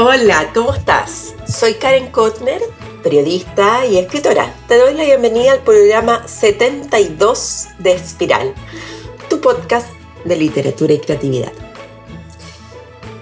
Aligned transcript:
Hola, 0.00 0.52
¿cómo 0.54 0.72
estás? 0.74 1.34
Soy 1.48 1.74
Karen 1.74 2.12
Kotner, 2.12 2.62
periodista 3.02 3.84
y 3.84 3.98
escritora. 3.98 4.54
Te 4.68 4.78
doy 4.78 4.94
la 4.94 5.02
bienvenida 5.02 5.50
al 5.50 5.58
programa 5.58 6.22
72 6.28 7.66
de 7.80 7.94
Espiral, 7.94 8.54
tu 9.28 9.40
podcast 9.40 9.88
de 10.24 10.36
literatura 10.36 10.92
y 10.92 11.00
creatividad. 11.00 11.50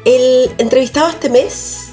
El 0.05 0.51
entrevistado 0.59 1.09
este 1.09 1.31
mes 1.31 1.93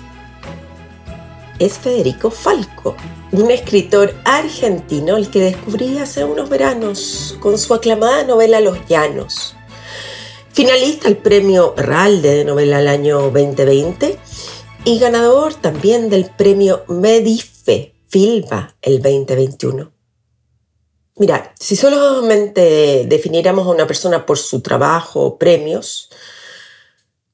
es 1.59 1.77
Federico 1.77 2.29
Falco, 2.29 2.97
un 3.31 3.51
escritor 3.51 4.13
argentino 4.25 5.15
al 5.15 5.31
que 5.31 5.39
descubrí 5.39 5.97
hace 5.97 6.25
unos 6.25 6.49
veranos 6.49 7.37
con 7.39 7.57
su 7.57 7.73
aclamada 7.73 8.25
novela 8.25 8.59
Los 8.59 8.85
Llanos. 8.89 9.55
Finalista 10.51 11.07
al 11.07 11.15
premio 11.15 11.73
Ralde 11.77 12.35
de 12.35 12.43
novela 12.43 12.79
del 12.79 12.89
año 12.89 13.21
2020 13.31 14.19
y 14.85 14.99
ganador 14.99 15.55
también 15.55 16.09
del 16.09 16.25
premio 16.25 16.83
Medife 16.87 17.95
Filba 18.07 18.75
el 18.81 19.01
2021. 19.01 19.91
Mira, 21.15 21.53
si 21.57 21.75
solamente 21.75 23.05
definiéramos 23.07 23.65
a 23.65 23.71
una 23.71 23.87
persona 23.87 24.25
por 24.25 24.37
su 24.37 24.61
trabajo 24.61 25.21
o 25.21 25.37
premios, 25.37 26.09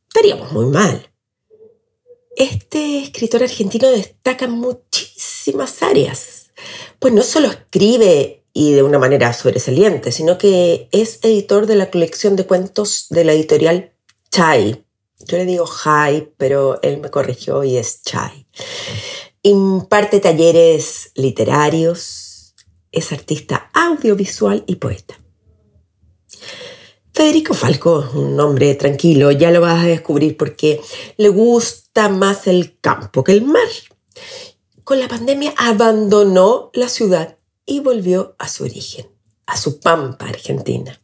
estaríamos 0.08 0.52
muy 0.52 0.68
mal. 0.68 1.10
Este 2.36 3.00
escritor 3.00 3.42
argentino 3.42 3.90
destaca 3.90 4.46
en 4.46 4.52
muchísimas 4.52 5.82
áreas, 5.82 6.52
pues 7.00 7.14
no 7.14 7.24
solo 7.24 7.48
escribe 7.48 8.44
y 8.54 8.74
de 8.74 8.84
una 8.84 9.00
manera 9.00 9.34
sobresaliente, 9.34 10.12
sino 10.12 10.38
que 10.38 10.88
es 10.92 11.20
editor 11.24 11.66
de 11.66 11.76
la 11.76 11.90
colección 11.90 12.36
de 12.36 12.46
cuentos 12.46 13.08
de 13.10 13.24
la 13.24 13.34
editorial 13.34 13.94
Chai, 14.32 14.86
yo 15.28 15.38
le 15.38 15.46
digo 15.46 15.66
Jai, 15.66 16.32
pero 16.38 16.82
él 16.82 17.00
me 17.00 17.10
corrigió 17.10 17.64
y 17.64 17.78
es 17.78 18.02
Chai. 18.04 18.48
Imparte 19.44 20.20
talleres 20.20 21.12
literarios, 21.16 22.56
es 22.92 23.12
artista 23.12 23.70
audiovisual 23.74 24.64
y 24.66 24.76
poeta. 24.76 25.20
Federico 27.14 27.54
Falco 27.54 28.06
es 28.08 28.16
un 28.16 28.40
hombre 28.40 28.76
tranquilo, 28.76 29.32
ya 29.32 29.52
lo 29.52 29.62
vas 29.62 29.84
a 29.84 29.88
descubrir 29.88 30.38
porque 30.38 30.80
le 31.18 31.28
gusta 31.28 32.08
más 32.08 32.48
el 32.48 32.80
campo 32.80 33.24
que 33.24 33.34
el 33.34 33.44
mar. 33.44 33.68
Con 34.86 35.00
la 35.00 35.08
pandemia 35.08 35.54
abandonó 35.58 36.72
la 36.74 36.88
ciudad 36.88 37.38
y 37.66 37.82
volvió 37.82 38.36
a 38.40 38.48
su 38.48 38.64
origen, 38.64 39.08
a 39.46 39.58
su 39.58 39.80
pampa 39.80 40.26
argentina. 40.26 41.00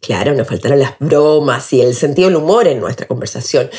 Claro, 0.00 0.34
nos 0.34 0.46
faltaron 0.46 0.78
las 0.78 0.98
bromas 0.98 1.72
y 1.72 1.80
el 1.80 1.94
sentido 1.94 2.28
del 2.28 2.36
humor 2.36 2.68
en 2.68 2.80
nuestra 2.80 3.06
conversación. 3.06 3.70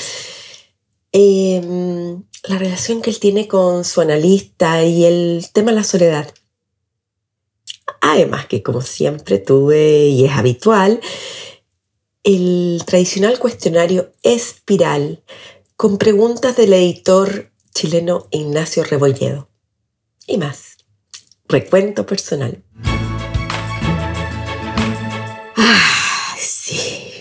Em, 1.11 2.23
la 2.43 2.57
relación 2.57 3.01
que 3.01 3.09
él 3.09 3.19
tiene 3.19 3.47
con 3.47 3.83
su 3.83 4.01
analista 4.01 4.83
y 4.83 5.05
el 5.05 5.47
tema 5.53 5.71
de 5.71 5.77
la 5.77 5.83
soledad. 5.83 6.33
Además 8.01 8.47
que 8.47 8.61
como 8.61 8.81
siempre 8.81 9.39
tuve 9.39 10.07
y 10.07 10.25
es 10.25 10.31
habitual, 10.31 11.01
el 12.23 12.81
tradicional 12.85 13.39
cuestionario 13.39 14.11
espiral 14.23 15.23
con 15.75 15.97
preguntas 15.97 16.57
del 16.57 16.73
editor 16.73 17.51
chileno 17.73 18.27
Ignacio 18.31 18.83
Rebolledo. 18.83 19.49
Y 20.27 20.37
más, 20.37 20.77
recuento 21.47 22.05
personal. 22.05 22.63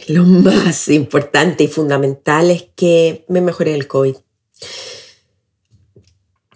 Lo 0.08 0.24
más 0.24 0.88
importante 0.88 1.64
y 1.64 1.68
fundamental 1.68 2.50
es 2.50 2.66
que 2.74 3.24
me 3.28 3.40
mejoré 3.40 3.74
el 3.74 3.86
COVID. 3.86 4.16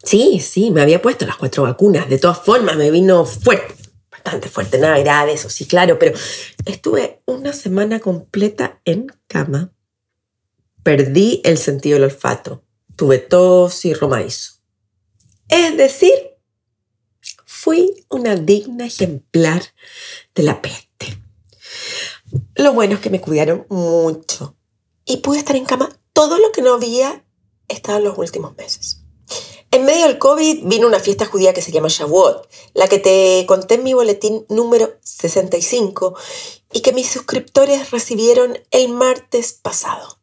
Sí, 0.02 0.40
sí, 0.40 0.70
me 0.70 0.82
había 0.82 1.00
puesto 1.00 1.26
las 1.26 1.36
cuatro 1.36 1.62
vacunas. 1.62 2.08
De 2.08 2.18
todas 2.18 2.40
formas, 2.40 2.76
me 2.76 2.90
vino 2.90 3.24
fuerte, 3.24 3.74
bastante 4.10 4.48
fuerte, 4.48 4.78
nada 4.78 4.98
grave, 4.98 5.34
eso 5.34 5.48
sí, 5.48 5.66
claro, 5.66 5.98
pero 5.98 6.18
estuve 6.64 7.22
una 7.26 7.52
semana 7.52 8.00
completa 8.00 8.80
en 8.84 9.06
cama. 9.28 9.72
Perdí 10.82 11.40
el 11.44 11.58
sentido 11.58 11.94
del 11.94 12.04
olfato. 12.04 12.64
Tuve 12.96 13.18
tos 13.18 13.84
y 13.84 13.94
romaizo. 13.94 14.54
Es 15.48 15.76
decir, 15.76 16.12
fui 17.44 18.04
una 18.08 18.34
digna 18.34 18.86
ejemplar 18.86 19.62
de 20.34 20.42
la 20.42 20.60
peste. 20.60 20.91
Lo 22.54 22.72
bueno 22.72 22.94
es 22.94 23.00
que 23.00 23.10
me 23.10 23.20
cuidaron 23.20 23.66
mucho 23.68 24.56
y 25.04 25.18
pude 25.18 25.38
estar 25.38 25.56
en 25.56 25.64
cama 25.64 25.88
todo 26.12 26.38
lo 26.38 26.52
que 26.52 26.62
no 26.62 26.74
había 26.74 27.24
estado 27.68 27.98
en 27.98 28.04
los 28.04 28.18
últimos 28.18 28.56
meses. 28.56 28.98
En 29.70 29.86
medio 29.86 30.06
del 30.06 30.18
COVID 30.18 30.64
vino 30.64 30.86
una 30.86 31.00
fiesta 31.00 31.24
judía 31.24 31.54
que 31.54 31.62
se 31.62 31.72
llama 31.72 31.88
Shavuot, 31.88 32.46
la 32.74 32.88
que 32.88 32.98
te 32.98 33.44
conté 33.46 33.74
en 33.76 33.84
mi 33.84 33.94
boletín 33.94 34.44
número 34.50 34.92
65 35.00 36.14
y 36.72 36.80
que 36.80 36.92
mis 36.92 37.10
suscriptores 37.10 37.90
recibieron 37.90 38.58
el 38.70 38.90
martes 38.90 39.54
pasado. 39.54 40.18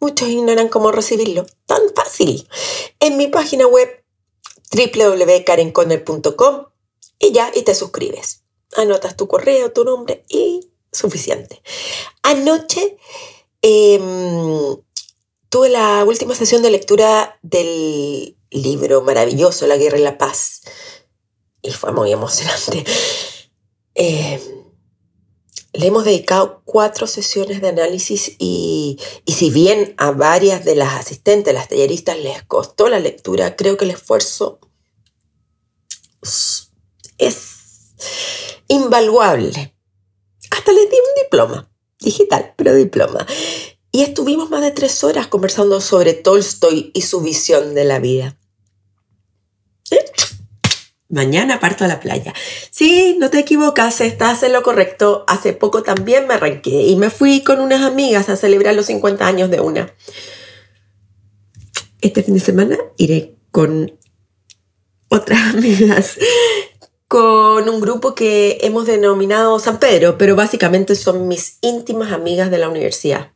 Muchos 0.00 0.28
ignoran 0.28 0.68
cómo 0.68 0.92
recibirlo. 0.92 1.44
Tan 1.66 1.82
fácil. 1.94 2.48
En 3.00 3.18
mi 3.18 3.26
página 3.26 3.66
web 3.66 4.02
www.karenconner.com 4.72 6.66
y 7.18 7.32
ya, 7.32 7.50
y 7.54 7.62
te 7.62 7.74
suscribes 7.74 8.45
anotas 8.76 9.16
tu 9.16 9.28
correo, 9.28 9.72
tu 9.72 9.84
nombre 9.84 10.24
y 10.28 10.68
suficiente. 10.92 11.62
Anoche 12.22 12.96
em, 13.62 14.76
tuve 15.48 15.68
la 15.68 16.04
última 16.04 16.34
sesión 16.34 16.62
de 16.62 16.70
lectura 16.70 17.38
del 17.42 18.36
libro 18.50 19.02
maravilloso 19.02 19.66
La 19.66 19.76
Guerra 19.76 19.98
y 19.98 20.02
la 20.02 20.18
Paz 20.18 20.62
y 21.62 21.72
fue 21.72 21.92
muy 21.92 22.12
emocionante. 22.12 22.84
Em, 23.98 24.38
le 25.72 25.86
hemos 25.86 26.04
dedicado 26.04 26.60
cuatro 26.66 27.06
sesiones 27.06 27.62
de 27.62 27.68
análisis 27.68 28.32
y, 28.38 28.98
y, 29.24 29.32
si 29.32 29.48
bien 29.48 29.94
a 29.96 30.10
varias 30.10 30.66
de 30.66 30.74
las 30.74 30.92
asistentes, 30.92 31.54
las 31.54 31.68
talleristas, 31.68 32.18
les 32.18 32.42
costó 32.42 32.90
la 32.90 33.00
lectura, 33.00 33.56
creo 33.56 33.78
que 33.78 33.86
el 33.86 33.92
esfuerzo 33.92 34.60
es 36.20 36.68
invaluable. 38.68 39.74
Hasta 40.50 40.72
les 40.72 40.90
di 40.90 40.96
un 40.96 41.22
diploma, 41.22 41.70
digital, 41.98 42.54
pero 42.56 42.74
diploma. 42.74 43.26
Y 43.92 44.02
estuvimos 44.02 44.50
más 44.50 44.60
de 44.60 44.70
tres 44.70 45.02
horas 45.04 45.26
conversando 45.26 45.80
sobre 45.80 46.12
Tolstoy 46.12 46.90
y 46.94 47.02
su 47.02 47.20
visión 47.20 47.74
de 47.74 47.84
la 47.84 47.98
vida. 47.98 48.36
¿Eh? 49.90 50.04
Mañana 51.08 51.60
parto 51.60 51.84
a 51.84 51.88
la 51.88 52.00
playa. 52.00 52.34
Sí, 52.70 53.16
no 53.18 53.30
te 53.30 53.38
equivocas, 53.38 54.00
estás 54.00 54.42
en 54.42 54.52
lo 54.52 54.62
correcto. 54.62 55.24
Hace 55.28 55.52
poco 55.52 55.82
también 55.82 56.26
me 56.26 56.34
arranqué 56.34 56.82
y 56.82 56.96
me 56.96 57.10
fui 57.10 57.42
con 57.42 57.60
unas 57.60 57.82
amigas 57.82 58.28
a 58.28 58.36
celebrar 58.36 58.74
los 58.74 58.86
50 58.86 59.26
años 59.26 59.50
de 59.50 59.60
una. 59.60 59.94
Este 62.00 62.22
fin 62.22 62.34
de 62.34 62.40
semana 62.40 62.76
iré 62.96 63.36
con 63.50 63.96
otras 65.08 65.40
amigas 65.54 66.18
con 67.08 67.68
un 67.68 67.80
grupo 67.80 68.14
que 68.14 68.58
hemos 68.62 68.86
denominado 68.86 69.58
San 69.58 69.78
Pedro, 69.78 70.18
pero 70.18 70.34
básicamente 70.34 70.94
son 70.96 71.28
mis 71.28 71.58
íntimas 71.60 72.12
amigas 72.12 72.50
de 72.50 72.58
la 72.58 72.68
universidad. 72.68 73.32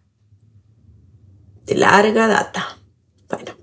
De 1.67 1.77
larga 1.77 2.27
data. 2.27 2.79
Bueno, 3.29 3.57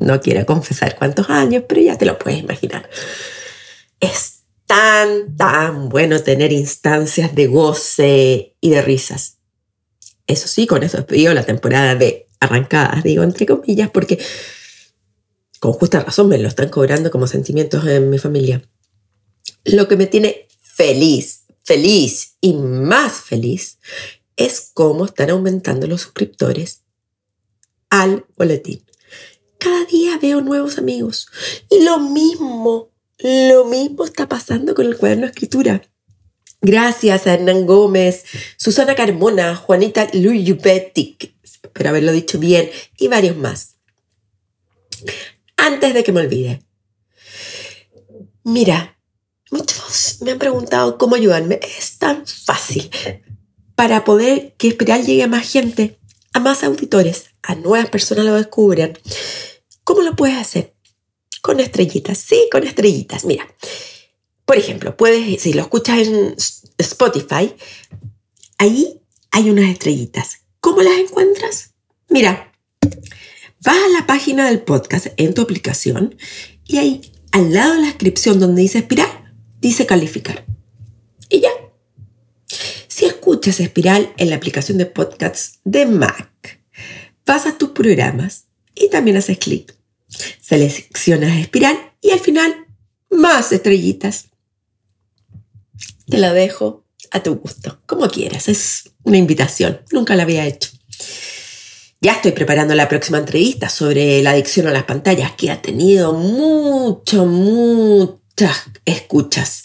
no 0.00 0.20
quiero 0.20 0.44
confesar 0.44 0.96
cuántos 0.96 1.30
años, 1.30 1.64
pero 1.68 1.80
ya 1.80 1.96
te 1.96 2.04
lo 2.04 2.18
puedes 2.18 2.40
imaginar. 2.40 2.88
Es 4.00 4.40
tan, 4.66 5.36
tan 5.36 5.88
bueno 5.88 6.20
tener 6.20 6.52
instancias 6.52 7.34
de 7.34 7.46
goce 7.46 8.56
y 8.60 8.70
de 8.70 8.82
risas. 8.82 9.38
Eso 10.26 10.48
sí, 10.48 10.66
con 10.66 10.82
eso 10.82 10.96
despido 10.96 11.32
la 11.32 11.44
temporada 11.44 11.94
de 11.94 12.28
arrancadas, 12.40 13.02
digo 13.02 13.22
entre 13.22 13.46
comillas, 13.46 13.90
porque 13.90 14.18
con 15.60 15.72
justa 15.72 16.00
razón 16.00 16.28
me 16.28 16.38
lo 16.38 16.48
están 16.48 16.68
cobrando 16.68 17.10
como 17.10 17.26
sentimientos 17.26 17.86
en 17.86 18.10
mi 18.10 18.18
familia. 18.18 18.62
Lo 19.64 19.88
que 19.88 19.96
me 19.96 20.06
tiene 20.06 20.48
feliz, 20.60 21.44
feliz 21.62 22.36
y 22.40 22.54
más 22.54 23.20
feliz 23.20 23.78
es 24.36 24.70
cómo 24.72 25.04
están 25.04 25.30
aumentando 25.30 25.86
los 25.86 26.02
suscriptores 26.02 26.82
al 27.90 28.24
boletín. 28.36 28.84
Cada 29.58 29.84
día 29.84 30.18
veo 30.18 30.40
nuevos 30.40 30.78
amigos 30.78 31.28
y 31.68 31.82
lo 31.82 31.98
mismo, 31.98 32.92
lo 33.18 33.64
mismo 33.64 34.04
está 34.04 34.28
pasando 34.28 34.74
con 34.74 34.86
el 34.86 34.96
cuaderno 34.96 35.26
de 35.26 35.30
escritura. 35.30 35.82
Gracias 36.60 37.26
a 37.26 37.34
Hernán 37.34 37.66
Gómez, 37.66 38.24
Susana 38.56 38.94
Carmona, 38.94 39.56
Juanita 39.56 40.08
Luyupetic, 40.12 41.34
espero 41.42 41.90
haberlo 41.90 42.12
dicho 42.12 42.38
bien, 42.38 42.70
y 42.96 43.08
varios 43.08 43.36
más. 43.36 43.76
Antes 45.56 45.94
de 45.94 46.04
que 46.04 46.12
me 46.12 46.20
olvide, 46.20 46.62
mira, 48.42 48.97
Muchos 49.50 50.18
me 50.20 50.32
han 50.32 50.38
preguntado 50.38 50.98
cómo 50.98 51.14
ayudarme. 51.16 51.60
Es 51.78 51.98
tan 51.98 52.26
fácil. 52.26 52.90
Para 53.74 54.04
poder 54.04 54.54
que 54.58 54.68
Espiral 54.68 55.04
llegue 55.04 55.22
a 55.22 55.28
más 55.28 55.50
gente, 55.50 55.98
a 56.32 56.40
más 56.40 56.64
auditores, 56.64 57.26
a 57.42 57.54
nuevas 57.54 57.88
personas 57.88 58.24
lo 58.24 58.34
descubran, 58.34 58.98
¿cómo 59.84 60.02
lo 60.02 60.16
puedes 60.16 60.36
hacer? 60.36 60.74
Con 61.42 61.60
estrellitas, 61.60 62.18
sí, 62.18 62.48
con 62.50 62.64
estrellitas. 62.66 63.24
Mira, 63.24 63.46
por 64.44 64.56
ejemplo, 64.56 64.96
puedes, 64.96 65.40
si 65.40 65.52
lo 65.52 65.62
escuchas 65.62 65.98
en 65.98 66.34
Spotify, 66.78 67.54
ahí 68.58 69.00
hay 69.30 69.50
unas 69.50 69.70
estrellitas. 69.70 70.38
¿Cómo 70.60 70.82
las 70.82 70.98
encuentras? 70.98 71.74
Mira, 72.08 72.52
vas 73.60 73.76
a 73.76 73.88
la 73.90 74.06
página 74.06 74.48
del 74.48 74.62
podcast 74.62 75.08
en 75.16 75.34
tu 75.34 75.42
aplicación 75.42 76.16
y 76.66 76.78
ahí 76.78 77.12
al 77.32 77.52
lado 77.52 77.74
de 77.74 77.80
la 77.80 77.86
descripción 77.86 78.40
donde 78.40 78.62
dice 78.62 78.78
espiral, 78.78 79.27
dice 79.60 79.86
calificar. 79.86 80.44
Y 81.28 81.40
ya. 81.40 81.50
Si 82.88 83.04
escuchas 83.04 83.60
Espiral 83.60 84.12
en 84.16 84.30
la 84.30 84.36
aplicación 84.36 84.78
de 84.78 84.86
podcasts 84.86 85.60
de 85.64 85.86
Mac, 85.86 86.60
vas 87.26 87.46
a 87.46 87.56
tus 87.56 87.70
programas 87.70 88.44
y 88.74 88.88
también 88.88 89.16
haces 89.16 89.38
clic. 89.38 89.74
Seleccionas 90.40 91.36
Espiral 91.38 91.76
y 92.00 92.10
al 92.10 92.20
final 92.20 92.66
más 93.10 93.52
estrellitas. 93.52 94.26
Te 96.08 96.18
la 96.18 96.32
dejo 96.32 96.84
a 97.10 97.22
tu 97.22 97.36
gusto, 97.36 97.78
como 97.86 98.08
quieras. 98.08 98.48
Es 98.48 98.90
una 99.02 99.18
invitación. 99.18 99.82
Nunca 99.92 100.16
la 100.16 100.22
había 100.22 100.46
hecho. 100.46 100.70
Ya 102.00 102.12
estoy 102.12 102.32
preparando 102.32 102.74
la 102.74 102.88
próxima 102.88 103.18
entrevista 103.18 103.68
sobre 103.68 104.22
la 104.22 104.30
adicción 104.30 104.68
a 104.68 104.72
las 104.72 104.84
pantallas, 104.84 105.32
que 105.32 105.50
ha 105.50 105.60
tenido 105.60 106.12
mucho, 106.12 107.26
escuchas. 108.84 109.62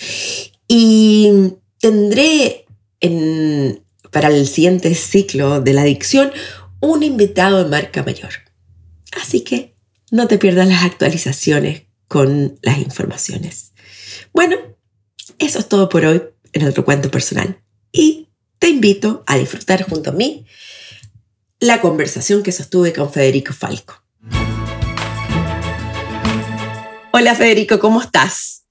Y 0.67 1.53
tendré 1.79 2.65
en, 2.99 3.83
para 4.11 4.29
el 4.29 4.47
siguiente 4.47 4.93
ciclo 4.95 5.61
de 5.61 5.73
la 5.73 5.81
adicción 5.81 6.31
un 6.79 7.03
invitado 7.03 7.63
de 7.63 7.69
marca 7.69 8.03
mayor. 8.03 8.31
Así 9.21 9.41
que 9.41 9.75
no 10.11 10.27
te 10.27 10.37
pierdas 10.37 10.67
las 10.67 10.83
actualizaciones 10.83 11.83
con 12.07 12.59
las 12.61 12.77
informaciones. 12.77 13.73
Bueno, 14.33 14.57
eso 15.39 15.59
es 15.59 15.67
todo 15.67 15.89
por 15.89 16.05
hoy 16.05 16.21
en 16.53 16.67
otro 16.67 16.85
cuento 16.85 17.09
personal. 17.09 17.59
Y 17.91 18.29
te 18.59 18.69
invito 18.69 19.23
a 19.27 19.37
disfrutar 19.37 19.83
junto 19.83 20.11
a 20.11 20.13
mí 20.13 20.45
la 21.59 21.81
conversación 21.81 22.43
que 22.43 22.51
sostuve 22.51 22.93
con 22.93 23.11
Federico 23.11 23.53
Falco. 23.53 24.03
Hola 27.11 27.35
Federico, 27.35 27.79
¿cómo 27.79 28.01
estás? 28.01 28.62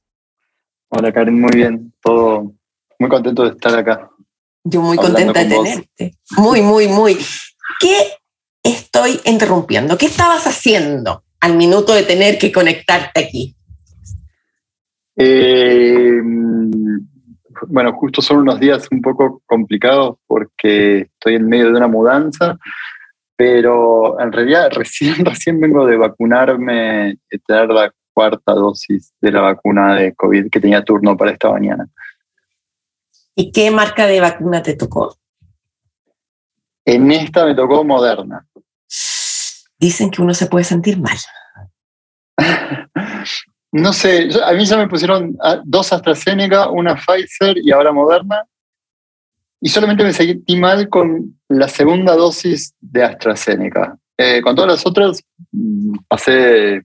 Hola 0.95 1.11
Karen, 1.11 1.41
muy 1.41 1.53
bien, 1.55 1.91
todo 2.03 2.53
muy 2.99 3.09
contento 3.09 3.45
de 3.45 3.53
estar 3.53 3.75
acá. 3.79 4.11
Yo 4.63 4.83
muy 4.83 4.99
contenta 4.99 5.43
de 5.43 5.49
tenerte. 5.49 6.19
Muy, 6.37 6.61
muy, 6.61 6.87
muy. 6.87 7.17
¿Qué 7.81 7.97
estoy 8.63 9.19
interrumpiendo? 9.25 9.97
¿Qué 9.97 10.05
estabas 10.05 10.47
haciendo 10.47 11.25
al 11.41 11.57
minuto 11.57 11.95
de 11.95 12.03
tener 12.03 12.37
que 12.37 12.53
conectarte 12.53 13.21
aquí? 13.21 13.57
Eh, 15.17 16.21
bueno, 17.69 17.95
justo 17.95 18.21
son 18.21 18.41
unos 18.41 18.61
días 18.61 18.87
un 18.91 19.01
poco 19.01 19.41
complicados 19.47 20.19
porque 20.27 21.09
estoy 21.15 21.37
en 21.37 21.49
medio 21.49 21.73
de 21.73 21.79
una 21.79 21.89
mudanza, 21.89 22.59
pero 23.35 24.21
en 24.21 24.31
realidad 24.31 24.71
recién, 24.73 25.15
recién 25.25 25.59
vengo 25.59 25.87
de 25.87 25.97
vacunarme, 25.97 27.17
de 27.31 27.39
tener 27.47 27.71
la 27.71 27.91
cuarta 28.13 28.53
dosis 28.53 29.13
de 29.21 29.33
la 29.33 29.41
vacuna 29.41 29.97
de 29.97 30.15
COVID 30.15 30.51
que 30.51 30.61
tenía 30.61 30.85
turno 30.85 31.17
para 31.17 31.33
esta 31.33 31.51
mañana. 31.51 31.89
¿Y 33.35 33.51
qué 33.53 33.71
marca 33.71 34.07
de 34.07 34.21
vacuna 34.21 34.63
te 34.63 34.75
tocó? 34.75 35.17
En 36.85 37.11
esta 37.13 37.47
me 37.47 37.55
tocó 37.55 37.85
Moderna. 37.85 38.47
Dicen 39.79 40.11
que 40.11 40.23
uno 40.23 40.35
se 40.35 40.47
puede 40.47 40.65
sentir 40.65 41.01
mal. 41.01 41.17
no 43.73 43.93
sé, 43.93 44.29
a 44.45 44.53
mí 44.53 44.65
ya 44.65 44.77
me 44.77 44.89
pusieron 44.89 45.37
ah, 45.43 45.61
dos 45.65 45.93
AstraZeneca, 45.93 46.69
una 46.71 46.97
Pfizer 46.97 47.57
y 47.59 47.73
ahora 47.73 47.93
Moderna. 47.93 48.45
Y 49.61 49.69
solamente 49.69 50.03
me 50.03 50.13
sentí 50.13 50.57
mal 50.57 50.89
con 50.89 51.41
la 51.49 51.69
segunda 51.69 52.17
dosis 52.17 52.75
de 52.81 53.05
AstraZeneca. 53.05 53.97
Eh, 54.19 54.43
con 54.43 54.55
todas 54.55 54.73
las 54.73 54.87
otras 54.87 55.23
mm, 55.53 55.97
pasé 56.09 56.83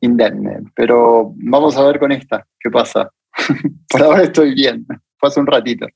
indemne, 0.00 0.60
pero 0.74 1.32
vamos 1.36 1.76
a 1.76 1.84
ver 1.84 1.98
con 1.98 2.12
esta, 2.12 2.46
qué 2.58 2.70
pasa. 2.70 3.10
Por 3.88 4.02
ahora 4.02 4.22
estoy 4.22 4.54
bien 4.54 4.86
fue 5.18 5.28
hace 5.28 5.40
un 5.40 5.46
ratito. 5.46 5.86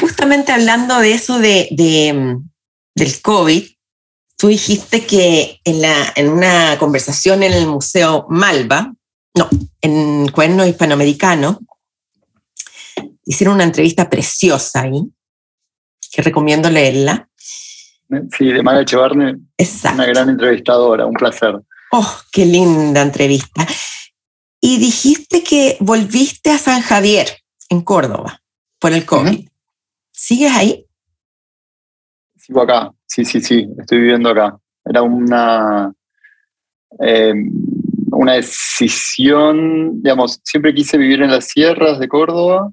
Justamente 0.00 0.52
hablando 0.52 0.98
de 1.00 1.12
eso 1.12 1.38
de, 1.38 1.68
del 2.94 3.22
COVID, 3.22 3.64
tú 4.36 4.48
dijiste 4.48 5.06
que 5.06 5.60
en, 5.64 5.80
la, 5.80 6.12
en 6.14 6.28
una 6.28 6.76
conversación 6.78 7.42
en 7.42 7.52
el 7.52 7.66
Museo 7.66 8.26
Malva, 8.28 8.92
no, 9.34 9.48
en 9.80 10.24
el 10.24 10.32
Cuaderno 10.32 10.66
Hispanoamericano, 10.66 11.60
hicieron 13.24 13.54
una 13.54 13.64
entrevista 13.64 14.10
preciosa 14.10 14.82
ahí, 14.82 15.02
que 16.12 16.22
recomiendo 16.22 16.70
leerla. 16.70 17.28
Sí, 18.36 18.46
de 18.46 18.62
Mara 18.62 18.82
Echevarne, 18.82 19.36
una 19.92 20.06
gran 20.06 20.30
entrevistadora, 20.30 21.06
un 21.06 21.14
placer. 21.14 21.54
Oh, 21.92 22.20
qué 22.32 22.44
linda 22.44 23.02
entrevista. 23.02 23.66
Y 24.60 24.78
dijiste 24.78 25.42
que 25.42 25.76
volviste 25.80 26.50
a 26.50 26.58
San 26.58 26.82
Javier, 26.82 27.28
en 27.68 27.82
Córdoba 27.82 28.40
por 28.78 28.92
el 28.92 29.04
COVID. 29.04 29.48
¿Sigues 30.12 30.52
ahí? 30.52 30.84
Sigo 32.36 32.62
acá, 32.62 32.92
sí, 33.06 33.24
sí, 33.24 33.40
sí, 33.40 33.68
estoy 33.78 33.98
viviendo 33.98 34.30
acá. 34.30 34.58
Era 34.84 35.02
una, 35.02 35.92
em, 36.98 37.52
una 38.10 38.32
decisión, 38.34 40.02
digamos, 40.02 40.40
siempre 40.44 40.74
quise 40.74 40.96
vivir 40.96 41.22
en 41.22 41.30
las 41.30 41.46
sierras 41.46 41.98
de 41.98 42.08
Córdoba, 42.08 42.72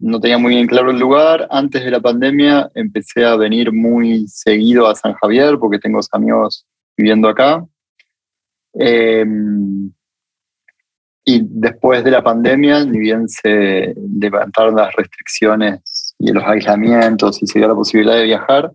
no 0.00 0.18
tenía 0.18 0.38
muy 0.38 0.54
bien 0.54 0.66
claro 0.66 0.90
el 0.90 0.98
lugar. 0.98 1.46
Antes 1.50 1.84
de 1.84 1.90
la 1.90 2.00
pandemia 2.00 2.70
empecé 2.74 3.24
a 3.24 3.36
venir 3.36 3.70
muy 3.70 4.26
seguido 4.28 4.88
a 4.88 4.94
San 4.94 5.12
Javier 5.14 5.58
porque 5.58 5.78
tengo 5.78 6.00
amigos 6.12 6.66
viviendo 6.96 7.28
acá. 7.28 7.64
Em, 8.74 9.90
y 11.24 11.42
después 11.44 12.02
de 12.02 12.10
la 12.10 12.22
pandemia, 12.22 12.84
ni 12.84 12.98
bien 12.98 13.28
se 13.28 13.94
levantaron 14.18 14.76
las 14.76 14.94
restricciones 14.94 16.14
y 16.18 16.32
los 16.32 16.44
aislamientos 16.44 17.42
y 17.42 17.46
se 17.46 17.58
dio 17.58 17.68
la 17.68 17.74
posibilidad 17.74 18.16
de 18.16 18.24
viajar, 18.24 18.72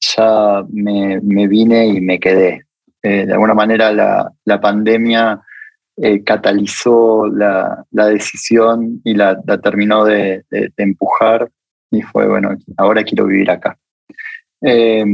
ya 0.00 0.64
me, 0.70 1.20
me 1.22 1.46
vine 1.46 1.86
y 1.86 2.00
me 2.00 2.18
quedé. 2.18 2.64
Eh, 3.02 3.26
de 3.26 3.32
alguna 3.32 3.54
manera 3.54 3.92
la, 3.92 4.32
la 4.44 4.60
pandemia 4.60 5.40
eh, 5.96 6.22
catalizó 6.24 7.26
la, 7.26 7.84
la, 7.92 8.06
decisión 8.06 9.00
y 9.04 9.14
la, 9.14 9.40
la 9.46 9.58
terminó 9.60 10.04
de, 10.04 10.44
de, 10.50 10.72
empujar 10.76 11.48
y 11.90 12.02
fue, 12.02 12.28
bueno, 12.28 12.56
ahora 12.76 13.04
quiero 13.04 13.26
vivir 13.26 13.50
acá. 13.50 13.78
Eh, 14.62 15.04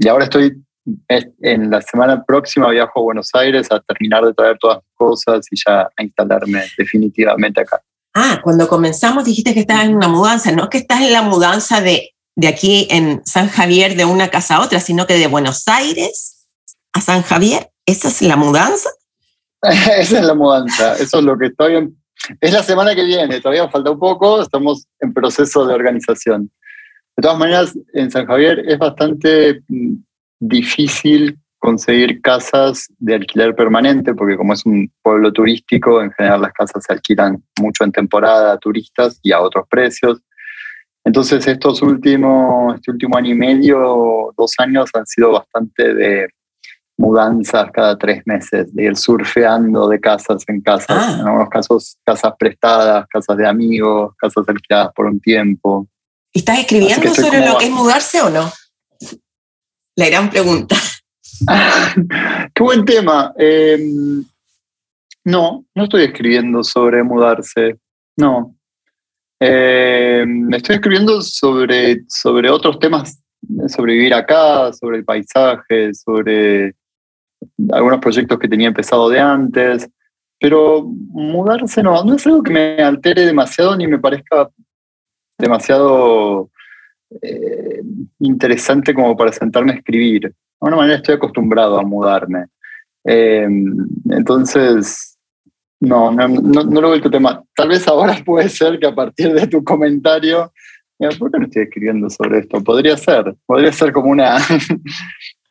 y 0.00 0.08
ahora 0.08 0.24
estoy 0.24 0.62
en 1.08 1.70
la 1.70 1.80
semana 1.80 2.24
próxima 2.24 2.70
viajo 2.70 3.00
a 3.00 3.02
Buenos 3.02 3.30
Aires 3.34 3.68
a 3.70 3.80
terminar 3.80 4.24
de 4.24 4.34
traer 4.34 4.56
todas 4.58 4.78
las 4.78 4.84
cosas 4.94 5.46
y 5.50 5.56
ya 5.56 5.82
a 5.96 6.02
instalarme 6.02 6.64
definitivamente 6.76 7.60
acá. 7.60 7.80
Ah, 8.14 8.40
cuando 8.42 8.68
comenzamos 8.68 9.24
dijiste 9.24 9.54
que 9.54 9.60
estabas 9.60 9.86
en 9.86 9.96
una 9.96 10.08
mudanza, 10.08 10.50
no 10.52 10.68
que 10.68 10.78
estás 10.78 11.02
en 11.02 11.12
la 11.12 11.22
mudanza 11.22 11.80
de, 11.80 12.14
de 12.36 12.48
aquí 12.48 12.88
en 12.90 13.22
San 13.24 13.48
Javier 13.48 13.96
de 13.96 14.04
una 14.04 14.28
casa 14.28 14.56
a 14.56 14.62
otra, 14.62 14.80
sino 14.80 15.06
que 15.06 15.14
de 15.14 15.26
Buenos 15.26 15.66
Aires 15.68 16.46
a 16.92 17.00
San 17.00 17.22
Javier. 17.22 17.70
¿Esa 17.86 18.08
es 18.08 18.22
la 18.22 18.36
mudanza? 18.36 18.90
Esa 19.62 20.18
es 20.18 20.24
la 20.24 20.34
mudanza, 20.34 20.94
eso 20.94 21.18
es 21.18 21.24
lo 21.24 21.36
que 21.36 21.46
estoy 21.46 21.76
en... 21.76 21.96
Es 22.40 22.52
la 22.52 22.62
semana 22.62 22.94
que 22.94 23.04
viene, 23.04 23.40
todavía 23.40 23.68
falta 23.68 23.90
un 23.90 23.98
poco, 23.98 24.42
estamos 24.42 24.86
en 25.00 25.12
proceso 25.12 25.66
de 25.66 25.74
organización. 25.74 26.50
De 27.16 27.22
todas 27.22 27.38
maneras, 27.38 27.78
en 27.94 28.10
San 28.10 28.26
Javier 28.26 28.62
es 28.68 28.78
bastante 28.78 29.62
mm, 29.68 29.94
difícil 30.40 31.38
conseguir 31.58 32.20
casas 32.22 32.86
de 32.98 33.16
alquiler 33.16 33.54
permanente, 33.54 34.14
porque 34.14 34.36
como 34.36 34.52
es 34.52 34.64
un 34.64 34.90
pueblo 35.02 35.32
turístico, 35.32 36.00
en 36.00 36.12
general 36.12 36.42
las 36.42 36.52
casas 36.52 36.84
se 36.86 36.92
alquilan 36.92 37.42
mucho 37.60 37.84
en 37.84 37.92
temporada 37.92 38.52
a 38.52 38.58
turistas 38.58 39.18
y 39.22 39.32
a 39.32 39.40
otros 39.40 39.66
precios. 39.68 40.20
Entonces 41.04 41.46
estos 41.46 41.82
últimos, 41.82 42.76
este 42.76 42.90
último 42.90 43.16
año 43.16 43.32
y 43.32 43.34
medio, 43.34 44.32
dos 44.36 44.54
años 44.58 44.90
han 44.94 45.06
sido 45.06 45.32
bastante 45.32 45.94
de 45.94 46.28
mudanzas 46.96 47.70
cada 47.72 47.96
tres 47.96 48.22
meses, 48.26 48.74
de 48.74 48.84
ir 48.84 48.96
surfeando 48.96 49.88
de 49.88 50.00
casas 50.00 50.44
en 50.48 50.60
casas, 50.60 50.86
ah. 50.90 51.16
en 51.20 51.26
algunos 51.26 51.48
casos 51.48 51.96
casas 52.04 52.32
prestadas, 52.38 53.06
casas 53.08 53.36
de 53.36 53.46
amigos, 53.46 54.14
casas 54.18 54.44
alquiladas 54.48 54.92
por 54.94 55.06
un 55.06 55.20
tiempo. 55.20 55.88
¿Estás 56.32 56.58
escribiendo 56.58 57.14
sobre 57.14 57.46
lo 57.46 57.56
que 57.56 57.66
es 57.66 57.70
mudarse 57.70 58.20
o 58.20 58.30
no? 58.30 58.52
La 59.98 60.08
gran 60.08 60.30
pregunta. 60.30 60.76
Qué 62.54 62.62
buen 62.62 62.84
tema. 62.84 63.32
Em, 63.36 64.24
no, 65.24 65.64
no 65.74 65.84
estoy 65.84 66.04
escribiendo 66.04 66.62
sobre 66.62 67.02
mudarse. 67.02 67.76
No. 68.16 68.54
Em, 69.40 70.54
estoy 70.54 70.76
escribiendo 70.76 71.20
sobre, 71.20 72.04
sobre 72.08 72.48
otros 72.48 72.78
temas 72.78 73.20
sobre 73.68 73.94
vivir 73.94 74.14
acá, 74.14 74.72
sobre 74.72 74.98
el 74.98 75.04
paisaje, 75.04 75.92
sobre 75.94 76.74
algunos 77.72 78.00
proyectos 78.00 78.38
que 78.38 78.48
tenía 78.48 78.68
empezado 78.68 79.08
de 79.08 79.18
antes, 79.18 79.88
pero 80.40 80.84
mudarse 80.84 81.82
no, 81.82 82.04
no 82.04 82.14
es 82.14 82.26
algo 82.26 82.42
que 82.42 82.52
me 82.52 82.82
altere 82.82 83.24
demasiado 83.24 83.76
ni 83.76 83.86
me 83.86 83.98
parezca 83.98 84.48
demasiado 85.38 86.50
eh, 87.22 87.82
interesante 88.20 88.94
como 88.94 89.16
para 89.16 89.32
sentarme 89.32 89.72
a 89.72 89.76
escribir. 89.76 90.22
De 90.22 90.34
alguna 90.60 90.82
manera 90.82 90.96
estoy 90.96 91.14
acostumbrado 91.14 91.78
a 91.78 91.82
mudarme. 91.82 92.46
Em, 93.04 93.74
entonces, 94.10 95.16
no, 95.80 96.10
no, 96.10 96.28
no, 96.28 96.62
lo 96.62 96.86
he 96.86 96.90
vuelto 96.90 97.10
tema. 97.10 97.42
Tal 97.54 97.68
vez 97.68 97.86
ahora 97.88 98.16
puede 98.24 98.48
ser 98.48 98.78
que 98.78 98.86
a 98.86 98.94
partir 98.94 99.32
de 99.32 99.46
tu 99.46 99.62
comentario, 99.64 100.52
¿por 101.18 101.30
qué 101.30 101.38
no 101.38 101.46
estoy 101.46 101.62
escribiendo 101.62 102.10
sobre 102.10 102.40
esto? 102.40 102.62
Podría 102.62 102.96
ser, 102.96 103.34
podría 103.46 103.72
ser 103.72 103.92
como 103.92 104.10
una... 104.10 104.38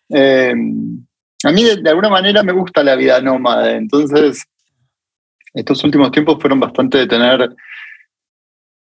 Em, 0.10 1.06
a 1.44 1.52
mí 1.52 1.66
de, 1.66 1.90
alguna 1.90 2.10
manera 2.10 2.42
me 2.42 2.54
gusta 2.54 2.82
la 2.82 2.96
vida 2.96 3.20
nómada, 3.20 3.76
entonces 3.76 4.42
estos 5.54 5.84
últimos 5.84 6.12
tiempos 6.12 6.38
fueron 6.40 6.62
bastante 6.62 7.00
de 7.00 7.08
tener 7.08 7.54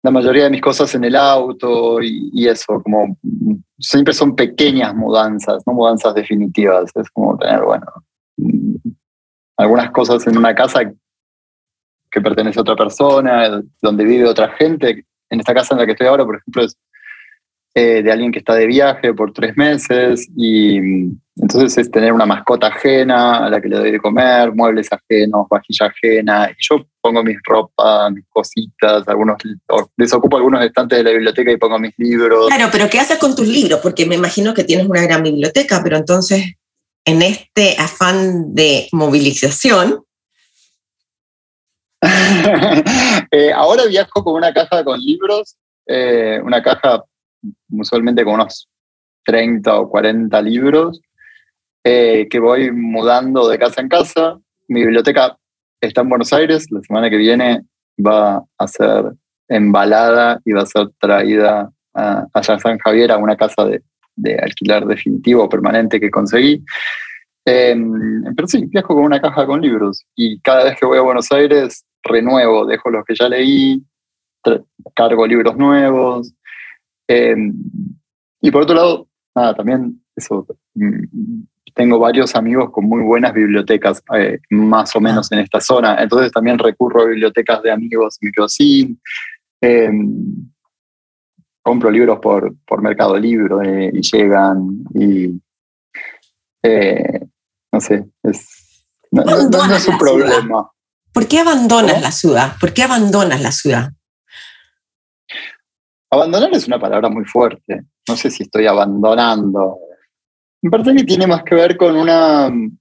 la 0.04 0.12
mayoría 0.12 0.44
de 0.44 0.50
mis 0.50 0.62
cosas 0.62 0.94
en 0.96 1.06
el 1.06 1.16
auto 1.16 2.02
y, 2.02 2.48
eso, 2.48 2.82
como 2.84 3.18
siempre 3.80 4.14
son 4.14 4.36
pequeñas 4.36 4.94
mudanzas, 4.94 5.64
no 5.66 5.74
mudanzas 5.74 6.14
definitivas, 6.14 6.92
es 6.94 7.10
como 7.10 7.38
tener, 7.38 7.62
bueno, 7.62 7.86
algunas 9.58 9.92
cosas 9.92 10.28
en 10.28 10.38
una 10.38 10.54
casa 10.54 10.92
que 12.12 12.22
pertenece 12.22 12.60
a 12.60 12.64
otra 12.64 12.76
persona, 12.76 13.64
donde 13.82 14.04
vive 14.04 14.28
otra 14.28 14.50
gente. 14.50 15.06
En 15.30 15.40
esta 15.40 15.54
casa 15.54 15.74
en 15.74 15.80
la 15.80 15.86
que 15.86 15.94
estoy 15.94 16.08
ahora, 16.08 16.26
por 16.26 16.36
ejemplo, 16.36 16.64
es 16.64 16.78
eh, 17.76 18.04
de 18.04 18.12
alguien 18.12 18.32
que 18.32 18.40
está 18.40 18.54
de 18.54 18.68
viaje 18.68 19.14
por 19.14 19.34
tres 19.34 19.58
meses 19.58 20.28
y 20.38 20.78
entonces 21.36 21.76
es 21.80 21.90
tener 21.90 22.14
una 22.14 22.28
mascota 22.28 22.68
ajena 22.68 23.46
a 23.46 23.50
la 23.50 23.60
que 23.60 23.68
le 23.68 23.78
doy 23.78 23.92
de 23.92 24.00
comer, 24.00 24.54
muebles 24.54 24.90
ajenos, 24.92 25.48
vajilla 25.50 25.88
ajena 25.88 26.52
y 26.52 26.56
yo 26.60 26.86
pongo 27.02 27.24
mis 27.24 27.38
ropas, 27.44 28.12
mis 28.12 28.26
cositas, 28.30 29.08
algunos 29.08 29.38
desocupo 29.98 30.38
algunos 30.38 30.64
estantes 30.64 31.00
de 31.00 31.04
la 31.04 31.12
biblioteca 31.12 31.52
y 31.52 31.58
pongo 31.58 31.80
mis 31.80 31.94
libros. 31.98 32.48
Claro, 32.50 32.70
pero 32.72 32.88
¿qué 32.92 33.00
haces 33.00 33.18
con 33.18 33.36
tus 33.36 33.48
libros? 33.48 33.80
Porque 33.82 34.06
me 34.06 34.16
imagino 34.16 34.54
que 34.54 34.64
tienes 34.64 34.88
una 34.88 35.02
gran 35.02 35.24
biblioteca, 35.24 35.82
pero 35.84 35.98
entonces 35.98 36.54
en 37.06 37.24
este 37.24 37.76
afán 37.80 38.54
de 38.54 38.88
movilización, 38.92 40.04
eh, 43.32 43.52
ahora 43.52 43.86
viajo 43.86 44.24
con 44.24 44.36
una 44.36 44.54
caja 44.54 44.84
con 44.84 45.00
libros, 45.00 45.56
eh, 45.88 46.40
una 46.44 46.62
caja 46.62 47.04
usualmente 47.70 48.24
con 48.24 48.36
unos 48.36 48.70
30 49.26 49.80
o 49.80 49.90
40 49.90 50.42
libros 50.42 51.02
eh, 51.84 52.28
que 52.30 52.40
voy 52.40 52.72
mudando 52.72 53.48
de 53.48 53.58
casa 53.60 53.82
en 53.82 53.90
casa. 53.90 54.40
Mi 54.68 54.82
biblioteca 54.82 55.38
está 55.82 56.02
en 56.02 56.10
Buenos 56.10 56.32
Aires, 56.34 56.68
la 56.72 56.82
semana 56.82 57.10
que 57.10 57.18
viene 57.18 57.62
va 58.00 58.44
a 58.58 58.68
ser 58.68 59.14
embalada 59.48 60.40
y 60.46 60.54
va 60.54 60.62
a 60.62 60.66
ser 60.66 60.88
traída 61.00 61.70
a, 61.94 62.44
San 62.44 62.78
Javier 62.80 63.12
a 63.12 63.18
una 63.18 63.36
casa 63.36 63.66
de, 63.66 63.84
de 64.16 64.36
alquiler 64.36 64.86
definitivo 64.86 65.48
permanente 65.50 66.00
que 66.00 66.10
conseguí. 66.10 66.64
Em, 67.46 68.24
pero 68.36 68.48
sí, 68.48 68.66
viajo 68.68 68.96
con 68.96 69.04
una 69.04 69.20
caja 69.20 69.46
con 69.46 69.62
libros 69.62 70.06
y 70.16 70.40
cada 70.40 70.64
vez 70.64 70.80
que 70.80 70.86
voy 70.86 70.98
a 70.98 71.02
Buenos 71.02 71.30
Aires 71.32 71.86
renuevo, 72.04 72.66
dejo 72.66 72.90
los 72.90 73.04
que 73.06 73.16
ya 73.16 73.28
leí, 73.28 73.84
cargo 74.96 75.28
libros 75.28 75.58
nuevos, 75.58 76.34
Em, 77.08 77.54
y 78.42 78.52
por 78.52 78.64
otro 78.64 78.76
lado, 78.76 79.08
nada, 79.36 79.56
también 79.56 80.02
eso, 80.16 80.46
mm, 80.76 81.44
tengo 81.74 82.00
varios 82.00 82.36
amigos 82.36 82.72
con 82.72 82.86
muy 82.86 83.02
buenas 83.02 83.34
bibliotecas, 83.34 84.04
eh, 84.16 84.40
más 84.50 84.96
o 84.96 85.02
menos 85.02 85.32
en 85.32 85.40
esta 85.40 85.60
zona. 85.60 86.02
Entonces 86.02 86.32
también 86.32 86.60
recurro 86.60 87.02
a 87.02 87.06
bibliotecas 87.06 87.64
de 87.64 87.72
amigos 87.72 88.18
y 88.60 88.98
em, 89.62 90.52
compro 91.62 91.90
libros 91.90 92.20
por, 92.20 92.54
por 92.66 92.82
Mercado 92.82 93.18
Libre 93.18 93.92
y 93.94 94.02
llegan 94.02 94.84
y 94.94 95.42
eh, 96.62 97.26
no 97.72 97.82
sé, 97.82 98.06
es, 98.24 98.86
no, 99.12 99.24
es 99.76 99.88
un 99.88 99.98
problema. 99.98 100.70
¿Por 101.12 101.28
qué 101.28 101.40
abandonas 101.40 102.02
la 102.02 102.12
ciudad? 102.12 102.56
¿Por 102.60 102.74
qué 102.74 102.84
abandonas 102.84 103.42
la 103.42 103.52
ciudad? 103.52 103.92
Abandonar 106.14 106.54
es 106.54 106.68
una 106.68 106.80
palabra 106.80 107.10
muy 107.10 107.26
fuerte. 107.26 107.86
No 108.08 108.16
sé 108.16 108.30
si 108.30 108.44
estoy 108.44 108.68
abandonando. 108.68 109.80
Me 110.62 110.70
parece 110.70 110.96
que 110.96 111.04
tiene 111.04 111.26
más 111.26 111.42
que 111.44 111.56
ver 111.56 111.76
con 111.76 111.96
una 111.96 112.52
mm, 112.52 112.78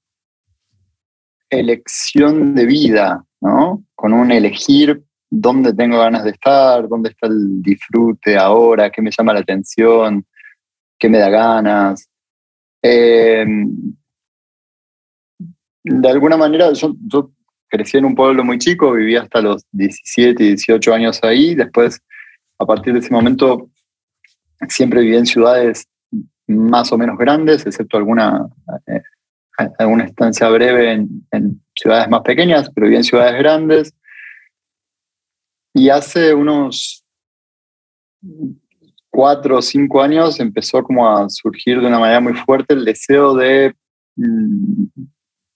elección 1.49 2.55
de 2.55 2.67
vida, 2.67 3.25
¿no? 3.41 3.85
Con 3.95 4.13
un 4.13 4.31
elegir 4.31 5.03
dónde 5.31 5.73
tengo 5.73 5.99
ganas 5.99 6.25
de 6.25 6.31
estar, 6.31 6.87
dónde 6.87 7.09
está 7.09 7.27
el 7.27 7.63
disfrute 7.63 8.37
ahora, 8.37 8.91
qué 8.91 9.01
me 9.01 9.11
llama 9.11 9.33
la 9.33 9.41
atención, 9.41 10.27
qué 10.99 11.09
me 11.09 11.17
da 11.17 11.31
ganas. 11.31 12.07
Em, 12.83 13.95
de 15.85 16.09
alguna 16.11 16.37
manera, 16.37 16.71
yo, 16.75 16.95
yo, 17.07 17.33
crecí 17.71 17.97
en 17.97 18.05
un 18.05 18.15
pueblo 18.15 18.45
muy 18.45 18.59
chico, 18.59 18.93
viví 18.93 19.17
hasta 19.17 19.41
los 19.41 19.65
17, 19.73 20.45
18 20.45 20.93
años 20.93 21.19
ahí, 21.23 21.55
después 21.55 22.03
a 22.63 22.67
partir 22.67 22.93
de 22.93 23.01
ese 23.01 23.13
momento 23.13 23.71
siempre 24.69 25.01
viví 25.01 25.17
en 25.17 25.27
ciudades 25.27 25.89
más 26.47 26.93
o 26.93 26.99
menos 26.99 27.19
grandes, 27.19 27.67
excepto 27.67 27.97
alguna, 27.97 28.47
eh, 28.87 29.03
alguna 29.79 30.05
estancia 30.05 30.49
breve 30.49 30.93
en, 30.93 31.63
ciudades 31.75 32.09
más 32.09 32.21
pequeñas, 32.21 32.71
pero 32.75 32.87
viví 32.87 32.97
en 32.97 33.05
ciudades 33.05 33.39
grandes. 33.39 33.95
Y 35.75 35.89
hace 35.89 36.35
unos 36.35 37.05
cuatro 39.09 39.59
o 39.59 39.63
cinco 39.63 40.03
años 40.03 40.39
empezó 40.39 40.83
como 40.83 41.09
a 41.09 41.29
surgir 41.31 41.81
de 41.81 41.87
una 41.87 41.99
manera 41.99 42.21
muy 42.21 42.35
fuerte 42.35 42.75
el 42.75 42.85
deseo 42.85 43.35
de, 43.35 43.75
mm, 44.17 44.85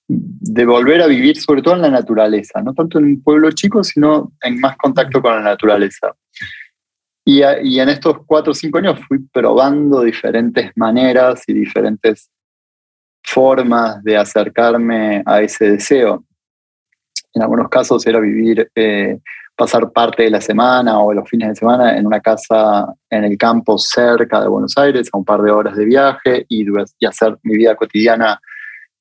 de 0.09 0.65
volver 0.65 1.03
a 1.03 1.07
vivir 1.07 1.37
sobre 1.37 1.63
todo 1.63 1.75
en 1.75 1.83
la 1.83 1.91
naturaleza, 1.91 2.63
no 2.63 2.73
tanto 2.73 2.99
en 2.99 3.05
un 3.05 3.23
pueblo 3.23 3.51
chico, 3.53 3.85
sino 3.85 4.33
en 4.43 4.59
más 4.59 4.77
contacto 4.77 5.21
con 5.21 5.35
la 5.37 5.43
naturaleza. 5.43 6.15
Y, 7.28 7.42
en 7.42 7.88
estos 7.88 8.18
cuatro 8.25 8.52
o 8.52 8.54
cinco 8.54 8.78
años 8.78 9.00
fui 9.09 9.18
probando 9.18 10.02
diferentes 10.02 10.71
maneras 10.76 11.42
y 11.49 11.54
diferentes 11.54 12.30
formas 13.21 14.00
de 14.04 14.16
acercarme 14.16 15.25
a 15.26 15.42
ese 15.42 15.73
deseo. 15.73 16.25
En 17.35 17.42
algunos 17.42 17.68
casos 17.68 18.06
era 18.06 18.21
vivir, 18.21 18.71
eh, 18.76 19.18
pasar 19.56 19.90
parte 19.90 20.23
de 20.23 20.30
la 20.30 20.40
semana 20.40 21.00
o 21.00 21.12
los 21.12 21.28
fines 21.28 21.49
de 21.49 21.56
semana 21.56 21.99
en 21.99 22.06
una 22.06 22.21
casa 22.21 22.95
en 23.11 23.25
el 23.25 23.37
campo 23.37 23.76
cerca 23.76 24.40
de 24.40 24.47
Buenos 24.47 24.78
Aires, 24.78 25.11
a 25.12 25.18
un 25.18 25.25
par 25.25 25.42
de 25.42 25.50
horas 25.50 25.76
de 25.76 25.85
viaje, 25.85 26.47
y, 26.49 26.64
y 27.00 27.06
hacer 27.06 27.37
mi 27.42 27.56
vida 27.56 27.75
cotidiana 27.75 28.40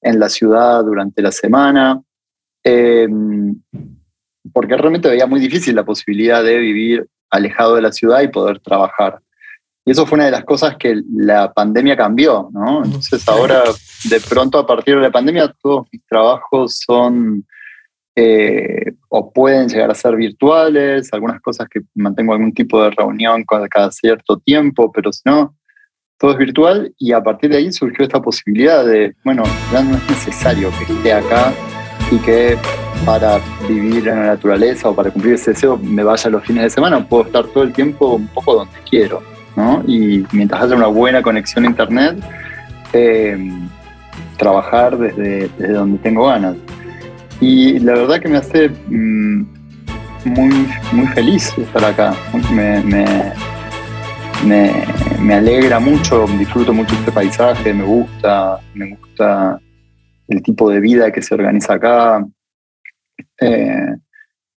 en 0.02 0.20
la 0.20 0.30
ciudad 0.30 0.84
durante 0.84 1.22
la 1.22 1.32
semana. 1.32 2.02
Em, 2.64 3.56
porque 4.52 4.76
realmente 4.76 5.10
veía 5.10 5.28
muy 5.28 5.40
difícil 5.40 5.76
la 5.76 5.86
posibilidad 5.86 6.44
de 6.44 6.58
vivir 6.58 7.08
alejado 7.36 7.76
de 7.76 7.82
la 7.82 7.92
ciudad 7.92 8.22
y 8.22 8.28
poder 8.28 8.60
trabajar. 8.60 9.20
Y 9.86 9.92
eso 9.92 10.06
fue 10.06 10.16
una 10.16 10.26
de 10.26 10.32
las 10.32 10.44
cosas 10.44 10.78
que 10.78 11.00
la 11.16 11.54
pandemia 11.54 11.96
cambió, 11.96 12.50
¿no? 12.52 12.84
Entonces 12.84 13.28
ahora, 13.30 13.64
de 14.10 14.20
pronto, 14.20 14.58
a 14.58 14.66
partir 14.66 14.96
de 14.96 15.02
la 15.02 15.12
pandemia, 15.12 15.54
todos 15.62 15.88
mis 15.92 16.04
trabajos 16.08 16.80
son 16.84 17.46
eh, 18.16 18.94
o 19.10 19.32
pueden 19.32 19.68
llegar 19.68 19.92
a 19.92 19.96
ser 19.96 20.16
virtuales, 20.16 21.14
algunas 21.14 21.42
cosas 21.42 21.68
que 21.70 21.82
mantengo 21.94 22.34
algún 22.34 22.54
tipo 22.54 22.82
de 22.82 22.90
reunión 22.92 23.44
cada 23.44 23.92
cierto 23.92 24.38
tiempo, 24.38 24.92
pero 24.92 25.12
si 25.12 25.22
no, 25.26 25.56
todo 26.18 26.32
es 26.32 26.38
virtual 26.38 26.94
y 26.98 27.12
a 27.12 27.22
partir 27.22 27.50
de 27.50 27.58
ahí 27.58 27.72
surgió 27.72 28.06
esta 28.06 28.22
posibilidad 28.22 28.86
de, 28.86 29.14
bueno, 29.24 29.44
ya 29.72 29.84
no 29.84 29.98
es 29.98 30.10
necesario 30.10 30.72
que 30.78 30.94
esté 30.94 31.14
acá 31.14 31.54
y 32.10 32.18
que 32.20 32.58
para 33.06 33.40
vivir 33.68 34.08
en 34.08 34.20
la 34.20 34.26
naturaleza 34.28 34.90
o 34.90 34.96
para 34.96 35.12
cumplir 35.12 35.36
ese 35.36 35.52
deseo 35.52 35.78
me 35.78 36.04
vaya 36.04 36.30
los 36.30 36.44
fines 36.44 36.64
de 36.64 36.70
semana, 36.72 37.08
puedo 37.08 37.26
estar 37.26 37.46
todo 37.46 37.64
el 37.64 37.72
tiempo 37.72 38.16
un 38.16 38.28
poco 38.28 38.56
donde 38.56 38.74
quiero, 38.90 39.22
¿no? 39.56 39.84
Y 39.88 40.26
mientras 40.32 40.64
haya 40.64 40.76
una 40.76 40.88
buena 40.88 41.22
conexión 41.22 41.66
a 41.66 41.68
internet, 41.68 42.18
eh, 42.94 43.38
trabajar 44.38 44.98
desde, 44.98 45.50
desde, 45.58 45.74
donde 45.74 46.00
tengo 46.00 46.26
ganas. 46.26 46.56
Y 47.40 47.80
la 47.80 47.94
verdad 47.94 48.20
que 48.20 48.28
me 48.28 48.38
hace 48.38 48.70
mm, 48.70 49.46
muy, 50.26 50.68
muy 50.92 51.08
feliz 51.08 51.54
estar 51.58 51.86
acá. 51.86 52.16
Me, 52.52 52.82
me, 52.82 53.06
me, 54.46 54.72
me 55.22 55.34
alegra 55.36 55.80
mucho, 55.80 56.26
disfruto 56.40 56.74
mucho 56.74 56.96
este 56.96 57.12
paisaje, 57.12 57.74
me 57.74 57.84
gusta, 57.84 58.60
me 58.74 58.96
gusta 58.96 59.60
el 60.28 60.42
tipo 60.42 60.70
de 60.70 60.80
vida 60.80 61.12
que 61.12 61.22
se 61.22 61.36
organiza 61.36 61.76
acá. 61.76 62.26
Eh, 63.40 63.96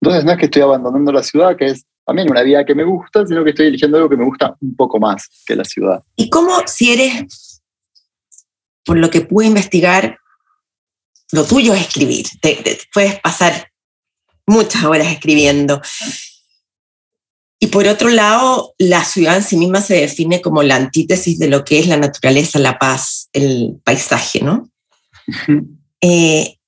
entonces 0.02 0.26
no 0.26 0.32
es 0.32 0.38
que 0.38 0.46
estoy 0.46 0.62
abandonando 0.62 1.12
la 1.12 1.24
ciudad, 1.24 1.56
que 1.58 1.66
es 1.66 1.86
también 2.06 2.30
una 2.30 2.44
vida 2.44 2.66
que 2.66 2.76
me 2.76 2.84
gusta, 2.84 3.26
sino 3.26 3.44
que 3.44 3.50
estoy 3.50 3.68
eligiendo 3.68 3.98
algo 3.98 4.10
que 4.10 4.18
me 4.18 4.26
gusta 4.26 4.56
un 4.62 4.76
poco 4.76 5.00
más 5.00 5.28
que 5.46 5.56
la 5.56 5.64
ciudad. 5.64 6.04
¿Y 6.16 6.30
cómo 6.30 6.52
si 6.68 6.94
eres, 6.94 7.62
por 8.86 8.98
lo 8.98 9.10
que 9.10 9.22
pude 9.22 9.48
investigar, 9.48 10.20
lo 11.32 11.44
tuyo 11.46 11.74
es 11.74 11.82
escribir? 11.82 12.28
Te, 12.42 12.80
puedes 12.94 13.20
pasar 13.20 13.72
muchas 14.46 14.84
horas 14.84 15.08
escribiendo. 15.08 15.82
Y 17.60 17.68
por 17.68 17.88
otro 17.88 18.10
lado, 18.10 18.76
la 18.78 19.04
ciudad 19.04 19.38
en 19.38 19.44
sí 19.44 19.58
misma 19.58 19.82
se 19.82 20.02
define 20.02 20.42
como 20.42 20.62
la 20.62 20.76
antítesis 20.76 21.40
de 21.40 21.48
lo 21.48 21.64
que 21.64 21.80
es 21.80 21.88
la 21.88 21.98
naturaleza, 21.98 22.60
la 22.60 22.78
paz, 22.78 23.30
el 23.34 23.82
paisaje, 23.84 24.42
¿no? 24.42 24.70
Eh, 26.02 26.60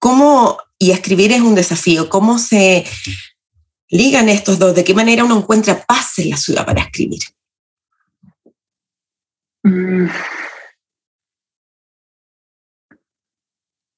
¿Cómo, 0.00 0.58
y 0.78 0.92
escribir 0.92 1.30
es 1.30 1.42
un 1.42 1.54
desafío, 1.54 2.08
cómo 2.08 2.38
se 2.38 2.84
ligan 3.90 4.30
estos 4.30 4.58
dos? 4.58 4.74
¿De 4.74 4.82
qué 4.82 4.94
manera 4.94 5.24
uno 5.24 5.38
encuentra 5.38 5.84
paz 5.86 6.18
en 6.18 6.30
la 6.30 6.38
ciudad 6.38 6.64
para 6.64 6.80
escribir? 6.80 7.20
Mm. 9.62 10.08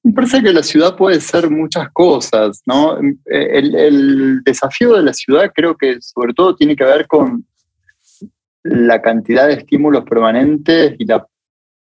Me 0.03 0.11
parece 0.11 0.43
que 0.43 0.51
la 0.51 0.61
ciudad 0.61 0.97
puede 0.97 1.21
ser 1.21 1.49
muchas 1.49 1.89
cosas, 1.93 2.61
¿no? 2.65 2.97
El, 3.25 3.73
el, 3.73 4.43
desafío 4.43 4.95
de 4.95 5.03
la 5.03 5.13
ciudad 5.13 5.49
creo 5.55 5.77
que 5.77 6.01
sobre 6.01 6.33
todo 6.33 6.53
tiene 6.53 6.75
que 6.75 6.83
ver 6.83 7.07
con 7.07 7.47
la 8.63 9.01
cantidad 9.01 9.47
de 9.47 9.53
estímulos 9.53 10.03
permanentes 10.03 10.95
y 10.99 11.05
la 11.05 11.25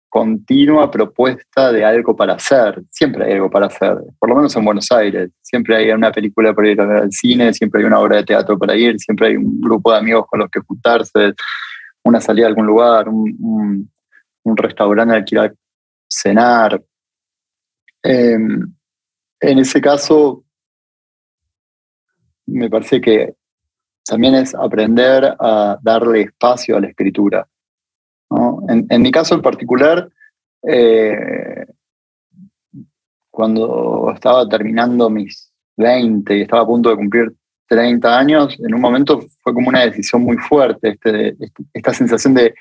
continua 0.09 0.91
propuesta 0.91 1.73
de 1.73 1.85
algo 1.85 2.17
para 2.17 2.35
hacer. 2.35 2.83
Siempre 2.91 3.27
hay 3.27 3.33
algo 3.35 3.50
para 3.50 3.67
hacer, 3.67 3.99
por 4.19 4.29
lo 4.29 4.37
menos 4.37 4.57
en 4.57 4.65
Buenos 4.65 4.91
Aires. 4.91 5.31
Siempre 5.43 5.77
hay 5.77 5.91
una 5.91 6.11
película 6.11 6.55
para 6.55 6.69
ir 6.69 6.81
al 6.81 7.12
cine, 7.12 7.53
siempre 7.53 7.81
hay 7.81 7.87
una 7.87 8.00
obra 8.00 8.17
de 8.17 8.25
teatro 8.25 8.59
para 8.59 8.75
ir, 8.77 8.99
siempre 8.99 9.29
hay 9.29 9.37
un 9.37 9.61
grupo 9.61 9.93
de 9.93 9.99
amigos 9.99 10.27
con 10.29 10.41
los 10.41 10.50
que 10.50 10.61
juntarse, 10.61 11.35
una 12.03 12.21
salida 12.21 12.47
a 12.47 12.49
algún 12.49 12.67
lugar, 12.67 13.09
un, 13.09 13.91
restaurante 14.57 15.15
al 15.15 15.25
que 15.27 15.35
ir 15.35 15.41
a 15.41 15.53
cenar. 16.09 16.83
Em, 18.03 18.73
en 19.41 19.59
ese 19.59 19.79
caso, 19.81 20.43
me 22.47 22.71
parece 22.71 22.99
que 23.00 23.35
también 24.07 24.35
es 24.37 24.55
aprender 24.55 25.37
a 25.38 25.79
darle 25.83 26.23
espacio 26.23 26.77
a 26.77 26.81
la 26.81 26.88
escritura. 26.88 27.47
En, 28.68 29.02
mi 29.02 29.11
caso 29.11 29.35
en 29.35 29.42
particular, 29.42 30.08
eh, 30.62 31.66
cuando 33.30 34.12
estaba 34.14 34.49
terminando 34.49 35.08
mis 35.08 35.52
20 35.76 36.37
y 36.37 36.42
estaba 36.42 36.62
a 36.62 36.66
punto 36.66 36.90
de 36.90 36.97
cumplir 36.97 37.32
30 37.68 38.18
años, 38.18 38.56
en 38.58 38.75
un 38.75 38.80
momento 38.80 39.20
fue 39.42 39.54
como 39.54 39.68
una 39.68 39.85
decisión 39.85 40.23
muy 40.23 40.37
fuerte, 40.37 40.90
este, 40.90 41.28
este, 41.28 41.62
esta 41.73 41.94
sensación 41.94 42.35
de 42.35 42.54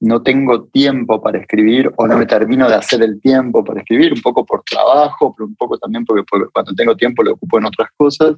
no 0.00 0.20
tengo 0.22 0.64
tiempo 0.64 1.22
para 1.22 1.38
escribir 1.38 1.90
o 1.96 2.06
no 2.08 2.18
me 2.18 2.26
termino 2.26 2.68
de 2.68 2.74
hacer 2.74 3.02
el 3.02 3.20
tiempo 3.20 3.62
para 3.62 3.80
escribir, 3.80 4.12
un 4.12 4.20
poco 4.20 4.44
por 4.44 4.62
trabajo, 4.64 5.32
pero 5.36 5.46
un 5.46 5.54
poco 5.54 5.78
también 5.78 6.04
porque, 6.04 6.24
porque 6.28 6.50
cuando 6.52 6.74
tengo 6.74 6.96
tiempo 6.96 7.22
lo 7.22 7.34
ocupo 7.34 7.58
en 7.58 7.66
otras 7.66 7.88
cosas. 7.96 8.34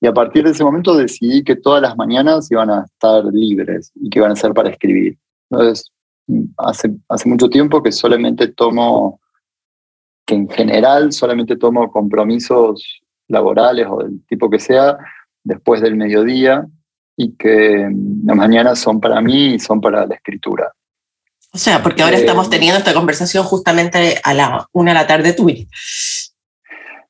Y 0.00 0.06
a 0.06 0.12
partir 0.12 0.44
de 0.44 0.52
ese 0.52 0.64
momento 0.64 0.96
decidí 0.96 1.44
que 1.44 1.56
todas 1.56 1.82
las 1.82 1.96
mañanas 1.96 2.50
iban 2.50 2.70
a 2.70 2.84
estar 2.84 3.22
libres 3.26 3.92
y 3.96 4.08
que 4.08 4.18
iban 4.18 4.32
a 4.32 4.36
ser 4.36 4.54
para 4.54 4.70
escribir. 4.70 5.18
Entonces, 5.50 5.90
hace, 6.56 6.90
hace 7.08 7.28
mucho 7.28 7.48
tiempo 7.48 7.82
que 7.82 7.92
solamente 7.92 8.48
tomo, 8.48 9.20
que 10.26 10.34
en 10.34 10.48
general 10.48 11.12
solamente 11.12 11.56
tomo 11.56 11.90
compromisos 11.90 13.00
laborales 13.28 13.86
o 13.88 13.98
del 13.98 14.24
tipo 14.26 14.50
que 14.50 14.58
sea 14.58 14.98
después 15.44 15.80
del 15.80 15.96
mediodía 15.96 16.66
y 17.16 17.34
que 17.36 17.88
las 18.24 18.36
mañanas 18.36 18.78
son 18.78 19.00
para 19.00 19.20
mí 19.20 19.54
y 19.54 19.58
son 19.58 19.80
para 19.80 20.06
la 20.06 20.14
escritura. 20.14 20.72
O 21.52 21.58
sea, 21.58 21.82
porque 21.82 22.02
ahora 22.02 22.16
estamos 22.16 22.46
eh, 22.46 22.50
teniendo 22.50 22.78
esta 22.78 22.94
conversación 22.94 23.44
justamente 23.44 24.20
a 24.22 24.34
la 24.34 24.68
una 24.72 24.92
de 24.92 24.94
la 24.94 25.06
tarde 25.06 25.32
tuya. 25.32 25.64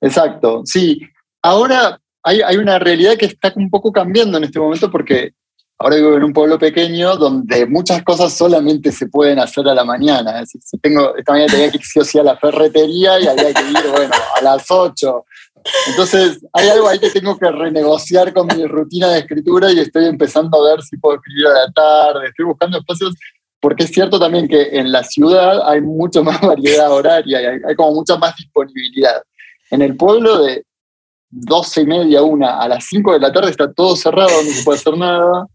Exacto, 0.00 0.62
sí. 0.64 1.00
Ahora 1.42 2.00
hay, 2.22 2.40
hay, 2.40 2.56
una 2.56 2.78
realidad 2.78 3.16
que 3.16 3.26
está 3.26 3.52
un 3.56 3.68
poco 3.68 3.92
cambiando 3.92 4.38
en 4.38 4.44
este 4.44 4.60
momento 4.60 4.90
porque 4.90 5.32
Ahora 5.80 5.94
vivo 5.94 6.16
en 6.16 6.24
un 6.24 6.32
pueblo 6.32 6.58
pequeño 6.58 7.16
donde 7.16 7.64
muchas 7.66 8.02
cosas 8.02 8.32
solamente 8.32 8.90
se 8.90 9.06
pueden 9.06 9.38
hacer 9.38 9.68
a 9.68 9.74
la 9.74 9.84
mañana. 9.84 10.40
Es 10.40 10.52
decir, 10.52 10.80
tengo, 10.82 11.14
esta 11.14 11.32
mañana 11.32 11.52
tenía 11.52 11.70
que 11.70 11.78
ir 11.78 12.20
a 12.20 12.24
la 12.24 12.36
ferretería 12.36 13.20
y 13.20 13.28
había 13.28 13.54
que 13.54 13.62
ir, 13.62 13.90
bueno, 13.92 14.12
a 14.36 14.42
las 14.42 14.68
8. 14.68 15.24
Entonces, 15.90 16.40
hay 16.52 16.68
algo 16.68 16.88
ahí 16.88 16.98
que 16.98 17.10
tengo 17.10 17.38
que 17.38 17.48
renegociar 17.48 18.32
con 18.32 18.48
mi 18.48 18.66
rutina 18.66 19.10
de 19.10 19.20
escritura 19.20 19.70
y 19.70 19.78
estoy 19.78 20.06
empezando 20.06 20.58
a 20.66 20.70
ver 20.70 20.82
si 20.82 20.96
puedo 20.96 21.14
escribir 21.14 21.46
a 21.46 21.52
la 21.52 21.72
tarde. 21.72 22.26
Estoy 22.26 22.46
buscando 22.46 22.78
espacios, 22.78 23.14
porque 23.60 23.84
es 23.84 23.90
cierto 23.90 24.18
también 24.18 24.48
que 24.48 24.76
en 24.76 24.90
la 24.90 25.04
ciudad 25.04 25.62
hay 25.64 25.80
mucho 25.80 26.24
más 26.24 26.40
variedad 26.42 26.90
horaria 26.90 27.40
y 27.40 27.44
hay, 27.44 27.60
hay 27.68 27.76
como 27.76 27.94
mucha 27.94 28.16
más 28.16 28.34
disponibilidad. 28.36 29.22
En 29.70 29.82
el 29.82 29.96
pueblo 29.96 30.42
de 30.42 30.64
12 31.30 31.82
y 31.82 31.86
media, 31.86 32.22
una, 32.22 32.58
a 32.58 32.66
las 32.66 32.84
5 32.86 33.12
de 33.12 33.20
la 33.20 33.32
tarde 33.32 33.50
está 33.50 33.72
todo 33.72 33.94
cerrado, 33.94 34.42
no 34.42 34.50
se 34.50 34.64
puede 34.64 34.78
hacer 34.80 34.96
nada 34.96 35.46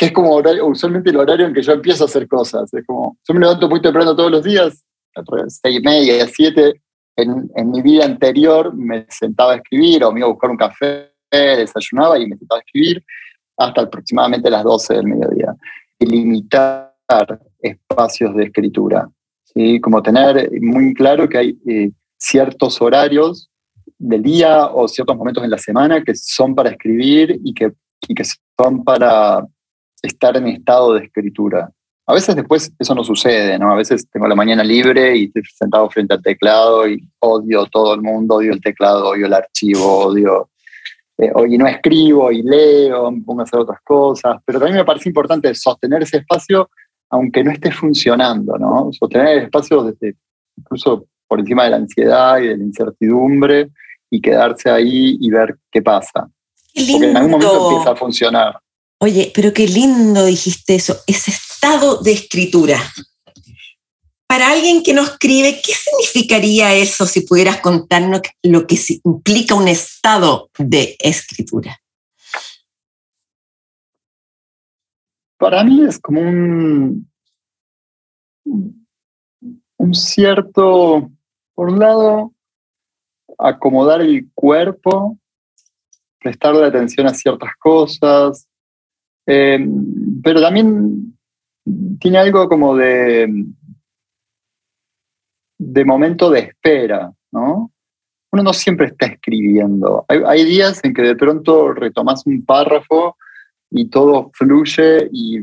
que 0.00 0.06
es 0.06 0.12
como 0.12 0.34
usualmente 0.62 1.10
el 1.10 1.18
horario 1.18 1.46
en 1.46 1.52
que 1.52 1.60
yo 1.60 1.72
empiezo 1.72 2.04
a 2.04 2.06
hacer 2.06 2.26
cosas. 2.26 2.72
Es 2.72 2.86
como, 2.86 3.18
yo 3.28 3.34
me 3.34 3.40
levanto 3.40 3.68
muy 3.68 3.82
temprano 3.82 4.16
todos 4.16 4.30
los 4.30 4.42
días, 4.42 4.82
a 5.14 5.22
seis 5.46 5.78
y 5.78 5.82
media, 5.82 6.26
siete. 6.26 6.80
En, 7.16 7.50
en, 7.54 7.70
mi 7.70 7.82
vida 7.82 8.06
anterior 8.06 8.74
me 8.74 9.04
sentaba 9.10 9.52
a 9.52 9.56
escribir 9.56 10.02
o 10.02 10.10
me 10.10 10.20
iba 10.20 10.26
a 10.26 10.30
buscar 10.30 10.48
un 10.48 10.56
café, 10.56 11.10
desayunaba 11.30 12.18
y 12.18 12.26
me 12.26 12.38
sentaba 12.38 12.60
a 12.60 12.62
escribir 12.62 13.04
hasta 13.58 13.82
aproximadamente 13.82 14.48
las 14.48 14.64
12 14.64 14.94
del 14.94 15.06
mediodía. 15.06 15.54
Y 15.98 16.06
limitar 16.06 16.94
espacios 17.60 18.34
de 18.36 18.44
escritura. 18.44 19.06
¿sí? 19.52 19.82
Como 19.82 20.02
tener 20.02 20.50
muy 20.62 20.94
claro 20.94 21.28
que 21.28 21.36
hay 21.36 21.58
eh, 21.68 21.90
ciertos 22.16 22.80
horarios 22.80 23.50
del 23.98 24.22
día 24.22 24.68
o 24.68 24.88
ciertos 24.88 25.14
momentos 25.14 25.44
en 25.44 25.50
la 25.50 25.58
semana 25.58 26.02
que 26.02 26.14
son 26.14 26.54
para 26.54 26.70
escribir 26.70 27.38
y 27.44 27.52
que, 27.52 27.74
y 28.08 28.14
que 28.14 28.24
son 28.24 28.82
para 28.82 29.44
estar 30.02 30.36
en 30.36 30.46
estado 30.48 30.94
de 30.94 31.04
escritura. 31.04 31.70
A 32.06 32.14
veces 32.14 32.34
después 32.34 32.72
eso 32.78 32.94
no 32.94 33.04
sucede, 33.04 33.58
¿no? 33.58 33.72
A 33.72 33.76
veces 33.76 34.08
tengo 34.10 34.26
la 34.26 34.34
mañana 34.34 34.64
libre 34.64 35.16
y 35.16 35.24
estoy 35.24 35.42
sentado 35.54 35.88
frente 35.90 36.14
al 36.14 36.22
teclado 36.22 36.88
y 36.88 37.06
odio 37.20 37.66
todo 37.66 37.94
el 37.94 38.02
mundo, 38.02 38.36
odio 38.36 38.52
el 38.52 38.60
teclado, 38.60 39.10
odio 39.10 39.26
el 39.26 39.34
archivo, 39.34 40.06
odio... 40.06 40.50
Eh, 41.18 41.30
y 41.50 41.58
no 41.58 41.66
escribo 41.66 42.32
y 42.32 42.42
leo, 42.42 43.10
me 43.10 43.22
pongo 43.22 43.42
a 43.42 43.44
hacer 43.44 43.60
otras 43.60 43.80
cosas, 43.84 44.38
pero 44.44 44.58
también 44.58 44.78
me 44.78 44.84
parece 44.86 45.08
importante 45.10 45.54
sostener 45.54 46.02
ese 46.02 46.16
espacio 46.16 46.70
aunque 47.10 47.42
no 47.42 47.50
esté 47.50 47.72
funcionando, 47.72 48.56
¿no? 48.56 48.90
Sostener 48.92 49.38
el 49.38 49.44
espacio 49.44 49.82
desde, 49.82 50.16
incluso 50.56 51.06
por 51.26 51.40
encima 51.40 51.64
de 51.64 51.70
la 51.70 51.76
ansiedad 51.76 52.38
y 52.38 52.48
de 52.48 52.56
la 52.56 52.64
incertidumbre 52.64 53.70
y 54.08 54.20
quedarse 54.20 54.70
ahí 54.70 55.18
y 55.20 55.30
ver 55.30 55.56
qué 55.70 55.82
pasa. 55.82 56.28
Porque 56.90 57.10
en 57.10 57.16
algún 57.16 57.32
momento 57.32 57.70
empieza 57.70 57.90
a 57.90 57.96
funcionar. 57.96 58.58
Oye, 59.02 59.32
pero 59.34 59.54
qué 59.54 59.66
lindo 59.66 60.26
dijiste 60.26 60.74
eso, 60.74 60.98
ese 61.06 61.30
estado 61.30 62.02
de 62.02 62.12
escritura. 62.12 62.78
Para 64.28 64.50
alguien 64.50 64.82
que 64.82 64.92
no 64.92 65.02
escribe, 65.02 65.58
¿qué 65.64 65.72
significaría 65.72 66.74
eso 66.74 67.06
si 67.06 67.22
pudieras 67.22 67.62
contarnos 67.62 68.20
lo 68.42 68.66
que 68.66 68.78
implica 69.02 69.54
un 69.54 69.68
estado 69.68 70.50
de 70.58 70.96
escritura? 70.98 71.80
Para 75.38 75.64
mí 75.64 75.82
es 75.82 75.98
como 75.98 76.20
un, 76.20 77.10
un 79.78 79.94
cierto, 79.94 81.10
por 81.54 81.70
un 81.70 81.78
lado, 81.78 82.34
acomodar 83.38 84.02
el 84.02 84.30
cuerpo, 84.34 85.18
prestarle 86.18 86.66
atención 86.66 87.06
a 87.06 87.14
ciertas 87.14 87.52
cosas, 87.58 88.46
eh, 89.32 89.64
pero 90.24 90.40
también 90.40 91.16
tiene 92.00 92.18
algo 92.18 92.48
como 92.48 92.76
de, 92.76 93.32
de 95.56 95.84
momento 95.84 96.30
de 96.30 96.40
espera, 96.40 97.12
¿no? 97.30 97.70
Uno 98.32 98.42
no 98.42 98.52
siempre 98.52 98.88
está 98.88 99.06
escribiendo. 99.06 100.04
Hay, 100.08 100.44
días 100.44 100.80
en 100.82 100.92
que 100.92 101.02
de 101.02 101.14
pronto 101.14 101.72
retomas 101.72 102.26
un 102.26 102.44
párrafo 102.44 103.16
y 103.70 103.88
todo 103.88 104.32
fluye 104.34 105.08
y, 105.12 105.38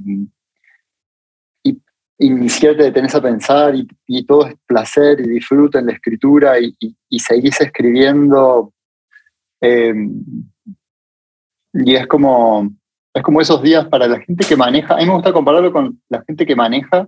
y, 1.64 1.82
y 2.18 2.48
te 2.60 2.76
detenés 2.76 3.16
a 3.16 3.22
pensar 3.22 3.74
y, 3.74 4.26
todo 4.26 4.48
es 4.48 4.56
placer 4.66 5.22
y 5.22 5.30
disfruta 5.30 5.80
en 5.80 5.86
la 5.86 5.94
escritura 5.94 6.60
y, 6.60 6.76
seguís 7.20 7.62
escribiendo. 7.62 8.74
Eh, 9.62 9.94
y 11.74 11.96
es 11.96 12.06
como, 12.08 12.70
es 13.18 13.24
como 13.24 13.42
esos 13.42 13.62
días 13.62 13.86
para 13.88 14.08
la 14.08 14.20
gente 14.20 14.46
que 14.46 14.56
maneja. 14.56 14.94
A 14.94 14.98
mí 14.98 15.06
me 15.06 15.14
gusta 15.14 15.34
compararlo 15.34 15.72
con 15.72 16.00
la 16.10 16.24
gente 16.26 16.46
que 16.46 16.56
maneja. 16.56 17.08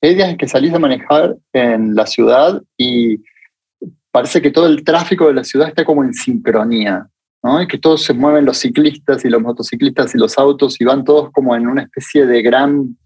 Hay 0.00 0.14
días 0.14 0.30
en 0.30 0.36
que 0.36 0.48
salís 0.48 0.72
a 0.72 0.78
manejar 0.78 1.36
en 1.52 1.94
la 1.94 2.06
ciudad 2.06 2.62
y 2.76 3.20
parece 4.10 4.40
que 4.40 4.50
todo 4.50 4.66
el 4.66 4.84
tráfico 4.84 5.26
de 5.26 5.34
la 5.34 5.44
ciudad 5.44 5.68
está 5.68 5.84
como 5.84 6.04
en 6.04 6.14
sincronía. 6.14 7.06
¿no? 7.42 7.60
Y 7.60 7.66
que 7.66 7.78
todos 7.78 8.02
se 8.02 8.12
mueven 8.12 8.44
los 8.44 8.58
ciclistas 8.58 9.24
y 9.24 9.28
los 9.28 9.42
motociclistas 9.42 10.14
y 10.14 10.18
los 10.18 10.38
autos 10.38 10.80
y 10.80 10.84
van 10.84 11.04
todos 11.04 11.30
como 11.32 11.56
en 11.56 11.66
una 11.66 11.82
especie 11.82 12.26
de 12.26 12.42
gran 12.42 12.96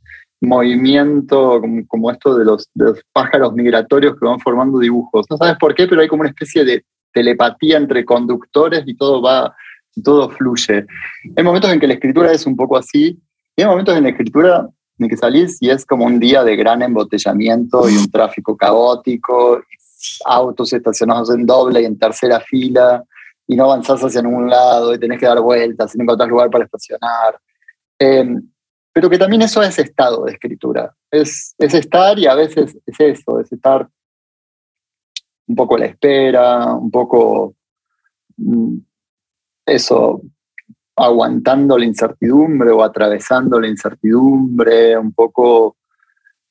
movimiento, 0.40 1.62
como, 1.88 2.10
esto 2.10 2.36
de 2.36 2.44
los, 2.44 2.68
de 2.74 2.84
los, 2.84 3.00
pájaros 3.12 3.54
migratorios 3.54 4.16
que 4.18 4.26
van 4.26 4.40
formando 4.40 4.78
dibujos. 4.78 5.24
No 5.30 5.36
sabes 5.36 5.56
por 5.58 5.74
qué, 5.74 5.86
pero 5.86 6.02
hay 6.02 6.08
como 6.08 6.20
una 6.20 6.30
especie 6.30 6.64
de 6.64 6.84
telepatía 7.12 7.78
entre 7.78 8.04
conductores 8.04 8.82
y 8.86 8.94
todo 8.96 9.22
va, 9.22 9.54
todo 10.02 10.30
fluye. 10.30 10.86
Hay 11.36 11.44
momentos 11.44 11.72
en 11.72 11.80
que 11.80 11.86
la 11.86 11.94
escritura 11.94 12.32
es 12.32 12.46
un 12.46 12.56
poco 12.56 12.76
así, 12.76 13.18
y 13.56 13.62
hay 13.62 13.68
momentos 13.68 13.96
en 13.96 14.02
la 14.04 14.10
escritura 14.10 14.68
en 14.98 15.08
que 15.08 15.16
salís 15.16 15.60
y 15.60 15.70
es 15.70 15.84
como 15.84 16.04
un 16.04 16.20
día 16.20 16.44
de 16.44 16.56
gran 16.56 16.82
embotellamiento 16.82 17.88
y 17.88 17.96
un 17.96 18.10
tráfico 18.10 18.56
caótico, 18.56 19.62
autos 20.24 20.72
estacionados 20.72 21.30
en 21.30 21.46
doble 21.46 21.82
y 21.82 21.84
en 21.84 21.98
tercera 21.98 22.40
fila, 22.40 23.02
y 23.46 23.56
no 23.56 23.64
avanzás 23.64 24.00
hacia 24.02 24.22
ningún 24.22 24.48
lado 24.48 24.94
y 24.94 24.98
tenés 24.98 25.20
que 25.20 25.26
dar 25.26 25.40
vueltas 25.40 25.94
y 25.94 25.98
no 25.98 26.04
encontrás 26.04 26.28
lugar 26.28 26.50
para 26.50 26.64
estacionar. 26.64 27.38
Em, 27.98 28.42
pero 28.92 29.10
que 29.10 29.18
también 29.18 29.42
eso 29.42 29.62
es 29.62 29.78
estado 29.78 30.24
de 30.24 30.32
escritura. 30.32 30.94
Es, 31.10 31.54
es 31.58 31.74
estar 31.74 32.18
y 32.18 32.26
a 32.26 32.34
veces 32.34 32.76
es 32.86 33.00
eso, 33.00 33.40
es 33.40 33.52
estar 33.52 33.88
un 35.46 35.56
poco 35.56 35.76
a 35.76 35.80
la 35.80 35.86
espera, 35.86 36.72
un 36.74 36.90
poco 36.90 37.54
mm, 38.36 38.76
eso, 39.66 40.20
aguantando 40.96 41.76
la 41.76 41.84
incertidumbre 41.84 42.70
o 42.70 42.82
atravesando 42.82 43.58
la 43.58 43.68
incertidumbre, 43.68 44.96
un 44.96 45.12
poco 45.12 45.76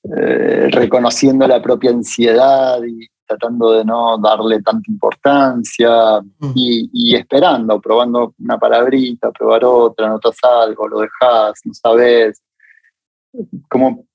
eh, 0.03 0.67
reconociendo 0.69 1.47
la 1.47 1.61
propia 1.61 1.91
ansiedad 1.91 2.81
y 2.83 3.07
tratando 3.25 3.71
de 3.71 3.85
no 3.85 4.17
darle 4.17 4.61
tanta 4.61 4.91
importancia 4.91 6.21
mm. 6.21 6.51
y, 6.55 7.15
esperando, 7.15 7.79
probando 7.79 8.33
una 8.39 8.57
palabrita, 8.59 9.31
probar 9.31 9.63
otra, 9.63 10.09
notas 10.09 10.37
algo, 10.43 10.87
lo 10.87 10.99
dejas, 10.99 11.61
no 11.63 11.73
sabes. 11.73 12.41
Como 13.69 14.05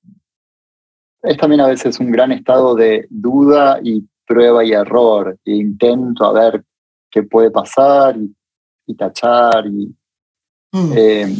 es 1.23 1.37
también 1.37 1.61
a 1.61 1.67
veces 1.67 1.99
un 1.99 2.11
gran 2.11 2.31
estado 2.31 2.75
de 2.75 3.07
duda 3.09 3.79
y 3.83 4.07
prueba 4.25 4.63
y 4.63 4.73
error, 4.73 5.37
e 5.43 5.55
intento 5.55 6.25
a 6.25 6.33
ver 6.33 6.63
qué 7.09 7.23
puede 7.23 7.49
pasar 7.49 8.15
y, 8.15 8.33
tachar. 8.95 9.65
Y, 9.67 9.93
mm. 10.71 10.93
eh, 10.95 11.35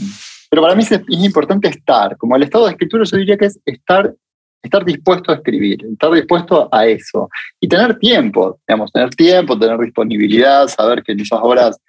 pero 0.50 0.62
para 0.62 0.76
mí 0.76 0.84
es, 0.84 0.92
es, 0.92 1.04
importante 1.10 1.68
estar, 1.68 2.18
como 2.18 2.36
el 2.36 2.44
estado 2.44 2.66
de 2.66 2.72
escritura 2.72 3.04
yo 3.04 3.18
diría 3.18 3.38
que 3.38 3.46
es 3.46 3.60
estar 3.66 4.14
estar 4.62 4.84
dispuesto 4.84 5.32
a 5.32 5.36
escribir, 5.36 5.86
estar 5.86 6.12
dispuesto 6.12 6.70
a 6.72 6.86
eso 6.86 7.30
y 7.60 7.68
tener 7.68 7.98
tiempo, 7.98 8.60
digamos, 8.68 8.92
tener 8.92 9.10
tiempo, 9.12 9.58
tener 9.58 9.80
disponibilidad, 9.80 10.68
saber 10.68 11.04
que 11.04 11.14
en 11.14 11.22
esas 11.22 11.40
horas 11.42 11.80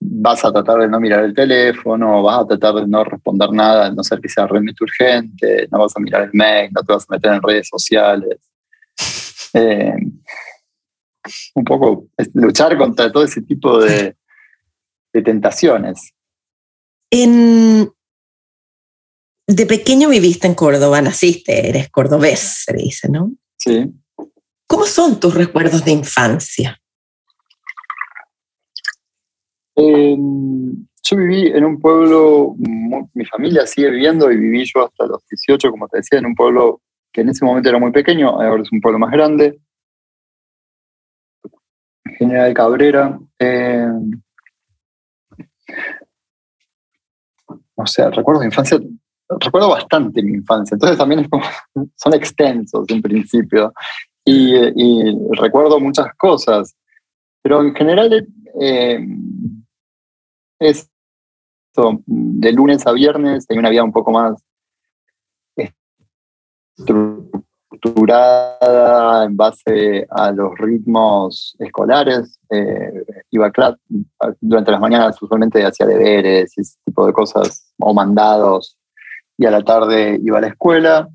vas 0.00 0.44
a 0.44 0.52
tratar 0.52 0.80
de 0.80 0.88
no 0.88 0.98
mirar 0.98 1.24
el 1.24 1.34
teléfono, 1.34 2.22
vas 2.22 2.40
a 2.40 2.46
tratar 2.46 2.74
de 2.74 2.88
no 2.88 3.04
responder 3.04 3.52
nada, 3.52 3.90
no 3.90 4.02
ser 4.02 4.20
que 4.20 4.28
sea 4.28 4.46
realmente 4.46 4.82
urgente, 4.82 5.68
no 5.70 5.78
vas 5.78 5.96
a 5.96 6.00
mirar 6.00 6.24
el 6.24 6.30
mail, 6.32 6.70
no 6.72 6.82
te 6.82 6.92
vas 6.92 7.06
a 7.08 7.14
meter 7.14 7.32
en 7.32 7.42
redes 7.42 7.68
sociales. 7.68 8.38
Eh, 9.54 9.94
un 11.54 11.64
poco 11.64 12.06
luchar 12.34 12.76
contra 12.78 13.12
todo 13.12 13.22
ese 13.22 13.42
tipo 13.42 13.78
de, 13.78 14.16
de 15.12 15.22
tentaciones. 15.22 16.12
En, 17.10 17.90
de 19.46 19.66
pequeño 19.66 20.08
viviste 20.08 20.46
en 20.46 20.54
Córdoba, 20.54 21.02
naciste, 21.02 21.68
eres 21.68 21.90
cordobés, 21.90 22.64
se 22.64 22.72
dice, 22.72 23.08
¿no? 23.08 23.32
Sí. 23.58 23.92
¿Cómo 24.66 24.86
son 24.86 25.20
tus 25.20 25.34
recuerdos 25.34 25.84
de 25.84 25.92
infancia? 25.92 26.80
Em, 29.74 30.86
yo 31.02 31.16
viví 31.16 31.48
en 31.48 31.64
un 31.64 31.80
pueblo, 31.80 32.54
mi 33.14 33.24
familia 33.26 33.66
sigue 33.66 33.90
viviendo 33.90 34.30
y 34.30 34.36
viví 34.36 34.64
yo 34.64 34.86
hasta 34.86 35.06
los 35.06 35.26
18, 35.28 35.70
como 35.70 35.88
te 35.88 35.98
decía, 35.98 36.18
en 36.18 36.26
un 36.26 36.34
pueblo 36.34 36.80
que 37.12 37.20
en 37.20 37.28
ese 37.28 37.44
momento 37.44 37.68
era 37.68 37.78
muy 37.78 37.92
pequeño, 37.92 38.28
ahora 38.28 38.62
es 38.62 38.72
un 38.72 38.80
pueblo 38.80 38.98
más 38.98 39.10
grande. 39.10 39.60
General 42.18 42.54
Cabrera. 42.54 43.18
Em, 43.38 44.22
no 47.82 47.86
sé, 47.86 48.08
recuerdos 48.10 48.42
de 48.42 48.46
infancia 48.46 48.78
recuerdo 49.40 49.70
bastante 49.70 50.22
mi 50.22 50.34
infancia, 50.34 50.74
entonces 50.74 50.98
también 50.98 51.28
son 51.96 52.14
extensos 52.14 52.86
en 52.88 53.02
principio 53.02 53.72
y, 54.24 54.54
recuerdo 55.32 55.80
muchas 55.80 56.06
cosas, 56.16 56.76
pero 57.42 57.60
en 57.60 57.74
general 57.74 58.28
eh, 58.60 59.04
es 60.60 60.88
de 62.06 62.52
lunes 62.52 62.86
a 62.86 62.92
viernes, 62.92 63.46
hay 63.48 63.58
una 63.58 63.70
vida 63.70 63.82
un 63.82 63.92
poco 63.92 64.12
más 64.12 64.34
en 67.84 69.36
base 69.36 70.06
a 70.10 70.30
los 70.32 70.56
ritmos 70.58 71.56
escolares. 71.58 72.38
Eh, 72.50 73.04
iba 73.30 73.46
a 73.46 73.50
clase 73.50 73.78
durante 74.40 74.70
las 74.70 74.80
mañanas 74.80 75.20
usualmente 75.20 75.64
hacía 75.64 75.86
deberes 75.86 76.56
y 76.56 76.60
ese 76.60 76.76
tipo 76.84 77.06
de 77.06 77.12
cosas 77.12 77.72
o 77.78 77.94
mandados 77.94 78.76
y 79.38 79.46
a 79.46 79.50
la 79.50 79.62
tarde 79.62 80.20
iba 80.22 80.38
a 80.38 80.42
la 80.42 80.48
escuela. 80.48 81.08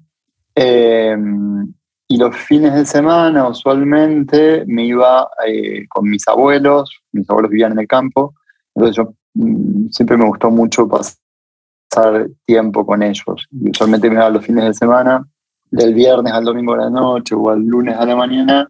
Em, 0.56 1.74
y 2.08 2.18
los 2.18 2.36
fines 2.36 2.74
de 2.74 2.86
semana 2.86 3.48
usualmente 3.48 4.64
me 4.66 4.86
iba 4.86 5.30
eh, 5.46 5.86
con 5.88 6.10
mis 6.10 6.28
abuelos, 6.28 7.02
mis 7.12 7.30
abuelos 7.30 7.52
vivían 7.52 7.74
en 7.74 7.80
el 7.80 7.88
campo, 7.88 8.34
entonces 8.74 8.96
yo 8.96 9.14
mm, 9.36 9.90
siempre 9.92 10.18
me 10.18 10.26
gustó 10.26 10.50
mucho 10.50 10.88
pasar 10.88 12.28
tiempo 12.46 12.86
con 12.86 13.04
ellos. 13.04 13.48
Y 13.52 13.70
usualmente 13.72 14.10
me 14.10 14.16
iba 14.16 14.30
los 14.30 14.46
fines 14.46 14.66
de 14.66 14.74
semana, 14.74 15.26
del 15.72 15.94
viernes 15.94 16.34
al 16.34 16.46
domingo 16.46 16.74
a 16.74 16.78
la 16.78 16.90
noche 16.90 17.36
o 17.36 17.50
al 17.50 17.62
lunes 17.64 17.96
a 17.98 18.06
la 18.06 18.16
mañana, 18.16 18.70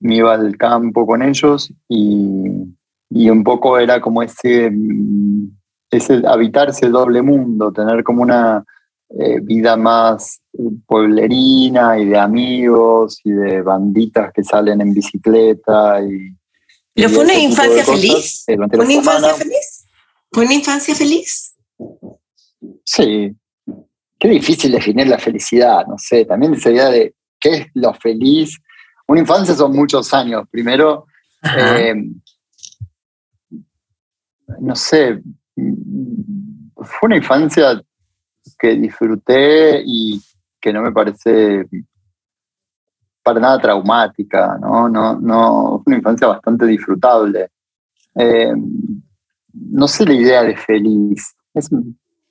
me 0.00 0.16
iba 0.16 0.34
al 0.34 0.56
campo 0.56 1.06
con 1.06 1.22
ellos 1.22 1.72
y, 1.88 2.66
y 3.10 3.30
un 3.30 3.44
poco 3.44 3.78
era 3.78 4.00
como 4.00 4.22
ese, 4.22 4.70
mm, 4.70 5.48
ese 5.90 6.22
habitar 6.26 6.68
ese 6.70 6.88
doble 6.88 7.22
mundo, 7.22 7.72
tener 7.72 8.04
como 8.04 8.22
una 8.22 8.64
eh, 9.08 9.40
vida 9.40 9.76
más 9.76 10.40
pueblerina 10.86 11.98
y 11.98 12.06
de 12.06 12.18
amigos 12.18 13.20
y 13.24 13.30
de 13.30 13.62
banditas 13.62 14.32
que 14.32 14.42
salen 14.42 14.80
en 14.80 14.92
bicicleta. 14.92 16.02
Y, 16.02 16.34
¿Pero 16.92 17.10
fue 17.10 17.24
una 17.24 17.34
infancia 17.34 17.84
feliz? 17.84 18.44
Eh, 18.48 18.56
¿Fue 18.56 18.84
una 18.84 18.92
infancia 18.92 19.34
feliz? 19.34 19.86
¿Fue 20.32 20.44
una 20.44 20.54
infancia 20.54 20.94
feliz? 20.94 21.54
Sí. 22.84 23.34
Qué 24.26 24.32
difícil 24.32 24.72
definir 24.72 25.06
la 25.06 25.20
felicidad, 25.20 25.86
no 25.86 25.96
sé. 25.98 26.24
También 26.24 26.52
esa 26.52 26.68
idea 26.68 26.90
de 26.90 27.14
qué 27.38 27.54
es 27.54 27.66
lo 27.74 27.94
feliz. 27.94 28.60
Una 29.06 29.20
infancia 29.20 29.54
son 29.54 29.70
muchos 29.70 30.12
años. 30.12 30.48
Primero, 30.50 31.06
eh, 31.56 31.94
no 34.58 34.74
sé, 34.74 35.22
fue 35.54 37.06
una 37.06 37.18
infancia 37.18 37.80
que 38.58 38.74
disfruté 38.74 39.80
y 39.86 40.20
que 40.60 40.72
no 40.72 40.82
me 40.82 40.90
parece 40.90 41.68
para 43.22 43.38
nada 43.38 43.60
traumática, 43.60 44.58
¿no? 44.60 44.88
No, 44.88 45.20
no, 45.20 45.82
fue 45.84 45.92
una 45.92 45.98
infancia 45.98 46.26
bastante 46.26 46.66
disfrutable. 46.66 47.50
Eh, 48.16 48.52
no 49.52 49.86
sé 49.86 50.04
la 50.04 50.14
idea 50.14 50.42
de 50.42 50.56
feliz. 50.56 51.32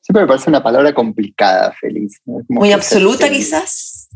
Siempre 0.05 0.21
me 0.21 0.27
parece 0.27 0.51
una 0.51 0.61
palabra 0.61 0.93
complicada, 0.93 1.71
feliz. 1.71 2.21
Muy 2.47 2.71
absoluta 2.71 3.27
quizás. 3.27 4.07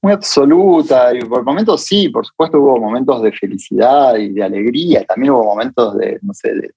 Muy 0.00 0.12
absoluta, 0.12 1.12
y 1.14 1.20
por 1.24 1.44
momentos 1.44 1.84
sí, 1.84 2.08
por 2.08 2.24
supuesto 2.24 2.60
hubo 2.60 2.78
momentos 2.78 3.22
de 3.22 3.32
felicidad 3.32 4.16
y 4.16 4.30
de 4.30 4.42
alegría, 4.42 5.04
también 5.04 5.32
hubo 5.32 5.44
momentos 5.44 5.96
de, 5.96 6.18
no 6.22 6.32
sé, 6.34 6.54
de 6.54 6.70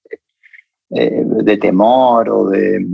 eh, 0.88 1.24
de 1.24 1.56
temor 1.56 2.30
o 2.30 2.48
de, 2.48 2.86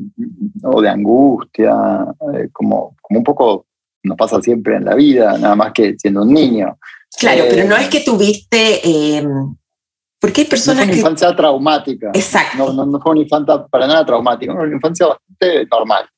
o 0.63 0.81
de 0.81 0.89
angustia, 0.89 2.07
eh, 2.35 2.49
como, 2.51 2.97
como 3.03 3.19
un 3.19 3.25
poco 3.25 3.67
nos 4.05 4.17
pasa 4.17 4.41
siempre 4.41 4.77
en 4.77 4.87
la 4.87 4.95
vida, 4.95 5.37
nada 5.37 5.55
más 5.55 5.73
que 5.73 5.95
siendo 5.99 6.23
un 6.23 6.33
niño. 6.33 6.79
Claro, 7.19 7.45
pero 7.51 7.69
no 7.69 7.77
es 7.77 7.89
que 7.89 8.01
tuviste... 8.01 9.23
Porque 10.23 10.43
hay 10.43 10.47
personas 10.47 10.87
no 10.87 10.93
fue 10.93 10.93
una 10.93 11.01
infancia 11.01 11.35
traumática. 11.35 12.11
Exacto. 12.15 12.73
No, 12.73 12.87
no, 12.87 13.01
fue 13.01 13.11
una 13.11 13.23
infancia 13.23 13.67
para 13.67 13.89
nada 13.89 14.07
traumática, 14.07 14.53
fue 14.53 14.67
una 14.67 14.77
infancia 14.77 15.09
bastante 15.09 15.67
normal. 15.69 16.09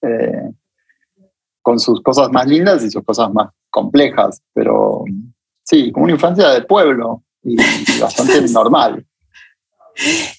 Eh, 0.00 0.50
con 1.60 1.78
sus 1.78 2.00
cosas 2.00 2.30
más 2.30 2.46
lindas 2.46 2.82
y 2.82 2.90
sus 2.90 3.04
cosas 3.04 3.30
más 3.30 3.50
complejas, 3.68 4.40
pero 4.54 5.04
sí, 5.62 5.92
como 5.92 6.04
una 6.04 6.14
infancia 6.14 6.48
de 6.48 6.62
pueblo 6.62 7.24
y 7.44 7.56
bastante 8.00 8.40
normal. 8.48 9.04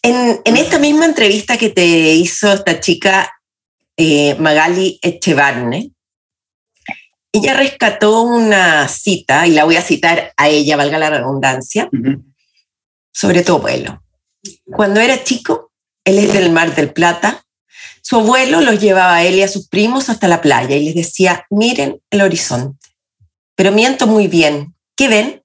En, 0.01 0.57
esta 0.57 0.79
misma 0.79 1.05
entrevista 1.05 1.55
que 1.55 1.69
te 1.69 1.85
hizo 1.85 2.51
esta 2.51 2.79
chica, 2.79 3.31
eh, 3.95 4.35
Magali 4.39 4.97
Echevarne, 5.03 5.91
ella 7.31 7.53
rescató 7.53 8.23
una 8.23 8.87
cita, 8.87 9.45
y 9.45 9.51
la 9.51 9.65
voy 9.65 9.75
a 9.75 9.81
citar 9.81 10.33
a 10.35 10.49
ella, 10.49 10.77
valga 10.77 10.97
la 10.97 11.11
redundancia, 11.11 11.91
sobre 13.13 13.43
tu 13.43 13.55
abuelo. 13.55 14.03
Cuando 14.65 14.99
era 14.99 15.23
chico, 15.23 15.71
él 16.03 16.19
es 16.19 16.33
del 16.33 16.51
Mar 16.51 16.75
del 16.75 16.91
Plata, 16.91 17.43
su 18.01 18.17
abuelo 18.17 18.59
los 18.59 18.81
llevaba 18.81 19.15
a 19.15 19.23
él 19.23 19.35
y 19.35 19.43
a 19.43 19.47
sus 19.47 19.69
primos 19.69 20.09
hasta 20.09 20.27
la 20.27 20.41
playa 20.41 20.75
y 20.75 20.83
les 20.83 20.95
decía, 20.95 21.45
miren 21.49 22.01
el 22.09 22.21
horizonte. 22.21 22.89
Pero 23.55 23.71
miento 23.71 24.07
muy 24.07 24.27
bien. 24.27 24.75
¿Qué 24.95 25.07
ven? 25.07 25.43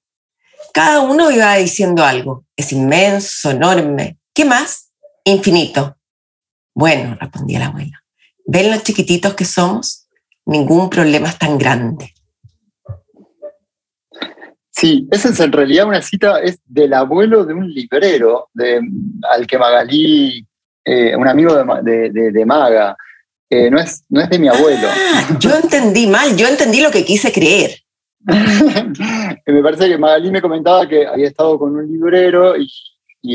Cada 0.72 1.00
uno 1.00 1.30
iba 1.30 1.54
diciendo 1.54 2.04
algo. 2.04 2.44
Es 2.56 2.72
inmenso, 2.72 3.52
enorme. 3.52 4.18
¿Qué 4.34 4.44
más? 4.44 4.90
Infinito. 5.24 5.96
Bueno, 6.74 7.16
respondía 7.20 7.60
la 7.60 7.66
abuela. 7.66 8.02
¿Ven 8.44 8.70
los 8.72 8.82
chiquititos 8.82 9.34
que 9.34 9.44
somos? 9.44 10.08
Ningún 10.44 10.90
problema 10.90 11.28
es 11.28 11.38
tan 11.38 11.58
grande. 11.58 12.12
Sí, 14.78 15.08
esa 15.10 15.30
es 15.30 15.40
en 15.40 15.50
realidad 15.50 15.88
una 15.88 16.00
cita, 16.00 16.38
es 16.40 16.60
del 16.64 16.94
abuelo 16.94 17.44
de 17.44 17.52
un 17.52 17.68
librero, 17.68 18.48
de, 18.54 18.80
al 19.28 19.44
que 19.44 19.58
Magalí, 19.58 20.46
eh, 20.84 21.16
un 21.16 21.26
amigo 21.26 21.52
de, 21.82 22.44
Maga, 22.46 22.96
no, 23.50 23.80
es, 23.80 24.04
no 24.08 24.20
es 24.20 24.30
de 24.30 24.38
mi 24.38 24.46
abuelo. 24.46 24.86
Ah, 25.14 25.36
yo 25.40 25.50
entendí 25.56 26.06
mal, 26.06 26.36
yo 26.36 26.46
entendí 26.46 26.80
lo 26.80 26.92
que 26.92 27.04
quise 27.04 27.32
creer. 27.32 27.72
me 29.46 29.62
parece 29.64 29.88
que 29.88 29.98
Magalí 29.98 30.30
me 30.30 30.40
comentaba 30.40 30.88
que 30.88 31.08
había 31.08 31.26
estado 31.26 31.58
con 31.58 31.74
un 31.74 31.84
librero 31.84 32.56
y, 32.56 32.70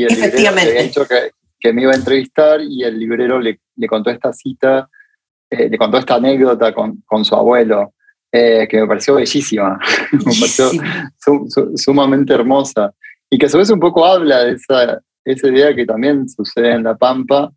el 0.02 0.12
Efectivamente. 0.12 0.70
había 0.70 0.82
dicho 0.84 1.06
que, 1.06 1.72
me 1.74 1.82
iba 1.82 1.92
a 1.92 1.96
entrevistar 1.96 2.62
y 2.62 2.84
el 2.84 2.98
librero 2.98 3.38
le, 3.38 3.60
contó 3.86 4.08
esta 4.08 4.32
cita, 4.32 4.88
eh, 5.50 5.68
le 5.68 5.76
contó 5.76 5.98
esta 5.98 6.14
anécdota 6.14 6.72
con, 6.72 7.02
con 7.06 7.22
su 7.22 7.34
abuelo. 7.34 7.92
Eh, 8.36 8.66
que 8.68 8.80
me 8.80 8.88
pareció 8.88 9.14
bellísima, 9.14 9.78
me 10.12 10.18
pareció 10.24 10.68
sumamente 11.76 12.34
hermosa, 12.34 12.92
y 13.30 13.38
que 13.38 13.46
a 13.46 13.48
su 13.48 13.58
vez 13.58 13.70
un 13.70 13.78
poco 13.78 14.04
habla 14.04 14.42
de 14.42 14.54
esa, 14.54 15.00
esa 15.24 15.48
idea 15.48 15.72
que 15.72 15.86
también 15.86 16.28
sucede 16.28 16.72
en 16.72 16.82
La 16.82 16.96
Pampa, 16.96 17.52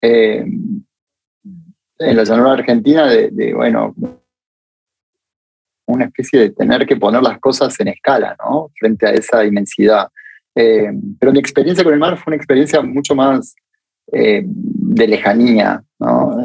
eh, 0.00 0.44
en 0.44 2.16
la 2.16 2.24
llanura 2.24 2.54
argentina, 2.54 3.06
de, 3.06 3.54
bueno, 3.54 3.94
una 5.86 6.06
especie 6.06 6.40
de 6.40 6.50
tener 6.50 6.84
que 6.84 6.96
poner 6.96 7.22
las 7.22 7.38
cosas 7.38 7.78
en 7.78 7.86
escala, 7.86 8.34
¿no? 8.44 8.72
Frente 8.80 9.06
a 9.06 9.10
esa 9.12 9.44
inmensidad. 9.44 10.08
Eh, 10.56 10.90
pero 11.20 11.30
mi 11.30 11.38
experiencia 11.38 11.84
con 11.84 11.92
el 11.92 12.00
mar 12.00 12.18
fue 12.18 12.32
una 12.32 12.38
experiencia 12.38 12.82
mucho 12.82 13.14
más 13.14 13.54
de 14.08 15.06
lejanía, 15.06 15.80
¿no? 16.00 16.36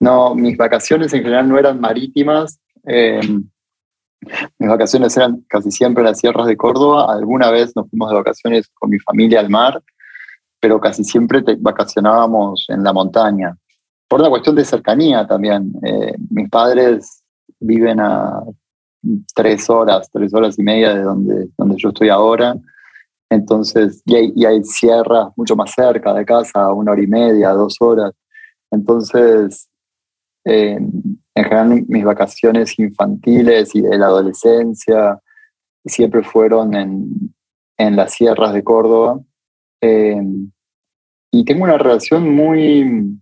No, 0.00 0.34
mis 0.34 0.56
vacaciones 0.56 1.12
en 1.12 1.22
general 1.22 1.48
no 1.48 1.58
eran 1.58 1.78
marítimas. 1.78 2.58
Eh, 2.86 3.20
mis 4.58 4.68
vacaciones 4.68 5.14
eran 5.16 5.44
casi 5.48 5.70
siempre 5.70 6.02
en 6.02 6.06
las 6.06 6.18
sierras 6.18 6.46
de 6.46 6.56
Córdoba. 6.56 7.12
Alguna 7.12 7.50
vez 7.50 7.76
nos 7.76 7.88
fuimos 7.90 8.10
de 8.10 8.16
vacaciones 8.16 8.68
con 8.74 8.90
mi 8.90 8.98
familia 8.98 9.40
al 9.40 9.50
mar, 9.50 9.82
pero 10.58 10.80
casi 10.80 11.04
siempre 11.04 11.42
vacacionábamos 11.58 12.66
en 12.68 12.82
la 12.82 12.92
montaña. 12.94 13.56
Por 14.08 14.20
una 14.20 14.30
cuestión 14.30 14.56
de 14.56 14.64
cercanía 14.64 15.26
también. 15.26 15.72
Eh, 15.84 16.14
mis 16.30 16.48
padres 16.48 17.22
viven 17.60 18.00
a 18.00 18.42
tres 19.34 19.68
horas, 19.68 20.08
tres 20.10 20.32
horas 20.34 20.58
y 20.58 20.62
media 20.62 20.94
de 20.94 21.02
donde, 21.02 21.48
donde 21.56 21.76
yo 21.76 21.90
estoy 21.90 22.08
ahora. 22.08 22.56
Entonces, 23.30 24.02
y 24.04 24.16
hay, 24.16 24.32
y 24.34 24.44
hay 24.44 24.64
sierras 24.64 25.28
mucho 25.36 25.54
más 25.54 25.72
cerca 25.72 26.12
de 26.12 26.24
casa, 26.24 26.72
una 26.72 26.92
hora 26.92 27.02
y 27.02 27.06
media, 27.06 27.50
dos 27.50 27.76
horas. 27.80 28.12
Entonces, 28.70 29.69
en 30.44 31.44
general, 31.44 31.84
mis 31.88 32.04
vacaciones 32.04 32.78
infantiles 32.78 33.74
y 33.74 33.82
de 33.82 33.98
la 33.98 34.06
adolescencia 34.06 35.20
siempre 35.84 36.22
fueron 36.22 36.74
en, 36.74 37.34
en 37.78 37.96
las 37.96 38.14
sierras 38.14 38.52
de 38.52 38.64
Córdoba. 38.64 39.20
Eh, 39.80 40.20
y 41.32 41.44
tengo 41.44 41.64
una 41.64 41.78
relación 41.78 42.34
muy 42.34 43.18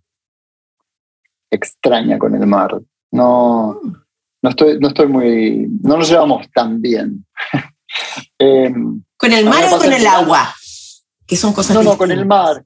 extraña 1.50 2.18
con 2.18 2.34
el 2.34 2.46
mar. 2.46 2.80
No, 3.10 3.80
no, 4.42 4.50
estoy, 4.50 4.78
no 4.78 4.88
estoy 4.88 5.08
muy. 5.08 5.68
No 5.82 5.96
nos 5.98 6.08
llevamos 6.08 6.48
tan 6.52 6.80
bien. 6.80 7.24
Eh, 8.40 8.70
¿Con 9.16 9.32
el 9.32 9.46
mar 9.46 9.64
o 9.72 9.78
con 9.78 9.90
el 9.90 10.06
agua? 10.06 10.54
Que 11.26 11.36
son 11.36 11.54
cosas 11.54 11.74
No, 11.74 11.82
no, 11.82 11.96
con 11.96 12.12
el 12.12 12.26
mar 12.26 12.62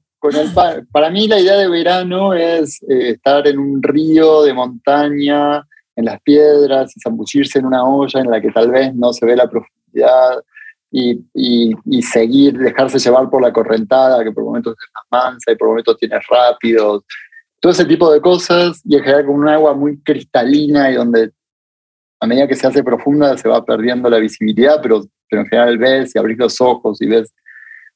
para 0.91 1.09
mí 1.09 1.27
la 1.27 1.39
idea 1.39 1.57
de 1.57 1.69
verano 1.69 2.33
es 2.33 2.81
eh, 2.83 3.11
estar 3.11 3.45
en 3.47 3.59
un 3.59 3.83
río 3.83 4.43
de 4.43 4.53
montaña, 4.53 5.67
en 5.95 6.05
las 6.05 6.21
piedras, 6.21 6.95
y 6.95 7.01
zambullirse 7.01 7.59
en 7.59 7.65
una 7.65 7.83
olla 7.83 8.19
en 8.21 8.29
la 8.29 8.41
que 8.41 8.51
tal 8.51 8.71
vez 8.71 8.93
no 8.95 9.11
se 9.13 9.25
ve 9.25 9.35
la 9.35 9.49
profundidad 9.49 10.43
y, 10.91 12.01
seguir, 12.03 12.57
dejarse 12.57 12.99
llevar 12.99 13.29
por 13.29 13.41
la 13.41 13.51
correntada, 13.51 14.23
que 14.23 14.31
por 14.31 14.43
momentos 14.43 14.73
es 14.73 14.89
más 14.93 15.23
mansa 15.23 15.51
y 15.51 15.55
por 15.55 15.69
momentos 15.69 15.97
tiene 15.97 16.19
rápidos. 16.29 17.03
Todo 17.59 17.71
ese 17.71 17.85
tipo 17.85 18.11
de 18.11 18.21
cosas 18.21 18.81
y 18.85 18.95
en 18.95 19.03
general 19.03 19.25
con 19.25 19.35
un 19.35 19.47
agua 19.47 19.73
muy 19.73 19.99
cristalina 20.01 20.91
y 20.91 20.95
donde 20.95 21.31
a 22.19 22.27
medida 22.27 22.47
que 22.47 22.55
se 22.55 22.67
hace 22.67 22.83
profunda 22.83 23.35
se 23.37 23.49
va 23.49 23.65
perdiendo 23.65 24.09
la 24.09 24.19
visibilidad, 24.19 24.79
pero, 24.81 25.03
pero 25.29 25.41
en 25.41 25.47
general 25.47 25.77
ves 25.77 26.15
y 26.15 26.19
abrís 26.19 26.37
los 26.37 26.61
ojos 26.61 27.01
y 27.01 27.07
ves 27.07 27.33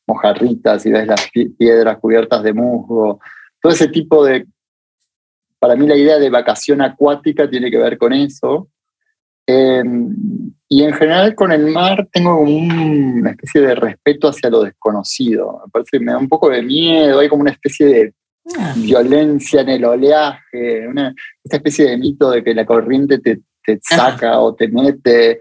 mojarritas 0.07 0.85
y 0.85 0.91
ves 0.91 1.05
las 1.05 1.29
piedras 1.57 1.97
cubiertas 1.99 2.41
de 2.41 2.53
musgo, 2.53 3.19
todo 3.61 3.73
ese 3.73 3.89
tipo 3.89 4.25
de... 4.25 4.47
Para 5.59 5.75
mí 5.75 5.87
la 5.87 5.97
idea 5.97 6.17
de 6.19 6.29
vacación 6.29 6.81
acuática 6.81 7.49
tiene 7.49 7.69
que 7.69 7.77
ver 7.77 7.97
con 7.97 8.13
eso. 8.13 8.69
Em, 9.45 10.13
y 10.69 10.83
en 10.83 10.93
general 10.93 11.33
con 11.33 11.51
el 11.51 11.67
mar 11.67 12.07
tengo 12.11 12.41
una 12.41 13.31
especie 13.31 13.61
de 13.61 13.75
respeto 13.75 14.27
hacia 14.27 14.49
lo 14.49 14.63
desconocido. 14.63 15.61
Me 15.65 15.71
parece 15.71 15.97
que 15.97 15.99
me 16.03 16.11
da 16.11 16.17
un 16.17 16.27
poco 16.27 16.49
de 16.49 16.61
miedo, 16.61 17.19
hay 17.19 17.29
como 17.29 17.41
una 17.41 17.51
especie 17.51 17.85
de 17.85 18.13
ah. 18.59 18.73
violencia 18.75 19.61
en 19.61 19.69
el 19.69 19.85
oleaje, 19.85 20.87
una, 20.87 21.13
esta 21.43 21.57
especie 21.57 21.89
de 21.89 21.97
mito 21.97 22.29
de 22.29 22.43
que 22.43 22.53
la 22.53 22.65
corriente 22.65 23.19
te, 23.19 23.39
te 23.65 23.79
saca 23.81 24.39
o 24.39 24.53
te 24.53 24.67
mete. 24.67 25.39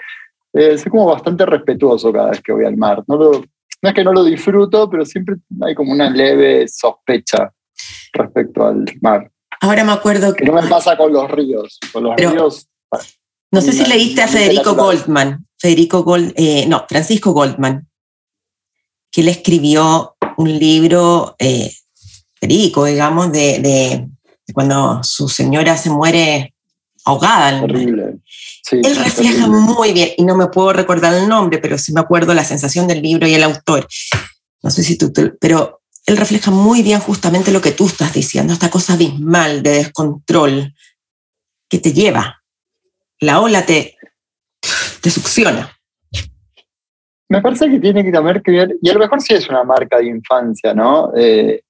Eh, 0.53 0.79
soy 0.79 0.91
como 0.91 1.07
bastante 1.07 1.45
respetuoso 1.45 2.13
cada 2.13 2.31
vez 2.31 2.41
que 2.41 2.53
voy 2.53 2.65
al 2.65 2.77
mar. 2.77 3.03
No 3.07 3.17
lo, 3.17 3.45
no 3.83 3.89
es 3.89 3.95
que 3.95 4.05
no 4.05 4.13
lo 4.13 4.25
disfruto, 4.25 4.89
pero 4.89 5.05
siempre 5.05 5.37
hay 5.63 5.75
como 5.75 5.93
una 5.93 6.11
leve 6.11 6.67
sospecha 6.69 7.53
respecto 8.13 8.67
al 8.67 8.85
mar. 9.01 9.31
Ahora 9.61 9.85
me 9.85 9.93
acuerdo 9.93 10.35
que... 10.35 10.45
no 10.45 10.53
me 10.53 10.63
pasa 10.67 10.97
con 10.97 11.13
los 11.13 11.31
ríos. 11.31 11.79
Con 11.93 12.05
los 12.05 12.17
ríos... 12.17 12.69
No 13.53 13.61
sé 13.61 13.73
si 13.73 13.87
leíste 13.87 14.23
a 14.23 14.29
Federico 14.29 14.75
Goldman, 14.75 15.47
Federico 15.57 16.03
Gold, 16.03 16.35
eh, 16.37 16.67
no, 16.67 16.85
Francisco 16.89 17.33
Goldman, 17.33 17.89
que 19.11 19.21
él 19.23 19.29
escribió 19.29 20.17
un 20.37 20.59
libro, 20.59 21.37
eh, 21.39 21.73
Federico, 22.35 22.85
digamos, 22.85 23.33
de, 23.33 23.61
de, 23.61 24.09
cuando 24.53 25.03
su 25.03 25.29
señora 25.29 25.77
se 25.77 25.91
muere 25.91 26.55
ahogada. 27.05 27.63
Horrible. 27.63 28.19
Él 28.73 28.97
refleja 28.97 29.47
muy 29.47 29.93
bien, 29.93 30.11
y 30.17 30.25
no 30.25 30.37
me 30.37 30.49
puedo 30.49 30.73
recordar 30.73 31.15
el 31.15 31.29
nombre, 31.29 31.59
pero 31.59 31.79
sí 31.79 31.93
me 31.93 32.01
acuerdo 32.01 32.35
la 32.35 32.45
sensación 32.45 32.87
del 32.87 33.03
libro 33.03 33.27
y 33.27 33.35
el 33.35 33.43
autor. 33.43 33.87
No 34.63 34.71
sé 34.71 34.83
si 34.83 34.99
tú, 34.99 35.13
pero 35.41 35.83
él 36.07 36.17
refleja 36.17 36.51
muy 36.51 36.83
bien 36.83 37.01
justamente 37.01 37.53
lo 37.53 37.61
que 37.61 37.73
tú 37.73 37.87
estás 37.87 38.13
diciendo, 38.13 38.53
esta 38.53 38.71
cosa 38.71 38.95
abismal 38.95 39.63
de 39.63 39.71
descontrol 39.71 40.75
que 41.69 41.79
te 41.79 41.93
lleva. 41.93 42.43
La 43.21 43.41
ola 43.41 43.65
te, 43.65 43.97
te 45.01 45.11
succiona. 45.11 45.73
Me 47.29 47.43
parece 47.43 47.69
que 47.69 47.81
tiene 47.81 48.05
que 48.05 48.13
también 48.13 48.41
que 48.43 48.53
ver, 48.53 48.77
y 48.81 48.89
a 48.89 48.95
lo 48.95 49.01
mejor 49.01 49.21
sí 49.21 49.35
es 49.35 49.49
una 49.49 49.65
marca 49.65 49.99
de 49.99 50.07
infancia, 50.07 50.75
¿no? 50.75 51.13
Eh, 51.17 51.63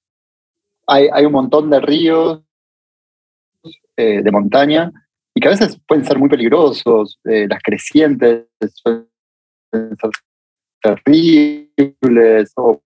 hay, 0.85 1.07
hay, 1.11 1.25
un 1.25 1.31
montón 1.31 1.69
de 1.69 1.79
ríos, 1.79 2.41
eh, 3.95 4.21
de 4.21 4.31
montaña, 4.31 4.91
y 5.37 5.39
que 5.39 5.49
a 5.49 5.51
veces 5.51 5.79
pueden 5.87 6.03
ser 6.03 6.17
muy 6.17 6.29
peligrosos, 6.29 7.19
eh, 7.25 7.45
las 7.47 7.61
crecientes 7.61 8.47
pueden 8.83 9.07
ser 9.71 10.09
terribles 10.81 12.51
o 12.55 12.81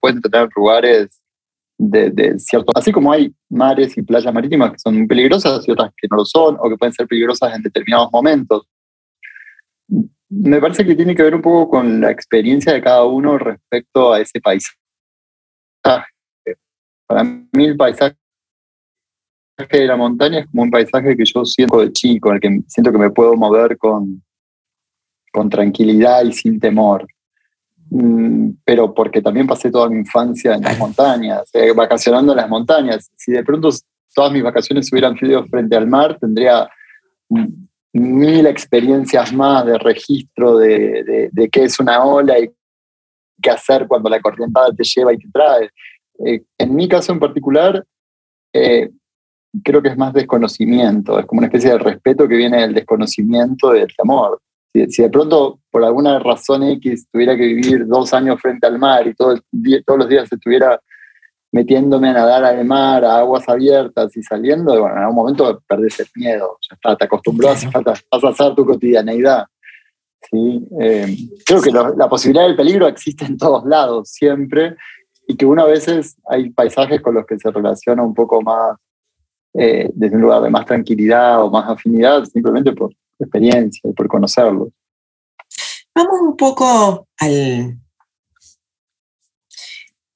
pueden 0.00 0.20
tener 0.20 0.48
lugares 0.54 1.20
de, 1.76 2.10
de, 2.10 2.38
cierto, 2.38 2.70
así 2.72 2.92
como 2.92 3.10
hay 3.10 3.34
mares 3.50 3.98
y 3.98 4.02
playas 4.02 4.32
marítimas 4.32 4.70
que 4.70 4.78
son 4.78 4.96
muy 4.96 5.08
peligrosas 5.08 5.66
y 5.66 5.72
otras 5.72 5.90
que 5.96 6.06
no 6.08 6.18
lo 6.18 6.24
son, 6.24 6.56
o 6.60 6.68
que 6.68 6.76
pueden 6.76 6.92
ser 6.92 7.08
peligrosas 7.08 7.52
en 7.52 7.62
determinados 7.62 8.10
momentos. 8.12 8.68
Me 10.28 10.60
parece 10.60 10.86
que 10.86 10.94
tiene 10.94 11.16
que 11.16 11.24
ver 11.24 11.34
un 11.34 11.42
poco 11.42 11.68
con 11.68 12.00
la 12.00 12.12
experiencia 12.12 12.72
de 12.72 12.80
cada 12.80 13.04
uno 13.04 13.38
respecto 13.38 14.12
a 14.12 14.20
ese 14.20 14.40
paisaje. 14.40 14.76
Para 17.08 17.24
mí 17.24 17.64
el 17.64 17.76
paisaje 17.76 18.16
de 19.66 19.86
la 19.86 19.96
montaña 19.96 20.40
es 20.40 20.46
como 20.46 20.62
un 20.62 20.70
paisaje 20.70 21.16
que 21.16 21.24
yo 21.24 21.44
siento 21.44 21.80
de 21.80 21.92
chico, 21.92 22.28
en 22.28 22.34
el 22.34 22.40
que 22.40 22.60
siento 22.68 22.92
que 22.92 22.98
me 22.98 23.10
puedo 23.10 23.34
mover 23.34 23.76
con, 23.76 24.22
con 25.32 25.48
tranquilidad 25.50 26.24
y 26.24 26.32
sin 26.32 26.60
temor. 26.60 27.06
Mm, 27.90 28.50
pero 28.64 28.94
porque 28.94 29.20
también 29.20 29.46
pasé 29.46 29.70
toda 29.70 29.88
mi 29.88 29.98
infancia 29.98 30.54
en 30.54 30.62
las 30.62 30.78
montañas, 30.78 31.50
eh, 31.54 31.72
vacacionando 31.72 32.32
en 32.32 32.36
las 32.36 32.48
montañas. 32.48 33.10
Si 33.16 33.32
de 33.32 33.42
pronto 33.42 33.70
todas 34.14 34.32
mis 34.32 34.42
vacaciones 34.42 34.92
hubieran 34.92 35.16
sido 35.16 35.44
frente 35.46 35.74
al 35.76 35.88
mar, 35.88 36.18
tendría 36.20 36.68
mil 37.92 38.46
experiencias 38.46 39.32
más 39.32 39.66
de 39.66 39.78
registro 39.78 40.56
de, 40.58 41.30
de, 41.32 41.48
qué 41.50 41.64
es 41.64 41.80
una 41.80 42.04
ola 42.04 42.38
y 42.38 42.50
qué 43.42 43.50
hacer 43.50 43.86
cuando 43.88 44.08
la 44.08 44.20
corrientada 44.20 44.70
te 44.72 44.84
lleva 44.84 45.12
y 45.12 45.18
te 45.18 45.28
trae. 45.32 45.70
Eh, 46.24 46.42
en 46.58 46.74
mi 46.74 46.88
caso 46.88 47.12
en 47.12 47.18
particular, 47.18 47.84
eh, 48.52 48.90
creo 49.62 49.82
que 49.82 49.88
es 49.88 49.96
más 49.96 50.12
desconocimiento, 50.12 51.18
es 51.18 51.26
como 51.26 51.40
una 51.40 51.46
especie 51.46 51.70
de 51.70 51.78
respeto 51.78 52.28
que 52.28 52.36
viene 52.36 52.60
del 52.60 52.74
desconocimiento 52.74 53.70
del 53.70 53.88
amor. 53.98 54.40
Si, 54.72 55.02
de 55.02 55.10
pronto, 55.10 55.60
por 55.70 55.84
alguna 55.84 56.18
razón 56.18 56.62
X, 56.62 57.08
tuviera 57.10 57.36
que 57.36 57.46
vivir 57.46 57.86
dos 57.86 58.12
años 58.12 58.40
frente 58.40 58.66
al 58.66 58.78
mar 58.78 59.06
y 59.06 59.14
todo 59.14 59.36
todos 59.84 59.98
los 59.98 60.08
días 60.08 60.30
estuviera 60.30 60.80
metiéndome 61.50 62.10
a 62.10 62.12
nadar 62.12 62.44
al 62.44 62.64
mar, 62.64 63.04
a 63.04 63.18
aguas 63.18 63.48
abiertas 63.48 64.14
y 64.16 64.22
saliendo, 64.22 64.78
bueno, 64.78 64.96
en 64.96 65.02
algún 65.02 65.16
momento 65.16 65.62
perdés 65.66 65.98
el 66.00 66.06
miedo, 66.14 66.58
ya 66.68 66.74
está, 66.74 66.96
te 66.96 67.06
acostumbras, 67.06 67.66
vas 67.72 68.24
a 68.24 68.28
hacer 68.28 68.54
tu 68.54 68.66
cotidianeidad. 68.66 69.46
¿sí? 70.30 70.68
Eh, 70.80 71.16
creo 71.46 71.62
que 71.62 71.70
la 71.70 72.08
posibilidad 72.08 72.46
del 72.46 72.56
peligro 72.56 72.86
existe 72.86 73.24
en 73.24 73.38
todos 73.38 73.64
lados, 73.64 74.10
siempre, 74.10 74.76
y 75.26 75.36
que 75.36 75.46
uno 75.46 75.62
a 75.62 75.66
veces 75.66 76.16
hay 76.28 76.50
paisajes 76.50 77.00
con 77.00 77.14
los 77.14 77.26
que 77.26 77.38
se 77.38 77.50
relaciona 77.50 78.02
un 78.02 78.14
poco 78.14 78.42
más 78.42 78.76
eh, 79.54 79.90
desde 79.94 80.16
un 80.16 80.22
lugar 80.22 80.42
de 80.42 80.50
más 80.50 80.66
tranquilidad 80.66 81.42
o 81.42 81.50
más 81.50 81.68
afinidad, 81.68 82.24
simplemente 82.24 82.72
por 82.72 82.92
experiencia 83.18 83.90
y 83.90 83.92
por 83.92 84.08
conocerlos. 84.08 84.68
Vamos 85.94 86.20
un 86.20 86.36
poco 86.36 87.08
al, 87.18 87.78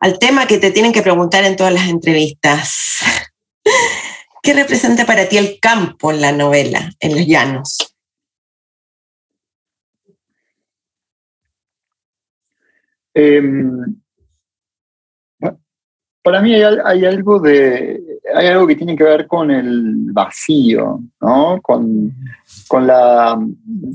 al 0.00 0.18
tema 0.18 0.46
que 0.46 0.58
te 0.58 0.70
tienen 0.70 0.92
que 0.92 1.02
preguntar 1.02 1.44
en 1.44 1.56
todas 1.56 1.72
las 1.72 1.88
entrevistas. 1.88 3.00
¿Qué 4.42 4.54
representa 4.54 5.06
para 5.06 5.28
ti 5.28 5.38
el 5.38 5.58
campo 5.60 6.10
en 6.10 6.20
la 6.20 6.32
novela, 6.32 6.90
en 6.98 7.12
los 7.12 7.26
llanos? 7.26 7.78
Em, 13.14 14.00
para 16.22 16.40
mí 16.40 16.54
hay, 16.54 17.04
algo 17.04 17.38
de 17.38 18.11
hay 18.34 18.46
algo 18.46 18.66
que 18.66 18.76
tiene 18.76 18.96
que 18.96 19.04
ver 19.04 19.26
con 19.26 19.50
el 19.50 20.12
vacío, 20.12 21.00
¿no? 21.20 21.60
Con, 21.62 22.14
la 22.70 23.38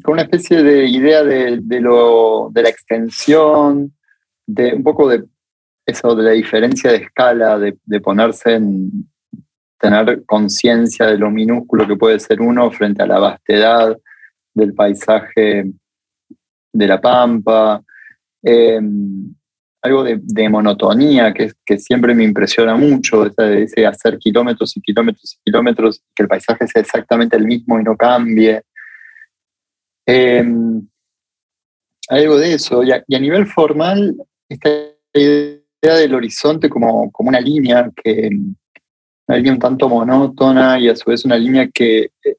con 0.04 0.13
una 0.13 0.21
especie 0.21 0.63
de 0.63 0.88
idea 0.88 1.23
de, 1.23 1.62
lo, 1.82 2.50
de 2.52 2.63
la 2.63 2.69
extensión, 2.69 3.93
de 4.45 4.73
un 4.73 4.84
poco 4.84 5.10
de 5.10 5.26
eso 5.86 6.15
de 6.15 6.23
la 6.23 6.32
diferencia 6.32 6.91
de 6.91 6.97
escala, 6.97 7.58
de, 7.58 7.78
de 7.86 8.02
ponerse 8.02 8.56
en 8.56 9.08
tener 9.80 10.26
conciencia 10.26 11.06
de 11.06 11.17
lo 11.17 11.30
minúsculo 11.30 11.88
que 11.88 11.95
puede 11.95 12.19
ser 12.19 12.41
uno 12.41 12.69
frente 12.71 13.04
a 13.04 13.08
la 13.08 13.19
vastedad 13.19 13.97
del 14.54 14.73
paisaje 14.73 15.71
de 16.73 16.88
la 16.88 17.00
pampa. 17.00 17.82
Em, 18.41 19.34
algo 19.88 20.04
de, 20.04 20.50
monotonía 20.50 21.34
que, 21.34 21.80
siempre 21.80 22.13
me 22.13 22.23
impresiona 22.23 22.76
mucho, 22.76 23.26
ese, 23.26 23.86
hacer 23.86 24.17
kilómetros 24.17 24.76
y 24.78 24.82
kilómetros 24.82 25.36
y 25.36 25.43
kilómetros, 25.43 26.02
que 26.15 26.23
el 26.23 26.30
paisaje 26.30 26.67
sea 26.67 26.82
exactamente 26.82 27.36
el 27.36 27.45
mismo 27.45 27.80
y 27.80 27.84
no 27.84 27.95
cambie. 27.95 28.62
Em, 30.06 30.88
algo 32.10 32.38
de 32.38 32.54
eso. 32.54 32.84
Y 32.84 32.91
a, 32.91 33.19
nivel 33.19 33.47
formal, 33.47 34.15
esta 34.47 34.69
idea 35.13 35.95
del 35.95 36.15
horizonte 36.15 36.69
como, 36.69 37.12
como 37.12 37.30
una 37.30 37.41
línea 37.41 37.89
que 37.95 38.30
una 39.28 39.38
línea 39.38 39.54
un 39.54 39.60
tanto 39.60 39.89
monótona 39.89 40.80
y 40.80 40.88
a 40.88 40.95
su 40.95 41.10
vez 41.10 41.26
una 41.26 41.38
línea 41.38 41.67
que 41.67 42.12
eh, 42.23 42.36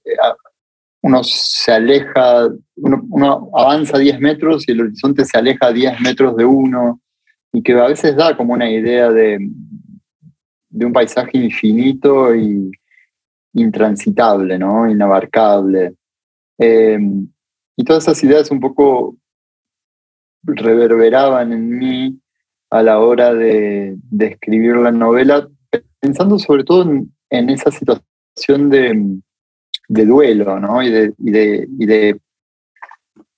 uno 1.03 1.23
se 1.23 1.71
aleja, 1.71 2.49
uno, 2.77 3.51
avanza 3.55 3.99
10 3.99 4.21
metros 4.21 4.67
y 4.67 4.73
el 4.73 4.81
horizonte 4.81 5.25
se 5.25 5.39
aleja 5.39 5.71
10 5.71 6.01
metros 6.01 6.37
de 6.37 6.45
uno 6.45 7.01
y 7.53 7.63
que 7.63 7.73
a 7.73 7.87
veces 7.87 8.17
da 8.17 8.37
como 8.37 8.53
una 8.55 8.71
idea 8.71 9.11
de, 9.11 9.39
de 10.71 10.87
un 10.87 10.93
paisaje 10.93 11.39
infinito 11.39 12.35
y 12.35 12.71
intransitable, 13.55 14.59
¿no? 14.59 14.89
inabarcable. 14.89 15.95
Em, 16.59 17.29
y 17.77 17.85
todas 17.85 18.05
esas 18.05 18.23
ideas 18.25 18.51
un 18.51 18.61
poco 18.61 19.17
reverberaban 20.43 21.53
en 21.53 21.79
mí 21.79 22.21
a 22.71 22.83
la 22.83 22.99
hora 22.99 23.33
de, 23.33 23.97
escribir 24.19 24.77
la 24.77 24.93
novela, 24.93 25.49
pensando 26.01 26.39
sobre 26.39 26.65
todo 26.65 26.91
en, 27.31 27.51
esa 27.51 27.71
situación 27.71 28.71
de, 28.71 29.21
duelo 29.89 30.61
¿no? 30.61 30.83
y 30.83 30.91
de, 30.91 31.15
y 31.19 31.87
de, 31.87 32.21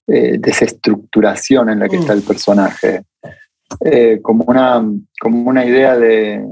eh, 0.06 0.38
desestructuración 0.38 1.70
en 1.70 1.78
la 1.78 1.88
que 1.88 1.96
está 1.96 2.12
el 2.12 2.22
personaje. 2.22 3.04
Eh, 3.84 4.20
como, 4.20 4.44
una, 4.44 4.84
como 5.20 5.48
una 5.48 5.64
idea 5.64 5.96
de 5.96 6.44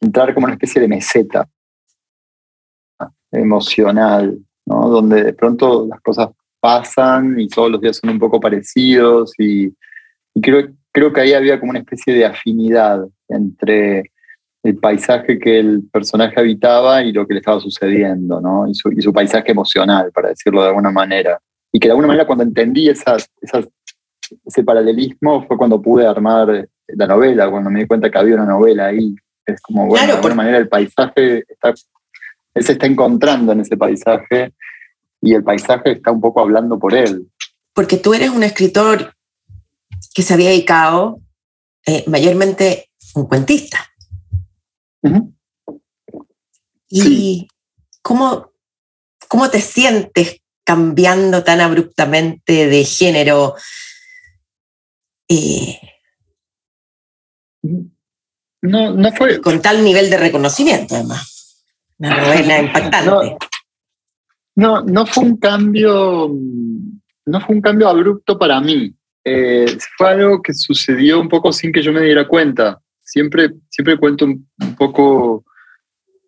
entrar 0.00 0.34
como 0.34 0.44
una 0.44 0.54
especie 0.54 0.80
de 0.80 0.88
meseta 0.88 1.48
emocional, 3.32 4.38
¿no? 4.66 4.88
donde 4.88 5.24
de 5.24 5.32
pronto 5.32 5.86
las 5.88 6.00
cosas 6.00 6.28
pasan 6.60 7.38
y 7.40 7.48
todos 7.48 7.70
los 7.70 7.80
días 7.80 7.96
son 7.96 8.10
un 8.10 8.18
poco 8.18 8.40
parecidos 8.40 9.32
y, 9.38 9.74
creo, 10.40 10.68
creo 10.92 11.12
que 11.12 11.20
ahí 11.20 11.32
había 11.32 11.58
como 11.58 11.70
una 11.70 11.80
especie 11.80 12.14
de 12.14 12.24
afinidad 12.24 13.06
entre 13.28 14.12
el 14.62 14.78
paisaje 14.78 15.38
que 15.38 15.58
el 15.58 15.82
personaje 15.92 16.40
habitaba 16.40 17.02
y 17.02 17.12
lo 17.12 17.26
que 17.26 17.34
le 17.34 17.40
estaba 17.40 17.60
sucediendo, 17.60 18.40
¿no? 18.40 18.68
y, 18.68 18.74
su, 18.74 18.92
y 18.92 19.02
su 19.02 19.12
paisaje 19.12 19.50
emocional, 19.50 20.10
para 20.12 20.30
decirlo 20.30 20.62
de 20.62 20.68
alguna 20.68 20.90
manera. 20.90 21.38
Y 21.72 21.80
que 21.80 21.88
de 21.88 21.92
alguna 21.92 22.08
manera 22.08 22.26
cuando 22.26 22.44
entendí 22.44 22.88
esas, 22.88 23.28
esas 23.42 23.68
ese 24.44 24.62
paralelismo 24.62 25.46
fue 25.46 25.56
cuando 25.56 25.80
pude 25.80 26.06
armar 26.06 26.68
la 26.88 27.06
novela, 27.06 27.50
cuando 27.50 27.70
me 27.70 27.80
di 27.80 27.86
cuenta 27.86 28.10
que 28.10 28.18
había 28.18 28.34
una 28.34 28.46
novela 28.46 28.86
ahí. 28.86 29.14
Es 29.46 29.60
como, 29.60 29.86
bueno, 29.86 30.06
de 30.06 30.12
alguna 30.14 30.34
manera 30.34 30.58
el 30.58 30.68
paisaje 30.68 31.44
está, 31.48 31.74
él 32.54 32.64
se 32.64 32.72
está 32.72 32.86
encontrando 32.86 33.52
en 33.52 33.60
ese 33.60 33.76
paisaje 33.76 34.54
y 35.20 35.34
el 35.34 35.42
paisaje 35.42 35.92
está 35.92 36.10
un 36.10 36.20
poco 36.20 36.40
hablando 36.40 36.78
por 36.78 36.94
él. 36.94 37.28
Porque 37.72 37.96
tú 37.96 38.14
eres 38.14 38.30
un 38.30 38.42
escritor 38.42 39.14
que 40.14 40.22
se 40.22 40.34
había 40.34 40.50
dedicado 40.50 41.20
eh, 41.86 42.04
mayormente 42.06 42.90
un 43.14 43.26
cuentista. 43.26 43.78
¿Y 46.88 47.48
cómo, 48.02 48.52
cómo 49.28 49.50
te 49.50 49.60
sientes 49.60 50.40
cambiando 50.64 51.42
tan 51.42 51.60
abruptamente 51.60 52.68
de 52.68 52.84
género? 52.84 53.54
Eh, 55.28 55.78
no, 58.62 58.92
no 58.92 59.12
fue. 59.12 59.40
Con 59.40 59.60
tal 59.60 59.82
nivel 59.82 60.10
de 60.10 60.18
reconocimiento, 60.18 60.94
además. 60.94 61.64
Una 61.98 62.16
novela 62.16 62.58
impactante. 62.60 63.36
No, 64.56 64.82
no, 64.82 65.06
fue 65.06 65.24
un 65.24 65.36
cambio. 65.36 66.30
No 67.26 67.40
fue 67.40 67.56
un 67.56 67.62
cambio 67.62 67.88
abrupto 67.88 68.38
para 68.38 68.60
mí. 68.60 68.94
Eh, 69.24 69.78
fue 69.96 70.10
algo 70.10 70.42
que 70.42 70.52
sucedió 70.52 71.20
un 71.20 71.28
poco 71.28 71.52
sin 71.52 71.72
que 71.72 71.82
yo 71.82 71.92
me 71.92 72.02
diera 72.02 72.28
cuenta. 72.28 72.80
Siempre, 73.00 73.50
siempre 73.70 73.98
cuento 73.98 74.24
un 74.26 74.46
poco 74.76 75.44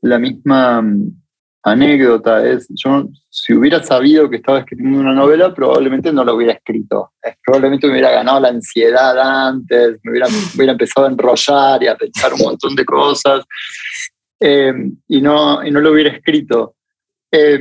la 0.03 0.19
misma 0.19 0.83
anécdota. 1.67 2.47
Es, 2.47 2.67
yo, 2.71 3.09
si 3.29 3.53
hubiera 3.53 3.83
sabido 3.83 4.31
que 4.31 4.37
estaba 4.37 4.61
escribiendo 4.61 5.01
una 5.01 5.13
novela, 5.13 5.53
probablemente 5.53 6.13
no 6.13 6.25
lo 6.25 6.35
hubiera 6.35 6.53
escrito. 6.53 7.13
Probablemente 7.45 7.87
me 7.87 7.95
hubiera 7.95 8.13
ganado 8.13 8.41
la 8.41 8.49
ansiedad 8.49 9.49
antes, 9.49 9.99
me 10.03 10.13
hubiera, 10.13 10.73
empezado 10.73 11.07
a 11.07 11.11
enrollar 11.11 11.83
y 11.83 11.89
a 11.89 11.97
pensar 11.97 12.33
un 12.35 12.41
montón 12.41 12.75
de 12.75 12.85
cosas 12.85 13.45
eh, 14.41 14.73
y, 15.09 15.21
no, 15.21 15.65
y 15.65 15.71
no 15.71 15.81
lo 15.81 15.91
hubiera 15.93 16.11
escrito. 16.11 16.77
Eh, 17.33 17.59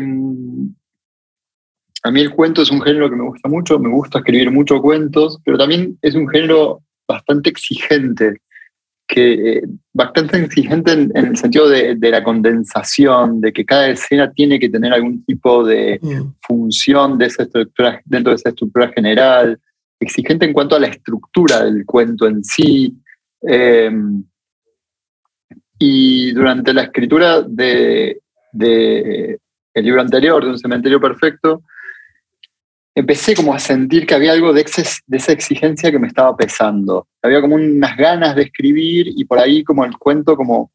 a 2.04 2.12
mí 2.12 2.22
el 2.22 2.30
cuento 2.30 2.62
es 2.62 2.70
un 2.70 2.82
género 2.82 3.10
que 3.10 3.16
me 3.16 3.24
gusta 3.24 3.50
mucho, 3.50 3.80
me 3.80 3.90
gusta 3.90 4.20
escribir 4.20 4.52
muchos 4.52 4.80
cuentos, 4.82 5.40
pero 5.44 5.58
también 5.58 5.98
es 6.04 6.14
un 6.14 6.30
género 6.30 6.84
bastante 7.08 7.50
exigente 7.50 8.42
que 9.08 9.58
eh, 9.58 9.64
bastante 9.94 10.38
exigente 10.44 10.92
en, 10.92 11.12
el 11.16 11.38
sentido 11.38 11.70
de, 11.70 11.98
la 12.02 12.24
condensación, 12.24 13.40
de 13.40 13.54
que 13.54 13.66
cada 13.66 13.90
escena 13.90 14.32
tiene 14.32 14.60
que 14.60 14.70
tener 14.70 14.94
algún 14.94 15.24
tipo 15.26 15.64
de 15.64 16.00
mm. 16.02 16.34
función 16.42 17.18
de 17.18 17.28
esa 17.28 17.44
estructura, 17.44 18.02
dentro 18.06 18.32
de 18.32 18.38
esa 18.38 18.50
estructura 18.50 18.92
general, 18.94 19.60
exigente 20.00 20.46
en 20.46 20.54
cuanto 20.54 20.76
a 20.76 20.80
la 20.80 20.88
estructura 20.88 21.64
del 21.64 21.86
cuento 21.86 22.28
en 22.28 22.44
sí. 22.44 22.96
Em, 23.42 24.24
y 25.78 26.32
durante 26.32 26.74
la 26.74 26.84
escritura 26.84 27.42
de, 27.42 28.22
de 28.52 29.40
el 29.74 29.84
libro 29.84 30.02
anterior, 30.02 30.44
de 30.44 30.52
Un 30.52 30.58
cementerio 30.58 31.00
perfecto, 31.00 31.64
empecé 32.96 33.36
como 33.36 33.54
a 33.54 33.60
sentir 33.60 34.08
que 34.08 34.16
había 34.16 34.32
algo 34.32 34.54
de, 34.54 34.64
de 34.64 35.18
esa 35.18 35.32
exigencia 35.34 35.92
que 35.92 36.00
me 36.00 36.08
estaba 36.08 36.36
pesando. 36.36 37.08
Había 37.22 37.42
como 37.42 37.56
unas 37.56 37.98
ganas 37.98 38.36
de 38.36 38.44
escribir 38.44 39.08
y 39.10 39.26
por 39.26 39.38
ahí 39.38 39.64
como 39.64 39.84
el 39.84 39.98
cuento 39.98 40.38
como, 40.38 40.72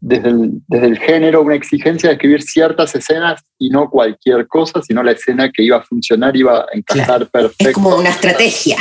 desde, 0.00 0.28
el, 0.28 0.62
desde, 0.66 0.86
el, 0.86 0.98
género, 0.98 1.42
una 1.42 1.54
exigencia 1.54 2.08
de 2.08 2.14
escribir 2.14 2.42
ciertas 2.42 2.94
escenas 2.96 3.42
y 3.58 3.70
no 3.70 3.88
cualquier 3.88 4.48
cosa, 4.48 4.82
sino 4.82 5.02
la 5.04 5.12
escena 5.12 5.50
que 5.50 5.62
iba 5.62 5.76
a 5.76 5.82
funcionar, 5.82 6.36
iba 6.36 6.60
a 6.60 6.66
encajar 6.72 7.28
perfecto. 7.28 7.68
Es 7.68 7.74
como 7.74 7.96
una 7.96 8.10
estrategia. 8.10 8.78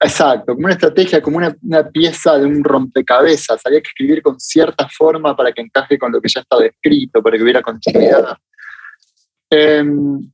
Exacto, 0.00 0.54
como 0.54 0.66
una 0.66 0.74
estrategia, 0.74 1.20
como 1.20 1.38
una, 1.38 1.90
pieza 1.90 2.38
de 2.38 2.46
un 2.46 2.62
rompecabezas. 2.62 3.60
Había 3.64 3.80
que 3.80 3.88
escribir 3.88 4.22
con 4.22 4.38
cierta 4.38 4.88
forma 4.88 5.36
para 5.36 5.50
que 5.50 5.62
encaje 5.62 5.98
con 5.98 6.12
lo 6.12 6.20
que 6.20 6.28
ya 6.28 6.40
estaba 6.40 6.64
escrito, 6.64 7.20
para 7.20 7.36
que 7.36 7.42
hubiera 7.42 7.62
continuidad. 7.62 8.36
Em, 9.50 10.30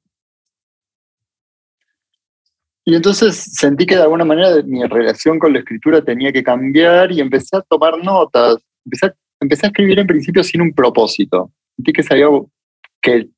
y 2.85 2.95
entonces 2.95 3.37
sentí 3.37 3.87
que 3.87 3.97
de 3.97 4.03
alguna 4.03 4.27
manera 4.27 4.63
mi 4.65 4.85
relación 4.85 5.39
con 5.39 5.55
la 5.55 5.61
escritura 5.61 6.03
tenía 6.03 6.33
que 6.33 6.43
cambiar 6.43 7.11
y 7.13 7.21
empecé 7.21 7.57
a 7.57 7.63
tomar 7.63 7.97
notas. 8.03 8.59
Empecé 8.85 9.07
a, 9.07 9.15
empecé 9.41 9.67
a 9.67 9.69
escribir 9.71 9.99
en 9.99 10.07
principio 10.07 10.45
sin 10.45 10.61
un 10.61 10.75
propósito. 10.75 11.51
Sentí 11.77 11.93
que 11.93 12.03
sabía 12.03 12.27
que 13.01 13.31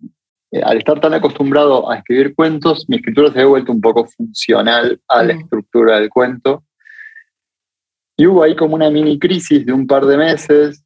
eh, 0.51 0.63
al 0.65 0.79
estar 0.79 1.01
tan 1.01 1.15
acostumbrado 1.15 1.89
a 1.89 1.97
escribir 1.97 2.35
cuentos, 2.35 2.87
mi 2.89 2.97
escritura 2.97 3.29
se 3.29 3.39
había 3.39 3.47
vuelto 3.47 3.71
un 3.71 3.81
poco 3.81 4.07
funcional 4.07 5.01
a 5.07 5.23
la 5.23 5.35
estructura 5.35 6.01
del 6.01 6.11
cuento. 6.11 6.65
Y 8.17 8.27
hubo 8.27 8.43
ahí 8.43 8.57
como 8.57 8.75
una 8.75 8.91
mini 8.91 9.17
crisis 9.17 9.65
de 9.65 9.73
un 9.73 9.87
par 9.87 10.07
de 10.07 10.17
meses, 10.17 10.83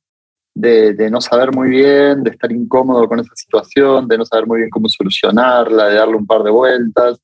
de, 0.54 0.92
de, 0.92 1.10
no 1.10 1.22
saber 1.22 1.54
muy 1.54 1.70
bien, 1.70 2.24
de 2.24 2.30
estar 2.30 2.52
incómodo 2.52 3.08
con 3.08 3.20
esa 3.20 3.34
situación, 3.34 4.06
de 4.06 4.18
no 4.18 4.26
saber 4.26 4.46
muy 4.46 4.58
bien 4.58 4.70
cómo 4.70 4.88
solucionarla, 4.88 5.88
de 5.88 5.94
darle 5.94 6.16
un 6.16 6.26
par 6.26 6.42
de 6.42 6.50
vueltas. 6.50 7.20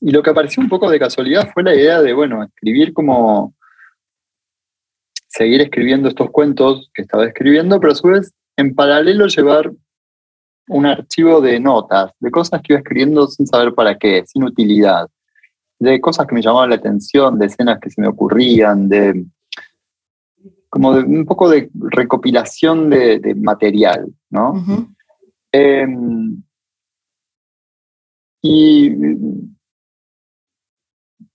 Y 0.00 0.10
lo 0.10 0.22
que 0.22 0.30
apareció 0.30 0.62
un 0.62 0.68
poco 0.68 0.90
de 0.90 0.98
casualidad 0.98 1.50
fue 1.52 1.62
la 1.62 1.74
idea 1.74 2.02
de, 2.02 2.12
bueno, 2.12 2.42
escribir 2.42 2.92
como, 2.92 3.54
seguir 5.28 5.60
escribiendo 5.60 6.08
estos 6.08 6.30
cuentos 6.30 6.90
que 6.94 7.02
estaba 7.02 7.26
escribiendo, 7.26 7.78
pero 7.80 7.92
a 7.92 7.96
su 7.96 8.08
vez, 8.08 8.32
en 8.56 8.74
paralelo, 8.74 9.26
llevar 9.26 9.72
un 10.68 10.86
archivo 10.86 11.40
de 11.40 11.60
notas, 11.60 12.12
de 12.18 12.30
cosas 12.30 12.60
que 12.62 12.72
iba 12.72 12.80
escribiendo 12.80 13.26
sin 13.28 13.46
saber 13.46 13.74
para 13.74 13.96
qué, 13.96 14.24
sin 14.26 14.44
utilidad, 14.44 15.08
de 15.78 16.00
cosas 16.00 16.26
que 16.26 16.34
me 16.34 16.42
llamaban 16.42 16.70
la 16.70 16.76
atención, 16.76 17.38
de 17.38 17.46
escenas 17.46 17.78
que 17.80 17.90
se 17.90 18.00
me 18.00 18.08
ocurrían, 18.08 18.88
de 18.88 19.24
como 20.68 20.94
de 20.94 21.04
un 21.04 21.24
poco 21.24 21.48
de 21.48 21.70
recopilación 21.74 22.90
de, 22.90 23.34
material, 23.36 24.12
¿no? 24.30 24.64
Em, 25.52 26.42
y 28.42 28.90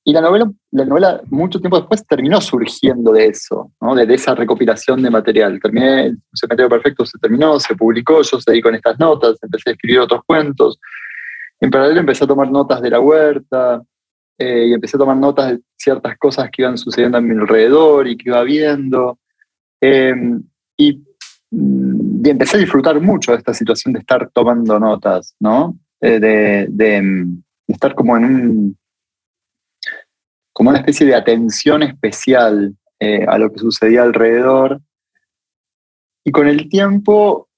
y 0.03 0.13
la 0.13 0.21
novela, 0.21 0.51
la 0.71 0.85
novela, 0.85 1.21
mucho 1.29 1.59
tiempo 1.59 1.77
después, 1.77 2.05
terminó 2.07 2.41
surgiendo 2.41 3.11
de 3.11 3.27
eso, 3.27 3.71
¿no? 3.79 3.93
de, 3.93 4.11
esa 4.13 4.33
recopilación 4.33 5.01
de 5.01 5.11
material. 5.11 5.59
Terminé, 5.61 6.07
el 6.07 6.17
Cementerio 6.33 6.69
Perfecto 6.69 7.05
se 7.05 7.19
terminó, 7.19 7.59
se 7.59 7.75
publicó, 7.75 8.23
yo 8.23 8.41
seguí 8.41 8.61
con 8.61 8.73
estas 8.73 8.97
notas, 8.99 9.37
empecé 9.43 9.69
a 9.69 9.73
escribir 9.73 9.99
otros 9.99 10.21
cuentos. 10.25 10.79
En 11.59 11.69
paralelo 11.69 11.99
empecé 11.99 12.23
a 12.23 12.27
tomar 12.27 12.49
notas 12.49 12.81
de 12.81 12.89
la 12.89 12.99
huerta 12.99 13.83
eh, 14.39 14.69
y 14.69 14.73
empecé 14.73 14.97
a 14.97 15.01
tomar 15.01 15.17
notas 15.17 15.51
de 15.51 15.59
ciertas 15.77 16.17
cosas 16.17 16.49
que 16.51 16.63
iban 16.63 16.79
sucediendo 16.79 17.19
a 17.19 17.21
mi 17.21 17.39
alrededor 17.39 18.07
y 18.07 18.17
que 18.17 18.29
iba 18.29 18.41
viendo. 18.41 19.19
Em, 19.79 20.41
y, 20.77 20.93
mm, 21.51 22.25
y, 22.25 22.29
empecé 22.29 22.57
a 22.57 22.59
disfrutar 22.59 22.99
mucho 22.99 23.33
de 23.33 23.37
esta 23.37 23.53
situación 23.53 23.93
de 23.93 23.99
estar 23.99 24.31
tomando 24.33 24.79
notas, 24.79 25.35
¿no? 25.39 25.77
Eh, 25.99 26.19
de, 26.19 26.65
de 26.69 27.27
estar 27.67 27.93
como 27.93 28.17
en 28.17 28.23
un 28.25 28.80
como 30.61 30.69
una 30.69 30.77
especie 30.77 31.07
de 31.07 31.15
atención 31.15 31.81
especial 31.81 32.75
eh, 32.99 33.25
a 33.27 33.39
lo 33.39 33.51
que 33.51 33.57
sucedía 33.57 34.03
alrededor. 34.03 34.79
Y 36.23 36.29
con 36.29 36.47
el 36.47 36.69
tiempo, 36.69 37.49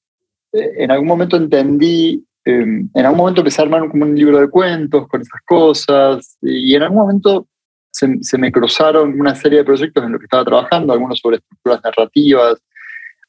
eh, 0.54 0.72
en 0.78 0.90
algún 0.90 1.10
momento 1.10 1.36
entendí, 1.36 2.26
em, 2.46 2.90
en 2.94 3.06
algún 3.06 3.18
momento 3.18 3.42
empecé 3.42 3.62
a 3.62 3.66
armar 3.66 3.90
como 3.90 4.06
un 4.06 4.16
libro 4.16 4.40
de 4.40 4.50
cuentos 4.50 5.06
con 5.10 5.20
esas 5.20 5.42
cosas, 5.44 6.38
y 6.42 6.74
en 6.76 6.84
algún 6.84 7.00
momento 7.00 7.46
se, 7.92 8.38
me 8.38 8.54
cruzaron 8.54 9.20
una 9.20 9.36
serie 9.36 9.58
de 9.58 9.66
proyectos 9.66 10.02
en 10.02 10.14
los 10.14 10.20
que 10.20 10.28
estaba 10.28 10.46
trabajando, 10.46 10.94
algunos 10.94 11.20
sobre 11.20 11.36
estructuras 11.36 11.82
narrativas, 11.84 12.64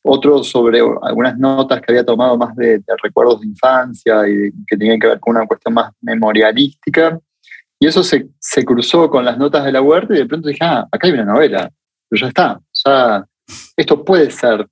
otros 0.03 0.51
sobre 0.51 0.83
algunas 1.03 1.37
notas 1.37 1.81
que 1.81 1.91
había 1.91 2.07
tomado 2.07 2.39
más 2.39 2.55
de, 2.55 2.79
de 2.79 2.95
recuerdos 3.03 3.41
de 3.41 3.49
infancia 3.49 4.29
y 4.29 4.53
que 4.69 4.77
tenían 4.77 5.01
que 5.01 5.09
ver 5.09 5.19
con 5.19 5.35
una 5.35 5.49
cuestión 5.49 5.75
más 5.75 5.91
memorialística. 6.01 7.19
Y 7.85 7.87
eso 7.87 8.03
se, 8.03 8.31
se, 8.39 8.65
cruzó 8.65 9.11
con 9.11 9.27
las 9.27 9.37
notas 9.37 9.63
de 9.63 9.71
la 9.71 9.83
huerta 9.83 10.15
y 10.15 10.17
de 10.17 10.25
pronto 10.25 10.49
dije, 10.49 10.65
ah, 10.65 10.89
acá 10.91 11.07
hay 11.07 11.13
una 11.13 11.27
novela, 11.27 11.71
pero 12.09 12.23
ya 12.23 12.29
está. 12.29 12.55
O 12.57 12.63
sea, 12.73 13.27
esto 13.77 14.03
puede 14.03 14.31
ser 14.31 14.67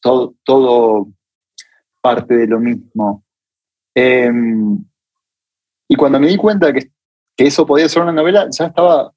todo, 0.00 0.32
todo 0.44 1.08
parte 2.00 2.34
de 2.34 2.46
lo 2.46 2.58
mismo. 2.58 3.22
Em, 3.94 4.82
y 5.88 5.94
cuando 5.94 6.18
me 6.18 6.28
di 6.28 6.38
cuenta 6.38 6.72
que, 6.72 6.90
que, 7.36 7.46
eso 7.48 7.66
podía 7.66 7.86
ser 7.86 8.00
una 8.00 8.12
novela, 8.12 8.46
ya 8.50 8.64
estaba, 8.64 9.12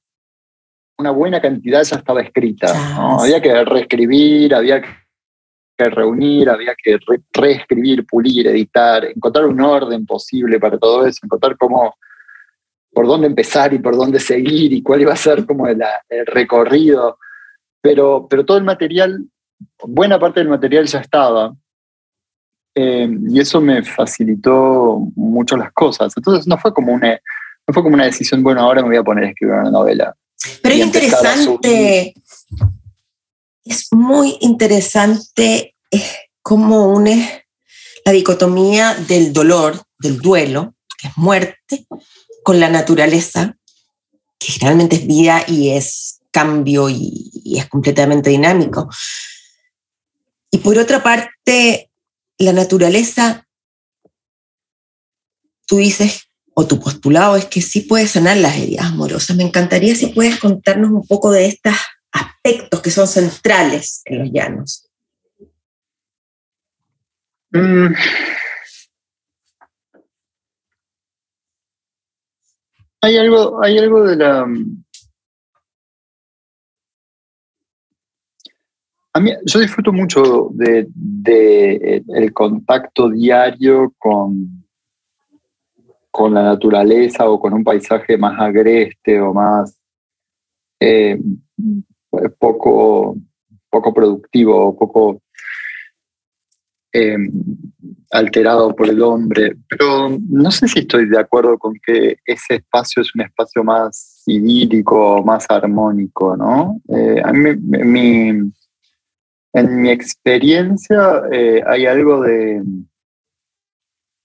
una 0.98 1.12
buena 1.12 1.40
cantidad 1.40 1.84
ya 1.84 1.96
estaba 1.96 2.22
escrita. 2.22 2.74
Había 3.18 3.42
que 3.42 3.64
reescribir, 3.64 4.54
había 4.54 4.82
que 4.82 5.86
reunir, 5.86 6.50
había 6.50 6.76
que 6.76 7.00
reescribir, 7.32 8.06
pulir, 8.06 8.48
editar, 8.48 9.06
encontrar 9.06 9.46
un 9.46 9.62
orden 9.62 10.06
posible 10.06 10.60
para 10.60 10.78
todo 10.78 11.08
eso, 11.08 11.22
encontrar 11.24 11.56
cómo 11.56 11.96
por 12.94 13.08
dónde 13.08 13.28
empezar 13.28 13.74
y 13.74 13.80
por 13.80 13.96
dónde 13.96 14.20
seguir 14.20 14.74
y 14.74 14.82
cuál 14.82 15.02
iba 15.02 15.14
a 15.14 15.18
ser 15.18 15.46
como 15.46 15.68
el, 15.68 15.82
recorrido. 16.28 17.18
Pero, 17.82 18.28
pero 18.30 18.46
todo 18.46 18.58
el 18.58 18.64
material, 18.64 19.26
buena 19.84 20.20
parte 20.20 20.40
del 20.40 20.50
material 20.50 20.86
ya 20.86 21.00
estaba. 21.00 21.56
Eh, 22.76 23.10
y 23.30 23.40
eso 23.40 23.60
me 23.60 23.84
facilitó 23.84 25.00
mucho 25.16 25.58
las 25.58 25.72
cosas. 25.72 26.14
Entonces 26.16 26.48
no 26.48 26.58
fue 26.58 26.74
como 26.74 26.94
una, 26.94 27.20
no 27.68 27.74
fue 27.74 27.84
como 27.84 27.96
una 27.96 28.06
decisión, 28.06 28.44
bueno, 28.44 28.62
ahora 28.62 28.82
me 28.82 28.90
voy 28.90 28.98
a 28.98 29.04
poner 29.04 29.26
a 29.26 29.30
escribir 29.30 29.56
una 29.56 29.72
novela. 29.72 30.16
Pero 30.62 30.76
es 30.76 30.82
interesante, 30.82 32.14
es 33.64 33.88
muy 33.92 34.38
interesante 34.42 35.76
eh, 35.92 36.04
cómo 36.42 36.88
une 36.90 37.46
la 38.06 38.12
dicotomía 38.12 38.96
del 38.96 39.34
dolor, 39.34 39.76
del 40.00 40.20
duelo, 40.20 40.74
que 40.98 41.08
es 41.10 41.18
muerte, 41.18 41.86
con 42.44 42.60
la 42.60 42.70
naturaleza, 42.70 43.58
que 44.40 44.54
realmente 44.60 44.96
es 44.96 45.08
vida 45.08 45.44
y 45.48 45.70
es 45.70 46.22
cambio 46.32 46.90
y, 46.90 47.32
es 47.58 47.68
completamente 47.68 48.30
dinámico. 48.30 48.90
Y 50.50 50.60
por 50.60 50.78
otra 50.78 51.04
parte, 51.04 51.90
la 52.38 52.54
naturaleza, 52.54 53.48
tú 55.66 55.78
dices, 55.78 56.28
o 56.54 56.68
tu 56.68 56.80
postulado 56.80 57.36
es 57.36 57.46
que 57.46 57.62
sí 57.62 57.82
puede 57.82 58.08
sanar 58.08 58.38
las 58.38 58.58
heridas 58.58 58.88
amorosas. 58.88 59.36
Me 59.38 59.44
encantaría 59.44 59.96
si 59.96 60.08
puedes 60.08 60.40
contarnos 60.40 60.92
un 60.92 61.06
poco 61.06 61.32
de 61.32 61.46
estos 61.46 61.76
aspectos 62.12 62.82
que 62.82 62.92
son 62.92 63.08
centrales 63.08 64.02
en 64.06 64.20
los 64.20 64.32
llanos. 64.32 64.88
Mm, 67.52 67.94
Hay 73.04 73.18
algo, 73.18 73.64
hay 73.64 73.80
algo 73.80 74.04
de 74.04 74.16
la. 74.16 74.48
A 79.14 79.20
mí, 79.20 79.32
yo 79.46 79.60
disfruto 79.60 79.92
mucho 79.92 80.50
de, 80.54 80.88
el 82.08 82.32
contacto 82.32 83.10
diario 83.10 83.94
con, 83.98 84.66
con 86.12 86.34
la 86.34 86.44
naturaleza 86.44 87.30
o 87.30 87.40
con 87.40 87.54
un 87.54 87.64
paisaje 87.64 88.18
más 88.18 88.40
agreste 88.40 89.20
o 89.20 89.34
más 89.34 89.78
eh, 90.80 91.20
poco, 92.38 93.18
poco 93.70 93.94
productivo, 93.94 94.78
poco 94.78 95.22
eh, 96.94 97.18
alterado 98.12 98.76
por 98.76 98.90
el 98.90 99.02
hombre, 99.02 99.56
pero 99.70 100.18
no 100.30 100.52
sé 100.52 100.68
si 100.68 100.80
estoy 100.80 101.08
de 101.08 101.20
acuerdo 101.20 101.58
con 101.58 101.74
que 101.86 102.18
ese 102.26 102.56
espacio 102.56 103.02
es 103.02 103.16
un 103.16 103.22
espacio 103.22 103.64
más 103.64 104.24
idílico, 104.26 105.24
más 105.24 105.46
armónico, 105.50 106.36
¿no? 106.36 106.82
Eh, 106.90 107.22
en 109.54 109.82
mi 109.82 109.90
experiencia 109.90 111.24
eh, 111.32 111.62
hay 111.66 111.86
algo 111.86 112.22
de, 112.22 112.62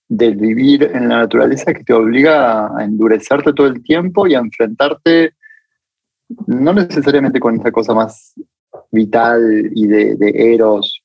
de 0.08 0.30
vivir 0.30 0.84
en 0.94 1.08
la 1.08 1.18
naturaleza 1.18 1.72
que 1.72 1.84
te 1.84 1.92
obliga 1.92 2.76
a 2.76 2.84
endurecerte 2.84 3.52
todo 3.52 3.66
el 3.66 3.82
tiempo 3.82 4.26
y 4.26 4.34
a 4.34 4.38
enfrentarte 4.38 5.34
no 6.46 6.72
necesariamente 6.72 7.40
con 7.40 7.58
esa 7.58 7.70
cosa 7.70 7.94
más 7.94 8.34
vital 8.90 9.70
y 9.74 9.86
de, 9.86 10.14
de 10.16 10.54
eros 10.54 11.02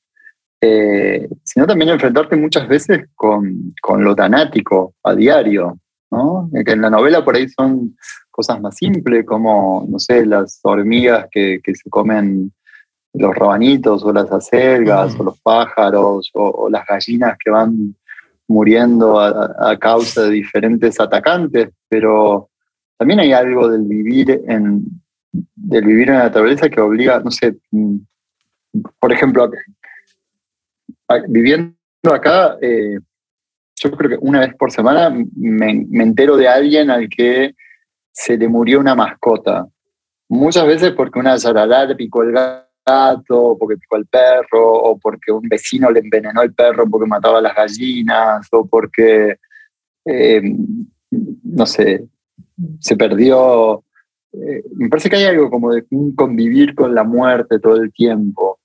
eh, 0.62 1.28
sino 1.44 1.66
también 1.66 1.90
enfrentarte 1.90 2.36
muchas 2.36 2.68
veces 2.68 3.08
con, 3.16 3.74
con, 3.82 4.04
lo 4.04 4.16
tanático 4.16 4.94
a 5.04 5.16
diario, 5.16 5.80
¿no? 6.12 6.50
Que 6.54 6.74
en 6.74 6.82
la 6.82 6.90
novela 6.92 7.26
por 7.26 7.36
ahí 7.36 7.50
son 7.50 7.98
cosas 8.30 8.62
más 8.62 8.76
simples, 8.76 9.26
como, 9.26 9.86
no 9.90 9.98
sé, 9.98 10.26
las 10.26 10.60
hormigas 10.62 11.28
que, 11.32 11.60
que 11.64 11.74
se 11.74 11.90
comen 11.90 12.54
los 13.14 13.36
rabanitos 13.36 14.04
o 14.04 14.14
las 14.14 14.32
acelgas 14.32 15.20
o 15.20 15.24
los 15.24 15.40
pájaros 15.42 16.30
o, 16.34 16.70
las 16.70 16.86
gallinas 16.86 17.38
que 17.44 17.50
van 17.50 17.96
muriendo 18.48 19.20
a, 19.20 19.72
a, 19.72 19.78
causa 19.78 20.24
de 20.24 20.32
diferentes 20.32 21.00
atacantes, 21.00 21.70
pero 21.90 22.50
también 22.98 23.20
hay 23.20 23.34
algo 23.34 23.68
del 23.68 23.82
vivir 23.84 24.42
en, 24.48 24.86
del 25.32 25.86
vivir 25.86 26.10
en 26.10 26.16
la 26.16 26.24
naturaleza 26.24 26.70
que 26.70 26.82
obliga, 26.82 27.20
no 27.20 27.32
sé, 27.32 27.58
mm, 27.72 27.98
por 29.00 29.12
ejemplo, 29.12 29.50
viviendo 31.28 31.76
acá, 32.12 32.58
eh, 32.62 32.98
yo 33.76 33.92
creo 33.92 34.10
que 34.12 34.26
una 34.26 34.42
vez 34.42 34.56
por 34.56 34.72
semana 34.72 35.14
me, 35.36 35.72
entero 36.04 36.38
de 36.38 36.48
alguien 36.48 36.90
al 36.90 37.10
que 37.10 37.56
se 38.12 38.38
le 38.38 38.48
murió 38.48 38.80
una 38.80 38.96
mascota. 38.96 39.68
Muchas 40.30 40.66
veces 40.68 40.92
porque 40.92 41.20
una 41.20 41.38
zaralá 41.40 41.86
le 41.86 41.96
picó 41.96 42.24
el 42.24 42.32
gato, 42.32 43.58
porque 43.60 43.78
picó 43.78 43.98
el 43.98 44.06
perro, 44.06 44.74
o 44.74 44.98
porque 44.98 45.32
un 45.32 45.48
vecino 45.48 45.90
le 45.90 46.00
envenenó 46.00 46.42
el 46.42 46.54
perro 46.54 46.88
porque 46.90 47.08
mataba 47.08 47.42
las 47.42 47.56
gallinas, 47.56 48.48
o 48.52 48.66
porque, 48.66 49.38
eh, 50.06 50.42
no 51.10 51.66
sé, 51.66 52.06
se 52.80 52.96
perdió. 52.96 53.84
Eh, 54.34 54.64
me 54.76 54.90
parece 54.90 55.10
que 55.10 55.18
hay 55.18 55.26
algo 55.26 55.50
como 55.50 55.74
de 55.74 55.86
convivir 56.16 56.76
con 56.76 56.96
la 56.96 57.04
muerte 57.04 57.60
todo 57.60 57.78
el 57.78 57.92
tiempo 57.92 58.60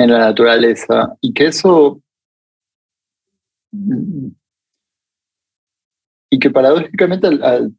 en 0.00 0.10
la 0.10 0.18
naturaleza 0.18 1.14
y 1.20 1.34
que 1.34 1.46
eso 1.46 2.00
y 6.30 6.38
que 6.38 6.50
paradójicamente 6.50 7.26
al, 7.26 7.74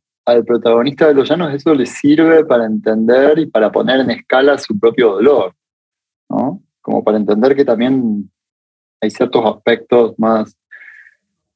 protagonista 0.46 1.08
de 1.08 1.16
los 1.16 1.28
llanos 1.28 1.54
eso 1.54 1.74
le 1.74 1.86
sirve 1.86 2.46
para 2.46 2.66
entender 2.66 3.40
y 3.40 3.48
para 3.48 3.72
poner 3.72 4.02
en 4.02 4.12
escala 4.12 4.58
su 4.58 4.80
propio 4.80 5.14
dolor, 5.14 5.54
¿no? 6.30 6.62
Como 6.80 7.04
para 7.04 7.18
entender 7.18 7.56
que 7.56 7.66
también 7.66 8.32
hay 9.02 9.10
ciertos 9.10 9.44
aspectos 9.44 10.14
más 10.18 10.56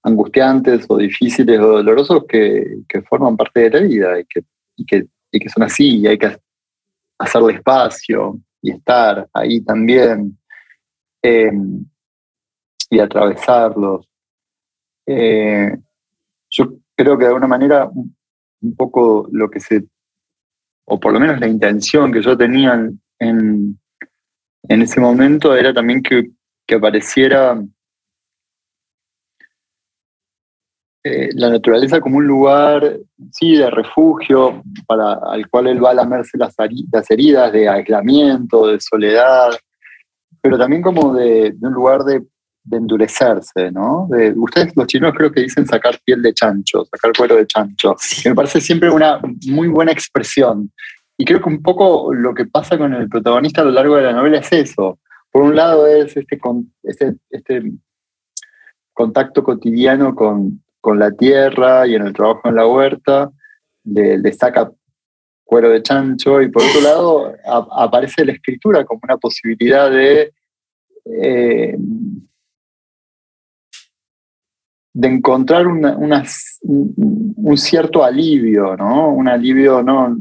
angustiantes 0.04 0.86
o 0.90 0.98
difíciles 0.98 1.60
o 1.60 1.68
dolorosos 1.78 2.26
que, 2.28 2.84
forman 3.08 3.38
parte 3.38 3.70
de 3.70 3.70
la 3.70 3.88
vida 3.88 4.20
y 4.20 4.26
que, 4.26 4.44
y 4.76 5.40
que, 5.40 5.50
son 5.50 5.64
así 5.64 6.00
y 6.00 6.08
hay 6.08 6.18
que 6.18 6.36
hacerle 7.20 7.54
espacio 7.54 8.40
y 8.62 8.72
estar 8.72 9.30
ahí 9.32 9.62
también 9.62 10.38
eh, 11.26 11.52
y 12.90 13.00
atravesarlos. 13.00 14.08
Eh, 15.08 15.76
yo 16.52 16.74
creo 16.96 17.18
que 17.18 17.24
de 17.24 17.28
alguna 17.30 17.48
manera 17.48 17.90
un 17.90 18.76
poco 18.76 19.28
lo 19.32 19.50
que 19.50 19.60
se, 19.60 19.86
o 20.86 21.00
por 21.00 21.14
lo 21.14 21.20
menos 21.20 21.40
la 21.40 21.48
intención 21.48 22.12
que 22.12 22.22
yo 22.22 22.38
tenía 22.38 22.74
en, 23.20 23.80
en 24.70 24.82
ese 24.82 25.00
momento 25.00 25.56
era 25.56 25.74
también 25.74 26.04
que, 26.04 26.30
que 26.68 26.76
apareciera 26.76 27.60
eh, 31.04 31.30
la 31.34 31.50
naturaleza 31.50 32.02
como 32.02 32.18
un 32.18 32.28
lugar, 32.28 33.00
sí, 33.32 33.58
de 33.58 33.70
refugio, 33.70 34.64
para, 34.88 35.14
al 35.14 35.50
cual 35.50 35.68
él 35.68 35.84
va 35.84 35.92
a 35.92 35.96
lamerse 35.96 36.38
las 36.38 36.56
heridas 37.10 37.52
de 37.52 37.70
aislamiento, 37.70 38.68
de 38.68 38.80
soledad, 38.80 39.52
pero 40.46 40.58
también 40.58 40.82
como 40.82 41.14
de, 41.14 41.52
de 41.52 41.68
un 41.68 41.74
lugar 41.74 42.04
de 42.04 42.24
de 42.66 42.78
endurecerse, 42.78 43.72
¿no? 43.72 44.08
De, 44.10 44.34
ustedes 44.36 44.76
los 44.76 44.88
chinos 44.88 45.14
creo 45.16 45.32
que 45.32 45.42
dicen 45.42 45.68
sacar 45.68 46.00
piel 46.04 46.22
de 46.22 46.34
chancho, 46.34 46.84
sacar 46.86 47.12
cuero 47.16 47.36
de 47.36 47.46
chancho, 47.46 47.96
me 48.26 48.36
parece 48.36 48.60
siempre 48.60 48.90
una 48.90 49.20
muy 49.48 49.68
buena 49.68 49.92
expresión. 49.92 50.72
Y 51.18 51.24
creo 51.24 51.42
que 51.42 51.50
un 51.50 51.62
poco 51.62 52.14
lo 52.14 52.34
que 52.34 52.46
pasa 52.46 52.78
con 52.78 52.94
el 52.94 53.08
protagonista 53.08 53.62
a 53.62 53.66
lo 53.66 53.72
largo 53.72 53.96
de 53.96 54.04
la 54.04 54.14
novela 54.14 54.40
es 54.40 54.52
eso. 54.52 55.00
Por 55.32 55.44
un 55.44 55.56
lado 55.56 55.88
es 55.88 56.18
este, 56.18 56.40
este, 56.84 57.16
este 57.30 57.72
contacto 58.94 59.44
cotidiano 59.44 60.16
con, 60.16 60.64
con, 60.82 61.00
la 61.00 61.12
tierra 61.12 61.88
y 61.88 61.96
en 61.96 62.08
el 62.08 62.14
trabajo 62.14 62.50
en 62.50 62.56
la 62.56 62.68
huerta, 62.68 63.30
le, 63.84 64.34
saca 64.34 64.72
cuero 65.46 65.70
de 65.70 65.82
chancho, 65.82 66.42
y 66.42 66.50
por 66.50 66.64
otro 66.64 66.82
lado 66.82 67.36
aparece 67.72 68.26
la 68.26 68.34
escritura 68.34 68.84
como 68.84 69.02
una 69.04 69.18
posibilidad 69.18 69.90
de... 69.90 70.34
Eh, 71.06 71.78
de 74.98 75.10
encontrar 75.10 75.68
un 75.68 77.58
cierto 77.58 78.02
alivio, 78.02 78.78
¿no? 78.78 79.10
Un 79.10 79.28
alivio 79.28 79.84
no, 79.84 80.16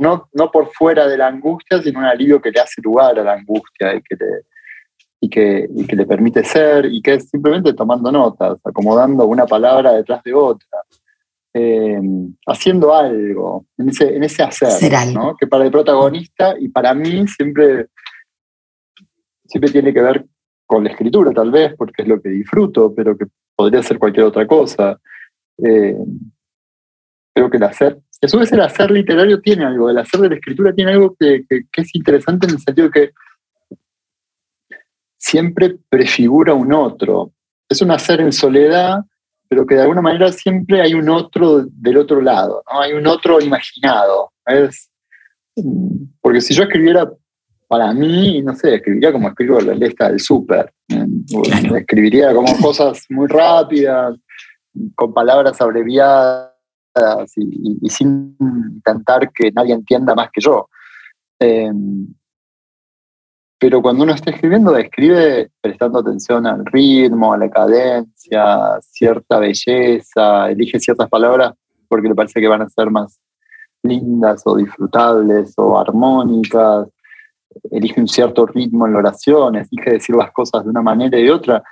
no, 0.00 0.28
no, 0.32 0.50
por 0.50 0.66
fuera 0.72 1.06
de 1.06 1.16
la 1.16 1.28
angustia, 1.28 1.80
sino 1.80 2.00
un 2.00 2.06
alivio 2.06 2.42
que 2.42 2.50
le 2.50 2.60
hace 2.60 2.82
lugar 2.82 3.16
a 3.20 3.22
la 3.22 3.34
angustia 3.34 3.94
y 3.94 4.02
que 4.02 4.16
le, 4.16 4.26
y 5.20 5.28
que, 5.28 5.68
y 5.76 5.86
que 5.86 5.94
le 5.94 6.06
permite 6.06 6.42
ser 6.42 6.86
y 6.86 7.00
que 7.00 7.14
es 7.14 7.28
simplemente 7.28 7.72
tomando 7.72 8.10
notas, 8.10 8.58
acomodando 8.64 9.26
una 9.26 9.46
palabra 9.46 9.92
detrás 9.92 10.24
de 10.24 10.34
otra, 10.34 10.80
eh, 11.52 12.00
haciendo 12.46 12.94
algo, 12.94 13.66
en 13.76 13.88
ese, 13.88 14.14
en 14.14 14.22
ese 14.22 14.42
hacer, 14.42 14.92
¿no? 15.12 15.36
que 15.36 15.46
para 15.46 15.64
el 15.64 15.70
protagonista 15.70 16.54
y 16.58 16.68
para 16.68 16.94
mí 16.94 17.26
siempre, 17.26 17.88
siempre 19.44 19.72
tiene 19.72 19.92
que 19.92 20.02
ver 20.02 20.26
con 20.64 20.84
la 20.84 20.90
escritura 20.90 21.32
tal 21.32 21.50
vez, 21.50 21.74
porque 21.76 22.02
es 22.02 22.08
lo 22.08 22.22
que 22.22 22.28
disfruto, 22.28 22.94
pero 22.94 23.18
que 23.18 23.26
podría 23.56 23.82
ser 23.82 23.98
cualquier 23.98 24.26
otra 24.26 24.46
cosa. 24.46 25.00
Eh, 25.58 25.96
creo 27.34 27.50
que 27.50 27.56
el 27.56 27.64
hacer, 27.64 27.98
a 28.22 28.28
su 28.28 28.38
vez 28.38 28.52
el 28.52 28.60
hacer 28.60 28.90
literario 28.90 29.40
tiene 29.40 29.64
algo, 29.64 29.90
el 29.90 29.98
hacer 29.98 30.20
de 30.20 30.28
la 30.28 30.34
escritura 30.36 30.72
tiene 30.72 30.92
algo 30.92 31.16
que, 31.18 31.44
es 31.48 31.94
interesante 31.94 32.46
en 32.46 32.52
el 32.52 32.60
sentido 32.60 32.88
de 32.88 32.92
que 32.92 33.10
siempre 35.18 35.76
prefigura 35.88 36.54
un 36.54 36.72
otro. 36.72 37.32
Es 37.68 37.82
un 37.82 37.90
hacer 37.90 38.20
en 38.20 38.32
soledad, 38.32 39.00
pero 39.50 39.66
que 39.66 39.74
de 39.74 39.82
alguna 39.82 40.00
manera 40.00 40.30
siempre 40.30 40.80
hay 40.80 40.94
un 40.94 41.08
otro 41.08 41.64
del 41.66 41.96
otro 41.96 42.20
lado, 42.20 42.62
¿no? 42.72 42.80
hay 42.80 42.92
un 42.92 43.04
otro 43.08 43.40
imaginado. 43.40 44.30
Es, 44.46 44.88
porque 46.20 46.40
si 46.40 46.54
yo 46.54 46.62
escribiera 46.62 47.10
para 47.66 47.92
mí, 47.92 48.42
no 48.42 48.54
sé, 48.54 48.76
escribiría 48.76 49.10
como 49.10 49.28
escribo 49.28 49.60
la 49.60 49.74
lista 49.74 50.08
del 50.08 50.20
súper. 50.20 50.72
Escribiría 51.76 52.32
como 52.32 52.56
cosas 52.58 53.04
muy 53.08 53.26
rápidas, 53.26 54.16
con 54.94 55.12
palabras 55.12 55.60
abreviadas 55.60 56.52
y, 57.34 57.90
sin 57.90 58.36
intentar 58.40 59.32
que 59.32 59.50
nadie 59.50 59.74
entienda 59.74 60.14
más 60.14 60.30
que 60.32 60.40
yo. 60.40 60.68
Em, 61.40 62.06
pero 63.60 63.82
cuando 63.82 64.04
uno 64.04 64.14
está 64.14 64.30
escribiendo, 64.30 64.76
escribe 64.76 65.50
prestando 65.60 66.00
atención 66.00 66.46
al 66.46 66.64
ritmo, 66.66 67.32
a 67.32 67.38
la 67.38 67.50
cadencia, 67.50 68.80
cierta 68.80 69.38
belleza, 69.38 70.50
elige 70.50 70.80
ciertas 70.80 71.08
palabras 71.08 71.52
porque 71.86 72.08
le 72.08 72.14
parece 72.14 72.40
que 72.40 72.48
van 72.48 72.62
a 72.62 72.68
ser 72.68 72.90
más 72.90 73.20
lindas 73.82 74.42
o 74.46 74.56
disfrutables 74.56 75.54
o 75.56 75.78
armónicas 75.78 76.88
elige 77.70 78.00
un 78.00 78.08
cierto 78.08 78.46
ritmo 78.46 78.86
en 78.86 78.92
la 78.92 78.98
oración, 79.00 79.56
elige 79.56 79.90
decir 79.90 80.16
las 80.16 80.30
cosas 80.32 80.64
de 80.64 80.70
una 80.70 80.82
manera 80.82 81.18
y 81.18 81.24
de 81.24 81.32
otra. 81.32 81.62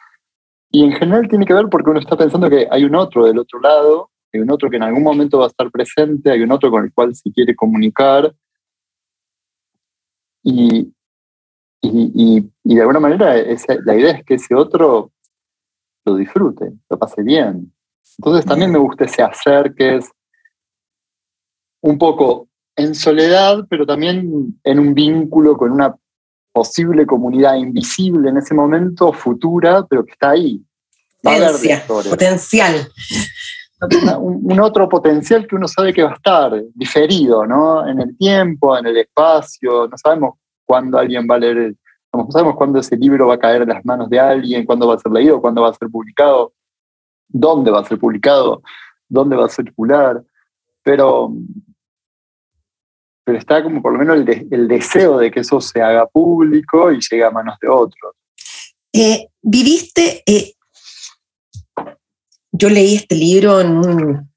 Y 0.70 0.84
en 0.84 0.92
general 0.92 1.28
tiene 1.28 1.46
que 1.46 1.54
ver 1.54 1.66
porque 1.70 1.90
uno 1.90 2.00
está 2.00 2.16
pensando 2.16 2.50
que 2.50 2.66
hay 2.70 2.84
un 2.84 2.94
otro 2.94 3.24
del 3.24 3.38
otro 3.38 3.60
lado, 3.60 4.10
hay 4.32 4.40
un 4.40 4.50
otro 4.50 4.68
que 4.68 4.76
en 4.76 4.82
algún 4.82 5.02
momento 5.02 5.38
va 5.38 5.44
a 5.44 5.48
estar 5.48 5.70
presente, 5.70 6.30
hay 6.30 6.42
un 6.42 6.52
otro 6.52 6.70
con 6.70 6.84
el 6.84 6.92
cual 6.92 7.14
se 7.14 7.30
quiere 7.32 7.54
comunicar. 7.54 8.34
Y, 10.42 10.92
y, 11.80 12.50
y, 12.64 12.74
de 12.74 12.80
alguna 12.80 13.00
manera 13.00 13.34
la 13.84 13.94
idea 13.94 14.10
es 14.12 14.24
que 14.24 14.34
ese 14.34 14.54
otro 14.54 15.12
lo 16.04 16.16
disfrute, 16.16 16.72
lo 16.88 16.98
pase 16.98 17.22
bien. 17.22 17.72
Entonces 18.18 18.44
también 18.44 18.72
me 18.72 18.78
gusta 18.78 19.04
ese 19.04 19.22
hacer 19.22 19.74
que 19.74 19.96
es 19.96 20.10
un 21.82 21.98
poco 21.98 22.48
en 22.76 22.94
soledad, 22.94 23.66
pero 23.68 23.86
también 23.86 24.58
en 24.64 24.78
un 24.78 24.94
vínculo 24.94 25.56
con 25.56 25.72
una 25.72 25.94
posible 26.52 27.06
comunidad 27.06 27.56
invisible 27.56 28.30
en 28.30 28.38
ese 28.38 28.54
momento, 28.54 29.12
futura, 29.12 29.86
pero 29.86 30.04
que 30.04 30.12
está 30.12 30.30
ahí. 30.30 30.60
potencial. 32.10 32.88
Un, 34.20 34.58
otro 34.58 34.88
potencial 34.88 35.46
que 35.46 35.54
uno 35.54 35.68
sabe 35.68 35.92
que 35.92 36.02
va 36.02 36.10
a 36.10 36.14
estar 36.14 36.64
diferido, 36.74 37.46
¿no? 37.46 37.86
En 37.86 38.00
el 38.00 38.16
tiempo, 38.16 38.76
en 38.76 38.86
el 38.86 38.96
espacio, 38.96 39.86
no 39.86 39.96
sabemos 39.96 40.34
cuándo 40.68 40.98
alguien 40.98 41.26
va 41.28 41.36
a 41.36 41.38
leer, 41.38 41.74
no 42.12 42.28
sabemos 42.30 42.56
cuándo 42.56 42.78
ese 42.78 42.96
libro 42.96 43.26
va 43.26 43.34
a 43.34 43.38
caer 43.38 43.62
en 43.62 43.70
las 43.70 43.84
manos 43.84 44.10
de 44.10 44.20
alguien, 44.20 44.66
cuándo 44.66 44.86
va 44.86 44.94
a 44.94 44.98
ser 44.98 45.10
leído, 45.10 45.40
cuándo 45.40 45.62
va 45.62 45.70
a 45.70 45.74
ser 45.74 45.88
publicado, 45.88 46.52
dónde 47.26 47.70
va 47.70 47.80
a 47.80 47.84
ser 47.84 47.98
publicado, 47.98 48.62
dónde 49.08 49.34
va 49.34 49.46
a 49.46 49.48
circular, 49.48 50.22
pero 50.82 51.32
pero 53.24 53.38
está 53.38 53.62
como 53.62 53.82
por 53.82 53.92
lo 53.92 53.98
menos 53.98 54.26
el, 54.50 54.68
deseo 54.68 55.18
de 55.18 55.30
que 55.30 55.40
eso 55.40 55.60
se 55.60 55.82
haga 55.82 56.06
público 56.06 56.90
y 56.90 56.98
llegue 56.98 57.24
a 57.24 57.30
manos 57.30 57.56
de 57.60 57.68
otros. 57.68 58.14
Eh, 58.90 59.28
viviste, 59.42 60.22
eh, 60.24 60.54
yo 62.50 62.70
leí 62.70 62.94
este 62.94 63.16
libro 63.16 63.60
en 63.60 63.76
un 63.76 64.30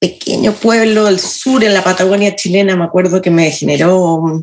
pequeño 0.00 0.52
pueblo 0.54 1.04
del 1.04 1.20
sur, 1.20 1.62
en 1.62 1.72
la 1.72 1.84
Patagonia 1.84 2.34
chilena, 2.34 2.74
me 2.74 2.84
acuerdo 2.84 3.22
que 3.22 3.30
me 3.30 3.50
generó, 3.52 4.42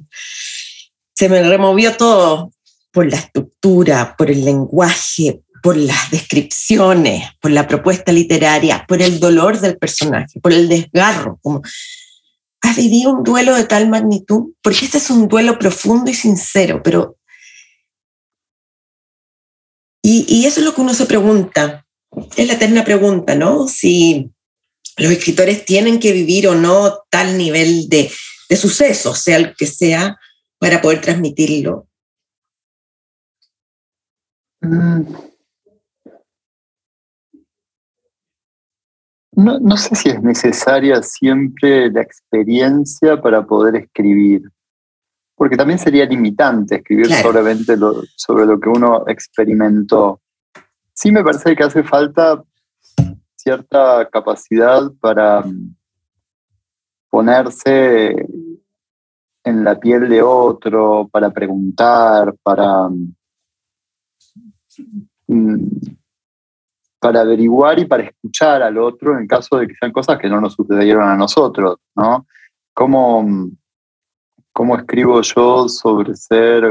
se 1.14 1.30
me 1.30 1.44
removió 1.44 1.96
todo 1.96 2.52
por 2.92 3.10
la 3.10 3.18
estructura, 3.18 4.16
por 4.18 4.30
el 4.30 4.46
lenguaje, 4.46 5.42
por 5.62 5.78
las 5.78 6.12
descripciones, 6.12 7.30
por 7.40 7.52
la 7.52 7.68
propuesta 7.68 8.12
literaria, 8.12 8.86
por 8.88 9.02
el 9.02 9.20
dolor 9.20 9.60
del 9.60 9.78
personaje, 9.78 10.40
por 10.40 10.52
el 10.54 10.68
desgarro. 10.68 11.40
Como, 11.42 11.62
¿Has 12.64 12.78
vivido 12.78 13.12
un 13.12 13.24
duelo 13.24 13.56
de 13.56 13.66
tal 13.66 13.90
magnitud? 13.90 14.54
Porque 14.62 14.86
este 14.86 14.98
es 14.98 15.10
un 15.10 15.28
duelo 15.28 15.60
profundo 15.60 16.10
y 16.10 16.14
sincero, 16.14 16.82
pero... 16.82 17.18
Y, 20.02 20.46
eso 20.46 20.60
es 20.60 20.66
lo 20.66 20.76
que 20.76 20.82
uno 20.82 20.94
se 20.94 21.06
pregunta. 21.06 21.86
Es 22.36 22.46
la 22.48 22.54
eterna 22.54 22.84
pregunta, 22.84 23.36
¿no? 23.36 23.68
Si 23.70 24.30
los 24.98 25.12
escritores 25.12 25.66
tienen 25.66 26.00
que 26.00 26.12
vivir 26.12 26.48
o 26.48 26.56
no 26.56 27.00
tal 27.10 27.38
nivel 27.38 27.88
de, 27.88 28.12
de 28.50 28.58
suceso, 28.58 29.16
sea 29.16 29.38
el 29.38 29.56
que 29.56 29.66
sea, 29.66 30.18
para 30.64 30.82
poder 30.82 31.02
transmitirlo. 31.02 31.90
Mm. 34.62 35.02
No, 39.36 39.76
sé 39.76 39.94
si 39.96 40.08
es 40.08 40.22
necesaria 40.22 41.04
siempre 41.04 41.92
la 41.92 42.02
experiencia 42.02 43.22
para 43.22 43.46
poder 43.46 43.76
escribir, 43.76 44.44
porque 45.36 45.58
también 45.58 45.80
sería 45.80 46.06
limitante 46.06 46.76
escribir 46.76 47.12
solamente 47.14 47.76
sobre 48.16 48.46
lo 48.46 48.58
que 48.58 48.70
uno 48.70 49.04
experimentó. 49.08 50.22
Sí 50.94 51.12
me 51.12 51.26
parece 51.26 51.58
que 51.58 51.64
hace 51.64 51.84
falta 51.84 52.42
cierta 53.36 54.08
capacidad 54.10 54.90
para 55.02 55.42
mm, 55.42 55.76
ponerse 57.10 58.16
en 59.44 59.64
la 59.64 59.80
piel 59.80 60.08
de 60.10 60.22
otro, 60.22 61.10
para 61.12 61.30
preguntar, 61.32 62.34
para, 62.42 62.90
mm, 65.28 65.68
para 67.00 67.22
averiguar 67.22 67.80
y 67.80 67.86
para 67.86 68.04
escuchar 68.04 68.64
al 68.64 68.78
otro 68.78 69.20
en 69.20 69.28
caso 69.28 69.58
de 69.58 69.68
que 69.68 69.76
sean 69.76 69.92
cosas 69.92 70.18
que 70.18 70.30
no 70.30 70.40
nos 70.40 70.54
sucedieron 70.54 71.04
a 71.04 71.18
nosotros, 71.18 71.78
¿no? 71.96 72.26
¿Cómo, 72.74 73.50
cómo 74.54 74.78
escribo 74.78 75.22
yo 75.22 75.68
sobre 75.68 76.16
ser, 76.16 76.64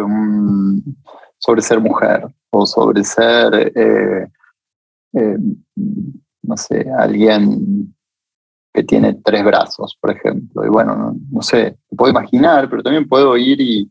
sobre 1.39 1.61
ser 1.61 1.81
mujer 1.81 2.25
o 2.51 2.65
sobre 2.65 3.05
ser, 3.05 3.73
eh, 3.75 4.27
eh, 5.13 5.37
no 6.43 6.57
sé, 6.57 6.87
alguien 6.97 7.95
que 8.73 8.83
tiene 8.83 9.15
tres 9.15 9.45
brazos, 9.45 9.97
por 10.01 10.11
ejemplo. 10.11 10.65
Y 10.65 10.69
bueno, 10.69 11.15
no, 11.31 11.43
sé, 11.43 11.77
puedo 11.97 12.11
imaginar, 12.11 12.69
pero 12.71 12.83
también 12.83 13.09
puedo 13.09 13.37
ir 13.37 13.61
y, 13.61 13.91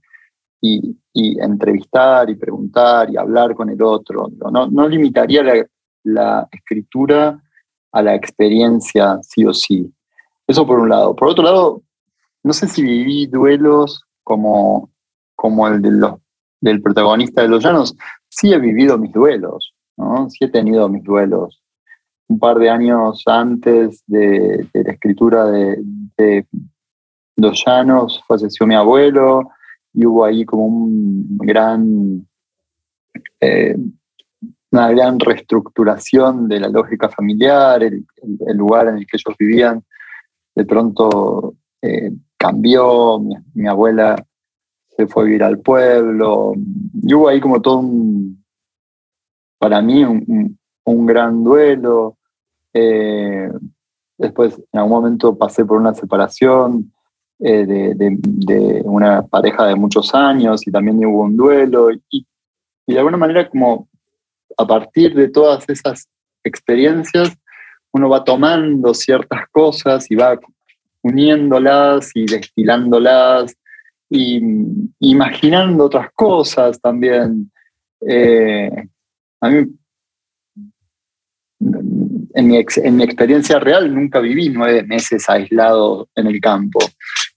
entrevistar 1.13 2.29
y 2.29 2.35
preguntar 2.35 3.09
y 3.11 3.17
hablar 3.17 3.53
con 3.53 3.69
el 3.69 3.81
otro. 3.81 4.29
No, 4.51 4.67
no 4.67 4.87
limitaría 4.87 5.43
la, 6.03 6.47
escritura 6.51 7.39
a 7.91 8.01
la 8.01 8.15
experiencia 8.15 9.19
sí 9.21 9.45
o 9.45 9.53
sí. 9.53 9.93
Eso 10.47 10.65
por 10.65 10.79
un 10.79 10.89
lado. 10.89 11.15
Por 11.15 11.27
otro 11.27 11.43
lado, 11.43 11.83
no 12.43 12.53
sé 12.53 12.67
si 12.67 12.81
viví 12.81 13.27
duelos 13.27 14.03
como, 14.23 14.89
como 15.35 15.67
el 15.67 15.81
del 16.61 16.81
protagonista 16.81 17.41
de 17.41 17.49
Los 17.49 17.63
Llanos. 17.63 17.95
Sí 18.29 18.53
he 18.53 18.59
vivido 18.59 18.97
mis 18.97 19.11
duelos, 19.11 19.75
¿no? 19.97 20.29
Sí 20.29 20.45
he 20.45 20.47
tenido 20.47 20.89
mis 20.89 21.03
duelos 21.03 21.60
un 22.31 22.39
par 22.39 22.57
de 22.57 22.69
años 22.69 23.23
antes 23.25 24.03
de, 24.07 24.67
la 24.73 24.91
escritura 24.91 25.45
de, 25.45 26.45
Los 27.35 27.63
Llanos, 27.65 28.23
falleció 28.27 28.65
mi 28.65 28.75
abuelo 28.75 29.49
y 29.93 30.05
hubo 30.05 30.23
ahí 30.23 30.45
como 30.45 30.65
un 30.65 31.37
gran, 31.37 32.25
eh, 33.39 33.75
una 34.71 34.89
gran 34.91 35.19
reestructuración 35.19 36.47
de 36.47 36.59
la 36.59 36.69
lógica 36.69 37.09
familiar, 37.09 37.83
el, 37.83 38.05
lugar 38.55 38.87
en 38.87 38.97
el 38.97 39.07
que 39.07 39.17
ellos 39.17 39.35
vivían 39.37 39.83
de 40.55 40.65
pronto 40.65 41.55
eh, 41.81 42.11
cambió, 42.37 43.19
mi, 43.53 43.67
abuela 43.67 44.15
se 44.95 45.07
fue 45.07 45.23
a 45.23 45.25
vivir 45.25 45.43
al 45.43 45.59
pueblo, 45.59 46.53
y 47.01 47.13
hubo 47.13 47.27
ahí 47.27 47.39
como 47.39 47.61
todo 47.61 47.79
un, 47.79 48.43
para 49.57 49.81
mí, 49.81 50.03
un, 50.03 50.57
un 50.85 51.05
gran 51.05 51.43
duelo. 51.43 52.17
Eh, 52.73 53.49
después, 54.17 54.57
en 54.71 54.79
algún 54.79 54.93
momento 54.93 55.37
pasé 55.37 55.65
por 55.65 55.79
una 55.79 55.93
separación 55.93 56.91
eh, 57.39 57.65
de, 57.65 58.81
una 58.85 59.23
pareja 59.23 59.65
de 59.65 59.75
muchos 59.75 60.13
años 60.13 60.65
y 60.67 60.71
también 60.71 61.03
hubo 61.05 61.23
un 61.23 61.35
duelo. 61.35 61.89
Y, 62.09 62.25
de 62.87 62.97
alguna 62.97 63.17
manera, 63.17 63.49
como 63.49 63.87
a 64.57 64.67
partir 64.67 65.15
de 65.15 65.29
todas 65.29 65.67
esas 65.69 66.07
experiencias, 66.43 67.35
uno 67.93 68.09
va 68.09 68.23
tomando 68.23 68.93
ciertas 68.93 69.47
cosas 69.51 70.09
y 70.11 70.15
va 70.15 70.39
uniéndolas 71.01 72.11
y 72.15 72.25
destilándolas 72.25 73.55
y 74.09 74.41
imaginando 74.99 75.85
otras 75.85 76.11
cosas 76.13 76.79
también. 76.79 77.51
Eh, 78.01 78.69
a 79.39 79.49
mí 79.49 79.67
en 82.33 82.47
mi, 82.47 83.03
experiencia 83.03 83.59
real 83.59 83.93
nunca 83.93 84.19
viví 84.19 84.49
nueve 84.49 84.83
meses 84.83 85.29
aislado 85.29 86.09
en 86.15 86.27
el 86.27 86.39
campo, 86.39 86.79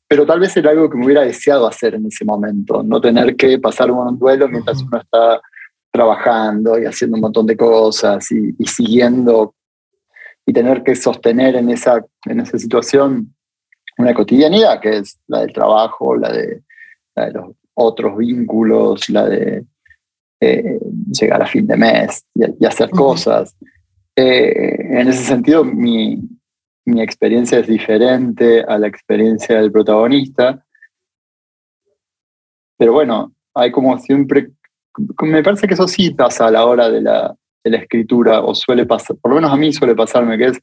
pero 0.07 0.26
tal 0.26 0.40
vez 0.40 0.57
era 0.57 0.70
algo 0.70 0.88
que 0.88 0.97
me 0.97 1.07
hubiera 1.07 1.22
deseado 1.22 1.66
hacer 1.66 1.95
en 1.95 2.07
ese 2.07 2.24
momento, 2.24 2.82
no 2.82 3.01
tener 3.01 3.36
que 3.36 3.59
pasar 3.59 3.90
un 3.90 4.18
duelo 4.18 4.49
mientras 4.49 4.82
uno 4.82 4.99
está 4.99 5.40
trabajando 5.90 6.78
y 6.78 6.86
haciendo 6.86 7.16
un 7.16 7.22
montón 7.22 7.47
de 7.47 7.57
cosas 7.57 8.30
y, 8.32 8.53
siguiendo 8.66 9.55
y 10.45 10.53
tener 10.53 10.82
que 10.82 10.95
sostener 10.95 11.57
en 11.57 11.70
esa, 11.70 12.05
en 12.26 12.40
esa 12.40 12.59
situación 12.59 13.34
una 13.97 14.12
cotidianidad 14.12 14.80
que 14.80 14.99
es 14.99 15.18
la 15.28 15.40
del 15.40 15.53
trabajo, 15.53 16.16
la 16.16 16.32
de, 16.32 16.62
los 17.32 17.53
otros 17.74 18.16
vínculos, 18.16 19.09
la 19.09 19.26
de 19.26 19.64
eh, 20.40 20.78
llegar 21.11 21.42
a 21.42 21.47
fin 21.47 21.66
de 21.66 21.76
mes 21.76 22.24
y, 22.34 22.66
hacer 22.66 22.90
cosas. 22.90 23.57
Eh, 24.17 25.01
en 25.01 25.09
ese 25.09 25.25
sentido, 25.25 25.65
mi, 25.65 26.21
experiencia 26.87 27.59
es 27.59 27.67
diferente 27.67 28.62
a 28.62 28.79
la 28.79 28.87
experiencia 28.87 29.61
del 29.61 29.73
protagonista. 29.73 30.65
Pero 32.79 32.93
bueno, 32.93 33.35
hay 33.55 33.73
como 33.73 33.99
siempre, 33.99 34.51
me 35.23 35.43
parece 35.43 35.67
que 35.67 35.75
eso 35.75 35.89
sí 35.89 36.11
pasa 36.11 36.47
a 36.47 36.51
la 36.51 36.67
hora 36.67 36.91
de 36.91 37.01
la, 37.01 37.37
escritura, 37.65 38.43
o 38.43 38.55
suele 38.55 38.85
pasar, 38.85 39.17
por 39.17 39.31
lo 39.31 39.37
menos 39.37 39.51
a 39.51 39.57
mí 39.57 39.73
suele 39.73 39.95
pasarme, 39.95 40.37
que 40.37 40.47
es, 40.49 40.61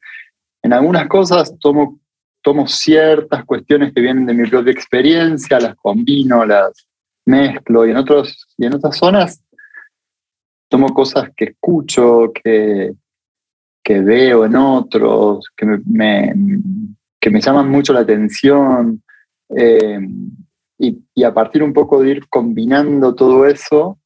en 0.61 0.71
algunas 0.71 1.07
cosas 1.07 1.57
tomo, 1.59 1.99
tomo 2.43 2.67
ciertas 2.67 3.43
cuestiones 3.43 3.91
que 3.91 4.01
vienen 4.01 4.27
de 4.27 4.35
mi 4.35 4.47
propia 4.47 4.71
experiencia, 4.71 5.59
las 5.59 5.75
combino, 5.75 6.45
las 6.45 6.87
mezclo, 7.25 7.87
y 7.87 7.91
en, 7.91 7.97
otros, 7.97 8.47
y 8.55 8.67
en 8.67 8.75
otras 8.75 8.97
zonas 8.97 9.43
tomo 10.69 10.93
cosas 10.93 11.31
que 11.35 11.45
escucho, 11.45 12.31
que, 12.31 12.93
que 13.83 13.99
veo 13.99 14.45
en 14.45 14.55
otros, 14.55 15.49
que 15.55 15.65
me, 15.65 16.33
que 17.19 17.29
me 17.29 17.41
llaman 17.41 17.69
mucho 17.69 17.93
la 17.93 18.01
atención. 18.01 19.03
Eh, 19.55 19.99
y, 20.77 21.23
a 21.23 21.33
partir 21.33 21.61
un 21.61 21.73
poco 21.73 22.01
de 22.01 22.09
ir 22.09 22.27
combinando 22.27 23.13
todo 23.13 23.45
eso, 23.45 23.99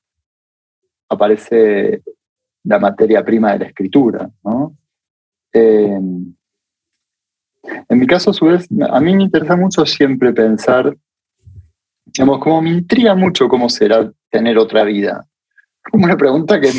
aparece 1.09 2.03
la 2.63 2.79
materia 2.79 3.23
prima 3.23 3.53
de 3.53 3.59
la 3.59 3.65
escritura. 3.67 4.29
Eh, 5.53 5.99
en 7.89 7.99
mi 7.99 8.07
caso, 8.07 8.31
a 8.31 8.33
su 8.33 8.45
vez, 8.45 8.67
a 8.89 8.99
mí 8.99 9.15
me 9.15 9.23
interesa 9.23 9.55
mucho 9.55 9.85
siempre 9.85 10.33
pensar, 10.33 10.95
digamos, 12.05 12.39
como 12.39 12.61
me 12.61 12.71
intriga 12.71 13.15
mucho 13.15 13.47
cómo 13.47 13.69
será 13.69 14.11
tener 14.29 14.57
otra 14.57 14.83
vida. 14.83 15.25
Como 15.89 16.05
una 16.05 16.17
pregunta 16.17 16.59
que 16.59 16.71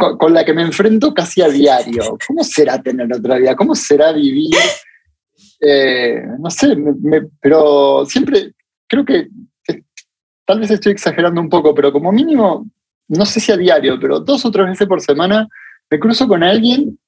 con, 0.00 0.32
la 0.32 0.44
que 0.44 0.54
me 0.54 0.62
enfrento 0.62 1.12
casi 1.12 1.42
a 1.42 1.48
diario. 1.48 2.16
¿Cómo 2.26 2.42
será 2.42 2.82
tener 2.82 3.12
otra 3.12 3.36
vida? 3.36 3.54
¿Cómo 3.54 3.74
será 3.74 4.12
vivir? 4.12 4.56
Eh, 5.60 6.22
no 6.38 6.50
sé, 6.50 6.74
pero 7.40 8.04
siempre 8.06 8.54
creo 8.86 9.04
que, 9.04 9.28
tal 10.46 10.60
vez 10.60 10.70
estoy 10.70 10.92
exagerando 10.92 11.40
un 11.40 11.48
poco, 11.48 11.74
pero 11.74 11.92
como 11.92 12.10
mínimo, 12.10 12.66
no 13.08 13.26
sé 13.26 13.40
si 13.40 13.52
a 13.52 13.56
diario, 13.56 13.98
pero 14.00 14.20
dos 14.20 14.44
o 14.44 14.50
tres 14.50 14.66
veces 14.66 14.88
por 14.88 15.00
semana 15.00 15.46
me 15.90 15.98
cruzo 15.98 16.26
con 16.26 16.42
alguien 16.42 16.98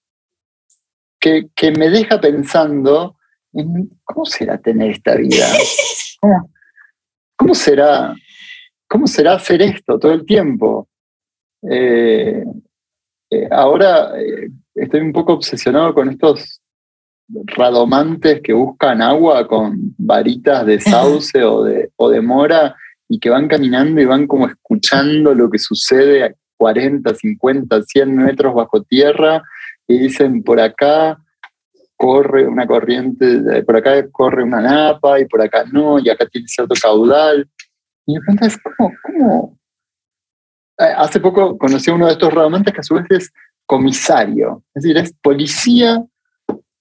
que, 1.18 1.49
me 1.78 1.88
deja 1.88 2.20
pensando 2.20 3.16
en 3.53 3.88
cómo 4.05 4.26
será 4.26 4.59
tener 4.59 4.90
esta 4.90 5.14
vida. 5.14 5.47
¿Cómo, 7.36 7.55
será? 7.55 8.14
¿Cómo 8.88 9.07
será 9.07 9.34
hacer 9.34 9.62
esto 9.62 9.99
todo 9.99 10.12
el 10.12 10.26
tiempo? 10.26 10.88
Eh, 11.68 12.45
eh, 13.33 13.49
ahora 13.51 14.12
eh, 14.20 14.51
estoy 14.74 15.01
un 15.01 15.12
poco 15.12 15.33
obsesionado 15.33 15.95
con 15.95 16.11
estos 16.11 16.61
radomantes 17.47 18.43
que 18.43 18.53
buscan 18.53 19.01
agua 19.01 19.49
con 19.49 19.95
varitas 19.97 20.66
de 20.66 20.78
sauce 20.78 21.43
o 21.43 21.64
de, 21.64 22.20
mora 22.20 22.76
y 23.09 23.18
que 23.18 23.30
van 23.30 23.49
caminando 23.49 24.03
y 24.03 24.05
van 24.05 24.26
como 24.26 24.47
escuchando 24.49 25.35
lo 25.35 25.49
que 25.49 25.59
sucede 25.59 26.37
40, 26.59 27.14
50, 27.14 27.83
100 27.83 28.16
metros 28.16 28.55
bajo 28.55 28.83
tierra 28.83 29.43
y 29.89 29.99
dicen 29.99 30.43
por 30.43 30.61
acá 30.61 31.18
corre 31.97 32.47
una 32.47 32.66
corriente, 32.66 33.62
por 33.62 33.76
acá 33.76 34.07
corre 34.11 34.43
una 34.43 34.61
napa 34.61 35.20
y 35.20 35.24
por 35.24 35.41
acá 35.41 35.64
no, 35.72 35.99
y 36.01 36.11
acá 36.11 36.26
tiene 36.26 36.49
cierto 36.49 36.74
caudal. 36.83 37.49
Y 38.05 38.14
me 38.14 38.20
preguntas, 38.20 38.59
¿cómo, 38.76 38.93
cómo? 39.03 39.59
Eh, 40.83 40.95
hace 40.97 41.20
poco 41.20 41.57
conocí 41.59 41.91
a 41.91 41.95
uno 41.95 42.07
de 42.07 42.12
estos 42.12 42.33
ramantes 42.33 42.74
que 42.74 42.80
a 42.80 42.85
su 42.85 42.95
vez 42.95 43.07
es 43.11 43.33
comisario, 43.66 44.64
es 44.74 44.83
decir, 44.83 44.99
es 44.99 45.14
policía 45.22 46.05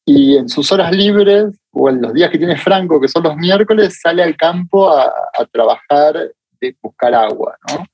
y 0.06 0.38
en 0.38 0.49
sus 0.49 0.72
horas 0.72 0.91
libres 0.91 1.56
o 1.72 1.89
en 1.89 2.02
los 2.02 2.14
días 2.14 2.32
que 2.32 2.39
tiene 2.39 2.58
Franco, 2.58 2.99
que 2.99 3.08
son 3.08 3.24
los 3.24 3.36
miércoles, 3.36 3.99
sale 4.02 4.24
al 4.24 4.36
campo 4.36 4.89
a, 4.89 5.14
trabajar 5.52 6.32
de 6.60 6.76
buscar 6.82 7.14
agua, 7.14 7.58
¿no? 7.70 7.86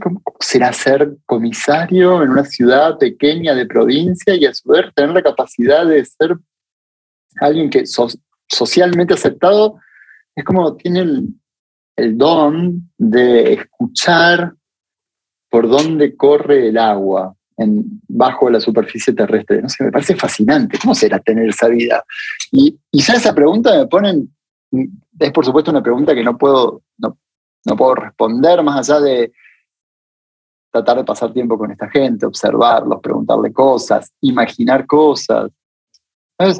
Como, 0.00 0.22
¿cómo 0.22 0.36
será 0.40 0.72
ser 0.72 1.16
comisario 1.26 2.22
en 2.22 2.30
una 2.30 2.44
ciudad 2.44 2.96
pequeña 2.96 3.54
de 3.54 3.66
provincia 3.66 4.34
y 4.34 4.46
a 4.46 4.54
su 4.54 4.68
vez 4.68 4.86
tener 4.94 5.14
la 5.14 5.22
capacidad 5.22 5.84
de 5.84 6.04
ser 6.04 6.36
alguien 7.40 7.68
que 7.68 7.80
es 7.80 7.96
socialmente 8.48 9.14
aceptado? 9.14 9.78
Es 10.34 10.44
como 10.44 10.74
tiene 10.76 11.26
el 11.96 12.16
don 12.16 12.90
de 12.96 13.54
escuchar 13.54 14.54
por 15.54 15.68
dónde 15.68 16.16
corre 16.16 16.70
el 16.70 16.78
agua 16.78 17.32
bajo 18.08 18.50
la 18.50 18.60
superficie 18.60 19.14
terrestre. 19.14 19.62
No 19.62 19.68
sé, 19.68 19.84
me 19.84 19.92
parece 19.92 20.16
fascinante. 20.16 20.80
¿Cómo 20.82 20.96
será 20.96 21.20
tener 21.20 21.48
esa 21.48 21.68
vida? 21.68 22.02
Y, 22.50 22.76
y 22.90 23.00
ya 23.00 23.14
esa 23.14 23.32
pregunta 23.32 23.72
me 23.72 23.86
ponen, 23.86 24.34
es 25.16 25.30
por 25.30 25.44
supuesto 25.44 25.70
una 25.70 25.80
pregunta 25.80 26.12
que 26.12 26.24
no 26.24 26.36
puedo, 26.36 26.82
no, 26.98 27.16
no 27.66 27.76
puedo 27.76 27.94
responder 27.94 28.64
más 28.64 28.90
allá 28.90 29.00
de 29.00 29.32
tratar 30.72 30.96
de 30.96 31.04
pasar 31.04 31.32
tiempo 31.32 31.56
con 31.56 31.70
esta 31.70 31.88
gente, 31.88 32.26
observarlos, 32.26 32.98
preguntarle 33.00 33.52
cosas, 33.52 34.12
imaginar 34.22 34.88
cosas. 34.88 35.52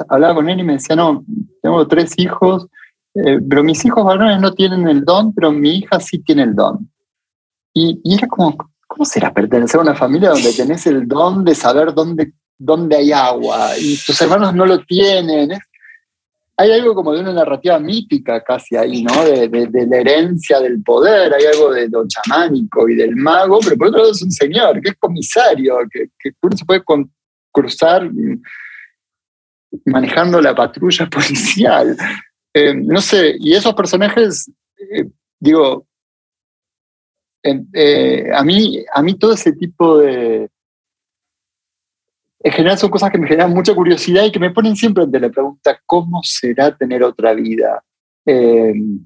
Hablaba 0.07 0.35
con 0.35 0.47
él 0.47 0.61
y 0.61 0.63
me 0.63 0.73
decía, 0.73 0.95
no, 0.95 1.25
tengo 1.61 1.85
tres 1.85 2.17
hijos, 2.17 2.67
eh, 3.13 3.41
pero 3.49 3.61
mis 3.61 3.83
hijos 3.83 4.05
varones 4.05 4.39
no 4.39 4.53
tienen 4.53 4.87
el 4.87 5.03
don, 5.03 5.33
pero 5.33 5.51
mi 5.51 5.79
hija 5.79 5.99
sí 5.99 6.19
tiene 6.19 6.43
el 6.43 6.55
don. 6.55 6.89
Y, 7.77 7.99
era 8.05 8.25
como, 8.29 8.55
¿cómo 8.95 9.05
será 9.05 9.33
pertenecer 9.33 9.77
a 9.79 9.83
una 9.83 9.95
familia 9.95 10.29
donde 10.29 10.53
tenés 10.53 10.87
el 10.87 11.05
don 11.05 11.43
de 11.43 11.53
saber 11.53 11.93
dónde, 11.93 12.31
dónde 12.57 12.95
hay 12.95 13.11
agua 13.11 13.77
y 13.77 13.97
tus 13.97 14.21
hermanos 14.21 14.55
no 14.55 14.65
lo 14.65 14.79
tienen? 14.85 15.51
hay 16.57 16.71
algo 16.71 16.95
como 16.95 17.11
de 17.11 17.19
una 17.19 17.33
narrativa 17.33 17.77
mítica 17.79 18.41
casi 18.41 18.77
ahí, 18.77 19.03
¿no? 19.03 19.25
De, 19.25 19.87
la 19.87 19.97
herencia 19.97 20.61
del 20.61 20.81
poder, 20.81 21.33
hay 21.33 21.45
algo 21.47 21.73
de 21.73 21.89
lo 21.89 22.07
chamánico 22.07 22.87
y 22.87 22.95
del 22.95 23.13
mago, 23.17 23.59
pero 23.61 23.75
por 23.75 23.87
otro 23.87 23.99
lado 23.99 24.11
es 24.13 24.21
un 24.21 24.31
señor 24.31 24.79
que 24.79 24.91
es 24.91 24.95
comisario, 24.95 25.77
que, 25.91 26.07
uno 26.41 26.55
se 26.55 26.63
puede 26.63 26.81
cruzar 27.51 28.09
manejando 29.85 30.39
la 30.39 30.55
patrulla 30.55 31.09
policial. 31.09 31.97
Eh, 32.53 32.73
no 32.73 33.01
sé, 33.01 33.35
y 33.37 33.53
esos 33.53 33.73
personajes, 33.73 34.49
eh, 34.77 35.09
digo, 35.37 35.85
eh, 37.73 38.31
a, 38.33 38.43
mí, 38.43 38.83
a 38.93 39.01
mí 39.01 39.13
todo 39.15 39.33
ese 39.33 39.53
tipo 39.53 39.99
de, 39.99 40.49
en 42.45 42.51
general 42.51 42.77
son 42.77 42.91
cosas 42.91 43.09
que 43.09 43.17
me 43.17 43.27
generan 43.27 43.51
mucha 43.51 43.73
curiosidad 43.73 44.23
y 44.23 44.31
que 44.31 44.39
me 44.39 44.51
ponen 44.51 44.75
siempre 44.75 45.03
ante 45.03 45.19
la 45.19 45.29
pregunta, 45.29 45.81
¿cómo 45.83 46.21
será 46.21 46.77
tener 46.77 47.01
otra 47.01 47.33
vida? 47.33 47.83
Em, 48.23 49.03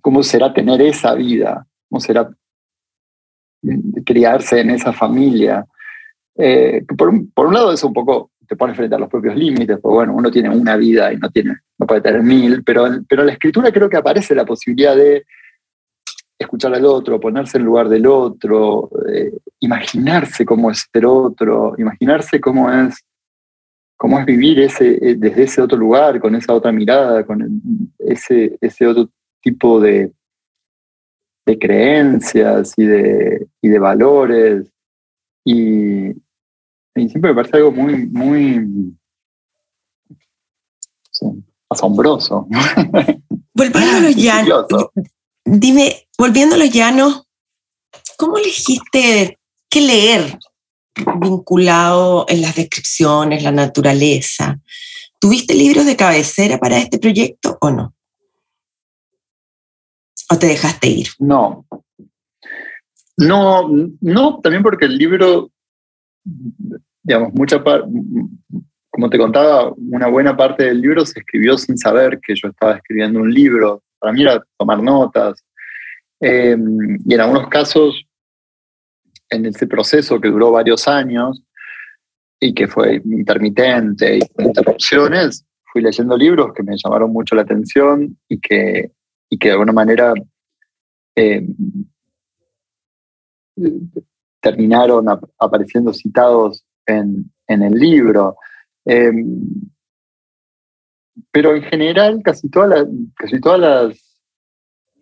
¿Cómo 0.00 0.22
será 0.22 0.54
tener 0.54 0.80
esa 0.80 1.14
vida? 1.14 1.66
¿Cómo 1.88 2.00
será 2.00 2.30
criarse 4.06 4.60
en 4.60 4.70
esa 4.70 4.92
familia? 4.92 5.66
Eh, 6.36 6.84
por, 6.96 7.08
un, 7.08 7.32
por, 7.32 7.48
un, 7.48 7.54
lado 7.54 7.72
eso 7.72 7.88
un 7.88 7.92
poco 7.92 8.30
te 8.46 8.54
pone 8.54 8.72
frente 8.74 8.94
a 8.94 9.00
los 9.00 9.08
propios 9.08 9.34
límites, 9.34 9.80
porque 9.82 9.94
bueno, 9.96 10.14
uno 10.14 10.30
tiene 10.30 10.48
una 10.48 10.76
vida 10.76 11.12
y 11.12 11.16
no, 11.16 11.28
tiene, 11.28 11.56
no 11.76 11.86
puede 11.88 12.02
tener 12.02 12.22
mil, 12.22 12.62
pero, 12.62 12.86
pero 13.08 13.22
en 13.22 13.26
la 13.26 13.32
escritura 13.32 13.72
creo 13.72 13.90
que 13.90 13.96
aparece 13.96 14.32
la 14.32 14.44
posibilidad 14.44 14.94
de 14.94 15.24
escuchar 16.40 16.74
al 16.74 16.86
otro, 16.86 17.20
ponerse 17.20 17.58
en 17.58 17.64
lugar 17.64 17.88
del 17.88 18.06
otro, 18.06 18.90
eh, 19.12 19.30
imaginarse 19.60 20.44
cómo 20.44 20.70
es 20.70 20.88
ser 20.90 21.04
otro, 21.04 21.74
imaginarse 21.76 22.40
cómo 22.40 22.72
es, 22.72 23.04
cómo 23.96 24.18
es 24.18 24.24
vivir 24.24 24.58
ese, 24.60 24.98
eh, 25.02 25.14
desde 25.16 25.42
ese 25.42 25.60
otro 25.60 25.76
lugar, 25.76 26.18
con 26.18 26.34
esa 26.34 26.54
otra 26.54 26.72
mirada, 26.72 27.26
con 27.26 27.60
ese, 27.98 28.56
ese 28.60 28.86
otro 28.86 29.10
tipo 29.42 29.80
de, 29.80 30.12
de 31.44 31.58
creencias 31.58 32.72
y 32.78 32.84
de, 32.84 33.46
y 33.60 33.68
de 33.68 33.78
valores. 33.78 34.72
Y, 35.44 36.14
siempre 36.94 37.30
me 37.30 37.34
parece 37.34 37.58
algo 37.58 37.72
muy, 37.72 38.06
muy 38.06 38.94
asombroso. 41.68 42.46
Volviendo 43.54 43.96
a 43.96 44.00
los 44.00 44.16
llanos, 44.16 44.66
dime, 45.58 46.08
volviendo 46.16 46.54
a 46.54 46.58
los 46.58 46.70
llanos, 46.70 47.26
¿cómo 48.16 48.38
elegiste 48.38 49.38
qué 49.68 49.80
leer 49.80 50.38
vinculado 51.20 52.26
en 52.28 52.42
las 52.42 52.54
descripciones, 52.54 53.42
la 53.42 53.52
naturaleza? 53.52 54.60
¿Tuviste 55.18 55.54
libros 55.54 55.86
de 55.86 55.96
cabecera 55.96 56.58
para 56.58 56.78
este 56.78 56.98
proyecto 56.98 57.58
o 57.60 57.70
no? 57.70 57.94
¿O 60.30 60.38
te 60.38 60.46
dejaste 60.46 60.88
ir? 60.88 61.08
No. 61.18 61.66
No, 63.16 63.68
no, 64.00 64.40
también 64.40 64.62
porque 64.62 64.86
el 64.86 64.96
libro, 64.96 65.50
digamos, 67.02 67.34
mucha 67.34 67.62
parte, 67.62 67.86
como 68.88 69.10
te 69.10 69.18
contaba, 69.18 69.74
una 69.76 70.06
buena 70.06 70.36
parte 70.36 70.64
del 70.64 70.80
libro 70.80 71.04
se 71.04 71.18
escribió 71.18 71.58
sin 71.58 71.76
saber 71.76 72.18
que 72.20 72.34
yo 72.34 72.48
estaba 72.48 72.76
escribiendo 72.76 73.20
un 73.20 73.32
libro. 73.32 73.82
Para 74.00 74.12
mí 74.12 74.22
era 74.22 74.42
tomar 74.58 74.82
notas. 74.82 75.44
Eh, 76.20 76.56
y 77.06 77.14
en 77.14 77.20
algunos 77.20 77.48
casos 77.48 78.04
en 79.28 79.46
ese 79.46 79.66
proceso 79.66 80.20
que 80.20 80.28
duró 80.28 80.50
varios 80.50 80.88
años 80.88 81.42
y 82.40 82.52
que 82.52 82.66
fue 82.66 83.00
intermitente 83.04 84.16
y 84.16 84.20
con 84.28 84.46
interrupciones, 84.46 85.46
fui 85.72 85.82
leyendo 85.82 86.16
libros 86.16 86.52
que 86.54 86.62
me 86.62 86.76
llamaron 86.76 87.12
mucho 87.12 87.34
la 87.34 87.42
atención 87.42 88.18
y 88.28 88.40
que, 88.40 88.92
y 89.28 89.38
que 89.38 89.48
de 89.48 89.52
alguna 89.52 89.72
manera 89.72 90.12
eh, 91.14 91.46
terminaron 94.40 95.06
apareciendo 95.38 95.92
citados 95.92 96.64
en, 96.86 97.30
en 97.46 97.62
el 97.62 97.74
libro. 97.74 98.36
Eh, 98.84 99.12
pero 101.30 101.54
en 101.54 101.62
general, 101.62 102.20
casi, 102.22 102.48
todas 102.48 102.86
casi 103.16 103.40
todas 103.40 103.60
las 103.60 104.10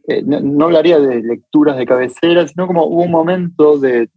eh, 0.08 0.22
no, 0.24 0.64
hablaría 0.64 0.98
de 0.98 1.22
lecturas 1.22 1.76
de 1.76 1.84
cabecera, 1.84 2.48
sino 2.48 2.66
como 2.66 2.86
hubo 2.86 3.02
un 3.02 3.10
momento 3.10 3.78
de, 3.78 4.08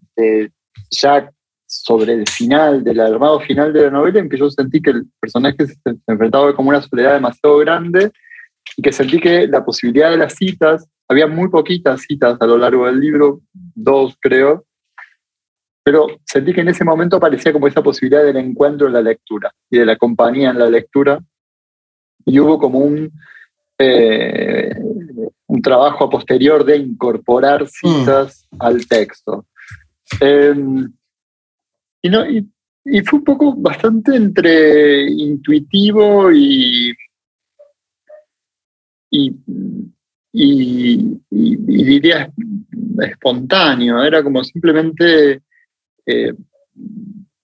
ya 0.90 1.30
sobre 1.68 2.14
el 2.14 2.28
final, 2.28 2.84
del 2.84 3.02
armado 3.02 3.42
final 3.42 3.74
de 3.74 3.84
la 3.84 3.90
novela, 3.90 4.20
en 4.20 4.30
que 4.30 4.38
yo 4.38 4.50
sentí 4.50 4.82
que 4.82 4.92
el 4.92 5.06
personaje 5.20 5.68
se, 5.68 5.76
enfrentaba 6.08 6.56
como 6.56 6.70
una 6.70 6.82
soledad 6.82 7.14
demasiado 7.14 7.58
grande 7.58 8.10
y 8.78 8.82
que 8.82 8.94
sentí 8.94 9.20
que 9.20 9.48
la 9.48 9.66
posibilidad 9.66 10.12
de 10.12 10.18
las 10.18 10.34
citas, 10.36 10.88
había 11.10 11.28
muy 11.28 11.50
poquitas 11.50 12.02
citas 12.04 12.38
a 12.40 12.46
lo 12.46 12.58
largo 12.58 12.86
del 12.86 13.02
libro, 13.02 13.42
dos 13.54 14.16
creo, 14.22 14.66
pero 15.84 16.08
sentí 16.26 16.54
que 16.54 16.62
en 16.62 16.70
ese 16.70 16.86
momento 16.86 17.18
aparecía 17.18 17.52
como 17.52 17.68
esa 17.68 17.84
posibilidad 17.84 18.24
del 18.24 18.38
encuentro 18.38 18.88
en 18.88 18.94
la 18.94 19.02
lectura 19.02 19.54
y 19.70 19.80
de 19.80 19.86
la 19.86 19.98
compañía 19.98 20.52
en 20.52 20.60
la 20.60 20.70
lectura. 20.70 21.20
Y 22.26 22.40
hubo 22.40 22.60
como 22.60 22.80
un, 22.80 23.12
eh, 23.78 24.76
un 25.48 25.62
trabajo 25.62 26.10
posterior 26.10 26.64
de 26.64 26.78
incorporar 26.78 27.68
citas 27.68 28.48
mm. 28.52 28.56
al 28.60 28.88
texto. 28.88 29.46
Em, 30.20 30.92
y, 32.02 32.10
no, 32.10 32.30
y, 32.30 32.48
fue 33.06 33.20
un 33.20 33.26
poco 33.26 33.54
bastante 33.56 34.16
entre 34.16 35.10
intuitivo 35.10 36.32
y, 36.32 36.94
y, 39.12 39.36
diría 41.32 42.32
espontáneo. 43.02 44.02
Era 44.04 44.24
como 44.24 44.44
simplemente 44.44 45.42
eh, 46.06 46.34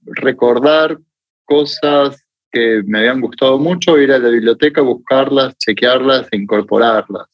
recordar 0.06 0.98
cosas 1.46 2.27
me 2.86 3.00
habían 3.00 3.22
gustado 3.22 3.58
mucho, 3.60 3.98
ir 3.98 4.12
a 4.12 4.20
la 4.20 4.30
biblioteca, 4.30 4.82
buscarlas, 4.82 5.58
chequearlas 5.58 6.28
e 6.32 6.38
incorporarlas. 6.38 7.28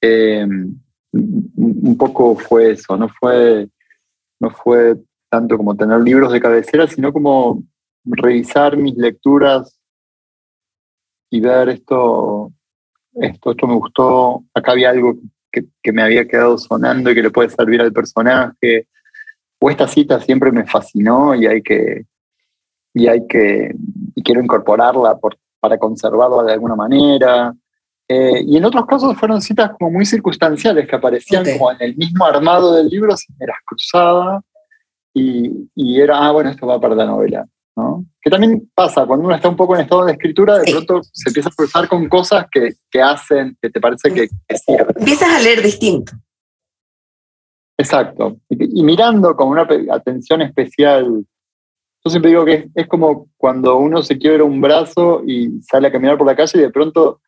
Eh, 0.00 0.46
un 1.12 1.96
poco 1.98 2.36
fue 2.36 2.72
eso, 2.72 2.96
no 2.96 3.08
fue, 3.08 3.68
no 4.40 4.50
fue 4.50 4.96
tanto 5.30 5.56
como 5.56 5.76
tener 5.76 6.00
libros 6.00 6.32
de 6.32 6.40
cabecera, 6.40 6.86
sino 6.86 7.12
como 7.12 7.62
revisar 8.04 8.76
mis 8.76 8.96
lecturas 8.96 9.78
y 11.30 11.40
ver 11.40 11.70
esto, 11.70 12.52
esto, 13.14 13.50
esto 13.50 13.66
me 13.66 13.74
gustó, 13.74 14.44
acá 14.54 14.72
había 14.72 14.90
algo 14.90 15.16
que, 15.50 15.64
que, 15.82 15.92
me 15.92 16.02
había 16.02 16.26
quedado 16.26 16.56
sonando 16.58 17.10
y 17.10 17.14
que 17.14 17.22
le 17.22 17.30
puede 17.30 17.50
servir 17.50 17.80
al 17.80 17.92
personaje. 17.92 18.86
o 19.60 19.70
esta 19.70 19.88
cita 19.88 20.20
siempre 20.20 20.52
me 20.52 20.66
fascinó 20.66 21.34
y 21.34 21.46
hay 21.46 21.62
que, 21.62 22.06
y 22.98 23.06
hay 23.06 23.26
que, 23.28 23.74
y 24.14 24.22
quiero 24.22 24.42
incorporarla 24.42 25.18
para 25.60 25.78
conservarla 25.78 26.42
de 26.42 26.52
alguna 26.52 26.74
manera. 26.74 27.54
Eh, 28.08 28.42
y 28.44 28.56
en 28.56 28.64
otros 28.64 28.86
casos 28.86 29.16
fueron 29.16 29.40
citas 29.40 29.70
como 29.78 29.92
muy 29.92 30.04
circunstanciales 30.04 30.88
que 30.88 30.96
aparecían 30.96 31.44
como 31.44 31.70
en 31.70 31.76
el 31.80 31.96
mismo 31.96 32.24
armado 32.24 32.74
del 32.74 32.88
libro, 32.88 33.16
si 33.16 33.32
me 33.38 33.46
las 33.46 33.58
cruzaba 33.64 34.42
y, 35.14 35.70
y, 35.74 36.00
era, 36.00 36.18
ah, 36.18 36.32
bueno, 36.32 36.50
esto 36.50 36.66
va 36.66 36.80
para 36.80 36.94
la 36.94 37.04
novela. 37.04 37.46
¿no? 37.76 38.04
Que 38.20 38.30
también 38.30 38.68
pasa, 38.74 39.06
cuando 39.06 39.26
uno 39.26 39.36
está 39.36 39.48
un 39.48 39.56
poco 39.56 39.76
en 39.76 39.82
estado 39.82 40.06
de 40.06 40.12
escritura, 40.12 40.58
de 40.58 40.72
pronto 40.72 41.00
se 41.12 41.28
empieza 41.28 41.50
a 41.50 41.52
cruzar 41.52 41.86
con 41.86 42.08
cosas 42.08 42.46
que, 42.50 42.72
que 42.90 43.00
hacen, 43.00 43.56
que 43.62 43.70
te 43.70 43.80
parece 43.80 44.12
que, 44.12 44.28
cierto. 44.56 44.98
Empiezas 44.98 45.28
a 45.28 45.40
leer 45.40 45.62
distinto. 45.62 46.12
Exacto. 47.78 48.38
Y, 48.48 48.82
mirando 48.82 49.36
con 49.36 49.48
una 49.48 49.68
atención 49.92 50.42
especial. 50.42 51.24
Yo 52.04 52.10
siempre 52.10 52.30
digo 52.30 52.44
que 52.44 52.68
es, 52.74 52.86
como 52.86 53.28
cuando 53.36 53.76
uno 53.76 54.02
se 54.02 54.16
quiebra 54.18 54.44
un 54.44 54.60
brazo 54.60 55.22
y 55.26 55.60
sale 55.62 55.88
a 55.88 55.92
caminar 55.92 56.16
por 56.16 56.26
la 56.26 56.36
calle 56.36 56.58
y 56.58 56.62
de 56.62 56.70
pronto 56.70 57.20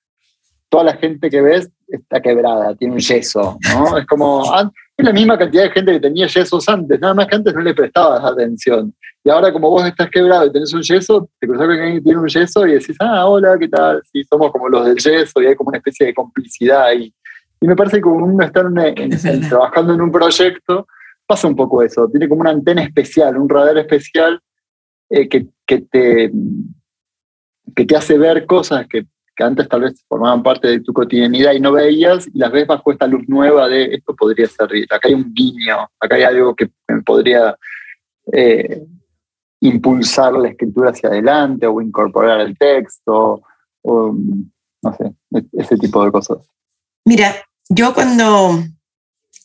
toda 0.69 0.85
la 0.85 0.97
gente 0.97 1.29
que 1.29 1.41
ves 1.41 1.69
está 1.89 2.21
quebrada, 2.21 2.75
tiene 2.77 2.95
un 2.95 3.01
yeso, 3.01 3.59
¿no? 3.75 3.99
Es 3.99 4.07
como, 4.07 4.45
ah, 4.55 4.71
es 4.97 5.05
la 5.05 5.13
misma 5.13 5.37
cantidad 5.37 5.65
de 5.65 5.71
gente 5.71 5.93
que 5.93 6.01
tenía 6.01 6.29
yesos 6.29 6.69
antes, 6.69 7.01
nada 7.01 7.15
más 7.15 7.27
que 7.27 7.37
antes 7.37 7.55
no 7.55 7.61
le 7.61 7.75
prestabas 7.75 8.25
atención. 8.25 8.95
Y 9.25 9.31
ahora 9.31 9.53
como 9.53 9.69
vos 9.69 9.85
estás 9.85 10.09
quebrado 10.09 10.47
y 10.47 10.53
tenés 10.53 10.73
un 10.73 10.83
yeso, 10.83 11.29
te 11.39 11.47
cruzás 11.47 11.67
con 11.67 11.77
alguien 11.77 11.97
que 11.97 12.01
tiene 12.03 12.19
un 12.21 12.29
yeso 12.29 12.67
y 12.67 12.73
decís, 12.73 12.97
ah, 13.01 13.27
hola, 13.27 13.59
¿qué 13.59 13.69
tal? 13.69 14.01
Sí, 14.11 14.23
somos 14.25 14.53
como 14.53 14.69
los 14.69 14.87
del 14.87 14.97
yeso 14.97 15.43
y 15.43 15.47
hay 15.47 15.57
como 15.57 15.69
una 15.69 15.79
especie 15.79 16.07
de 16.07 16.15
complicidad 16.15 16.85
ahí. 16.85 17.13
Y 17.61 17.67
me 17.67 17.77
parece 17.77 17.97
que 17.97 18.03
como 18.03 18.25
uno 18.25 18.45
está 18.45 18.63
trabajando 19.49 19.93
en 19.93 20.01
un 20.01 20.11
proyecto, 20.11 20.87
pasa 21.27 21.49
un 21.49 21.57
poco 21.57 21.83
eso. 21.83 22.09
Tiene 22.09 22.29
como 22.29 22.41
una 22.41 22.51
antena 22.51 22.83
especial, 22.83 23.37
un 23.37 23.49
radar 23.49 23.77
especial 23.77 24.41
eh, 25.11 25.29
que, 25.29 25.49
que, 25.67 25.81
te, 25.81 26.31
que 27.75 27.85
te 27.85 27.97
hace 27.97 28.17
ver 28.17 28.47
cosas 28.47 28.87
que, 28.89 29.07
que, 29.35 29.45
antes 29.45 29.69
tal 29.69 29.83
vez 29.83 30.05
formaban 30.09 30.43
parte 30.43 30.69
de 30.69 30.81
tu 30.81 30.93
cotidianidad 30.93 31.53
y 31.53 31.61
no 31.61 31.73
veías, 31.73 32.29
y 32.29 32.39
las 32.39 32.53
ves 32.53 32.67
bajo 32.67 32.93
esta 32.93 33.09
luz 33.09 33.29
nueva 33.29 33.69
de 33.69 33.95
esto 33.95 34.15
podría 34.15 34.47
ser, 34.47 34.69
acá 34.89 35.09
hay 35.09 35.15
un 35.15 35.35
guiño, 35.35 35.89
acá 35.99 36.15
hay 36.15 36.23
algo 36.23 36.55
que 36.55 36.71
me 36.87 37.03
podría 37.03 37.57
eh, 38.33 38.87
impulsar 39.61 40.35
la 40.35 40.49
escritura 40.49 40.91
hacia 40.91 41.09
adelante 41.09 41.67
o 41.67 41.81
incorporar 41.81 42.41
el 42.41 42.57
texto, 42.57 43.43
o 43.83 44.15
no 44.83 44.97
sé, 44.97 45.13
ese 45.53 45.77
tipo 45.77 46.05
de 46.05 46.13
cosas. 46.13 46.39
Mira, 47.05 47.35
yo 47.69 47.93
cuando 47.93 48.63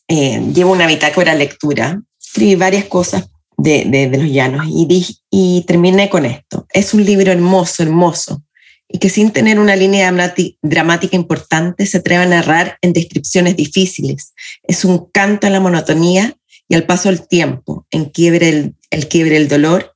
eh, 0.08 0.40
llevo 0.54 0.72
una 0.72 0.86
bitácora 0.88 1.34
lectura, 1.34 2.02
escribí 2.20 2.56
varias 2.56 2.86
cosas 2.86 3.32
de, 3.58 4.10
los 4.18 4.32
llanos 4.32 4.66
y, 4.68 5.20
y 5.30 5.64
terminé 5.68 6.10
con 6.10 6.26
esto. 6.26 6.68
Es 6.74 6.94
un 6.94 7.06
libro 7.06 7.32
hermoso, 7.32 7.84
hermoso, 7.84 8.44
y 8.88 9.00
que 9.00 9.10
sin 9.10 9.32
tener 9.32 9.60
una 9.60 9.76
línea 9.76 10.14
dramática 10.62 11.16
importante 11.16 11.86
se 11.86 11.98
atreve 11.98 12.24
a 12.24 12.28
narrar 12.28 12.78
en 12.82 12.94
descripciones 12.94 13.56
difíciles. 13.56 14.34
Es 14.64 14.86
un 14.86 15.10
canto 15.12 15.48
a 15.48 15.50
la 15.50 15.60
monotonía 15.60 16.36
y 16.68 16.76
al 16.76 16.86
paso 16.86 17.10
del 17.10 17.28
tiempo, 17.28 17.86
en 17.92 18.06
quiebre 18.06 18.50
el, 18.50 18.76
el 18.90 19.08
quiebre 19.08 19.38
el 19.38 19.48
dolor, 19.48 19.96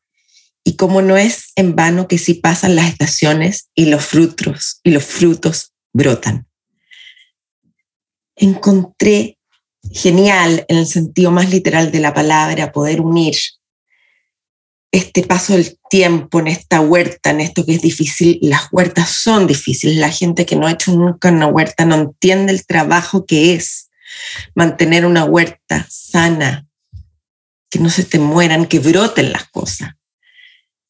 y 0.63 0.75
como 0.75 1.01
no 1.01 1.17
es 1.17 1.51
en 1.55 1.75
vano 1.75 2.07
que 2.07 2.17
si 2.17 2.35
pasan 2.35 2.75
las 2.75 2.89
estaciones 2.89 3.69
y 3.75 3.85
los 3.85 4.05
frutos, 4.05 4.81
y 4.83 4.91
los 4.91 5.03
frutos 5.03 5.73
brotan 5.93 6.49
encontré 8.39 9.37
genial 9.91 10.65
en 10.67 10.77
el 10.77 10.87
sentido 10.87 11.31
más 11.31 11.49
literal 11.49 11.91
de 11.91 11.99
la 11.99 12.13
palabra 12.13 12.71
poder 12.71 13.01
unir 13.01 13.35
este 14.91 15.23
paso 15.23 15.53
del 15.53 15.77
tiempo 15.89 16.39
en 16.39 16.47
esta 16.47 16.81
huerta, 16.81 17.29
en 17.29 17.41
esto 17.41 17.65
que 17.65 17.75
es 17.75 17.81
difícil. 17.81 18.39
Las 18.41 18.69
huertas 18.71 19.09
son 19.11 19.45
difíciles. 19.45 19.97
La 19.97 20.09
gente 20.09 20.45
que 20.45 20.55
no 20.55 20.67
ha 20.67 20.71
hecho 20.71 20.91
nunca 20.93 21.29
una 21.29 21.47
huerta 21.47 21.85
no 21.85 21.95
entiende 21.95 22.51
el 22.51 22.65
trabajo 22.65 23.25
que 23.25 23.53
es 23.53 23.89
mantener 24.55 25.05
una 25.05 25.25
huerta 25.25 25.85
sana, 25.89 26.67
que 27.69 27.79
no 27.79 27.89
se 27.89 28.03
te 28.03 28.17
mueran, 28.17 28.65
que 28.65 28.79
broten 28.79 29.31
las 29.31 29.47
cosas, 29.49 29.91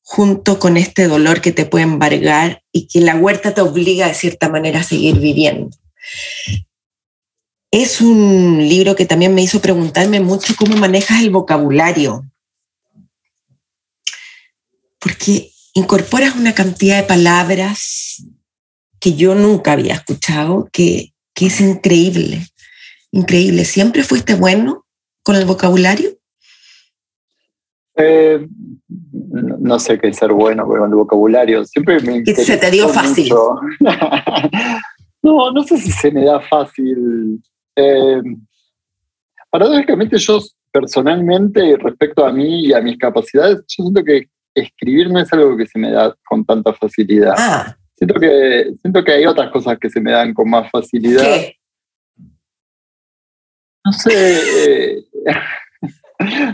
junto 0.02 0.60
con 0.60 0.78
este 0.78 1.08
dolor 1.08 1.41
que 1.41 1.52
te 1.52 1.66
puede 1.66 1.84
embargar 1.84 2.64
y 2.72 2.88
que 2.88 3.02
la 3.02 3.16
huerta 3.16 3.54
te 3.54 3.62
obliga 3.62 4.08
de 4.08 4.14
cierta 4.14 4.47
manera 4.47 4.80
a 4.80 4.84
seguir 4.84 5.20
viviendo. 5.20 5.76
Es 7.72 8.01
un 8.01 8.57
libro 8.57 8.95
que 8.95 9.05
también 9.05 9.36
me 9.36 9.43
hizo 9.43 9.61
preguntarme 9.61 10.20
mucho 10.20 10.55
cómo 10.57 10.76
manejas 10.76 11.22
el 11.22 11.30
vocabulario, 11.30 12.24
porque 14.99 15.51
incorporas 15.74 16.36
una 16.36 16.55
cantidad 16.55 16.97
de 16.97 17.07
palabras 17.07 18.24
que 18.99 19.13
yo 19.13 19.36
nunca 19.36 19.74
había 19.74 19.93
escuchado, 19.93 20.67
que, 20.72 21.13
es 21.36 21.61
increíble, 21.61 22.45
increíble. 23.11 23.63
¿Siempre 23.63 24.03
fuiste 24.03 24.34
bueno 24.34 24.86
con 25.24 25.38
el 25.38 25.45
vocabulario? 25.45 26.09
Eh, 27.95 28.45
no, 28.89 29.80
sé 29.80 29.97
qué 29.99 30.09
es 30.09 30.17
ser 30.17 30.34
bueno 30.34 30.67
con 30.67 30.84
el 30.84 30.95
vocabulario. 30.95 31.63
Siempre 31.63 32.01
me 32.01 32.26
se 32.26 32.57
te 32.57 32.72
dio 32.72 32.89
fácil. 32.89 33.30
no, 35.22 35.51
no 35.51 35.63
sé 35.63 35.78
si 35.78 35.91
se 35.91 36.11
me 36.11 36.26
da 36.26 36.41
fácil. 36.41 37.41
Eh, 37.76 38.22
paradójicamente 39.49 40.17
yo 40.17 40.39
personalmente, 40.72 41.78
respecto 41.78 42.26
a 42.26 42.32
mí 42.32 42.67
y 42.67 42.74
a 42.74 42.82
mis 42.82 42.97
capacidades, 42.97 43.57
yo 43.59 43.84
siento 43.84 44.03
que 44.03 44.28
escribir 44.53 45.09
no 45.09 45.20
es 45.20 45.32
algo 45.34 45.57
que 45.57 45.65
se 45.65 45.80
me 45.80 45.91
da 45.91 46.15
con 46.26 46.45
tanta 46.45 46.74
facilidad. 46.74 47.34
Ah. 47.38 47.76
Siento, 47.95 48.20
que, 48.20 48.74
siento 48.82 49.03
que 49.03 49.11
hay 49.11 49.26
otras 49.26 49.51
cosas 49.51 49.78
que 49.78 49.89
se 49.89 49.99
me 49.99 50.11
dan 50.11 50.34
con 50.34 50.49
más 50.49 50.70
facilidad. 50.72 51.41
No 53.86 53.91
sé. 53.91 55.03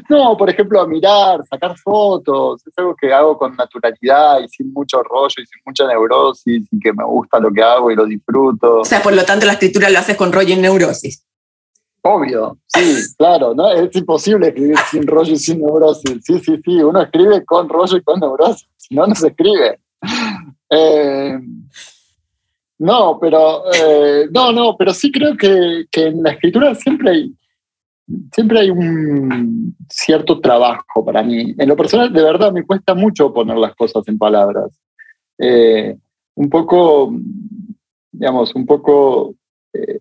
No, 0.09 0.37
por 0.37 0.49
ejemplo, 0.49 0.87
mirar, 0.87 1.43
sacar 1.49 1.75
fotos, 1.77 2.61
es 2.67 2.73
algo 2.77 2.95
que 2.95 3.11
hago 3.11 3.37
con 3.37 3.55
naturalidad 3.55 4.39
y 4.39 4.47
sin 4.47 4.71
mucho 4.71 5.01
rollo 5.01 5.35
y 5.37 5.45
sin 5.45 5.61
mucha 5.65 5.87
neurosis 5.87 6.67
y 6.71 6.79
que 6.79 6.93
me 6.93 7.03
gusta 7.03 7.39
lo 7.39 7.51
que 7.51 7.63
hago 7.63 7.89
y 7.89 7.95
lo 7.95 8.05
disfruto. 8.05 8.81
O 8.81 8.85
sea, 8.85 9.01
por 9.01 9.13
lo 9.13 9.23
tanto 9.23 9.45
la 9.45 9.53
escritura 9.53 9.89
lo 9.89 9.99
haces 9.99 10.15
con 10.15 10.31
rollo 10.31 10.53
y 10.53 10.57
neurosis. 10.57 11.25
Obvio, 12.01 12.59
sí, 12.67 12.95
claro, 13.17 13.55
¿no? 13.55 13.71
Es 13.71 13.95
imposible 13.95 14.49
escribir 14.49 14.77
sin 14.91 15.07
rollo 15.07 15.33
y 15.33 15.37
sin 15.39 15.59
neurosis. 15.59 16.23
Sí, 16.23 16.39
sí, 16.39 16.59
sí, 16.63 16.83
uno 16.83 17.01
escribe 17.01 17.43
con 17.43 17.67
rollo 17.67 17.97
y 17.97 18.03
con 18.03 18.19
neurosis, 18.19 18.69
si 18.77 18.93
no, 18.93 19.07
no 19.07 19.15
se 19.15 19.29
escribe. 19.29 19.79
Eh, 20.69 21.39
no, 22.77 23.17
pero 23.19 23.63
eh, 23.73 24.27
no, 24.31 24.51
no, 24.51 24.75
pero 24.77 24.93
sí 24.93 25.11
creo 25.11 25.35
que, 25.35 25.85
que 25.89 26.07
en 26.07 26.21
la 26.21 26.31
escritura 26.31 26.75
siempre 26.75 27.09
hay, 27.09 27.35
siempre 28.31 28.59
hay 28.59 28.69
un 28.69 29.75
cierto 29.89 30.39
trabajo 30.39 31.03
para 31.03 31.23
mí. 31.23 31.55
En 31.57 31.67
lo 31.67 31.75
personal, 31.75 32.11
de 32.11 32.23
verdad, 32.23 32.51
me 32.51 32.63
cuesta 32.63 32.93
mucho 32.93 33.33
poner 33.33 33.57
las 33.57 33.75
cosas 33.75 34.07
en 34.07 34.17
palabras. 34.17 34.79
Eh, 35.37 35.97
un 36.35 36.49
poco, 36.49 37.13
digamos, 38.11 38.53
un 38.55 38.65
poco... 38.65 39.35
Eh, 39.73 39.99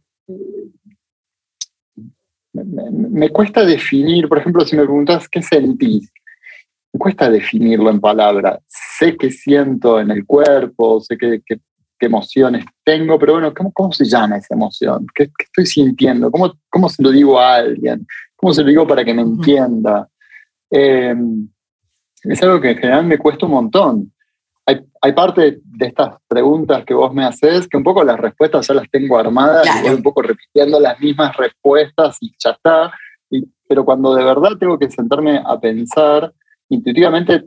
me, 2.52 3.30
cuesta 3.30 3.64
definir, 3.64 4.28
por 4.28 4.38
ejemplo, 4.38 4.64
si 4.64 4.76
me 4.76 4.84
preguntas 4.84 5.28
qué 5.28 5.42
sentís, 5.42 6.12
me 6.92 6.98
cuesta 6.98 7.28
definirlo 7.28 7.90
en 7.90 8.00
palabras. 8.00 8.61
Sé 8.68 9.16
que 9.16 9.30
siento 9.30 9.98
en 9.98 10.12
el 10.12 10.24
cuerpo, 10.24 11.00
sé 11.00 11.18
que, 11.18 11.42
qué 12.05 12.09
emociones 12.09 12.66
tengo, 12.84 13.18
pero 13.18 13.32
bueno, 13.34 13.55
¿cómo, 13.55 13.72
cómo 13.72 13.92
se 13.92 14.05
llama 14.05 14.36
esa 14.36 14.55
emoción? 14.55 15.07
¿Qué, 15.14 15.30
estoy 15.38 15.64
sintiendo? 15.64 16.30
¿Cómo, 16.30 16.52
¿Cómo, 16.68 16.90
se 16.90 17.02
lo 17.02 17.11
digo 17.11 17.40
a 17.40 17.57
alguien? 17.57 18.07
¿Cómo 18.36 18.52
se 18.52 18.62
lo 18.62 18.68
digo 18.68 18.86
para 18.86 19.02
que 19.05 19.14
me 19.14 19.22
entienda? 19.22 20.07
Em, 20.70 21.48
es 22.24 22.42
algo 22.42 22.61
que 22.61 22.72
en 22.72 22.78
general 22.78 23.07
me 23.07 23.16
cuesta 23.16 23.46
un 23.46 23.52
montón. 23.52 24.12
Hay, 24.66 24.84
hay, 25.00 25.12
parte 25.12 25.61
de 25.62 25.86
estas 25.86 26.16
preguntas 26.28 26.84
que 26.84 26.92
vos 26.92 27.12
me 27.14 27.24
haces 27.24 27.66
que 27.68 27.76
un 27.78 27.84
poco 27.84 28.05
las 28.05 28.18
respuestas 28.18 28.66
ya 28.66 28.74
las 28.74 28.90
tengo 28.90 29.18
armadas 29.18 29.66
y 29.66 29.86
voy 29.86 29.96
un 29.96 30.02
poco 30.02 30.22
repitiendo 30.22 30.78
las 30.80 31.00
mismas 31.00 31.34
respuestas 31.36 32.18
y 32.20 32.34
ya 32.38 32.50
está. 32.50 32.92
pero 33.66 33.84
cuando 33.84 34.14
de 34.14 34.24
verdad 34.24 34.59
tengo 34.59 34.78
que 34.78 34.90
sentarme 34.90 35.40
a 35.42 35.59
pensar, 35.59 36.32
intuitivamente 36.68 37.46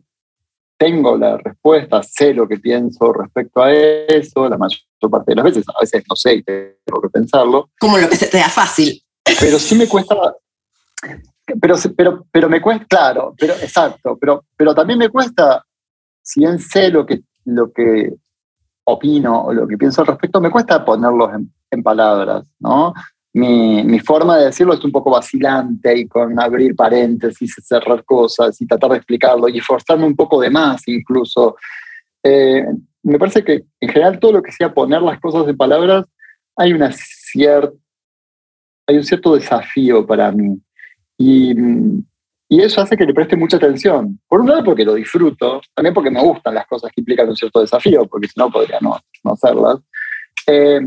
tengo 0.77 1.17
la 1.17 1.37
respuesta, 1.37 2.01
sé 2.03 2.33
lo 2.33 2.47
que 2.47 2.57
pienso 2.59 3.11
respecto 3.11 3.61
a 3.61 3.73
eso, 3.73 4.47
la 4.47 4.57
mayor 4.57 4.79
parte 5.11 5.31
de 5.31 5.35
las 5.35 5.45
veces, 5.45 5.65
a 5.69 5.79
veces 5.79 6.03
no 6.07 6.15
sé 6.15 6.35
y 6.35 6.43
tengo 6.43 7.01
que 7.01 7.09
pensarlo. 7.09 7.69
Como 7.79 7.97
lo 7.97 8.07
que 8.07 8.15
se 8.15 8.27
te 8.27 8.37
da 8.37 8.49
fácil. 8.49 9.01
Pero 9.39 9.59
sí 9.59 9.75
me 9.75 9.87
cuesta, 9.87 10.15
pero, 11.59 11.75
pero, 11.95 12.25
pero 12.31 12.49
me 12.49 12.61
cuesta, 12.61 12.85
claro, 12.87 13.33
pero, 13.37 13.53
exacto, 13.53 14.17
pero, 14.19 14.45
pero 14.55 14.73
también 14.73 14.99
me 14.99 15.09
cuesta, 15.09 15.65
si 16.21 16.41
bien 16.41 16.59
sé 16.59 16.89
lo 16.89 17.05
que, 17.05 17.21
lo 17.45 17.71
que 17.71 18.13
opino 18.85 19.45
o 19.45 19.53
lo 19.53 19.67
que 19.67 19.77
pienso 19.77 20.01
al 20.01 20.07
respecto, 20.07 20.39
me 20.39 20.51
cuesta 20.51 20.85
ponerlos 20.85 21.33
en, 21.33 21.53
en 21.71 21.83
palabras, 21.83 22.47
¿no? 22.59 22.93
Mi, 23.37 23.83
mi, 23.83 23.99
forma 23.99 24.37
de 24.37 24.45
decirlo 24.45 24.73
es 24.73 24.83
un 24.83 24.91
poco 24.91 25.11
vacilante 25.11 25.97
y 25.97 26.07
con 26.07 26.39
abrir 26.39 26.75
paréntesis, 26.75 27.55
cerrar 27.61 28.03
cosas 28.03 28.59
y 28.61 28.65
tratar 28.65 28.91
de 28.91 28.97
explicarlo 28.97 29.47
y 29.47 29.59
esforzarme 29.59 30.05
un 30.05 30.15
poco 30.15 30.41
de 30.41 30.49
más 30.49 30.87
incluso. 30.87 31.55
Eh, 32.23 32.65
me 33.03 33.19
parece 33.19 33.43
que 33.43 33.63
en 33.79 33.89
general 33.89 34.19
todo 34.19 34.33
lo 34.33 34.41
que 34.41 34.51
sea 34.51 34.73
poner 34.73 35.01
las 35.01 35.19
cosas 35.19 35.47
en 35.47 35.55
palabras, 35.55 36.05
hay, 36.55 36.73
una 36.73 36.91
cierta, 36.91 37.73
hay 38.87 38.97
un 38.97 39.03
cierto 39.03 39.35
desafío 39.35 40.05
para 40.05 40.31
mí. 40.31 40.59
Y, 41.17 41.53
y 42.49 42.61
eso 42.61 42.81
hace 42.81 42.97
que 42.97 43.05
le 43.05 43.13
preste 43.13 43.35
mucha 43.35 43.57
atención. 43.57 44.19
Por 44.27 44.41
un 44.41 44.49
lado 44.49 44.63
porque 44.63 44.85
lo 44.85 44.93
disfruto, 44.93 45.61
también 45.73 45.93
porque 45.93 46.11
me 46.11 46.21
gustan 46.21 46.55
las 46.55 46.67
cosas 46.67 46.91
que 46.93 47.01
implican 47.01 47.29
un 47.29 47.35
cierto 47.35 47.61
desafío, 47.61 48.05
porque 48.07 48.27
si 48.27 48.33
no 48.37 48.49
podría 48.49 48.79
no, 48.81 48.97
no 49.23 49.33
hacerlas. 49.33 49.77
Eh, 50.47 50.81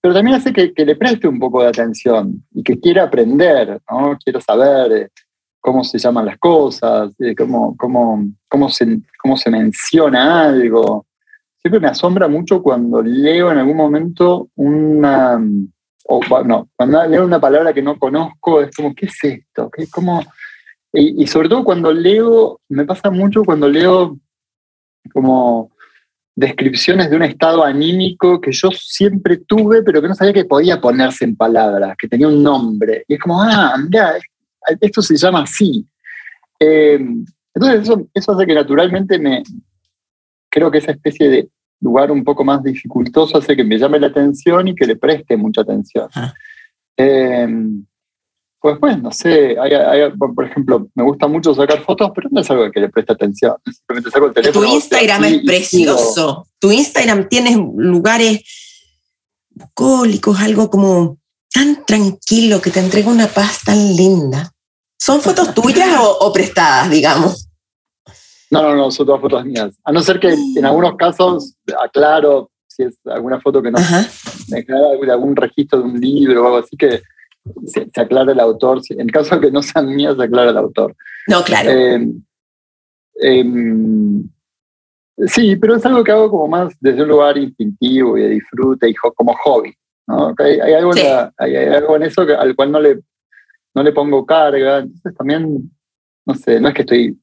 pero 0.00 0.14
también 0.14 0.36
hace 0.36 0.52
que, 0.52 0.72
le 0.76 0.96
preste 0.96 1.28
un 1.28 1.38
poco 1.38 1.62
de 1.62 1.68
atención 1.68 2.44
y 2.52 2.62
que 2.62 2.80
quiera 2.80 3.04
aprender, 3.04 3.80
¿no? 3.90 4.16
Quiero 4.22 4.40
saber 4.40 4.92
eh, 4.92 5.08
cómo 5.60 5.84
se 5.84 5.98
llaman 5.98 6.26
las 6.26 6.38
cosas, 6.38 7.12
eh, 7.18 7.34
cómo, 7.36 7.76
cómo, 7.76 8.24
cómo, 8.48 8.70
se, 8.70 9.00
cómo 9.22 9.36
se 9.36 9.50
menciona 9.50 10.44
algo. 10.48 11.06
Siempre 11.58 11.80
me 11.80 11.88
asombra 11.88 12.28
mucho 12.28 12.62
cuando 12.62 13.02
leo 13.02 13.52
en 13.52 13.58
algún 13.58 13.76
momento 13.76 14.48
una, 14.54 15.38
o 16.06 16.20
no, 16.44 16.68
cuando 16.74 17.06
leo 17.06 17.26
una 17.26 17.40
palabra 17.40 17.74
que 17.74 17.82
no 17.82 17.98
conozco, 17.98 18.62
es 18.62 18.74
como, 18.74 18.94
¿qué 18.94 19.06
es 19.06 19.22
esto? 19.22 19.70
¿Qué, 19.70 19.86
cómo? 19.90 20.22
Y, 20.94 21.22
y 21.22 21.26
sobre 21.26 21.50
todo 21.50 21.62
cuando 21.62 21.92
leo, 21.92 22.60
me 22.70 22.86
pasa 22.86 23.10
mucho 23.10 23.44
cuando 23.44 23.68
leo 23.68 24.16
como 25.12 25.70
descripciones 26.34 27.10
de 27.10 27.16
un 27.16 27.22
estado 27.22 27.64
anímico 27.64 28.40
que 28.40 28.52
yo 28.52 28.70
siempre 28.70 29.38
tuve, 29.38 29.82
pero 29.82 30.00
que 30.00 30.08
no 30.08 30.14
sabía 30.14 30.32
que 30.32 30.44
podía 30.44 30.80
ponerse 30.80 31.24
en 31.24 31.36
palabras, 31.36 31.96
que 31.98 32.08
tenía 32.08 32.28
un 32.28 32.42
nombre. 32.42 33.04
Y 33.08 33.14
es 33.14 33.20
como, 33.20 33.42
ah, 33.42 33.76
mira, 33.78 34.14
esto 34.80 35.02
se 35.02 35.16
llama 35.16 35.42
así. 35.42 35.84
Eh, 36.58 36.98
entonces 37.54 37.82
eso, 37.82 38.08
eso 38.14 38.32
hace 38.32 38.46
que 38.46 38.54
naturalmente 38.54 39.18
me, 39.18 39.42
creo 40.48 40.70
que 40.70 40.78
esa 40.78 40.92
especie 40.92 41.28
de 41.28 41.48
lugar 41.80 42.10
un 42.10 42.24
poco 42.24 42.44
más 42.44 42.62
dificultoso 42.62 43.38
hace 43.38 43.56
que 43.56 43.64
me 43.64 43.78
llame 43.78 43.98
la 43.98 44.08
atención 44.08 44.68
y 44.68 44.74
que 44.74 44.86
le 44.86 44.96
preste 44.96 45.36
mucha 45.36 45.62
atención. 45.62 46.08
Ah. 46.14 46.32
Eh, 46.96 47.48
pues 48.60 48.78
pues, 48.78 49.00
no 49.00 49.10
sé, 49.10 49.56
por 50.18 50.44
ejemplo, 50.44 50.86
me 50.94 51.02
gusta 51.02 51.26
mucho 51.26 51.54
sacar 51.54 51.82
fotos, 51.82 52.10
pero 52.14 52.28
no 52.30 52.40
es 52.40 52.50
algo 52.50 52.70
que 52.70 52.80
le 52.80 52.90
preste 52.90 53.12
atención. 53.12 53.56
Simplemente 53.64 54.10
saco 54.10 54.26
el 54.26 54.34
teléfono. 54.34 54.66
Tu 54.66 54.74
Instagram 54.74 55.24
es 55.24 55.44
precioso. 55.44 56.46
Tu 56.58 56.70
Instagram 56.70 57.28
tiene 57.28 57.56
lugares 57.76 58.42
bucólicos, 59.50 60.38
algo 60.40 60.68
como 60.68 61.18
tan 61.52 61.84
tranquilo 61.86 62.60
que 62.60 62.70
te 62.70 62.80
entrega 62.80 63.10
una 63.10 63.28
paz 63.28 63.60
tan 63.64 63.96
linda. 63.96 64.52
¿Son 64.98 65.22
fotos 65.22 65.54
tuyas 65.54 65.98
o, 65.98 66.30
prestadas, 66.32 66.90
digamos? 66.90 67.48
No, 68.50 68.62
no, 68.62 68.74
no, 68.74 68.90
son 68.90 69.06
todas 69.06 69.22
fotos 69.22 69.44
mías. 69.44 69.74
A 69.84 69.92
no 69.92 70.02
ser 70.02 70.20
que 70.20 70.28
en 70.28 70.64
algunos 70.66 70.96
casos 70.96 71.54
aclaro 71.82 72.50
si 72.70 72.84
es 72.84 72.98
alguna 73.06 73.40
foto 73.40 73.62
que 73.62 73.70
no 73.70 73.78
me 74.48 74.62
de 74.62 75.12
algún 75.12 75.34
registro 75.34 75.80
de 75.80 75.84
un 75.84 76.00
libro 76.00 76.42
o 76.42 76.46
algo 76.46 76.58
así 76.58 76.76
que 76.76 77.02
se, 77.66 77.88
aclara 78.00 78.32
el 78.32 78.40
autor. 78.40 78.80
En 78.90 79.08
caso 79.08 79.36
de 79.36 79.40
que 79.42 79.52
no 79.52 79.62
sean 79.62 79.94
mías, 79.94 80.16
se 80.16 80.24
aclara 80.24 80.50
el 80.50 80.56
autor. 80.56 80.94
No, 81.26 81.42
claro. 81.42 81.70
Em, 81.70 82.22
em, 83.16 84.28
sí, 85.26 85.56
pero 85.56 85.76
es 85.76 85.86
algo 85.86 86.04
que 86.04 86.12
hago 86.12 86.30
como 86.30 86.48
más 86.48 86.74
desde 86.80 87.02
un 87.02 87.08
lugar 87.08 87.38
instintivo 87.38 88.16
y 88.16 88.22
de 88.22 88.28
disfrute 88.30 88.88
y 88.88 88.94
como 88.94 89.34
hobby. 89.44 89.74
Hay, 90.38 90.72
algo 90.72 91.96
en 91.96 92.02
eso 92.02 92.22
al 92.22 92.56
cual 92.56 92.72
no 92.72 92.80
le, 92.80 93.00
no 93.74 93.82
le 93.82 93.92
pongo 93.92 94.26
carga. 94.26 94.78
Entonces 94.78 95.14
también, 95.16 95.70
no 96.26 96.34
sé, 96.34 96.60
no 96.60 96.68
es 96.68 96.74
que 96.74 96.82
estoy 96.82 97.18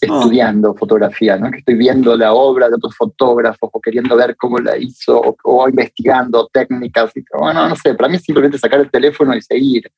estudiando 0.00 0.74
fotografía, 0.74 1.36
no 1.36 1.50
que 1.50 1.58
estoy 1.58 1.74
viendo 1.74 2.16
la 2.16 2.32
obra 2.32 2.68
de 2.68 2.76
otros 2.76 2.94
fotógrafos 2.96 3.70
o 3.72 3.80
queriendo 3.80 4.16
ver 4.16 4.36
cómo 4.36 4.58
la 4.58 4.76
hizo 4.76 5.36
o, 5.42 5.68
investigando 5.68 6.48
técnicas. 6.52 7.12
Y, 7.16 7.24
bueno, 7.38 7.68
no 7.68 7.76
sé, 7.76 7.94
para 7.94 8.08
mí 8.08 8.16
es 8.16 8.22
simplemente 8.22 8.58
sacar 8.58 8.80
el 8.80 8.90
teléfono 8.90 9.34
y 9.34 9.42
seguir. 9.42 9.90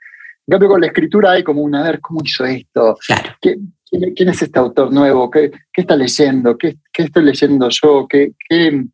En 0.46 0.52
cambio, 0.52 0.68
con 0.68 0.80
la 0.80 0.86
escritura 0.86 1.32
hay 1.32 1.42
como 1.42 1.62
una, 1.62 1.80
a 1.80 1.84
ver, 1.84 2.00
¿cómo 2.00 2.20
hizo 2.24 2.44
esto? 2.44 2.96
quién, 3.40 4.28
es 4.28 4.42
este 4.42 4.58
autor 4.58 4.92
nuevo? 4.92 5.30
¿Qué, 5.30 5.50
qué 5.72 5.80
está 5.80 5.96
leyendo? 5.96 6.56
¿Qué, 6.56 6.76
¿Qué, 6.92 7.04
estoy 7.04 7.24
leyendo 7.24 7.68
yo? 7.68 8.06
¿Qué, 8.08 8.32
qué, 8.48 8.84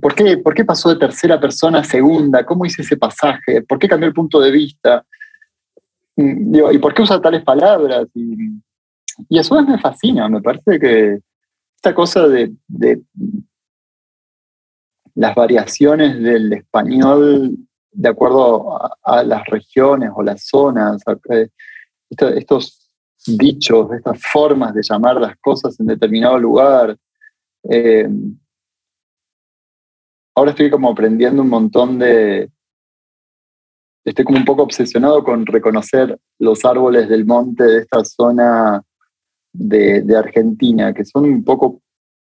por, 0.00 0.14
qué, 0.14 0.38
¿Por 0.38 0.54
qué 0.54 0.64
pasó 0.64 0.88
de 0.88 0.96
tercera 0.96 1.38
persona 1.38 1.80
a 1.80 1.84
segunda? 1.84 2.44
¿Cómo 2.44 2.64
hice 2.64 2.82
ese 2.82 2.96
pasaje? 2.96 3.62
¿Por 3.62 3.78
qué 3.78 3.88
cambió 3.88 4.08
el 4.08 4.14
punto 4.14 4.40
de 4.40 4.50
vista? 4.50 5.04
Mm, 6.16 6.54
¿Y 6.72 6.78
por 6.78 6.94
qué 6.94 7.02
usa 7.02 7.20
tales 7.20 7.42
palabras? 7.42 8.06
Y, 8.14 8.60
y 9.28 9.36
vez 9.36 9.50
me 9.50 9.78
fascina, 9.78 10.28
me 10.28 10.40
parece 10.40 10.78
que 10.78 11.18
esta 11.76 11.94
cosa 11.94 12.28
de, 12.28 12.52
las 15.14 15.34
variaciones 15.34 16.20
del 16.22 16.52
español 16.52 17.56
de 17.90 18.08
acuerdo 18.08 18.78
a, 19.02 19.22
las 19.24 19.44
regiones 19.46 20.10
o 20.14 20.22
las 20.22 20.46
zonas, 20.46 21.02
estos 22.10 22.90
dichos, 23.26 23.92
estas 23.92 24.20
formas 24.22 24.74
de 24.74 24.82
llamar 24.82 25.20
las 25.20 25.36
cosas 25.38 25.78
en 25.80 25.86
determinado 25.86 26.38
lugar. 26.38 26.96
Eh, 27.68 28.08
ahora 30.34 30.50
estoy 30.50 30.70
como 30.70 30.90
aprendiendo 30.90 31.42
un 31.42 31.48
montón 31.48 31.98
de... 31.98 32.50
Estoy 34.04 34.24
como 34.24 34.38
un 34.38 34.44
poco 34.44 34.62
obsesionado 34.62 35.22
con 35.22 35.44
reconocer 35.44 36.18
los 36.38 36.64
árboles 36.64 37.08
del 37.08 37.26
monte 37.26 37.64
de 37.64 37.78
esta 37.80 38.04
zona 38.04 38.82
de, 39.52 40.16
Argentina, 40.16 40.92
que 40.92 41.04
son 41.04 41.24
un 41.24 41.44
poco 41.44 41.80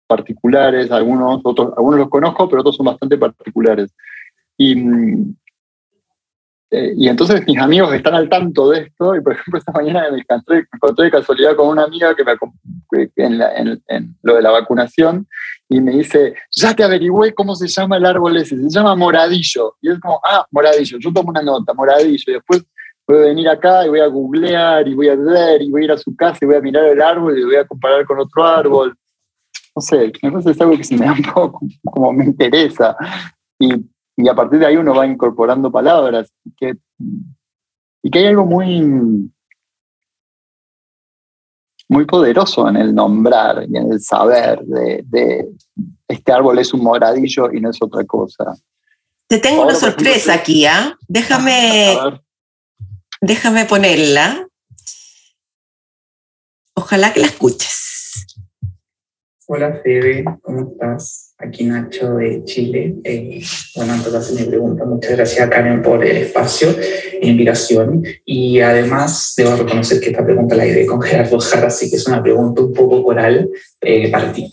particulares, 0.07 0.91
algunos, 0.91 1.41
otros, 1.45 1.73
algunos 1.77 2.01
los 2.01 2.09
conozco, 2.09 2.49
pero 2.49 2.61
otros 2.61 2.77
son 2.77 2.87
bastante 2.87 3.17
particulares. 3.17 3.95
Y, 4.57 4.79
eh, 6.71 6.93
y 6.97 7.09
entonces 7.09 7.45
mis 7.47 7.59
amigos 7.59 7.93
están 7.95 8.15
al 8.15 8.29
tanto 8.29 8.71
de 8.71 8.83
esto, 8.83 9.17
y 9.17 9.21
por 9.21 9.33
ejemplo 9.33 9.59
esta 9.59 9.73
mañana 9.73 10.11
me 10.11 10.19
encontré, 10.19 11.05
de 11.05 11.11
casualidad 11.11 11.57
con 11.57 11.69
una 11.69 11.85
amiga 11.85 12.15
que 12.15 12.25
me 12.25 12.33
en, 13.17 13.41
en, 13.41 13.83
en, 13.89 14.17
lo 14.23 14.37
de 14.37 14.43
la 14.43 14.51
vacunación, 14.51 15.27
y 15.69 15.81
me 15.81 15.93
dice, 15.93 16.35
ya 16.51 16.75
te 16.75 16.85
averigüé 16.85 17.35
cómo 17.35 17.57
se 17.57 17.69
llama 17.69 17.97
el 17.97 18.05
árbol 18.05 18.37
ese, 18.37 18.57
se 18.57 18.69
llama 18.69 18.95
moradillo. 18.95 19.75
Y 19.81 19.91
es 19.91 19.99
como, 19.99 20.21
ah, 20.25 20.47
moradillo, 20.51 20.99
yo 20.99 21.12
tomo 21.12 21.31
una 21.31 21.43
nota, 21.43 21.73
moradillo, 21.75 22.25
y 22.27 22.35
después 22.35 22.65
voy 23.07 23.18
a 23.18 23.20
venir 23.26 23.48
acá 23.48 23.86
y 23.86 23.88
voy 23.90 24.00
a 24.00 24.07
googlear 24.07 24.88
y 24.88 24.94
voy 24.94 25.09
a 25.09 25.16
ver 25.16 25.62
y 25.62 25.70
voy 25.70 25.82
a 25.82 25.84
ir 25.84 25.92
a 25.92 25.98
su 25.98 26.14
casa 26.16 26.38
y 26.42 26.46
voy 26.46 26.57
a 26.57 26.61
mirar 26.61 26.84
el 26.84 27.00
árbol 27.00 27.38
y 27.38 27.44
voy 27.44 27.57
a 27.57 27.66
comparar 27.66 28.05
con 28.07 28.18
otro 28.18 28.44
árbol. 28.44 28.96
No 29.76 29.82
sé, 29.82 30.12
me 30.22 30.50
es 30.50 30.61
algo 30.61 30.76
que 30.76 30.84
se 30.84 30.96
me 30.96 31.07
da 31.07 31.12
un 31.12 31.22
poco 31.22 31.61
como 31.84 32.12
me 32.12 32.24
interesa. 32.24 32.96
Y, 33.59 33.74
y, 34.16 34.28
a 34.28 34.34
partir 34.34 34.61
de 34.61 34.66
ahí 34.66 34.76
uno 34.76 34.94
va 34.94 35.07
incorporando 35.07 35.70
palabras. 35.70 36.32
Y 36.44 36.52
que, 36.57 36.74
y 38.02 38.11
que 38.11 38.18
hay 38.20 38.26
algo 38.26 38.46
muy, 38.46 39.30
muy 41.88 42.05
poderoso 42.07 42.68
en 42.68 42.76
el 42.76 42.94
nombrar 42.94 43.64
y 43.68 43.76
en 43.76 43.92
el 43.92 44.00
saber 44.00 44.61
de, 44.64 45.05
de 45.07 45.48
este 46.09 46.32
árbol 46.32 46.59
es 46.59 46.72
un 46.72 46.82
moradillo 46.82 47.52
y 47.52 47.61
no 47.61 47.70
es 47.70 47.82
otra 47.82 48.05
cosa. 48.05 48.55
Te 49.26 49.38
tengo 49.38 49.62
una 49.62 49.74
sorpresa 49.74 50.34
aquí, 50.34 50.66
¿ah? 50.66 50.96
Déjame, 51.09 52.22
Déjame 53.27 53.64
ponerla. 53.64 54.47
Ojalá 56.75 57.14
que 57.14 57.20
la 57.20 57.27
escuches. 57.29 58.27
Hola 59.47 59.81
Febe, 59.83 60.25
¿cómo 60.43 60.72
estás? 60.72 61.33
Aquí 61.39 61.64
Nacho 61.64 62.16
de 62.16 62.45
Chile. 62.45 62.97
Eh, 63.03 63.43
bueno, 63.77 63.95
entonces 63.95 64.39
mi 64.39 64.47
pregunta. 64.47 64.85
Muchas 64.85 65.12
gracias 65.12 65.49
Karen 65.49 65.81
por 65.81 66.05
el 66.05 66.18
espacio 66.18 66.68
e 66.79 67.27
invitación. 67.27 68.05
Y 68.27 68.61
además 68.61 69.33
debo 69.39 69.57
reconocer 69.57 70.01
que 70.01 70.11
esta 70.11 70.22
pregunta 70.22 70.55
la 70.55 70.66
idea 70.66 70.87
con 70.87 71.01
Gerardo 71.01 71.41
Jarra, 71.41 71.68
así 71.68 71.89
que 71.89 71.97
es 71.97 72.07
una 72.07 72.22
pregunta 72.22 72.61
un 72.61 72.75
poco 72.75 73.03
coral 73.03 73.49
eh, 73.81 74.11
para 74.11 74.35
ti. 74.35 74.53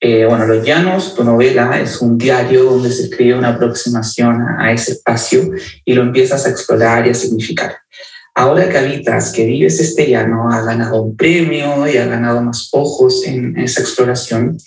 Eh, 0.00 0.26
bueno, 0.26 0.46
Los 0.46 0.64
Llanos, 0.64 1.14
tu 1.14 1.24
novela, 1.24 1.80
es 1.80 2.00
un 2.02 2.18
diario 2.18 2.64
donde 2.64 2.90
se 2.90 3.04
escribe 3.04 3.38
una 3.38 3.50
aproximación 3.50 4.42
a 4.58 4.72
ese 4.72 4.92
espacio 4.92 5.50
y 5.84 5.94
lo 5.94 6.02
empiezas 6.02 6.44
a 6.46 6.50
explorar 6.50 7.06
y 7.06 7.10
a 7.10 7.14
significar. 7.14 7.76
Ahora 8.34 8.68
que 8.68 8.76
habitas, 8.76 9.32
que 9.32 9.46
vives 9.46 9.80
este 9.80 10.10
llano, 10.10 10.50
ha 10.52 10.60
ganado 10.60 11.02
un 11.02 11.16
premio 11.16 11.88
y 11.88 11.96
ha 11.96 12.06
ganado 12.06 12.42
más 12.42 12.68
ojos 12.72 13.24
en 13.24 13.58
esa 13.58 13.80
exploración, 13.80 14.58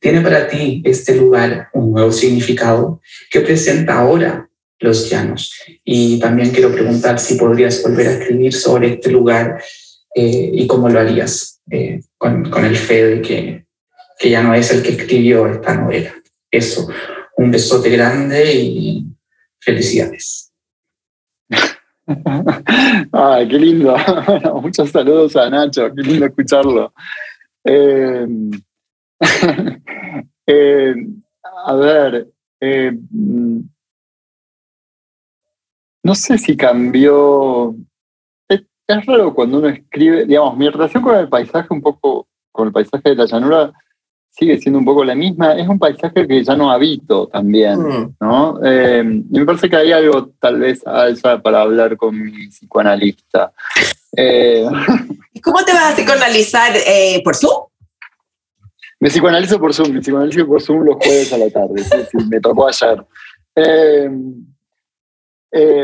tiene 0.00 0.22
para 0.22 0.48
ti 0.48 0.80
este 0.86 1.14
lugar 1.14 1.68
un 1.74 1.92
nuevo 1.92 2.10
significado 2.10 3.02
que 3.30 3.40
presenta 3.40 3.98
ahora 3.98 4.48
los 4.78 5.10
llanos. 5.10 5.52
Y 5.84 6.18
también 6.18 6.50
quiero 6.50 6.72
preguntar 6.72 7.18
si 7.18 7.34
podrías 7.34 7.82
volver 7.82 8.06
a 8.06 8.12
escribir 8.12 8.54
sobre 8.54 8.94
este 8.94 9.10
lugar 9.10 9.62
eh, 10.14 10.50
y 10.54 10.66
cómo 10.66 10.88
lo 10.88 10.98
harías 10.98 11.60
eh, 11.70 12.00
con, 12.16 12.48
con, 12.48 12.64
el 12.64 12.76
Fede 12.76 13.20
que, 13.20 13.67
que 14.18 14.30
ya 14.30 14.42
no 14.42 14.54
es 14.54 14.70
el 14.72 14.82
que 14.82 14.90
escribió 14.90 15.46
esta 15.46 15.74
novela. 15.74 16.12
Eso, 16.50 16.88
un 17.36 17.50
besote 17.50 17.90
grande 17.90 18.54
y 18.54 19.08
Felicidades. 19.60 20.52
Ay, 23.12 23.48
qué 23.48 23.58
lindo. 23.58 23.96
muchos 24.62 24.90
saludos 24.90 25.36
a 25.36 25.50
Nacho, 25.50 25.92
qué 25.94 26.02
lindo 26.02 26.26
escucharlo. 26.26 26.92
Eh, 27.64 28.26
eh, 30.46 30.94
a 31.66 31.74
ver, 31.74 32.28
mm, 33.10 33.60
no 36.04 36.14
sé 36.14 36.38
si 36.38 36.56
cambió. 36.56 37.74
Es, 38.48 38.64
raro 39.04 39.34
cuando 39.34 39.58
uno 39.58 39.68
escribe, 39.68 40.24
digamos, 40.24 40.56
mi 40.56 40.68
relación 40.70 41.02
con 41.02 41.16
el 41.16 41.28
paisaje, 41.28 41.68
un 41.70 41.82
poco 41.82 42.26
con 42.52 42.68
el 42.68 42.72
paisaje 42.72 43.10
de 43.10 43.16
la 43.16 43.26
llanura, 43.26 43.72
sigue 44.38 44.58
siendo 44.60 44.78
un 44.78 44.84
poco 44.84 45.04
la 45.04 45.14
misma. 45.14 45.54
Es 45.54 45.66
un 45.66 45.78
paisaje 45.78 46.26
que 46.26 46.44
ya 46.44 46.54
no 46.54 46.70
habito 46.70 47.26
también, 47.26 47.80
mm. 47.80 48.16
¿no? 48.20 48.60
Eh, 48.64 49.02
me 49.02 49.44
parece 49.44 49.68
que 49.68 49.76
hay 49.76 49.92
algo 49.92 50.30
tal 50.38 50.60
vez 50.60 50.86
alza 50.86 51.42
para 51.42 51.62
hablar 51.62 51.96
con 51.96 52.16
mi 52.16 52.46
psicoanalista. 52.46 53.52
Eh, 54.16 54.64
¿Y 55.32 55.40
cómo 55.40 55.64
te 55.64 55.72
vas 55.72 55.92
a 55.92 55.96
psicoanalizar? 55.96 56.72
Eh, 56.76 57.20
¿Por 57.24 57.34
Zoom? 57.34 57.64
Me 59.00 59.10
psicoanalizo 59.10 59.60
por 59.60 59.72
Zoom, 59.72 59.92
me 59.92 60.00
psicoanalizo 60.00 60.46
por 60.46 60.60
Zoom 60.60 60.84
los 60.84 60.96
jueves 60.96 61.32
a 61.32 61.38
la 61.38 61.50
tarde, 61.50 61.84
me 62.28 62.40
tocó 62.40 62.66
ayer. 62.66 63.04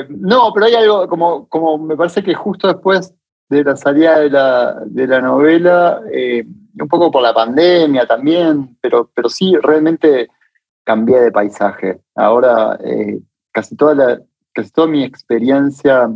no, 0.08 0.52
pero 0.52 0.66
hay 0.66 0.74
algo, 0.74 1.06
como, 1.06 1.48
como 1.48 1.78
me 1.78 1.96
parece 1.96 2.24
que 2.24 2.34
justo 2.34 2.66
después 2.66 3.14
de 3.48 3.62
la 3.62 3.76
salida 3.76 4.18
de 4.18 4.30
la, 4.30 4.82
de 4.84 5.06
la 5.06 5.20
novela, 5.20 6.00
un 6.80 6.88
poco 6.88 7.10
por 7.10 7.22
la 7.22 7.34
pandemia 7.34 8.06
también, 8.06 8.76
pero, 8.80 9.10
pero 9.14 9.28
sí, 9.28 9.56
realmente 9.56 10.28
cambié 10.84 11.20
de 11.20 11.32
paisaje. 11.32 12.00
Ahora, 12.14 12.78
eh, 12.84 13.20
casi, 13.52 13.76
toda 13.76 13.94
la, 13.94 14.22
casi 14.52 14.70
toda 14.70 14.86
mi 14.86 15.02
experiencia 15.02 16.10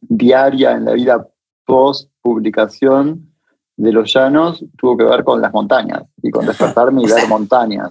diaria 0.00 0.72
en 0.72 0.84
la 0.84 0.92
vida 0.92 1.28
post 1.64 2.10
publicación 2.20 3.32
de 3.76 3.92
los 3.92 4.12
llanos 4.12 4.64
tuvo 4.76 4.96
que 4.96 5.04
ver 5.04 5.24
con 5.24 5.40
las 5.40 5.52
montañas 5.52 6.02
y 6.22 6.30
con 6.30 6.46
despertarme 6.46 7.02
y 7.02 7.06
ver 7.12 7.28
montañas. 7.28 7.90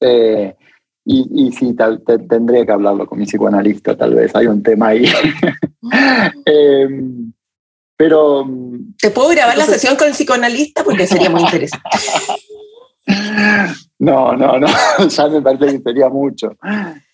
Eh, 0.00 0.56
y, 1.04 1.46
y, 1.46 1.52
sí, 1.52 1.74
tal, 1.74 2.02
tendría 2.02 2.64
que 2.64 2.72
hablarlo 2.72 3.06
con 3.06 3.18
mi 3.18 3.24
psicoanalista, 3.24 3.96
tal 3.96 4.14
vez. 4.14 4.34
Hay 4.36 4.46
un 4.46 4.62
tema 4.62 4.88
ahí. 4.88 5.04
eh, 6.46 6.88
pero. 8.00 8.46
¿Te 8.98 9.10
puedo 9.10 9.28
grabar 9.28 9.58
la 9.58 9.66
sesión 9.66 9.94
con 9.94 10.06
el 10.06 10.14
psicoanalista? 10.14 10.82
Porque 10.82 11.06
sería 11.06 11.28
muy 11.28 11.42
interesante. 11.42 11.84
No, 13.98 14.34
no, 14.34 14.58
no, 14.58 14.66
ya 15.08 15.28
me 15.28 15.42
parece 15.42 15.66
que 15.76 15.82
sería 15.82 16.08
mucho. 16.08 16.56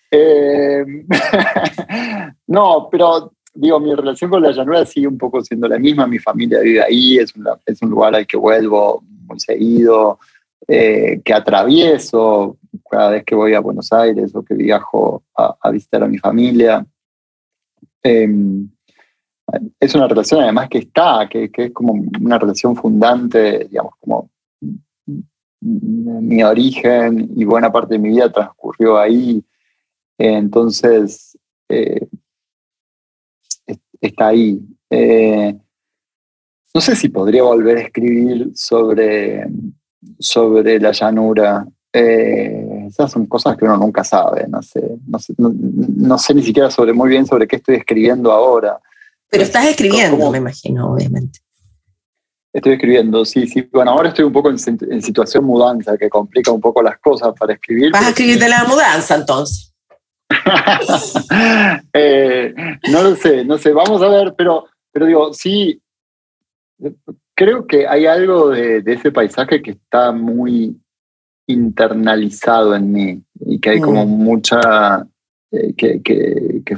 Eh, 0.08 0.84
no, 2.46 2.88
pero 2.92 3.32
digo, 3.52 3.80
mi 3.80 3.92
relación 3.92 4.30
con 4.30 4.40
la 4.40 4.52
llanura 4.52 4.86
sigue 4.86 5.08
un 5.08 5.18
poco 5.18 5.42
siendo 5.42 5.66
la 5.66 5.80
misma. 5.80 6.06
Mi 6.06 6.20
familia 6.20 6.60
vive 6.60 6.80
ahí, 6.80 7.18
es, 7.18 7.34
es 7.64 7.82
un 7.82 7.90
lugar 7.90 8.14
al 8.14 8.24
que 8.24 8.36
vuelvo 8.36 9.02
muy 9.26 9.40
seguido, 9.40 10.20
eh, 10.68 11.20
que 11.24 11.34
atravieso 11.34 12.56
cada 12.88 13.10
vez 13.10 13.24
que 13.24 13.34
voy 13.34 13.54
a 13.54 13.60
Buenos 13.60 13.92
Aires 13.92 14.32
o 14.36 14.44
que 14.44 14.54
viajo 14.54 15.24
a, 15.34 15.70
visitar 15.72 16.04
a 16.04 16.08
mi 16.08 16.18
familia. 16.18 16.86
Em, 18.04 18.68
es 19.78 19.94
una 19.94 20.08
relación 20.08 20.42
además 20.42 20.68
que 20.68 20.78
está, 20.78 21.28
que, 21.30 21.50
es 21.52 21.72
como 21.72 21.94
una 22.20 22.38
relación 22.38 22.74
fundante, 22.76 23.66
digamos, 23.70 23.94
como 24.00 24.30
mi 25.60 26.42
origen 26.42 27.30
y 27.36 27.44
buena 27.44 27.72
parte 27.72 27.94
de 27.94 27.98
mi 27.98 28.10
vida 28.10 28.32
transcurrió 28.32 28.98
ahí. 28.98 29.42
Entonces, 30.18 31.36
eh, 31.68 32.06
está 34.00 34.28
ahí. 34.28 34.60
Eh, 34.90 35.56
no 36.74 36.80
sé 36.80 36.94
si 36.94 37.08
podría 37.08 37.42
volver 37.42 37.78
a 37.78 37.82
escribir 37.82 38.50
sobre, 38.54 39.46
sobre 40.18 40.78
la 40.78 40.92
llanura. 40.92 41.66
Eh, 41.92 42.84
esas 42.88 43.10
son 43.10 43.26
cosas 43.26 43.56
que 43.56 43.64
uno 43.64 43.76
nunca 43.76 44.04
sabe. 44.04 44.46
No 44.48 44.62
sé, 44.62 44.82
no 45.06 46.18
sé 46.18 46.34
ni 46.34 46.42
siquiera 46.42 46.70
sobre, 46.70 46.92
muy 46.92 47.08
bien 47.08 47.26
sobre 47.26 47.48
qué 47.48 47.56
estoy 47.56 47.76
escribiendo 47.76 48.30
ahora. 48.30 48.78
Pero 49.28 49.42
estás 49.42 49.66
escribiendo, 49.66 50.30
me 50.30 50.38
imagino, 50.38 50.92
obviamente. 50.92 51.40
Estoy 52.52 52.72
escribiendo, 52.72 53.24
sí, 53.26 53.46
sí. 53.46 53.68
Bueno, 53.70 53.90
ahora 53.90 54.08
estoy 54.08 54.24
un 54.24 54.32
poco 54.32 54.48
en, 54.48 54.58
situación 55.02 55.44
mudanza, 55.44 55.98
que 55.98 56.08
complica 56.08 56.50
un 56.50 56.60
poco 56.60 56.82
las 56.82 56.98
cosas 57.00 57.34
para 57.38 57.52
escribir. 57.52 57.92
¿Vas 57.92 58.06
a 58.06 58.08
escribir 58.08 58.38
de 58.38 58.48
la 58.48 58.64
mudanza 58.64 59.16
entonces? 59.16 59.74
Eh, 61.92 62.54
no 62.90 63.02
lo 63.02 63.16
sé, 63.16 63.44
no 63.44 63.58
sé, 63.58 63.72
vamos 63.72 64.02
a 64.02 64.08
ver, 64.08 64.34
pero, 64.36 64.66
pero 64.92 65.06
digo, 65.06 65.32
sí, 65.32 65.80
creo 67.34 67.66
que 67.66 67.86
hay 67.86 68.06
algo 68.06 68.50
de, 68.50 68.82
ese 68.86 69.12
paisaje 69.12 69.62
que 69.62 69.72
está 69.72 70.12
muy 70.12 70.76
internalizado 71.46 72.74
en 72.74 72.92
mí 72.92 73.22
y 73.40 73.60
que 73.60 73.70
hay 73.70 73.80
como 73.80 74.04
mm. 74.04 74.08
mucha, 74.08 75.06
eh, 75.52 75.74
que, 75.76 76.02
que, 76.02 76.62
que 76.64 76.76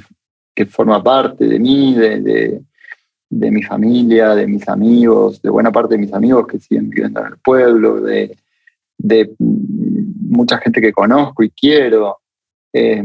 forma 0.66 1.02
parte 1.02 1.46
de 1.46 1.59
mí, 1.59 1.94
de, 1.94 2.62
mi 3.30 3.62
familia, 3.62 4.34
de 4.34 4.46
mis 4.46 4.68
amigos, 4.68 5.40
de 5.42 5.50
buena 5.50 5.70
parte 5.70 5.94
de 5.94 6.00
mis 6.00 6.12
amigos 6.12 6.46
que 6.46 6.59
siguen 6.59 6.90
viviendo 6.90 7.20
en 7.20 7.26
el 7.26 7.38
pueblo, 7.38 8.00
de, 8.00 8.36
mucha 9.38 10.59
gente 10.59 10.80
que 10.80 10.92
conozco 10.92 11.42
y 11.42 11.50
quiero. 11.50 12.18
Eh, 12.72 13.02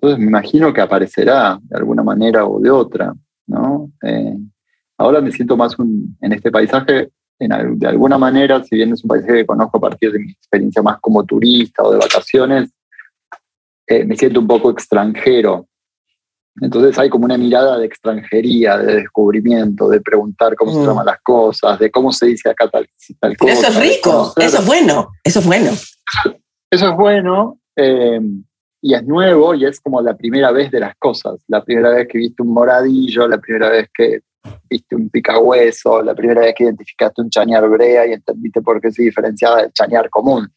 entonces 0.00 0.18
me 0.18 0.26
imagino 0.26 0.72
que 0.72 0.80
aparecerá 0.80 1.58
de 1.62 1.76
alguna 1.76 2.02
manera 2.02 2.46
o 2.46 2.60
de 2.60 2.70
otra. 2.70 3.14
¿no? 3.46 3.90
Eh, 4.02 4.36
ahora 4.96 5.20
me 5.20 5.32
siento 5.32 5.56
más 5.56 5.76
en 5.78 6.32
este 6.32 6.50
paisaje, 6.50 7.10
de 7.38 7.86
alguna 7.86 8.18
manera, 8.18 8.62
si 8.64 8.74
bien 8.74 8.92
es 8.92 9.04
un 9.04 9.08
paisaje 9.08 9.34
que 9.34 9.46
conozco 9.46 9.78
a 9.78 9.82
partir 9.82 10.10
de 10.10 10.18
mi 10.18 10.32
experiencia 10.32 10.82
más 10.82 10.98
como 11.00 11.24
turista 11.24 11.84
o 11.84 11.92
de 11.92 11.98
vacaciones, 11.98 12.70
eh, 13.86 14.04
me 14.04 14.16
siento 14.16 14.40
un 14.40 14.46
poco 14.46 14.70
extranjero 14.70 15.66
entonces 16.60 16.98
hay 16.98 17.08
como 17.08 17.24
una 17.24 17.38
mirada 17.38 17.78
de 17.78 17.86
extranjería, 17.86 18.78
de 18.78 18.96
descubrimiento, 18.96 19.88
de 19.88 20.00
preguntar 20.00 20.54
cómo 20.56 20.72
se 20.72 20.78
mm. 20.78 20.86
llaman 20.86 21.06
las 21.06 21.20
cosas, 21.22 21.78
de 21.78 21.90
cómo 21.90 22.12
se 22.12 22.26
dice 22.26 22.50
acá 22.50 22.68
tal, 22.68 22.88
tal 23.20 23.36
cosa. 23.36 23.52
Eso 23.52 23.66
es 23.68 23.76
rico, 23.76 24.32
eso 24.36 24.58
es 24.58 24.66
bueno, 24.66 25.08
eso 25.24 25.40
es 25.40 25.46
bueno. 25.46 25.70
Eso 26.70 26.90
es 26.90 26.96
bueno 26.96 27.58
eh, 27.76 28.20
y 28.82 28.94
es 28.94 29.04
nuevo 29.04 29.54
y 29.54 29.64
es 29.64 29.80
como 29.80 30.00
la 30.00 30.16
primera 30.16 30.50
vez 30.50 30.70
de 30.70 30.80
las 30.80 30.94
cosas. 30.96 31.42
La 31.48 31.64
primera 31.64 31.90
vez 31.90 32.06
que 32.08 32.18
viste 32.18 32.42
un 32.42 32.52
moradillo, 32.52 33.26
la 33.26 33.38
primera 33.38 33.70
vez 33.70 33.88
que 33.94 34.20
viste 34.68 34.94
un 34.94 35.08
picahueso, 35.08 36.02
la 36.02 36.14
primera 36.14 36.42
vez 36.42 36.54
que 36.54 36.64
identificaste 36.64 37.22
un 37.22 37.30
chañar 37.30 37.68
brea 37.68 38.06
y 38.06 38.12
entendiste 38.12 38.60
por 38.60 38.80
qué 38.80 38.90
se 38.90 39.02
diferenciaba 39.02 39.62
del 39.62 39.72
chañar 39.72 40.10
común. 40.10 40.48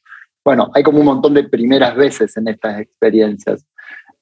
Bueno, 0.43 0.71
hay 0.73 0.84
como 0.84 0.99
un 0.99 1.05
montón 1.05 1.34
de 1.34 1.43
primeras 1.43 1.95
veces 1.95 2.35
en 2.38 2.47
estas 2.47 2.80
experiencias 2.80 3.65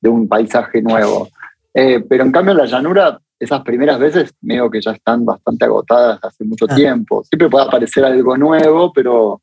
de 0.01 0.09
un 0.09 0.27
paisaje 0.27 0.81
nuevo. 0.81 1.29
Eh, 1.73 2.03
pero 2.07 2.23
en 2.23 2.31
cambio 2.31 2.51
en 2.51 2.57
la 2.57 2.65
llanura, 2.65 3.19
esas 3.39 3.61
primeras 3.61 3.99
veces 3.99 4.33
veo 4.41 4.69
que 4.69 4.81
ya 4.81 4.91
están 4.91 5.25
bastante 5.25 5.65
agotadas 5.65 6.19
hace 6.21 6.43
mucho 6.43 6.65
ah. 6.69 6.75
tiempo. 6.75 7.23
Siempre 7.23 7.49
puede 7.49 7.65
aparecer 7.65 8.03
algo 8.03 8.37
nuevo, 8.37 8.91
pero 8.91 9.41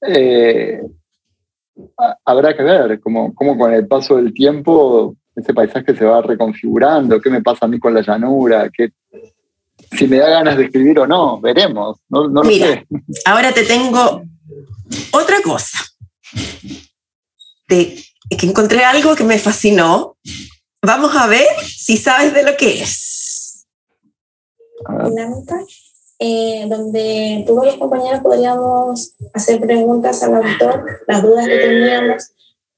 eh, 0.00 0.80
habrá 2.24 2.56
que 2.56 2.62
ver 2.62 3.00
cómo, 3.00 3.34
con 3.34 3.72
el 3.72 3.86
paso 3.86 4.16
del 4.16 4.32
tiempo 4.32 5.16
ese 5.34 5.54
paisaje 5.54 5.96
se 5.96 6.04
va 6.04 6.20
reconfigurando, 6.20 7.20
qué 7.20 7.30
me 7.30 7.42
pasa 7.42 7.64
a 7.64 7.68
mí 7.68 7.78
con 7.78 7.94
la 7.94 8.02
llanura, 8.02 8.68
¿Qué, 8.70 8.90
si 9.90 10.06
me 10.06 10.18
da 10.18 10.28
ganas 10.28 10.56
de 10.56 10.64
escribir 10.64 10.98
o 11.00 11.06
no, 11.06 11.40
veremos. 11.40 11.98
No, 12.08 12.28
no 12.28 12.42
Mira, 12.42 12.66
sé. 12.66 12.86
ahora 13.24 13.52
te 13.52 13.64
tengo 13.64 14.22
otra 15.12 15.36
cosa. 15.42 15.78
Te 17.66 17.96
que 18.30 18.46
encontré 18.46 18.84
algo 18.84 19.14
que 19.14 19.24
me 19.24 19.38
fascinó. 19.38 20.16
Vamos 20.82 21.14
a 21.16 21.26
ver 21.26 21.46
si 21.64 21.96
sabes 21.96 22.34
de 22.34 22.42
lo 22.42 22.56
que 22.56 22.82
es. 22.82 23.66
Dinámica, 25.04 25.60
eh, 26.18 26.66
donde 26.68 27.44
todos 27.46 27.66
los 27.66 27.76
compañeros 27.76 28.20
podríamos 28.20 29.14
hacer 29.32 29.60
preguntas 29.60 30.22
al 30.22 30.36
autor, 30.36 30.84
las 31.06 31.22
dudas 31.22 31.46
que 31.46 31.58
teníamos. 31.58 32.32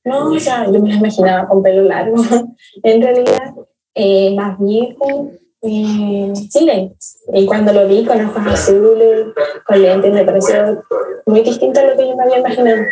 No, 0.05 0.33
o 0.33 0.39
sea, 0.39 0.67
yo 0.71 0.81
me 0.81 0.95
imaginaba 0.95 1.49
con 1.49 1.63
pelo 1.63 1.83
largo. 1.83 2.17
en 2.83 3.03
realidad, 3.03 3.55
eh, 3.95 4.35
más 4.37 4.59
viejo, 4.59 5.31
eh, 5.63 6.33
sí, 6.51 6.93
y 7.33 7.47
cuando 7.47 7.73
lo 7.73 7.89
vi 7.89 8.05
con 8.05 8.23
ojos 8.23 8.47
azules, 8.47 9.29
con 9.67 9.81
lentes, 9.81 10.13
me 10.13 10.25
pareció 10.25 10.85
muy 11.25 11.41
distinto 11.41 11.81
a 11.81 11.85
lo 11.85 11.97
que 11.97 12.07
yo 12.07 12.15
me 12.17 12.23
había 12.25 12.39
imaginado 12.39 12.83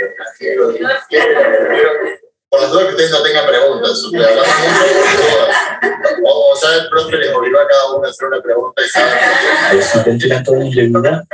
por 2.53 2.61
las 2.61 2.71
dudas 2.71 2.85
que 2.85 2.91
ustedes 2.91 3.11
no 3.13 3.23
tengan 3.23 3.47
preguntas, 3.47 4.05
ustedes 4.05 4.27
hablamos 4.27 4.55
mucho, 4.61 6.27
o, 6.27 6.53
o 6.53 6.57
sea, 6.57 6.83
el 6.83 6.89
profe 6.91 7.17
les 7.17 7.35
obligó 7.35 7.59
a 7.59 7.67
cada 7.67 7.95
uno 7.95 8.07
a 8.07 8.11
hacer 8.11 8.29
una 8.29 8.43
pregunta 8.43 8.83
y 8.83 9.83
saben. 9.83 10.45
Toda 10.45 10.59
mi 10.59 10.71
vida, 10.71 11.25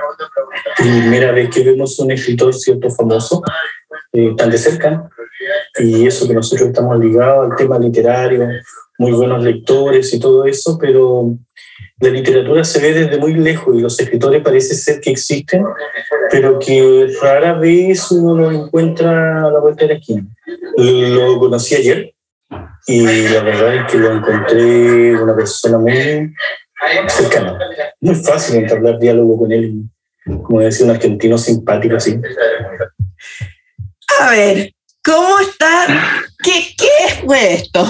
primera 0.76 1.32
vez 1.32 1.50
que 1.50 1.64
vemos 1.64 1.98
un 1.98 2.12
escritor 2.12 2.54
cierto 2.54 2.88
famoso, 2.90 3.42
eh, 4.12 4.32
tan 4.36 4.48
de 4.48 4.58
cerca, 4.58 5.10
y 5.80 6.06
eso 6.06 6.28
que 6.28 6.34
nosotros 6.34 6.68
estamos 6.68 6.96
ligados 7.00 7.50
al 7.50 7.56
tema 7.56 7.80
literario, 7.80 8.46
muy 8.98 9.10
buenos 9.10 9.42
lectores 9.42 10.14
y 10.14 10.20
todo 10.20 10.44
eso, 10.44 10.78
pero 10.80 11.30
la 12.00 12.10
literatura 12.10 12.64
se 12.64 12.80
ve 12.80 12.92
desde 12.92 13.18
muy 13.18 13.34
lejos 13.34 13.74
y 13.76 13.80
los 13.80 13.98
escritores 13.98 14.42
parece 14.42 14.74
ser 14.74 15.00
que 15.00 15.10
existen, 15.10 15.64
pero 16.30 16.58
que 16.58 17.12
rara 17.20 17.54
vez 17.54 18.10
uno 18.12 18.34
lo 18.34 18.50
encuentra 18.50 19.46
a 19.46 19.50
la 19.50 19.58
vuelta 19.58 19.84
de 19.84 19.94
la 19.94 19.98
esquina. 19.98 20.24
Lo 20.76 21.38
conocí 21.38 21.74
ayer 21.74 22.14
y 22.86 23.28
la 23.28 23.42
verdad 23.42 23.74
es 23.76 23.92
que 23.92 23.98
lo 23.98 24.12
encontré 24.12 25.16
una 25.16 25.34
persona 25.34 25.78
muy 25.78 26.32
cercana. 27.08 27.58
Muy 28.00 28.14
fácil 28.14 28.56
entablar 28.56 28.98
diálogo 28.98 29.38
con 29.38 29.52
él, 29.52 29.82
como 30.44 30.60
decía 30.60 30.86
un 30.86 30.92
argentino 30.92 31.36
simpático 31.36 31.96
así. 31.96 32.20
A 34.20 34.30
ver, 34.30 34.72
¿cómo 35.04 35.40
está? 35.40 36.22
¿Qué, 36.42 36.74
qué 36.76 37.26
fue 37.26 37.54
esto? 37.54 37.84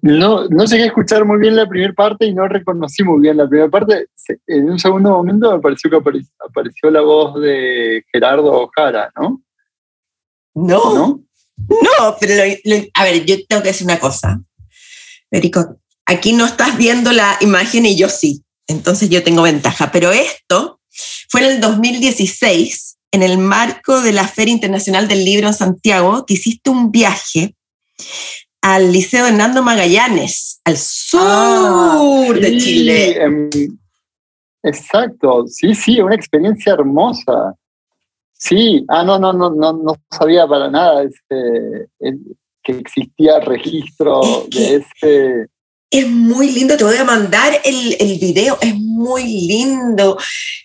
No, 0.00 0.46
no 0.48 0.64
llegué 0.64 0.84
a 0.84 0.86
escuchar 0.86 1.24
muy 1.24 1.38
bien 1.38 1.56
la 1.56 1.68
primera 1.68 1.92
parte 1.92 2.26
y 2.26 2.32
no 2.32 2.46
reconocí 2.46 3.02
muy 3.02 3.20
bien 3.20 3.36
la 3.36 3.48
primera 3.48 3.68
parte. 3.68 4.06
En 4.46 4.70
un 4.70 4.78
segundo 4.78 5.10
momento 5.10 5.50
me 5.50 5.60
pareció 5.60 5.90
que 5.90 5.96
apareció, 5.96 6.90
la 6.90 7.00
voz 7.00 7.40
de 7.40 8.04
Gerardo 8.12 8.52
Ojara, 8.52 9.10
¿no? 9.16 9.42
No. 10.54 10.94
¿No? 10.94 11.24
No, 11.56 12.16
pero 12.20 12.34
a 12.94 13.04
ver, 13.04 13.24
yo 13.24 13.36
tengo 13.46 13.62
que 13.62 13.68
decir 13.68 13.86
una 13.86 13.98
cosa. 13.98 14.40
Federico, 15.28 15.80
aquí 16.06 16.32
no 16.32 16.46
estás 16.46 16.76
viendo 16.76 17.12
la 17.12 17.36
imagen 17.40 17.84
y 17.86 17.96
yo 17.96 18.08
sí. 18.08 18.44
Entonces 18.68 19.10
yo 19.10 19.24
tengo 19.24 19.42
ventaja. 19.42 19.90
Pero 19.90 20.12
esto 20.12 20.80
fue 21.28 21.44
en 21.44 21.52
el 21.52 21.60
2016, 21.60 22.98
en 23.10 23.22
el 23.24 23.38
marco 23.38 24.00
de 24.00 24.12
la 24.12 24.28
Feria 24.28 24.54
Internacional 24.54 25.08
del 25.08 25.24
Libro 25.24 25.48
en 25.48 25.54
Santiago, 25.54 26.24
que 26.24 26.34
hiciste 26.34 26.70
un 26.70 26.92
viaje 26.92 27.56
al 28.62 28.92
Liceo 28.92 29.26
Hernando 29.26 29.60
Magallanes, 29.62 30.60
al 30.64 30.76
sur 30.76 31.20
ah, 31.20 32.32
de 32.40 32.56
Chile. 32.58 33.22
Em, 33.22 33.50
exacto, 34.62 35.44
sí, 35.48 35.74
sí, 35.74 36.00
una 36.00 36.14
experiencia 36.14 36.72
hermosa. 36.72 37.54
Sí, 38.32 38.84
ah, 38.88 39.04
no, 39.04 39.18
no, 39.18 39.32
no, 39.32 39.50
no, 39.50 39.72
no 39.72 39.96
sabía 40.10 40.46
para 40.46 40.70
nada 40.70 41.02
este, 41.02 41.88
que 42.62 42.72
existía 42.72 43.40
registro 43.40 44.20
de 44.48 44.76
este. 44.76 45.46
Es 45.90 46.08
muy 46.08 46.50
lindo, 46.50 46.76
te 46.76 46.84
voy 46.84 46.96
a 46.96 47.04
mandar 47.04 47.52
el, 47.64 47.96
el 47.98 48.18
video, 48.18 48.56
es 48.60 48.74
muy 48.74 49.24
lindo. 49.46 50.16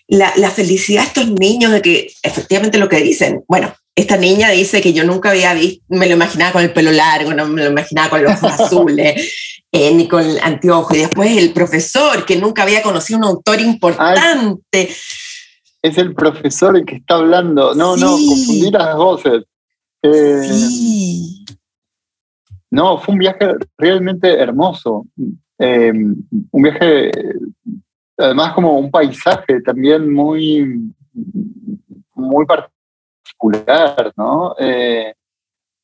La, 0.06 0.32
la, 0.36 0.50
felicidad 0.50 1.02
de 1.02 1.08
estos 1.08 1.30
niños 1.32 1.70
de 1.70 1.82
que 1.82 2.10
efectivamente 2.22 2.78
lo 2.78 2.88
que 2.88 3.02
dicen, 3.02 3.44
bueno, 3.46 3.74
esta 3.98 4.16
niña 4.16 4.50
dice 4.50 4.80
que 4.80 4.92
yo 4.92 5.02
nunca 5.02 5.30
había 5.30 5.52
visto, 5.54 5.84
me 5.88 6.06
lo 6.06 6.14
imaginaba 6.14 6.52
con 6.52 6.62
el 6.62 6.72
pelo 6.72 6.92
largo, 6.92 7.34
no 7.34 7.48
me 7.48 7.64
lo 7.64 7.70
imaginaba 7.70 8.10
con 8.10 8.22
los 8.22 8.32
ojos 8.34 8.52
azules, 8.60 9.34
eh, 9.72 9.92
ni 9.92 10.06
con 10.06 10.24
el 10.24 10.38
anteojo. 10.38 10.94
Y 10.94 10.98
después 10.98 11.36
el 11.36 11.52
profesor, 11.52 12.24
que 12.24 12.36
nunca 12.36 12.62
había 12.62 12.80
conocido 12.80 13.18
un 13.18 13.24
autor 13.24 13.60
importante. 13.60 14.90
es 15.82 15.98
el 15.98 16.14
profesor 16.14 16.76
el 16.76 16.84
que 16.84 16.96
está 16.96 17.16
hablando. 17.16 17.74
No, 17.74 17.96
no, 17.96 18.12
confundí 18.12 18.70
las 18.70 18.96
voces. 18.96 19.44
Eh, 20.02 20.48
sí. 20.48 21.44
No, 22.70 22.98
fue 22.98 23.14
un 23.14 23.18
viaje 23.18 23.54
realmente 23.76 24.32
hermoso. 24.32 25.06
Eh, 25.58 25.90
un 25.90 26.62
viaje, 26.62 27.10
además 28.16 28.52
como 28.52 28.78
un 28.78 28.92
paisaje 28.92 29.60
también 29.60 30.12
muy, 30.12 30.94
muy 32.14 32.46
particular 32.46 32.77
¿no? 34.16 34.54
Eh, 34.58 35.14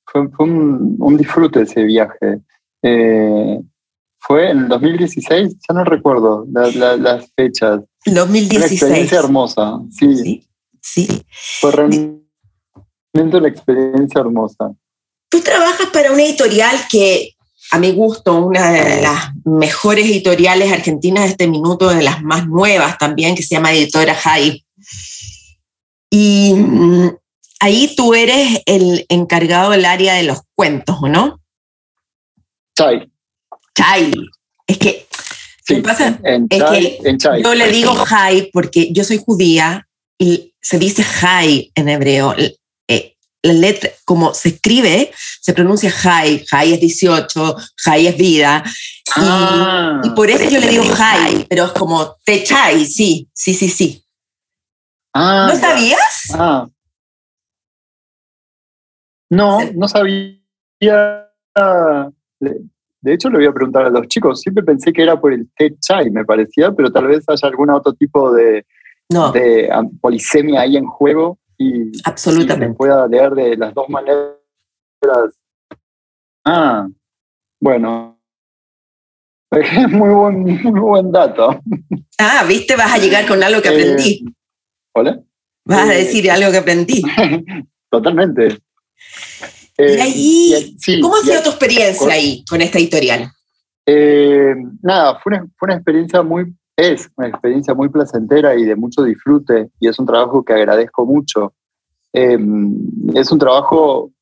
fue, 0.06 0.28
un, 0.38 1.16
disfrute 1.16 1.62
ese 1.62 1.82
viaje. 1.84 2.40
Eh, 2.82 3.60
fue 4.18 4.50
en 4.50 4.58
el 4.60 4.68
2016, 4.68 5.56
ya 5.68 5.74
no 5.74 5.84
recuerdo 5.84 6.46
las 6.50 7.30
fechas. 7.36 7.80
2016. 8.06 8.56
Una 8.56 8.66
experiencia 8.66 9.18
hermosa, 9.18 9.80
sí. 9.90 10.46
Sí. 10.80 11.08
Fue 11.60 11.72
realmente 11.72 12.16
una 13.14 13.48
experiencia 13.48 14.20
hermosa. 14.20 14.72
Tú 15.28 15.40
trabajas 15.40 15.88
para 15.92 16.12
una 16.12 16.22
editorial 16.22 16.76
que, 16.90 17.30
a 17.70 17.78
mi 17.78 17.92
gusto, 17.92 18.34
una 18.46 18.70
de 18.70 19.02
las 19.02 19.30
mejores 19.44 20.06
editoriales 20.06 20.72
argentinas 20.72 21.24
de 21.24 21.30
este 21.30 21.48
minuto, 21.48 21.88
de 21.88 22.02
las 22.02 22.22
más 22.22 22.46
nuevas 22.46 22.98
también, 22.98 23.34
que 23.34 23.42
se 23.42 23.54
llama 23.54 23.72
Editora 23.72 24.14
High. 24.14 24.64
Y 26.10 26.54
mm, 26.54 27.10
ahí 27.64 27.94
tú 27.96 28.14
eres 28.14 28.60
el 28.66 29.06
encargado 29.08 29.70
del 29.70 29.86
área 29.86 30.14
de 30.14 30.24
los 30.24 30.40
cuentos, 30.54 30.96
¿o 31.00 31.08
no? 31.08 31.40
Chai. 32.76 33.10
Chai. 33.74 34.12
Es 34.66 34.78
que, 34.78 35.06
¿qué 35.66 35.76
pasa? 35.76 36.18
es 36.22 36.62
que 36.62 37.18
yo 37.42 37.54
le 37.54 37.68
digo 37.68 37.94
Jai 37.94 38.50
porque 38.52 38.92
yo 38.92 39.02
soy 39.04 39.18
judía 39.24 39.88
y 40.18 40.54
se 40.60 40.78
dice 40.78 41.02
Jai 41.02 41.72
en 41.74 41.88
hebreo. 41.88 42.34
Eh, 42.36 43.16
la 43.42 43.52
letra, 43.52 43.90
como 44.06 44.32
se 44.32 44.48
escribe, 44.50 45.12
se 45.40 45.52
pronuncia 45.52 45.90
Jai. 45.90 46.44
Jai 46.46 46.72
es 46.72 46.80
18, 46.80 47.56
Jai 47.76 48.06
es 48.06 48.16
vida. 48.16 48.62
Y, 48.66 49.10
ah. 49.16 50.00
por 50.16 50.30
eso 50.30 50.48
yo 50.48 50.60
le 50.60 50.68
digo 50.68 50.84
Jai, 50.84 51.46
pero 51.48 51.66
es 51.66 51.72
como 51.72 52.16
te 52.24 52.42
chai, 52.42 52.86
sí, 52.86 53.28
sí, 53.34 53.54
sí, 53.54 53.68
sí. 53.68 54.04
Ah, 55.14 55.48
¿No 55.50 55.60
sabías? 55.60 56.30
Ah. 56.32 56.66
No, 59.30 59.58
no 59.74 59.88
sabía. 59.88 60.38
De 62.40 63.12
hecho, 63.12 63.28
le 63.28 63.38
voy 63.38 63.46
a 63.46 63.52
preguntar 63.52 63.86
a 63.86 63.90
los 63.90 64.08
chicos. 64.08 64.40
Siempre 64.40 64.64
pensé 64.64 64.92
que 64.92 65.02
era 65.02 65.20
por 65.20 65.32
el 65.32 65.48
té 65.56 65.76
chai, 65.78 66.10
me 66.10 66.24
parecía, 66.24 66.72
pero 66.72 66.90
tal 66.90 67.06
vez 67.06 67.24
haya 67.28 67.48
algún 67.48 67.70
otro 67.70 67.92
tipo 67.92 68.32
de, 68.32 68.64
de 69.08 69.70
polisemia 70.00 70.62
ahí 70.62 70.76
en 70.76 70.86
juego 70.86 71.38
y, 71.58 71.92
Absolutamente. 72.04 72.76
pueda 72.76 73.06
leer 73.06 73.32
de 73.32 73.56
las 73.56 73.74
dos 73.74 73.88
maneras. 73.88 74.36
Ah, 76.44 76.88
bueno. 77.60 78.18
Es 79.50 79.88
muy 79.90 80.10
buen, 80.10 80.42
muy 80.62 80.80
buen 80.80 81.12
dato. 81.12 81.60
Ah, 82.18 82.44
viste, 82.46 82.76
vas 82.76 82.92
a 82.92 82.98
llegar 82.98 83.26
con 83.26 83.42
algo 83.42 83.62
que 83.62 83.68
aprendí. 83.68 84.24
Eh, 84.26 84.32
¿Hola? 84.94 85.20
Vas 85.66 85.88
a 85.88 85.94
eh, 85.94 85.98
decir 85.98 86.30
algo 86.30 86.50
que 86.50 86.58
aprendí. 86.58 87.02
Totalmente. 87.90 88.58
Eh, 89.76 90.00
ahí, 90.00 90.76
¿cómo 91.02 91.16
ha 91.16 91.20
sido 91.20 91.42
tu 91.42 91.50
experiencia 91.50 92.12
ahí 92.12 92.44
con 92.48 92.60
esta 92.60 92.78
editorial? 92.78 93.30
Eh, 93.86 94.54
nada, 94.82 95.18
fue 95.18 95.34
una, 95.34 95.46
fue 95.56 95.66
una, 95.66 95.74
experiencia 95.74 96.22
muy, 96.22 96.54
es 96.76 97.10
una 97.16 97.28
experiencia 97.28 97.74
muy 97.74 97.88
placentera 97.88 98.54
y 98.54 98.64
de 98.64 98.76
mucho 98.76 99.02
disfrute 99.02 99.70
y 99.80 99.88
es 99.88 99.98
un 99.98 100.06
trabajo 100.06 100.44
que 100.44 100.52
agradezco 100.52 101.04
mucho. 101.04 101.52
Eh, 102.12 102.38
es 103.14 103.32
un 103.32 103.38
trabajo, 103.38 104.12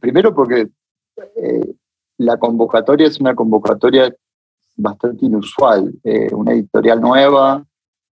primero 0.00 0.32
porque 0.32 0.68
la 2.18 2.36
convocatoria 2.36 3.08
es 3.08 3.20
una 3.20 3.34
convocatoria 3.34 4.14
bastante 4.76 5.26
inusual, 5.26 5.92
una 6.30 6.52
editorial 6.52 7.00
nueva 7.00 7.66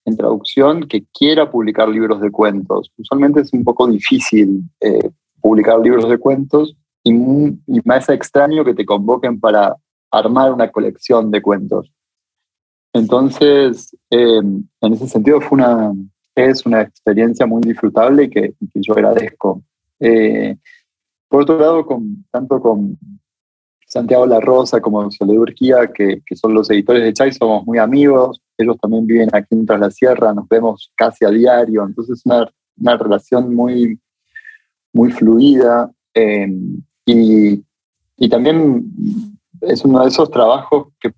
en 0.05 0.17
traducción 0.17 0.89
que 0.89 1.05
quiera 1.17 1.49
publicar 1.49 1.89
libros 1.89 2.21
de 2.21 2.33
cuentos. 2.33 2.91
Usualmente 2.99 3.41
es 3.43 3.53
un 3.53 3.63
poco 3.63 3.87
difícil 3.87 4.65
publicar 5.41 5.79
libros 5.81 6.09
de 6.09 6.19
cuentos 6.19 6.77
y, 7.03 7.13
y 7.13 7.81
más 7.85 8.09
extraño 8.09 8.65
que 8.65 8.75
te 8.75 8.85
convoquen 8.85 9.41
para 9.41 9.77
armar 10.11 10.53
una 10.53 10.71
colección 10.71 11.31
de 11.31 11.41
cuentos. 11.41 11.93
Entonces, 12.93 13.97
em, 14.11 14.65
en 14.81 14.93
ese 14.93 15.09
sentido 15.09 15.41
fue 15.41 15.59
una, 15.59 15.93
es 16.35 16.67
una 16.67 16.83
experiencia 16.83 17.47
muy 17.47 17.63
disfrutable 17.63 18.25
y 18.25 18.31
que, 18.31 18.55
yo 18.75 18.95
agradezco. 18.95 19.63
Eh, 20.01 20.57
por 21.29 21.43
otro 21.43 21.59
lado, 21.59 21.87
con, 21.87 22.25
tanto 22.31 22.61
con 22.61 22.99
Santiago 23.87 24.27
La 24.27 24.41
Rosa 24.41 24.81
como 24.81 25.09
Soledad 25.11 25.41
Urquía, 25.41 25.93
que, 25.93 26.23
que, 26.27 26.37
son 26.37 26.55
los 26.55 26.71
editores 26.71 27.03
de 27.03 27.13
Chai, 27.13 27.33
somos 27.33 27.65
muy 27.65 27.79
amigos. 27.79 28.41
Ellos 28.59 28.77
también 28.81 29.07
viven 29.07 29.29
aquí 29.33 29.55
en 29.55 29.67
Tras 29.67 29.81
la 29.81 29.91
Sierra, 29.91 30.35
nos 30.35 30.49
vemos 30.49 30.93
casi 30.97 31.25
a 31.25 31.31
diario. 31.31 31.85
Entonces, 31.85 32.19
es 32.19 32.27
una, 32.27 32.51
una 32.77 32.97
relación 32.97 33.55
muy, 33.55 34.01
muy 34.93 35.11
fluida 35.11 35.91
em, 36.15 36.83
y, 37.07 37.63
y, 38.17 38.29
también 38.29 38.85
es 39.63 39.85
uno 39.85 40.01
de 40.03 40.09
esos 40.09 40.31
trabajos 40.31 40.89
que 41.01 41.13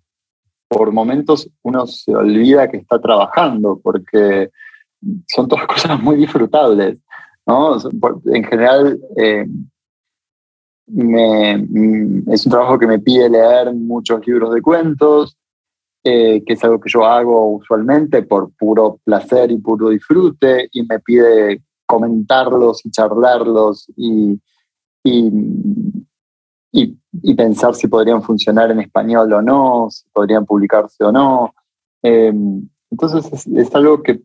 por 0.69 0.93
momentos 0.93 1.49
uno 1.63 1.87
se 1.87 2.15
olvida 2.15 2.71
que 2.71 2.79
está 2.79 3.01
trabajando 3.01 3.79
porque 3.83 4.51
son 5.27 5.49
todas 5.49 5.67
cosas 5.73 6.01
muy 6.01 6.17
disfrutables. 6.17 6.99
¿no? 7.47 7.77
En 8.27 8.45
general, 8.45 9.01
em, 9.17 9.67
es 12.29 12.47
un 12.47 12.51
trabajo 12.51 12.79
que 12.79 12.87
me 12.87 12.99
pide 12.99 13.29
leer 13.29 13.73
muchos 13.75 14.27
libros 14.27 14.55
de 14.55 14.63
cuentos, 14.63 15.37
eh, 16.05 16.43
que 16.45 16.55
es 16.55 16.65
algo 16.65 16.81
que 16.81 16.91
yo 16.91 17.05
hago 17.05 17.55
usualmente 17.55 18.23
por 18.23 18.51
puro 18.53 18.99
placer 19.05 19.51
y 19.51 19.59
puro 19.59 19.91
disfrute, 19.91 20.69
y 20.73 20.83
me 20.85 20.99
pide 21.01 21.63
comentarlos 21.87 22.85
y 22.85 22.91
charlarlos 22.91 23.87
y, 23.97 24.41
y, 25.03 25.31
y, 26.73 27.35
pensar 27.35 27.75
si 27.75 27.87
podrían 27.87 28.23
funcionar 28.23 28.71
en 28.71 28.81
español 28.81 29.33
o 29.33 29.43
no, 29.43 29.89
si 29.91 30.09
podrían 30.11 30.47
publicarse 30.47 31.05
o 31.05 31.13
no. 31.13 31.55
Em, 32.03 32.69
entonces 32.91 33.47
es, 33.47 33.75
algo 33.75 34.03
que 34.03 34.21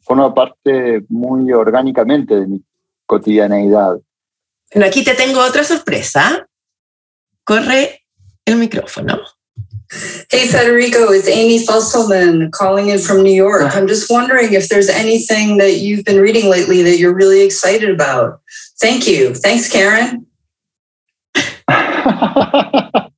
forma 0.00 0.34
parte 0.34 1.04
muy 1.08 1.52
orgánicamente 1.52 2.34
de 2.34 2.46
mi 2.46 2.64
cotidianeidad. 3.06 3.98
Bueno, 4.72 4.88
aquí 4.88 5.04
te 5.04 5.14
tengo 5.14 5.40
otra 5.40 5.64
sorpresa. 5.64 6.48
Corre 7.44 8.02
el 8.44 8.56
micrófono. 8.56 9.18
Hey, 9.88 10.48
Federico, 10.48 11.12
it's 11.12 11.28
Amy 11.28 11.64
Fusselman 11.64 12.50
calling 12.50 12.88
in 12.88 12.98
from 12.98 13.22
New 13.22 13.32
York. 13.32 13.76
I'm 13.76 13.86
just 13.86 14.10
wondering 14.10 14.52
if 14.52 14.68
there's 14.68 14.88
anything 14.88 15.58
that 15.58 15.76
you've 15.76 16.04
been 16.04 16.20
reading 16.20 16.50
lately 16.50 16.82
that 16.82 16.98
you're 16.98 17.14
really 17.14 17.42
excited 17.42 17.90
about. 17.90 18.40
Thank 18.80 19.06
you. 19.06 19.32
Thanks, 19.34 19.70
Karen. 19.70 20.26
ah, 21.68 23.10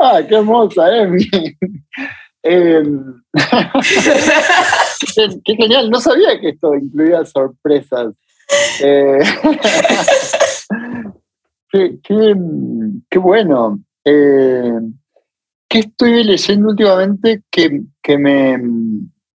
qué 0.00 0.34
hermosa, 0.34 0.88
Amy. 0.88 1.28
Eh, 2.42 2.82
qué, 5.44 5.56
genial, 5.56 5.90
no 5.90 6.00
sabía 6.00 6.40
que 6.40 6.48
esto 6.50 6.74
incluía 6.74 7.22
sorpresas. 7.26 8.14
Eh, 8.80 9.18
qué, 11.70 11.98
qué, 12.02 12.34
qué, 13.10 13.18
bueno. 13.18 13.78
Eh, 14.06 14.72
¿Qué 15.68 15.80
estoy 15.80 16.24
leyendo 16.24 16.70
últimamente 16.70 17.42
que, 17.50 17.82
que 18.02 18.18
me... 18.18 18.58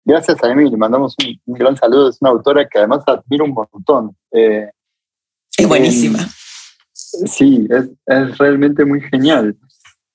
Gracias 0.05 0.43
a 0.43 0.55
le 0.55 0.77
mandamos 0.77 1.15
un, 1.47 1.55
gran 1.55 1.77
saludo. 1.77 2.09
Es 2.09 2.19
una 2.21 2.31
autora 2.31 2.69
que 2.69 2.79
además 2.79 3.05
admiro 3.07 3.45
un 3.45 3.53
montón. 3.53 4.17
Eh, 4.33 4.69
es 5.57 5.69
buenísima. 5.69 6.19
sí, 6.95 7.69
es, 7.71 7.91
es, 8.07 8.39
realmente 8.39 8.85
muy 8.85 9.01
genial. 9.03 9.57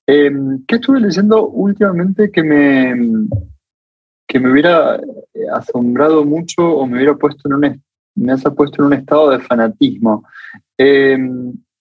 Em, 0.06 0.64
¿Qué 0.66 0.76
estuve 0.76 1.00
leyendo 1.00 1.48
últimamente 1.48 2.30
que 2.30 2.42
me, 2.42 2.94
que 4.26 4.40
me 4.40 4.50
hubiera 4.50 5.00
asombrado 5.54 6.24
mucho 6.24 6.68
o 6.68 6.86
me 6.86 6.96
hubiera 6.96 7.14
puesto 7.14 7.48
en 7.48 7.54
un, 7.54 7.82
me 8.16 8.32
ha 8.32 8.36
puesto 8.36 8.82
en 8.82 8.86
un 8.86 8.92
estado 8.94 9.30
de 9.30 9.40
fanatismo? 9.40 10.24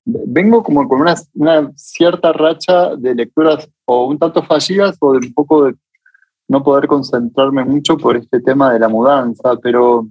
Vengo 0.10 0.64
como 0.64 0.88
con 0.88 1.02
una, 1.02 1.16
una, 1.34 1.70
cierta 1.76 2.32
racha 2.32 2.96
de 2.96 3.14
lecturas 3.14 3.70
o 3.84 4.06
un 4.06 4.18
tanto 4.18 4.42
fallidas 4.42 4.96
o 5.02 5.12
de 5.12 5.28
un 5.28 5.34
poco 5.34 5.66
de 5.66 5.76
no 6.48 6.64
poder 6.64 6.88
concentrarme 6.88 7.66
mucho 7.66 7.98
por 7.98 8.16
este 8.16 8.40
tema 8.40 8.72
de 8.72 8.80
la 8.80 8.88
mudanza, 8.88 9.58
pero 9.62 10.08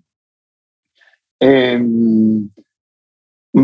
em, 1.40 2.46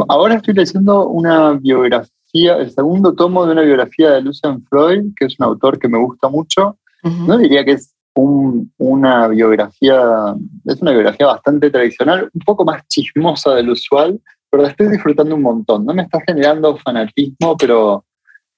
ahora 0.09 0.37
estoy 0.37 0.55
leyendo 0.55 1.07
una 1.09 1.53
biografía, 1.53 2.57
el 2.57 2.71
segundo 2.71 3.15
tomo 3.15 3.45
de 3.45 3.53
una 3.53 3.63
biografía 3.63 4.13
de 4.13 4.23
Lucian 4.23 4.65
Freud, 4.65 5.13
que 5.15 5.27
es 5.27 5.39
un 5.39 5.45
autor 5.45 5.79
que 5.79 5.89
me 5.89 5.99
gusta 5.99 6.31
mucho. 6.31 6.79
No 7.03 7.37
diría 7.37 7.65
que 7.65 7.73
es 7.73 7.95
una 8.15 9.29
biografía, 9.29 10.35
es 10.65 10.81
una 10.81 10.93
biografía 10.93 11.27
bastante 11.27 11.69
tradicional, 11.69 12.31
un 12.33 12.41
poco 12.41 12.65
más 12.65 12.87
chismosa 12.89 13.55
del 13.55 13.71
usual, 13.71 14.21
pero 14.53 14.65
la 14.65 14.69
estoy 14.69 14.91
disfrutando 14.91 15.35
un 15.35 15.41
montón. 15.41 15.87
No 15.87 15.95
me 15.95 16.03
está 16.03 16.21
generando 16.27 16.77
fanatismo, 16.77 17.57
pero, 17.57 18.05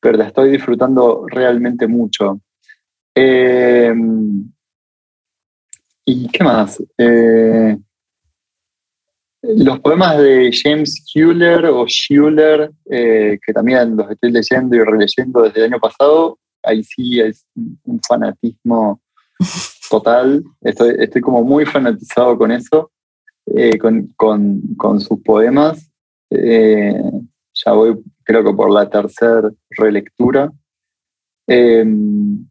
pero 0.00 0.18
la 0.18 0.26
estoy 0.26 0.50
disfrutando 0.50 1.24
realmente 1.28 1.86
mucho. 1.86 2.40
Eh, 3.14 3.94
¿Y 6.04 6.28
qué 6.30 6.42
más? 6.42 6.82
Eh, 6.98 7.78
los 9.42 9.78
poemas 9.78 10.18
de 10.18 10.50
James 10.52 11.00
Schuller 11.06 11.66
o 11.66 11.86
Schuller, 11.86 12.72
eh, 12.90 13.38
que 13.40 13.52
también 13.52 13.96
los 13.96 14.10
estoy 14.10 14.32
leyendo 14.32 14.74
y 14.74 14.80
releyendo 14.82 15.42
desde 15.42 15.60
el 15.60 15.72
año 15.72 15.78
pasado, 15.78 16.40
ahí 16.64 16.82
sí 16.82 17.20
es 17.20 17.46
un 17.84 18.00
fanatismo 18.02 19.00
total. 19.88 20.42
Estoy, 20.60 20.96
estoy 20.98 21.22
como 21.22 21.44
muy 21.44 21.64
fanatizado 21.64 22.36
con 22.36 22.50
eso. 22.50 22.90
Eh, 23.46 23.78
con, 23.78 24.08
con, 24.16 24.60
con, 24.76 25.00
sus 25.00 25.20
poemas. 25.20 25.90
Eh, 26.30 27.00
ya 27.52 27.72
voy, 27.72 28.02
creo 28.22 28.42
que 28.42 28.52
por 28.54 28.70
la 28.70 28.88
tercera 28.88 29.50
relectura. 29.70 30.50
Em, 31.46 32.46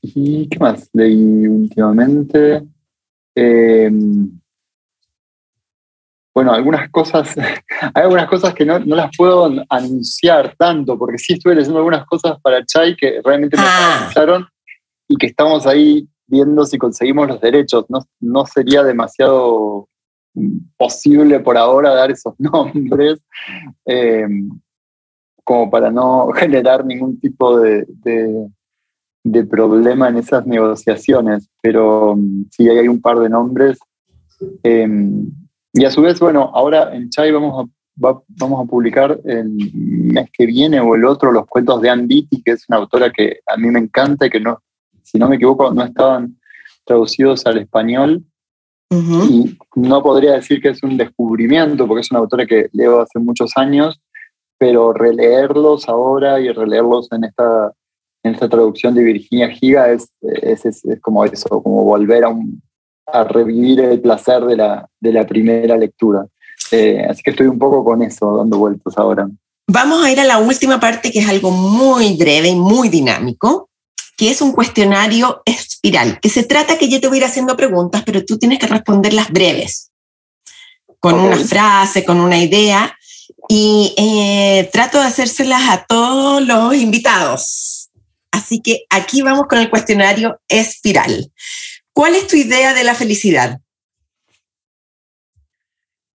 ¿Y 0.00 0.48
qué 0.48 0.58
más 0.58 0.88
leí 0.94 1.46
últimamente? 1.46 2.62
Em, 3.34 4.40
bueno, 6.34 6.52
algunas 6.52 6.88
cosas, 6.90 7.36
hay 7.94 8.02
algunas 8.02 8.28
cosas 8.28 8.54
que 8.54 8.64
no, 8.64 8.78
no, 8.78 8.96
las 8.96 9.10
puedo 9.16 9.52
anunciar 9.68 10.54
tanto, 10.56 10.98
porque 10.98 11.18
sí 11.18 11.34
estuve 11.34 11.54
leyendo 11.54 11.78
algunas 11.78 12.06
cosas 12.06 12.40
para 12.40 12.64
Chai 12.64 12.96
que 12.96 13.20
realmente 13.22 13.56
me 13.56 13.62
ah. 13.66 14.48
y 15.06 15.16
que 15.16 15.26
estamos 15.26 15.66
ahí 15.66 16.08
viendo 16.26 16.64
si 16.64 16.78
conseguimos 16.78 17.28
los 17.28 17.40
derechos. 17.40 17.84
No, 17.88 18.00
no 18.20 18.46
sería 18.46 18.82
demasiado 18.82 19.88
posible 20.76 21.40
por 21.40 21.56
ahora 21.56 21.94
dar 21.94 22.10
esos 22.10 22.34
nombres, 22.38 23.20
eh, 23.86 24.26
como 25.44 25.70
para 25.70 25.90
no 25.90 26.28
generar 26.34 26.84
ningún 26.84 27.18
tipo 27.20 27.58
de, 27.58 27.86
de, 29.24 29.44
problema 29.44 30.08
en 30.08 30.16
esas 30.16 30.46
negociaciones, 30.46 31.48
pero 31.62 32.16
mm, 32.16 32.44
sí 32.50 32.68
hay 32.68 32.88
un 32.88 33.00
par 33.00 33.18
de 33.18 33.28
nombres. 33.28 33.78
Em, 34.62 35.30
y 35.72 35.84
a 35.84 35.90
su 35.90 36.02
vez, 36.02 36.18
bueno, 36.18 36.50
ahora 36.54 36.94
en 36.94 37.10
Chai 37.10 37.30
vamos 37.30 37.66
a, 37.66 38.20
vamos 38.28 38.64
a 38.64 38.68
publicar 38.68 39.20
el 39.24 39.50
mes 39.74 40.30
que 40.32 40.46
viene 40.46 40.80
o 40.80 40.94
el 40.94 41.04
otro 41.04 41.32
los 41.32 41.46
cuentos 41.46 41.80
de 41.82 41.90
Anne 41.90 42.06
Beatty, 42.06 42.42
que 42.42 42.52
es 42.52 42.64
una 42.68 42.78
autora 42.78 43.10
que 43.10 43.40
a 43.46 43.56
mí 43.56 43.68
me 43.68 43.80
encanta 43.80 44.26
y 44.26 44.30
que 44.30 44.40
no, 44.40 44.62
si 45.02 45.18
no 45.18 45.28
me 45.28 45.36
equivoco, 45.36 45.72
no 45.72 45.84
estaban 45.84 46.38
traducidos 46.84 47.46
al 47.46 47.58
español. 47.58 48.24
Y 48.90 49.58
no 49.74 50.02
podría 50.02 50.32
decir 50.32 50.62
que 50.62 50.70
es 50.70 50.82
un 50.82 50.96
descubrimiento, 50.96 51.86
porque 51.86 52.00
es 52.00 52.10
una 52.10 52.20
autora 52.20 52.46
que 52.46 52.68
leo 52.72 53.00
hace 53.00 53.18
muchos 53.18 53.52
años, 53.56 54.00
pero 54.56 54.92
releerlos 54.92 55.88
ahora 55.88 56.40
y 56.40 56.50
releerlos 56.50 57.10
en 57.12 57.24
esta, 57.24 57.72
en 58.22 58.34
esta 58.34 58.48
traducción 58.48 58.94
de 58.94 59.04
Virginia 59.04 59.50
Giga 59.50 59.90
es, 59.90 60.08
es, 60.22 60.64
es, 60.64 60.84
como 61.00 61.24
eso, 61.24 61.62
como 61.62 61.84
volver 61.84 62.24
a, 62.24 62.28
un, 62.28 62.62
a 63.06 63.24
revivir 63.24 63.80
el 63.80 64.00
placer 64.00 64.44
de 64.44 64.56
la, 64.56 64.88
de 65.00 65.12
la 65.12 65.26
primera 65.26 65.76
lectura. 65.76 66.26
Eh, 66.72 67.06
así 67.08 67.22
que 67.22 67.30
estoy 67.30 67.46
un 67.46 67.58
poco 67.58 67.84
con 67.84 68.02
eso, 68.02 68.36
dando 68.38 68.58
vueltas 68.58 68.96
ahora. 68.96 69.28
Vamos 69.70 70.02
a 70.02 70.10
ir 70.10 70.18
a 70.18 70.24
la 70.24 70.38
última 70.38 70.80
parte, 70.80 71.12
que 71.12 71.20
es 71.20 71.28
algo 71.28 71.50
muy 71.50 72.16
breve 72.16 72.48
y 72.48 72.56
muy 72.56 72.88
dinámico, 72.88 73.67
que 74.18 74.30
es 74.30 74.42
un 74.42 74.50
cuestionario 74.50 75.42
espiral, 75.46 76.18
que 76.20 76.28
se 76.28 76.42
trata 76.42 76.76
que 76.76 76.88
yo 76.88 77.00
te 77.00 77.06
voy 77.06 77.18
a 77.18 77.20
ir 77.20 77.24
haciendo 77.24 77.56
preguntas, 77.56 78.02
pero 78.04 78.24
tú 78.24 78.36
tienes 78.36 78.58
que 78.58 78.66
responderlas 78.66 79.30
breves, 79.30 79.92
con 80.98 81.14
una 81.14 81.36
frase, 81.36 82.04
con 82.04 82.18
una 82.18 82.36
idea, 82.42 82.98
y 83.48 83.94
eh, 83.96 84.68
trato 84.72 84.98
de 84.98 85.06
hacérselas 85.06 85.62
a 85.68 85.86
todos 85.86 86.44
los 86.44 86.74
invitados. 86.74 87.90
Así 88.32 88.60
que 88.60 88.82
aquí 88.90 89.22
vamos 89.22 89.46
con 89.46 89.60
el 89.60 89.70
cuestionario 89.70 90.40
espiral. 90.48 91.30
¿Cuál 91.92 92.16
es 92.16 92.26
tu 92.26 92.34
idea 92.34 92.74
de 92.74 92.82
la 92.82 92.96
felicidad? 92.96 93.60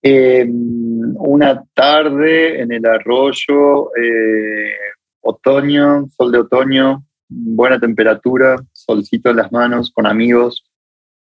Em, 0.02 1.16
una 1.16 1.64
tarde 1.74 2.60
en 2.62 2.74
el 2.74 2.86
arroyo, 2.86 3.96
eh, 3.96 4.74
otoño, 5.22 6.10
sol 6.18 6.34
de 6.34 6.40
otoño, 6.40 7.06
buena 7.28 7.80
temperatura, 7.80 8.58
solcito 8.72 9.30
en 9.30 9.38
las 9.38 9.52
manos, 9.52 9.92
con 9.92 10.06
amigos, 10.06 10.66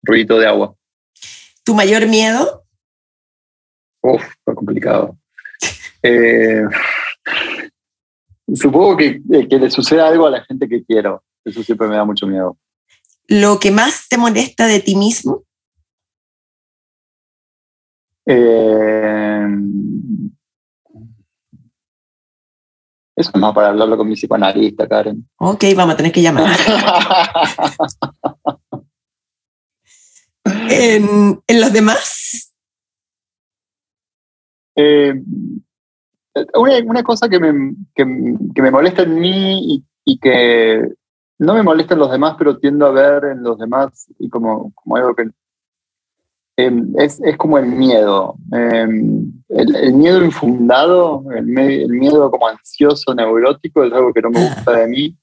ruido 0.01 0.37
de 0.37 0.47
agua. 0.47 0.75
¿Tu 1.63 1.73
mayor 1.73 2.07
miedo? 2.07 2.63
Uf, 4.01 4.23
fue 4.43 4.55
complicado. 4.55 5.17
Eh, 6.01 6.63
supongo 8.53 8.97
que, 8.97 9.21
eh, 9.31 9.47
que 9.47 9.57
le 9.57 9.71
suceda 9.71 10.07
algo 10.07 10.27
a 10.27 10.31
la 10.31 10.43
gente 10.43 10.67
que 10.67 10.83
quiero. 10.83 11.23
Eso 11.45 11.63
siempre 11.63 11.87
me 11.87 11.95
da 11.95 12.03
mucho 12.03 12.27
miedo. 12.27 12.57
¿Lo 13.27 13.59
que 13.59 13.71
más 13.71 14.07
te 14.09 14.17
molesta 14.17 14.67
de 14.67 14.79
ti 14.81 14.95
mismo? 14.95 15.43
Eh, 18.25 19.47
Eso 23.15 23.31
es 23.33 23.39
más 23.39 23.53
para 23.53 23.69
hablarlo 23.69 23.97
con 23.97 24.07
mi 24.07 24.15
psicoanalista, 24.15 24.87
Karen. 24.87 25.27
Ok, 25.37 25.63
vamos 25.75 25.93
a 25.93 25.97
tener 25.97 26.11
que 26.11 26.21
llamar. 26.21 26.45
¿En, 30.69 31.41
los 31.47 31.71
demás? 31.71 32.53
Eh, 34.75 35.13
una, 36.55 37.03
cosa 37.03 37.29
que 37.29 37.39
me, 37.39 37.75
que, 37.93 38.03
me, 38.05 38.71
molesta 38.71 39.03
en 39.03 39.19
mí 39.19 39.85
y, 40.05 40.17
que 40.17 40.81
no 41.37 41.53
me 41.53 41.61
molesta 41.61 41.93
en 41.93 41.99
los 41.99 42.11
demás, 42.11 42.33
pero 42.37 42.57
tiendo 42.57 42.87
a 42.87 42.91
ver 42.91 43.25
en 43.25 43.43
los 43.43 43.59
demás 43.59 44.07
y 44.17 44.29
como, 44.29 44.73
como 44.73 44.95
algo 44.95 45.13
que 45.13 45.29
Em, 46.55 46.93
es, 46.97 47.19
es, 47.21 47.35
como 47.37 47.57
el 47.57 47.65
miedo. 47.65 48.35
Em, 48.51 49.31
el, 49.49 49.75
el, 49.75 49.93
miedo 49.93 50.23
infundado, 50.23 51.23
el, 51.35 51.57
el, 51.57 51.89
miedo 51.89 52.29
como 52.29 52.47
ansioso, 52.47 53.13
neurótico, 53.15 53.83
es 53.83 53.91
algo 53.91 54.13
que 54.13 54.21
no 54.21 54.29
me 54.29 54.47
gusta 54.47 54.71
de 54.71 54.87
mí. 54.87 55.17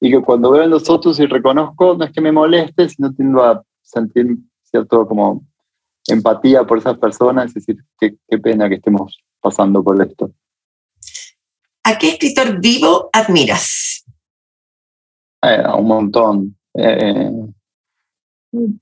Y 0.00 0.10
que 0.10 0.20
cuando 0.20 0.52
veo 0.52 0.62
en 0.62 0.70
los 0.70 0.88
otros 0.88 1.18
y 1.18 1.26
reconozco, 1.26 1.96
no 1.96 2.04
es 2.04 2.12
que 2.12 2.20
me 2.20 2.30
moleste, 2.30 2.88
sino 2.88 3.12
tiendo 3.12 3.42
a 3.42 3.64
sentir 3.82 4.36
cierto 4.62 5.06
como 5.08 5.44
empatía 6.06 6.64
por 6.64 6.78
esas 6.78 6.96
personas, 6.98 7.46
es 7.46 7.54
decir, 7.54 7.76
qué, 7.98 8.16
qué 8.28 8.38
pena 8.38 8.68
que 8.68 8.76
estemos 8.76 9.18
pasando 9.40 9.82
por 9.82 10.00
esto. 10.00 10.30
¿A 11.82 11.98
qué 11.98 12.10
escritor 12.10 12.60
vivo 12.60 13.10
admiras? 13.12 14.04
Eh, 15.42 15.62
a 15.64 15.74
un 15.74 15.86
montón. 15.86 16.56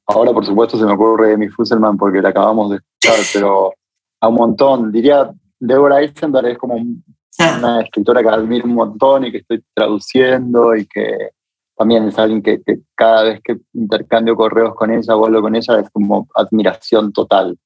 Ahora, 0.07 0.33
por 0.33 0.47
supuesto, 0.47 0.79
se 0.79 0.85
me 0.85 0.93
ocurre 0.93 1.35
Amy 1.35 1.49
Fusselman 1.49 1.97
porque 1.97 2.23
la 2.23 2.29
acabamos 2.31 2.71
de 2.71 2.77
escuchar, 2.77 3.25
pero 3.33 3.75
a 4.21 4.29
un 4.29 4.35
montón. 4.35 4.93
Diría, 4.93 5.31
Deborah 5.59 6.01
Eisenberg 6.01 6.47
es 6.49 6.59
como 6.59 6.77
una 6.77 7.81
escritora 7.83 8.23
que 8.23 8.29
admiro 8.29 8.67
un 8.67 8.75
montón 8.75 9.27
y 9.27 9.33
que 9.33 9.39
estoy 9.39 9.63
traduciendo 9.75 10.75
y 10.75 10.87
que 10.87 11.31
también 11.77 12.09
es 12.09 12.19
alguien 12.19 12.43
que, 12.43 12.63
que 12.63 12.81
cada 12.95 13.25
vez 13.25 13.41
que 13.45 13.59
intercambio 13.75 14.35
correos 14.35 14.75
con 14.75 14.91
ella 14.91 15.15
o 15.15 15.27
hablo 15.27 15.43
con 15.43 15.55
ella 15.55 15.81
es 15.81 15.91
como 15.91 16.27
admiración 16.35 17.13
total. 17.13 17.59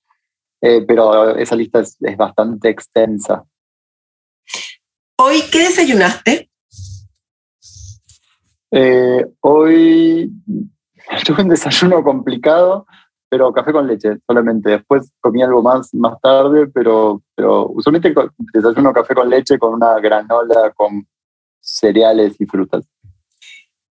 Eh, 0.60 0.82
pero 0.86 1.36
esa 1.36 1.56
lista 1.56 1.80
es, 1.80 1.96
es 2.00 2.16
bastante 2.16 2.68
extensa. 2.68 3.44
¿Hoy 5.16 5.42
qué 5.52 5.60
desayunaste? 5.60 6.50
Eh, 8.72 9.26
hoy 9.40 10.30
tuve 11.24 11.42
un 11.42 11.48
desayuno 11.48 12.02
complicado, 12.02 12.86
pero 13.28 13.52
café 13.52 13.72
con 13.72 13.86
leche 13.86 14.18
solamente. 14.26 14.70
Después 14.70 15.12
comí 15.20 15.42
algo 15.42 15.62
más 15.62 15.92
más 15.94 16.20
tarde, 16.20 16.66
pero, 16.68 17.22
pero 17.34 17.68
usualmente 17.68 18.14
desayuno 18.52 18.92
café 18.92 19.14
con 19.14 19.28
leche 19.28 19.58
con 19.58 19.74
una 19.74 19.98
granola 20.00 20.72
con 20.74 21.06
cereales 21.60 22.36
y 22.38 22.46
frutas. 22.46 22.84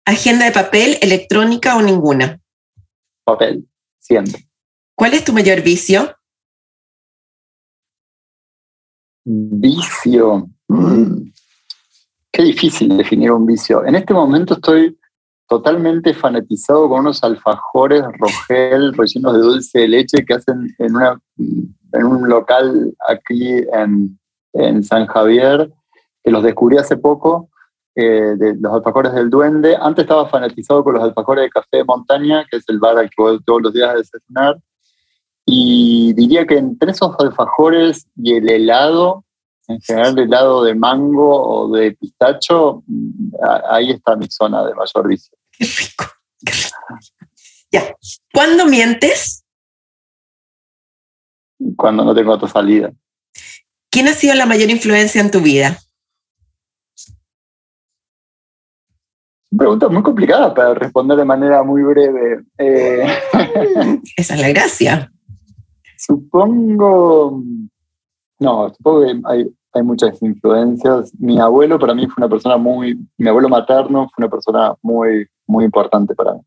¿Agenda 0.04 0.46
de 0.46 0.52
papel, 0.52 0.96
electrónica 1.02 1.76
o 1.76 1.82
ninguna? 1.82 2.40
Papel, 3.24 3.68
siempre. 3.98 4.48
¿Cuál 4.94 5.14
es 5.14 5.24
tu 5.24 5.32
mayor 5.32 5.60
vicio? 5.60 6.16
Vicio. 9.24 10.48
Mm. 10.68 11.30
Qué 12.32 12.42
difícil 12.42 12.96
definir 12.96 13.30
un 13.32 13.44
vicio. 13.44 13.84
En 13.84 13.94
este 13.94 14.14
momento 14.14 14.54
estoy 14.54 14.97
totalmente 15.48 16.12
fanatizado 16.12 16.88
con 16.88 17.00
unos 17.00 17.24
alfajores 17.24 18.04
Rogel 18.18 18.92
rellenos 18.92 19.32
de 19.32 19.38
dulce 19.38 19.78
de 19.80 19.88
leche 19.88 20.24
que 20.24 20.34
hacen 20.34 20.68
en, 20.78 22.04
un 22.04 22.28
local 22.28 22.94
aquí 23.08 23.64
en, 23.72 24.18
San 24.82 25.06
Javier, 25.06 25.72
que 26.22 26.30
los 26.30 26.42
descubrí 26.42 26.76
hace 26.76 26.96
poco, 26.96 27.48
eh, 27.94 28.34
de 28.36 28.56
los 28.56 28.72
alfajores 28.72 29.12
del 29.12 29.30
duende. 29.30 29.76
Antes 29.80 30.02
estaba 30.02 30.28
fanatizado 30.28 30.82
con 30.82 30.94
los 30.94 31.02
alfajores 31.02 31.44
de 31.44 31.50
café 31.50 31.76
de 31.78 31.84
montaña, 31.84 32.44
que 32.50 32.58
es 32.58 32.64
el 32.68 32.78
bar 32.78 32.98
al 32.98 33.08
que 33.08 33.22
voy 33.22 33.40
todos 33.44 33.62
los 33.62 33.72
días 33.72 33.90
a 33.90 33.94
desayunar. 33.94 34.58
Y 35.46 36.12
diría 36.14 36.46
que 36.46 36.58
entre 36.58 36.90
esos 36.90 37.14
alfajores 37.18 38.06
y 38.16 38.34
el 38.34 38.50
helado, 38.50 39.24
en 39.68 39.80
general 39.80 40.18
el 40.18 40.24
helado 40.24 40.64
de 40.64 40.74
mango 40.74 41.40
o 41.42 41.70
de 41.70 41.92
pistacho, 41.92 42.82
ahí 43.70 43.90
está 43.90 44.16
mi 44.16 44.26
zona 44.28 44.66
de 44.66 44.74
mayor 44.74 45.08
vicio. 45.08 45.37
Qué 45.58 45.64
rico, 45.64 46.04
qué 46.44 46.52
rico. 46.52 46.76
Ya. 47.72 47.96
¿Cuándo 48.32 48.66
mientes? 48.66 49.44
Cuando 51.76 52.04
no 52.04 52.14
tengo 52.14 52.32
otra 52.32 52.48
salida. 52.48 52.92
¿Quién 53.90 54.08
ha 54.08 54.12
sido 54.12 54.34
la 54.34 54.46
mayor 54.46 54.70
influencia 54.70 55.20
en 55.20 55.30
tu 55.30 55.40
vida? 55.40 55.78
Pregunta 59.56 59.88
muy 59.88 60.02
complicada 60.02 60.54
para 60.54 60.74
responder 60.74 61.16
de 61.16 61.24
manera 61.24 61.62
muy 61.62 61.82
breve. 61.82 62.44
Eh, 62.58 63.06
Esa 64.16 64.34
es 64.34 64.40
la 64.40 64.48
gracia. 64.50 65.12
Supongo. 65.96 67.42
No, 68.38 68.72
supongo 68.72 69.00
que 69.02 69.20
hay, 69.24 69.50
hay 69.72 69.82
muchas 69.82 70.22
influencias. 70.22 71.12
Mi 71.18 71.40
abuelo 71.40 71.78
para 71.78 71.94
mí 71.94 72.06
fue 72.06 72.22
una 72.22 72.28
persona 72.28 72.56
muy. 72.56 72.98
Mi 73.16 73.28
abuelo 73.28 73.48
materno 73.48 74.08
fue 74.14 74.24
una 74.24 74.30
persona 74.30 74.74
muy, 74.82 75.26
muy 75.48 75.64
importante 75.64 76.14
para 76.14 76.34
mí. 76.34 76.40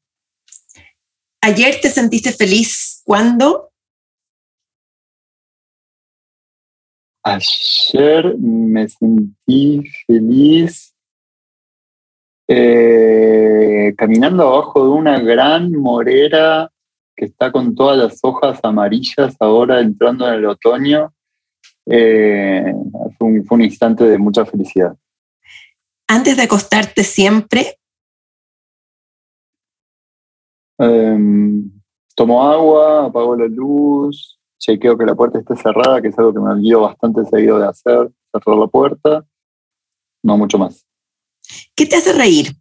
¿Ayer 1.41 1.79
te 1.81 1.89
sentiste 1.89 2.31
feliz? 2.31 3.01
¿Cuándo? 3.03 3.71
Ayer 7.23 8.35
me 8.37 8.87
sentí 8.87 9.83
feliz 10.07 10.95
eh, 12.47 13.93
caminando 13.97 14.47
abajo 14.47 14.83
de 14.83 14.89
una 14.89 15.19
gran 15.19 15.71
morera 15.71 16.71
que 17.15 17.25
está 17.25 17.51
con 17.51 17.75
todas 17.75 17.97
las 17.97 18.19
hojas 18.23 18.59
amarillas 18.63 19.35
ahora 19.39 19.79
entrando 19.79 20.27
en 20.27 20.33
el 20.35 20.45
otoño. 20.45 21.13
Eh, 21.85 22.73
fue, 23.17 23.27
un, 23.27 23.45
fue 23.45 23.55
un 23.55 23.63
instante 23.63 24.03
de 24.03 24.17
mucha 24.17 24.45
felicidad. 24.45 24.95
Antes 26.07 26.37
de 26.37 26.43
acostarte 26.43 27.03
siempre, 27.03 27.79
Em, 30.83 31.69
tomo 32.15 32.41
agua, 32.41 33.05
apago 33.05 33.35
la 33.35 33.45
luz, 33.45 34.39
chequeo 34.57 34.97
que 34.97 35.05
la 35.05 35.13
puerta 35.13 35.37
esté 35.37 35.55
cerrada, 35.55 36.01
que 36.01 36.07
es 36.07 36.17
algo 36.17 36.33
que 36.33 36.39
me 36.39 36.49
olvido 36.49 36.81
bastante 36.81 37.23
seguido 37.25 37.59
de 37.59 37.67
hacer, 37.67 38.09
cerrar 38.31 38.57
la 38.57 38.65
puerta, 38.65 39.23
no 40.23 40.37
mucho 40.37 40.57
más. 40.57 40.83
¿Qué 41.75 41.85
te 41.85 41.97
hace 41.97 42.13
reír? 42.13 42.55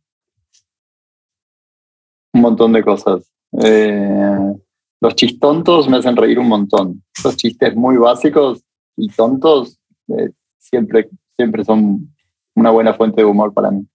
Un 2.34 2.42
montón 2.42 2.74
de 2.74 2.82
cosas. 2.82 3.32
Eh, 3.62 4.54
los 5.00 5.14
chistontos 5.14 5.88
me 5.88 5.96
hacen 5.96 6.14
reír 6.14 6.38
un 6.38 6.48
montón. 6.48 7.02
Los 7.24 7.36
chistes 7.38 7.74
muy 7.74 7.96
básicos 7.96 8.62
y 8.96 9.08
tontos 9.08 9.78
eh, 10.08 10.30
siempre, 10.58 11.08
siempre 11.36 11.64
son 11.64 12.14
una 12.54 12.70
buena 12.70 12.92
fuente 12.92 13.22
de 13.22 13.26
humor 13.26 13.54
para 13.54 13.70
mí. 13.70 13.86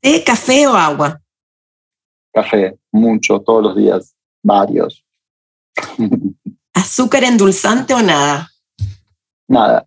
¿Té, 0.00 0.22
café 0.22 0.66
o 0.66 0.74
agua? 0.74 1.22
Café, 2.36 2.78
mucho, 2.92 3.40
todos 3.40 3.62
los 3.62 3.76
días, 3.76 4.14
varios. 4.42 5.02
¿Azúcar 6.74 7.24
endulzante 7.24 7.94
o 7.94 8.02
nada? 8.02 8.50
Nada. 9.48 9.86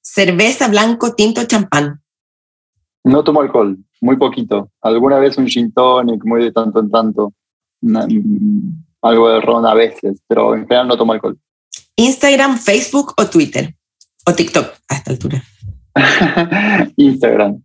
¿Cerveza, 0.00 0.66
blanco, 0.66 1.14
tinto, 1.14 1.44
champán? 1.44 2.02
No 3.04 3.22
tomo 3.22 3.42
alcohol, 3.42 3.78
muy 4.00 4.16
poquito. 4.16 4.72
Alguna 4.80 5.20
vez 5.20 5.38
un 5.38 5.46
gin 5.46 5.70
tonic, 5.72 6.24
muy 6.24 6.42
de 6.42 6.50
tanto 6.50 6.80
en 6.80 6.90
tanto. 6.90 7.32
Una, 7.80 8.08
algo 9.02 9.28
de 9.28 9.40
ron 9.40 9.64
a 9.64 9.74
veces, 9.74 10.20
pero 10.26 10.56
en 10.56 10.62
general 10.62 10.88
no 10.88 10.96
tomo 10.96 11.12
alcohol. 11.12 11.38
¿Instagram, 11.94 12.58
Facebook 12.58 13.14
o 13.16 13.26
Twitter? 13.26 13.72
¿O 14.26 14.34
TikTok 14.34 14.74
a 14.88 14.94
esta 14.96 15.12
altura? 15.12 15.44
Instagram. 16.96 17.62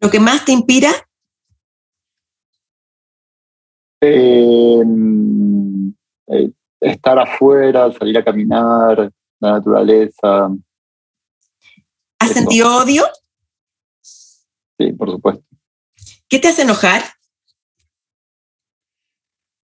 ¿Lo 0.00 0.10
que 0.10 0.18
más 0.18 0.44
te 0.44 0.50
inspira? 0.50 0.90
Eh, 4.06 4.82
eh, 6.26 6.52
estar 6.78 7.18
afuera, 7.18 7.90
salir 7.92 8.18
a 8.18 8.24
caminar, 8.24 9.10
la 9.40 9.50
naturaleza. 9.52 10.46
¿Has 12.18 12.30
Eso. 12.30 12.40
sentido 12.40 12.76
odio? 12.76 13.04
Sí, 14.02 14.92
por 14.92 15.10
supuesto. 15.10 15.44
¿Qué 16.28 16.38
te 16.38 16.48
hace 16.48 16.62
enojar? 16.62 17.00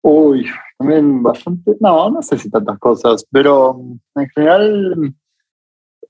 Uy, 0.03 0.45
también 0.77 1.23
bastante, 1.23 1.75
no, 1.79 2.11
no 2.11 2.21
sé 2.21 2.37
si 2.37 2.51
tantas 2.51 2.77
cosas, 2.77 3.25
pero 3.31 3.81
en 4.15 4.29
general 4.29 5.15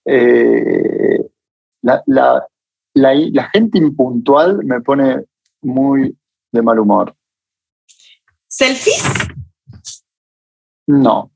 eh, 0.06 1.26
la, 1.82 2.04
la, 2.06 2.46
la, 2.94 3.14
la 3.14 3.50
gente 3.50 3.78
impuntual 3.78 4.64
me 4.66 4.82
pone 4.82 5.24
muy 5.62 6.18
de 6.52 6.62
mal 6.62 6.80
humor. 6.80 7.16
¿Selfies? 8.60 9.04
No, 10.88 11.32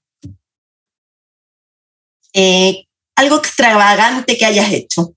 Eh, 2.36 2.86
¿Algo 3.16 3.38
extravagante 3.38 4.38
que 4.38 4.44
hayas 4.46 4.74
hecho? 4.74 5.14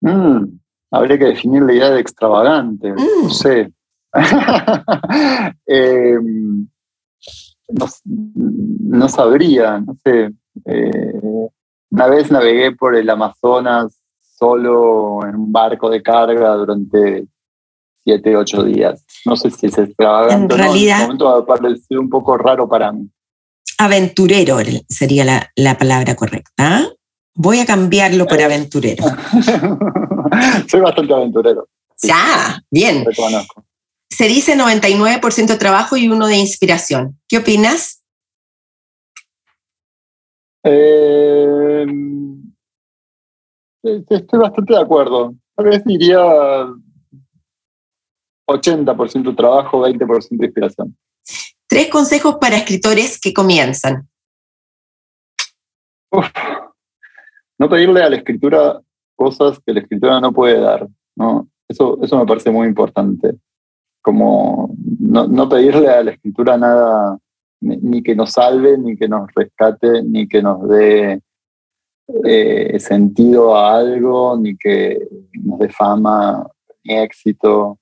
Mm, 0.00 0.58
habría 0.90 1.18
que 1.18 1.24
definir 1.26 1.62
la 1.64 1.74
idea 1.74 1.90
de 1.90 2.00
extravagante, 2.00 2.92
Mm. 2.92 2.96
no 3.24 3.30
sé. 3.30 3.72
Eh, 5.66 6.16
no, 7.68 7.86
no 8.04 9.08
sabría, 9.10 9.80
no 9.80 9.96
sé. 10.02 10.32
Eh, 10.64 11.48
una 11.90 12.06
vez 12.06 12.30
navegué 12.30 12.72
por 12.72 12.94
el 12.94 13.10
Amazonas 13.10 14.00
solo 14.22 15.26
en 15.26 15.34
un 15.34 15.52
barco 15.52 15.90
de 15.90 16.02
carga 16.02 16.54
durante 16.54 17.26
siete, 18.06 18.36
ocho 18.36 18.62
días. 18.62 19.04
No 19.24 19.36
sé 19.36 19.50
si 19.50 19.66
es 19.66 19.76
extravagante. 19.76 20.34
En 20.36 20.46
¿no? 20.46 20.56
realidad- 20.56 21.02
En 21.04 21.10
este 21.10 21.24
momento 21.24 21.44
parecer 21.46 21.98
un 21.98 22.08
poco 22.08 22.38
raro 22.38 22.68
para 22.68 22.92
mí. 22.92 23.10
Aventurero 23.78 24.58
sería 24.88 25.24
la, 25.24 25.50
la 25.56 25.76
palabra 25.76 26.14
correcta. 26.14 26.88
Voy 27.34 27.58
a 27.58 27.66
cambiarlo 27.66 28.26
por 28.26 28.40
aventurero. 28.40 29.04
Soy 30.68 30.80
bastante 30.80 31.12
aventurero, 31.12 31.68
Sí. 31.96 32.08
Ya, 32.08 32.62
bien. 32.70 33.04
reconozco. 33.04 33.64
Se 34.08 34.28
dice 34.28 34.56
99% 34.56 35.58
trabajo 35.58 35.96
y 35.96 36.08
uno 36.08 36.26
de 36.28 36.36
inspiración. 36.36 37.18
¿Qué 37.28 37.38
opinas? 37.38 38.02
Eh, 40.64 41.86
estoy 43.82 44.38
bastante 44.38 44.74
de 44.74 44.80
acuerdo. 44.80 45.34
Tal 45.56 45.66
vez 45.66 45.84
diría 45.84 46.18
80% 48.46 49.36
trabajo, 49.36 49.86
20% 49.86 50.44
inspiración. 50.44 50.96
Tres 51.68 51.90
consejos 51.90 52.36
para 52.40 52.56
escritores 52.56 53.20
que 53.20 53.34
comienzan. 53.34 54.08
Uf. 56.10 56.30
No 57.58 57.68
pedirle 57.68 58.02
a 58.02 58.10
la 58.10 58.16
escritura 58.16 58.80
cosas 59.16 59.58
que 59.64 59.72
la 59.72 59.80
escritura 59.80 60.20
no 60.20 60.32
puede 60.32 60.60
dar. 60.60 60.86
¿no? 61.16 61.48
Eso, 61.68 61.98
eso 62.02 62.18
me 62.18 62.26
parece 62.26 62.50
muy 62.50 62.68
importante. 62.68 63.34
Como 64.02 64.74
no, 65.00 65.26
no 65.26 65.48
pedirle 65.48 65.88
a 65.88 66.04
la 66.04 66.12
escritura 66.12 66.56
nada, 66.56 67.18
ni, 67.60 67.76
ni 67.78 68.02
que 68.02 68.14
nos 68.14 68.32
salve, 68.32 68.78
ni 68.78 68.96
que 68.96 69.08
nos 69.08 69.28
rescate, 69.34 70.02
ni 70.02 70.28
que 70.28 70.42
nos 70.42 70.68
dé 70.68 71.20
eh, 72.24 72.78
sentido 72.78 73.56
a 73.56 73.78
algo, 73.78 74.36
ni 74.38 74.56
que 74.56 75.08
nos 75.42 75.58
dé 75.58 75.68
fama, 75.70 76.46
ni 76.84 76.96
éxito. 76.96 77.78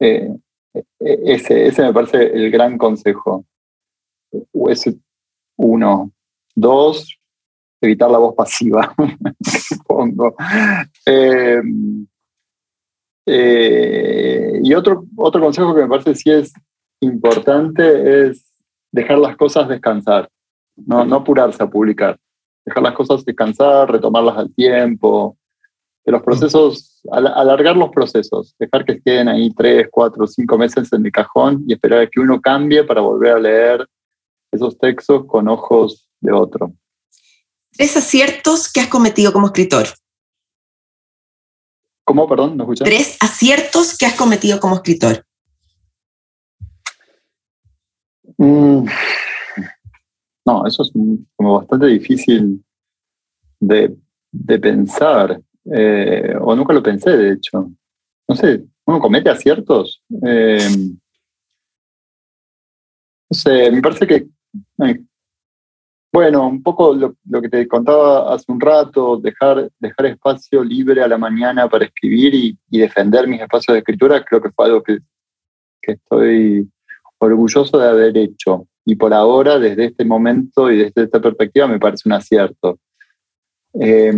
Eh, 0.00 0.34
eh, 0.74 0.84
ese, 0.98 1.66
ese 1.66 1.82
me 1.82 1.92
parece 1.92 2.24
el 2.24 2.50
gran 2.50 2.78
consejo. 2.78 3.44
Ese 4.68 4.98
uno. 5.56 6.12
Dos, 6.54 7.20
evitar 7.80 8.10
la 8.10 8.18
voz 8.18 8.34
pasiva, 8.34 8.94
supongo. 9.68 10.34
Eh, 11.06 11.62
eh, 13.26 14.60
y 14.62 14.74
otro, 14.74 15.04
otro 15.16 15.40
consejo 15.40 15.74
que 15.74 15.82
me 15.82 15.88
parece 15.88 16.14
sí 16.14 16.30
es 16.30 16.52
importante 17.00 18.26
es 18.26 18.50
dejar 18.92 19.18
las 19.18 19.36
cosas 19.36 19.68
descansar, 19.68 20.28
no, 20.76 21.04
no 21.04 21.16
apurarse 21.16 21.62
a 21.62 21.70
publicar, 21.70 22.18
dejar 22.64 22.82
las 22.82 22.94
cosas 22.94 23.24
descansar, 23.24 23.90
retomarlas 23.90 24.36
al 24.36 24.54
tiempo, 24.54 25.36
que 26.10 26.16
los 26.16 26.22
procesos, 26.22 27.00
al- 27.12 27.28
alargar 27.28 27.76
los 27.76 27.90
procesos, 27.90 28.56
dejar 28.58 28.84
que 28.84 29.00
queden 29.00 29.28
ahí 29.28 29.50
tres, 29.54 29.86
cuatro, 29.90 30.26
cinco 30.26 30.58
meses 30.58 30.92
en 30.92 31.06
el 31.06 31.12
cajón 31.12 31.64
y 31.68 31.72
esperar 31.74 32.00
a 32.00 32.06
que 32.08 32.18
uno 32.20 32.40
cambie 32.40 32.82
para 32.82 33.00
volver 33.00 33.32
a 33.32 33.38
leer 33.38 33.88
esos 34.52 34.76
textos 34.76 35.24
con 35.26 35.46
ojos 35.48 36.08
de 36.20 36.32
otro. 36.32 36.72
Tres 37.72 37.96
aciertos 37.96 38.70
que 38.72 38.80
has 38.80 38.88
cometido 38.88 39.32
como 39.32 39.46
escritor. 39.46 39.86
¿Cómo? 42.04 42.28
Perdón, 42.28 42.56
¿no 42.56 42.64
escuché? 42.64 42.84
Tres 42.84 43.16
aciertos 43.20 43.96
que 43.96 44.06
has 44.06 44.14
cometido 44.14 44.58
como 44.58 44.74
escritor. 44.74 45.24
Mm, 48.36 48.86
No, 50.44 50.66
eso 50.66 50.82
es 50.82 50.90
como 51.36 51.58
bastante 51.58 51.86
difícil 51.86 52.64
de, 53.60 53.96
de 54.32 54.58
pensar, 54.58 55.40
eh, 55.72 56.34
o 56.40 56.54
nunca 56.54 56.72
lo 56.72 56.82
pensé, 56.82 57.16
de 57.16 57.32
hecho. 57.32 57.70
No 58.28 58.36
sé, 58.36 58.64
¿uno 58.86 59.00
comete 59.00 59.30
aciertos? 59.30 60.02
Eh, 60.24 60.68
no 63.30 63.36
sé, 63.36 63.70
me 63.70 63.80
parece 63.80 64.06
que, 64.06 64.26
eh, 64.84 65.00
bueno, 66.12 66.48
un 66.48 66.62
poco 66.62 66.94
lo, 66.94 67.14
lo 67.28 67.40
que 67.40 67.48
te 67.48 67.68
contaba 67.68 68.34
hace 68.34 68.50
un 68.50 68.60
rato, 68.60 69.16
dejar, 69.16 69.70
dejar 69.78 70.06
espacio 70.06 70.64
libre 70.64 71.02
a 71.02 71.08
la 71.08 71.18
mañana 71.18 71.68
para 71.68 71.84
escribir 71.84 72.34
y, 72.34 72.58
y 72.70 72.78
defender 72.78 73.28
mis 73.28 73.40
espacios 73.40 73.74
de 73.74 73.78
escritura, 73.78 74.24
creo 74.24 74.42
que 74.42 74.50
fue 74.50 74.66
algo 74.66 74.82
que, 74.82 74.98
que 75.80 75.92
estoy 75.92 76.68
orgulloso 77.18 77.78
de 77.78 77.88
haber 77.88 78.16
hecho. 78.16 78.66
Y 78.84 78.96
por 78.96 79.14
ahora, 79.14 79.58
desde 79.58 79.86
este 79.86 80.04
momento 80.04 80.70
y 80.70 80.78
desde 80.78 81.04
esta 81.04 81.20
perspectiva, 81.20 81.68
me 81.68 81.78
parece 81.78 82.08
un 82.08 82.14
acierto. 82.14 82.78
Eh, 83.74 84.12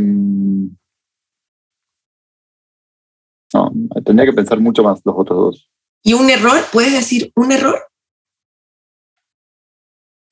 no, 3.54 3.72
tendría 4.04 4.26
que 4.26 4.36
pensar 4.36 4.60
mucho 4.60 4.82
más 4.82 5.00
los 5.04 5.14
otros 5.16 5.38
dos. 5.38 5.70
¿Y 6.02 6.14
un 6.14 6.28
error? 6.28 6.58
¿Puedes 6.72 6.92
decir 6.92 7.32
un 7.36 7.52
error? 7.52 7.78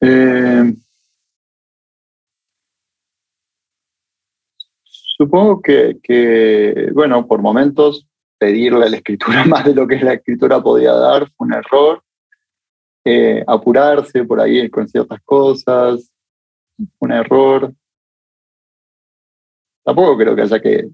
Eh, 0.00 0.74
supongo 4.82 5.60
que, 5.60 5.98
que, 6.02 6.90
bueno, 6.92 7.26
por 7.26 7.42
momentos 7.42 8.06
pedirle 8.38 8.86
a 8.86 8.88
la 8.88 8.96
escritura 8.96 9.44
más 9.46 9.64
de 9.64 9.74
lo 9.74 9.86
que 9.86 10.00
la 10.00 10.14
escritura 10.14 10.62
podía 10.62 10.92
dar 10.92 11.30
fue 11.36 11.46
un 11.46 11.54
error. 11.54 12.02
Eh, 13.04 13.42
apurarse 13.46 14.24
por 14.24 14.40
ahí 14.40 14.68
con 14.68 14.88
ciertas 14.88 15.20
cosas, 15.22 16.10
un 16.98 17.12
error. 17.12 17.72
Tampoco 19.84 20.16
creo 20.18 20.34
que 20.36 20.42
haya 20.42 20.60
que 20.60 20.90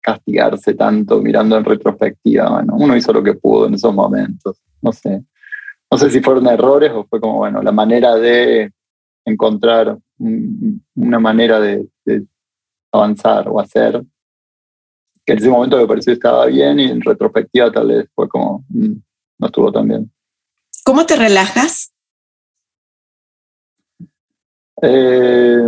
castigarse 0.00 0.74
tanto 0.74 1.20
mirando 1.20 1.56
en 1.56 1.64
retrospectiva. 1.64 2.48
Bueno, 2.50 2.74
uno 2.78 2.96
hizo 2.96 3.12
lo 3.12 3.22
que 3.22 3.34
pudo 3.34 3.66
en 3.66 3.74
esos 3.74 3.92
momentos. 3.94 4.60
No 4.80 4.92
sé. 4.92 5.22
No 5.90 5.98
sé 5.98 6.10
si 6.10 6.20
fueron 6.20 6.46
errores 6.46 6.92
o 6.92 7.04
fue 7.04 7.20
como, 7.20 7.38
bueno, 7.38 7.62
la 7.62 7.72
manera 7.72 8.14
de 8.16 8.72
encontrar 9.24 9.96
un- 10.18 10.84
una 10.94 11.18
manera 11.18 11.58
de, 11.60 11.86
de 12.04 12.24
avanzar 12.92 13.48
o 13.48 13.60
hacer 13.60 14.02
que 15.24 15.32
en 15.32 15.38
ese 15.40 15.48
momento 15.50 15.76
me 15.76 15.86
pareció 15.88 16.12
que 16.12 16.18
estaba 16.18 16.46
bien 16.46 16.78
y 16.78 16.84
en 16.84 17.00
retrospectiva 17.00 17.72
tal 17.72 17.88
vez 17.88 18.06
fue 18.14 18.28
como, 18.28 18.64
mm, 18.68 18.92
no 19.38 19.46
estuvo 19.46 19.72
tan 19.72 19.88
bien. 19.88 20.12
¿Cómo 20.84 21.04
te 21.04 21.16
relajas? 21.16 21.92
Eh, 24.82 25.58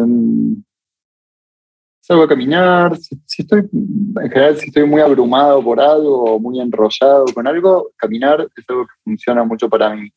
salgo 2.08 2.22
a 2.22 2.28
caminar, 2.28 2.96
si, 2.96 3.20
si 3.26 3.42
estoy, 3.42 3.68
en 3.70 4.30
general 4.30 4.56
si 4.56 4.68
estoy 4.68 4.86
muy 4.86 5.02
abrumado 5.02 5.62
por 5.62 5.78
algo 5.78 6.24
o 6.24 6.40
muy 6.40 6.58
enrollado 6.58 7.26
con 7.34 7.46
algo, 7.46 7.90
caminar 7.96 8.48
es 8.56 8.64
algo 8.66 8.86
que 8.86 8.94
funciona 9.04 9.44
mucho 9.44 9.68
para 9.68 9.94
mí. 9.94 10.10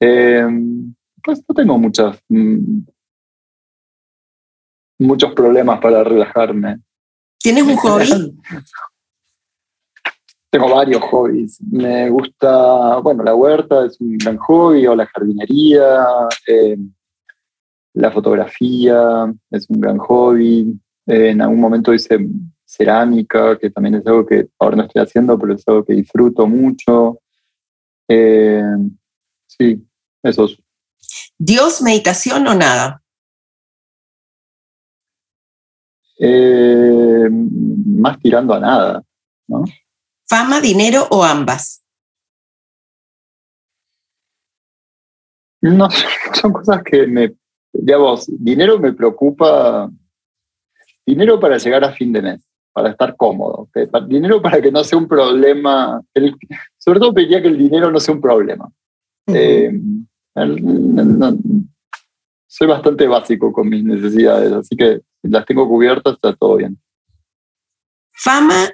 Eh, 0.00 0.44
pues 1.22 1.40
no 1.48 1.54
tengo 1.54 1.78
muchas, 1.78 2.18
mm, 2.28 2.80
muchos 4.98 5.32
problemas 5.34 5.78
para 5.78 6.02
relajarme. 6.02 6.80
¿Tienes 7.38 7.62
un 7.62 7.76
hobby? 7.76 8.36
Tengo 10.50 10.74
varios 10.74 11.00
hobbies. 11.02 11.60
Me 11.60 12.10
gusta, 12.10 12.96
bueno, 12.98 13.22
la 13.22 13.36
huerta 13.36 13.86
es 13.86 14.00
un 14.00 14.18
gran 14.18 14.36
hobby, 14.38 14.84
o 14.88 14.96
la 14.96 15.06
jardinería, 15.06 16.06
eh, 16.48 16.76
la 17.92 18.10
fotografía 18.10 19.32
es 19.52 19.70
un 19.70 19.80
gran 19.80 19.98
hobby. 19.98 20.80
Eh, 21.06 21.30
en 21.30 21.42
algún 21.42 21.60
momento 21.60 21.92
hice 21.92 22.18
cerámica, 22.64 23.58
que 23.58 23.70
también 23.70 23.96
es 23.96 24.06
algo 24.06 24.26
que 24.26 24.48
ahora 24.58 24.76
no 24.76 24.82
estoy 24.84 25.02
haciendo, 25.02 25.38
pero 25.38 25.54
es 25.54 25.62
algo 25.66 25.84
que 25.84 25.94
disfruto 25.94 26.46
mucho. 26.46 27.20
Eh, 28.08 28.62
sí, 29.46 29.86
esos. 30.22 30.58
¿Dios, 31.38 31.82
meditación 31.82 32.46
o 32.46 32.54
nada? 32.54 33.02
Eh, 36.18 37.28
más 37.30 38.18
tirando 38.20 38.54
a 38.54 38.60
nada, 38.60 39.02
¿no? 39.48 39.64
¿Fama, 40.26 40.60
dinero 40.60 41.06
o 41.10 41.24
ambas? 41.24 41.84
No, 45.60 45.88
son 46.34 46.52
cosas 46.52 46.82
que 46.82 47.06
me, 47.06 47.34
digamos, 47.72 48.26
dinero 48.28 48.78
me 48.78 48.92
preocupa, 48.92 49.90
dinero 51.06 51.38
para 51.38 51.58
llegar 51.58 51.84
a 51.84 51.92
fin 51.92 52.12
de 52.12 52.22
mes, 52.22 52.40
para 52.72 52.90
estar 52.90 53.16
cómodo, 53.16 53.68
dinero 54.08 54.40
para 54.42 54.60
que 54.60 54.72
no 54.72 54.82
sea 54.84 54.98
un 54.98 55.06
problema, 55.08 56.00
el- 56.14 56.34
sobre 56.78 57.00
todo 57.00 57.14
pediría 57.14 57.40
que 57.42 57.48
el 57.48 57.58
dinero 57.58 57.90
no 57.90 58.00
sea 58.00 58.14
un 58.14 58.20
problema. 58.20 58.70
Eh, 59.26 59.70
el- 60.34 60.94
no- 60.94 61.04
no- 61.04 61.38
soy 62.46 62.68
bastante 62.68 63.06
básico 63.06 63.52
con 63.52 63.68
mis 63.68 63.82
necesidades, 63.84 64.52
así 64.52 64.76
que 64.76 65.00
si 65.22 65.28
las 65.28 65.44
tengo 65.44 65.68
cubiertas, 65.68 66.14
está 66.14 66.34
todo 66.36 66.56
bien. 66.56 66.78
Fama, 68.12 68.68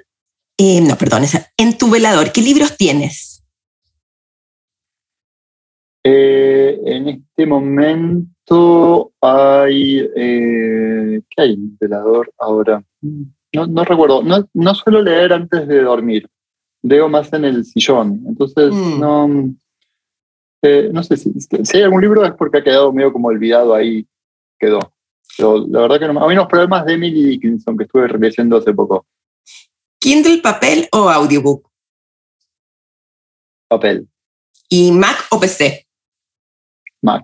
eh, 0.57 0.81
no, 0.81 0.95
perdón, 0.97 1.23
en 1.57 1.77
tu 1.77 1.89
velador, 1.89 2.31
¿qué 2.31 2.41
libros 2.41 2.77
tienes? 2.77 3.30
Eh, 6.03 6.79
en 6.85 7.07
este 7.09 7.45
momento 7.45 9.11
hay. 9.21 9.99
eh, 10.15 11.21
¿Qué 11.29 11.41
hay 11.41 11.53
en 11.53 11.77
velador 11.79 12.31
ahora? 12.39 12.83
No, 13.53 13.67
no 13.67 13.83
recuerdo. 13.83 14.23
No, 14.23 14.47
no 14.53 14.75
suelo 14.75 15.01
leer 15.01 15.33
antes 15.33 15.67
de 15.67 15.81
dormir. 15.81 16.27
leo 16.83 17.07
más 17.07 17.31
en 17.33 17.45
el 17.45 17.63
sillón. 17.63 18.23
Entonces, 18.27 18.73
Mm. 18.73 18.99
no, 18.99 19.53
eh, 20.63 20.89
no 20.91 21.03
sé 21.03 21.15
si, 21.15 21.31
si 21.39 21.77
hay 21.77 21.83
algún 21.83 22.01
libro 22.01 22.25
es 22.25 22.31
porque 22.33 22.57
ha 22.57 22.63
quedado 22.63 22.91
medio 22.91 23.13
como 23.13 23.27
olvidado 23.27 23.75
ahí, 23.75 24.07
quedó. 24.59 24.79
Pero 25.37 25.59
la 25.67 25.81
verdad 25.81 25.99
que 25.99 26.07
no. 26.11 26.27
Hay 26.27 26.33
unos 26.35 26.47
problemas 26.47 26.83
de 26.87 26.93
Emily 26.93 27.23
Dickinson 27.23 27.77
que 27.77 27.83
estuve 27.83 28.07
leyendo 28.17 28.57
hace 28.57 28.73
poco. 28.73 29.05
¿Kindle, 29.99 30.39
papel 30.41 30.87
o 30.91 31.07
audiobook? 31.07 31.69
Papel, 33.69 34.07
¿Y 34.67 34.91
Mac 34.91 35.27
o 35.31 35.39
PC? 35.39 35.85
Mac. 37.01 37.23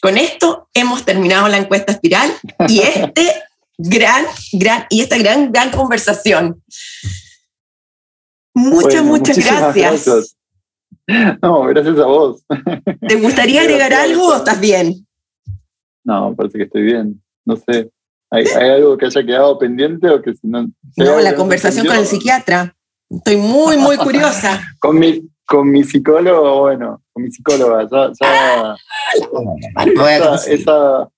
Con 0.00 0.18
esto 0.18 0.68
hemos 0.74 1.04
terminado 1.04 1.48
la 1.48 1.58
encuesta 1.58 1.92
espiral 1.92 2.30
y 2.68 2.80
este 2.82 3.32
gran, 3.78 4.24
gran, 4.52 4.86
y 4.90 5.00
esta 5.00 5.18
gran, 5.18 5.50
gran 5.50 5.70
conversación. 5.70 6.62
Muchas, 8.54 9.02
Bueno, 9.02 9.04
muchas 9.04 9.38
gracias. 9.38 10.04
gracias. 10.04 10.36
No, 11.42 11.64
gracias 11.64 11.98
a 11.98 12.06
vos. 12.06 12.44
¿Te 13.08 13.16
gustaría 13.16 13.62
agregar 13.62 13.92
algo 13.92 14.28
o 14.28 14.36
estás 14.36 14.60
bien? 14.60 15.06
No, 16.04 16.34
parece 16.34 16.58
que 16.58 16.64
estoy 16.64 16.82
bien. 16.82 17.22
No 17.44 17.56
sé. 17.56 17.90
¿Hay, 18.30 18.44
hay 18.46 18.70
algo 18.70 18.96
que 18.96 19.06
haya 19.06 19.24
quedado 19.24 19.58
pendiente 19.58 20.08
o 20.08 20.22
que 20.22 20.34
si 20.34 20.46
no? 20.46 20.66
No, 20.96 21.20
la 21.20 21.34
conversación 21.34 21.86
con 21.86 21.96
el 21.96 22.06
psiquiatra. 22.06 22.74
Estoy 23.10 23.36
muy, 23.36 23.76
muy 23.76 23.96
curiosa. 23.96 24.60
Con 24.80 24.98
mi, 24.98 25.28
con 25.46 25.70
mi 25.70 25.84
psicólogo, 25.84 26.60
bueno, 26.60 27.03
con 27.14 27.22
mi 27.22 27.30
psicóloga, 27.30 27.88
ya, 27.90 28.12
ya 28.20 28.76
Me 29.86 29.94
voy 29.94 30.10
a 30.10 30.16
esa, 30.16 30.28
conseguir. 30.28 30.60
esa, 30.60 31.08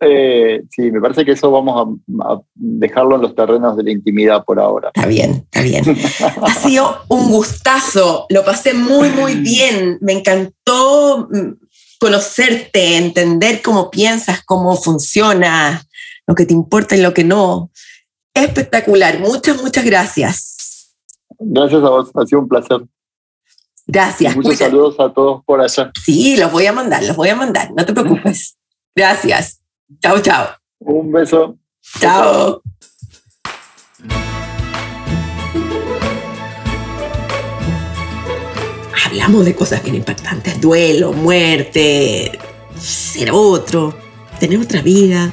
eh, 0.00 0.62
sí, 0.70 0.90
me 0.90 1.00
parece 1.00 1.24
que 1.24 1.32
eso 1.32 1.50
vamos 1.50 1.96
a, 2.22 2.32
a 2.32 2.40
dejarlo 2.54 3.16
en 3.16 3.22
los 3.22 3.34
terrenos 3.34 3.76
de 3.76 3.82
la 3.82 3.90
intimidad 3.90 4.44
por 4.44 4.58
ahora. 4.58 4.90
Está 4.94 5.06
bien, 5.06 5.46
está 5.50 5.62
bien. 5.62 5.84
Ha 6.42 6.54
sido 6.54 7.02
un 7.08 7.30
gustazo, 7.30 8.26
lo 8.30 8.44
pasé 8.44 8.72
muy, 8.72 9.10
muy 9.10 9.34
bien. 9.34 9.98
Me 10.00 10.12
encantó 10.12 11.28
mm, 11.30 11.52
conocerte, 11.98 12.96
entender 12.96 13.62
cómo 13.62 13.90
piensas, 13.90 14.42
cómo 14.44 14.76
funciona, 14.76 15.82
lo 16.26 16.34
que 16.34 16.46
te 16.46 16.54
importa 16.54 16.96
y 16.96 17.00
lo 17.00 17.12
que 17.12 17.24
no. 17.24 17.70
Espectacular, 18.34 19.18
muchas, 19.20 19.60
muchas 19.62 19.84
gracias. 19.84 20.94
Gracias 21.38 21.82
a 21.82 21.88
vos, 21.90 22.10
ha 22.14 22.26
sido 22.26 22.40
un 22.40 22.48
placer. 22.48 22.80
Gracias. 23.86 24.36
Muchos 24.36 24.52
Cuídate. 24.52 24.70
saludos 24.70 24.96
a 25.00 25.12
todos 25.12 25.44
por 25.44 25.60
allá. 25.60 25.90
Sí, 26.02 26.36
los 26.36 26.52
voy 26.52 26.66
a 26.66 26.72
mandar, 26.72 27.02
los 27.02 27.16
voy 27.16 27.28
a 27.28 27.36
mandar, 27.36 27.70
no 27.76 27.84
te 27.84 27.92
preocupes. 27.92 28.56
Gracias. 28.94 29.60
Chao, 30.00 30.20
chao. 30.20 30.48
Un 30.78 31.12
beso. 31.12 31.56
Chao. 32.00 32.62
Hablamos 39.06 39.44
de 39.44 39.54
cosas 39.54 39.82
bien 39.82 39.96
impactantes, 39.96 40.60
duelo, 40.60 41.12
muerte, 41.12 42.38
ser 42.78 43.30
otro, 43.32 43.94
tener 44.40 44.58
otra 44.58 44.80
vida. 44.80 45.30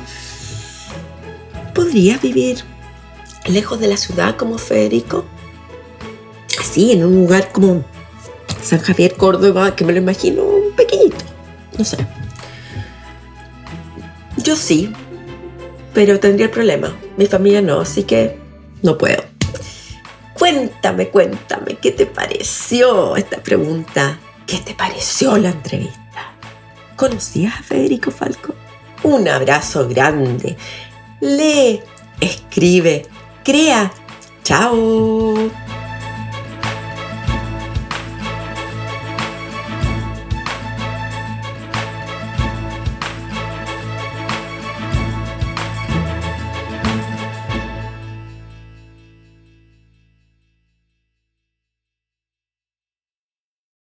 ¿Podrías 1.73 2.21
vivir 2.21 2.63
lejos 3.45 3.79
de 3.79 3.87
la 3.87 3.95
ciudad 3.95 4.35
como 4.35 4.57
Federico? 4.57 5.23
Así, 6.59 6.91
en 6.91 7.05
un 7.05 7.15
lugar 7.15 7.53
como 7.53 7.85
San 8.61 8.79
Javier, 8.79 9.15
Córdoba, 9.15 9.75
que 9.75 9.85
me 9.85 9.93
lo 9.93 9.99
imagino 9.99 10.43
pequeñito, 10.75 11.17
no 11.77 11.85
sé. 11.85 11.97
Yo 14.37 14.55
sí, 14.55 14.93
pero 15.93 16.19
tendría 16.19 16.45
el 16.45 16.51
problema. 16.51 16.95
Mi 17.17 17.25
familia 17.25 17.61
no, 17.61 17.81
así 17.81 18.03
que 18.03 18.37
no 18.81 18.97
puedo. 18.97 19.23
Cuéntame, 20.33 21.09
cuéntame, 21.09 21.75
¿qué 21.75 21.91
te 21.91 22.05
pareció 22.05 23.15
esta 23.17 23.37
pregunta? 23.43 24.19
¿Qué 24.47 24.59
te 24.59 24.73
pareció 24.73 25.37
la 25.37 25.49
entrevista? 25.49 25.99
¿Conocías 26.95 27.59
a 27.59 27.63
Federico 27.63 28.11
Falco? 28.11 28.55
Un 29.03 29.27
abrazo 29.27 29.87
grande. 29.87 30.57
Lee, 31.21 31.81
escribe, 32.19 33.05
crea. 33.43 33.91
Chao. 34.43 35.68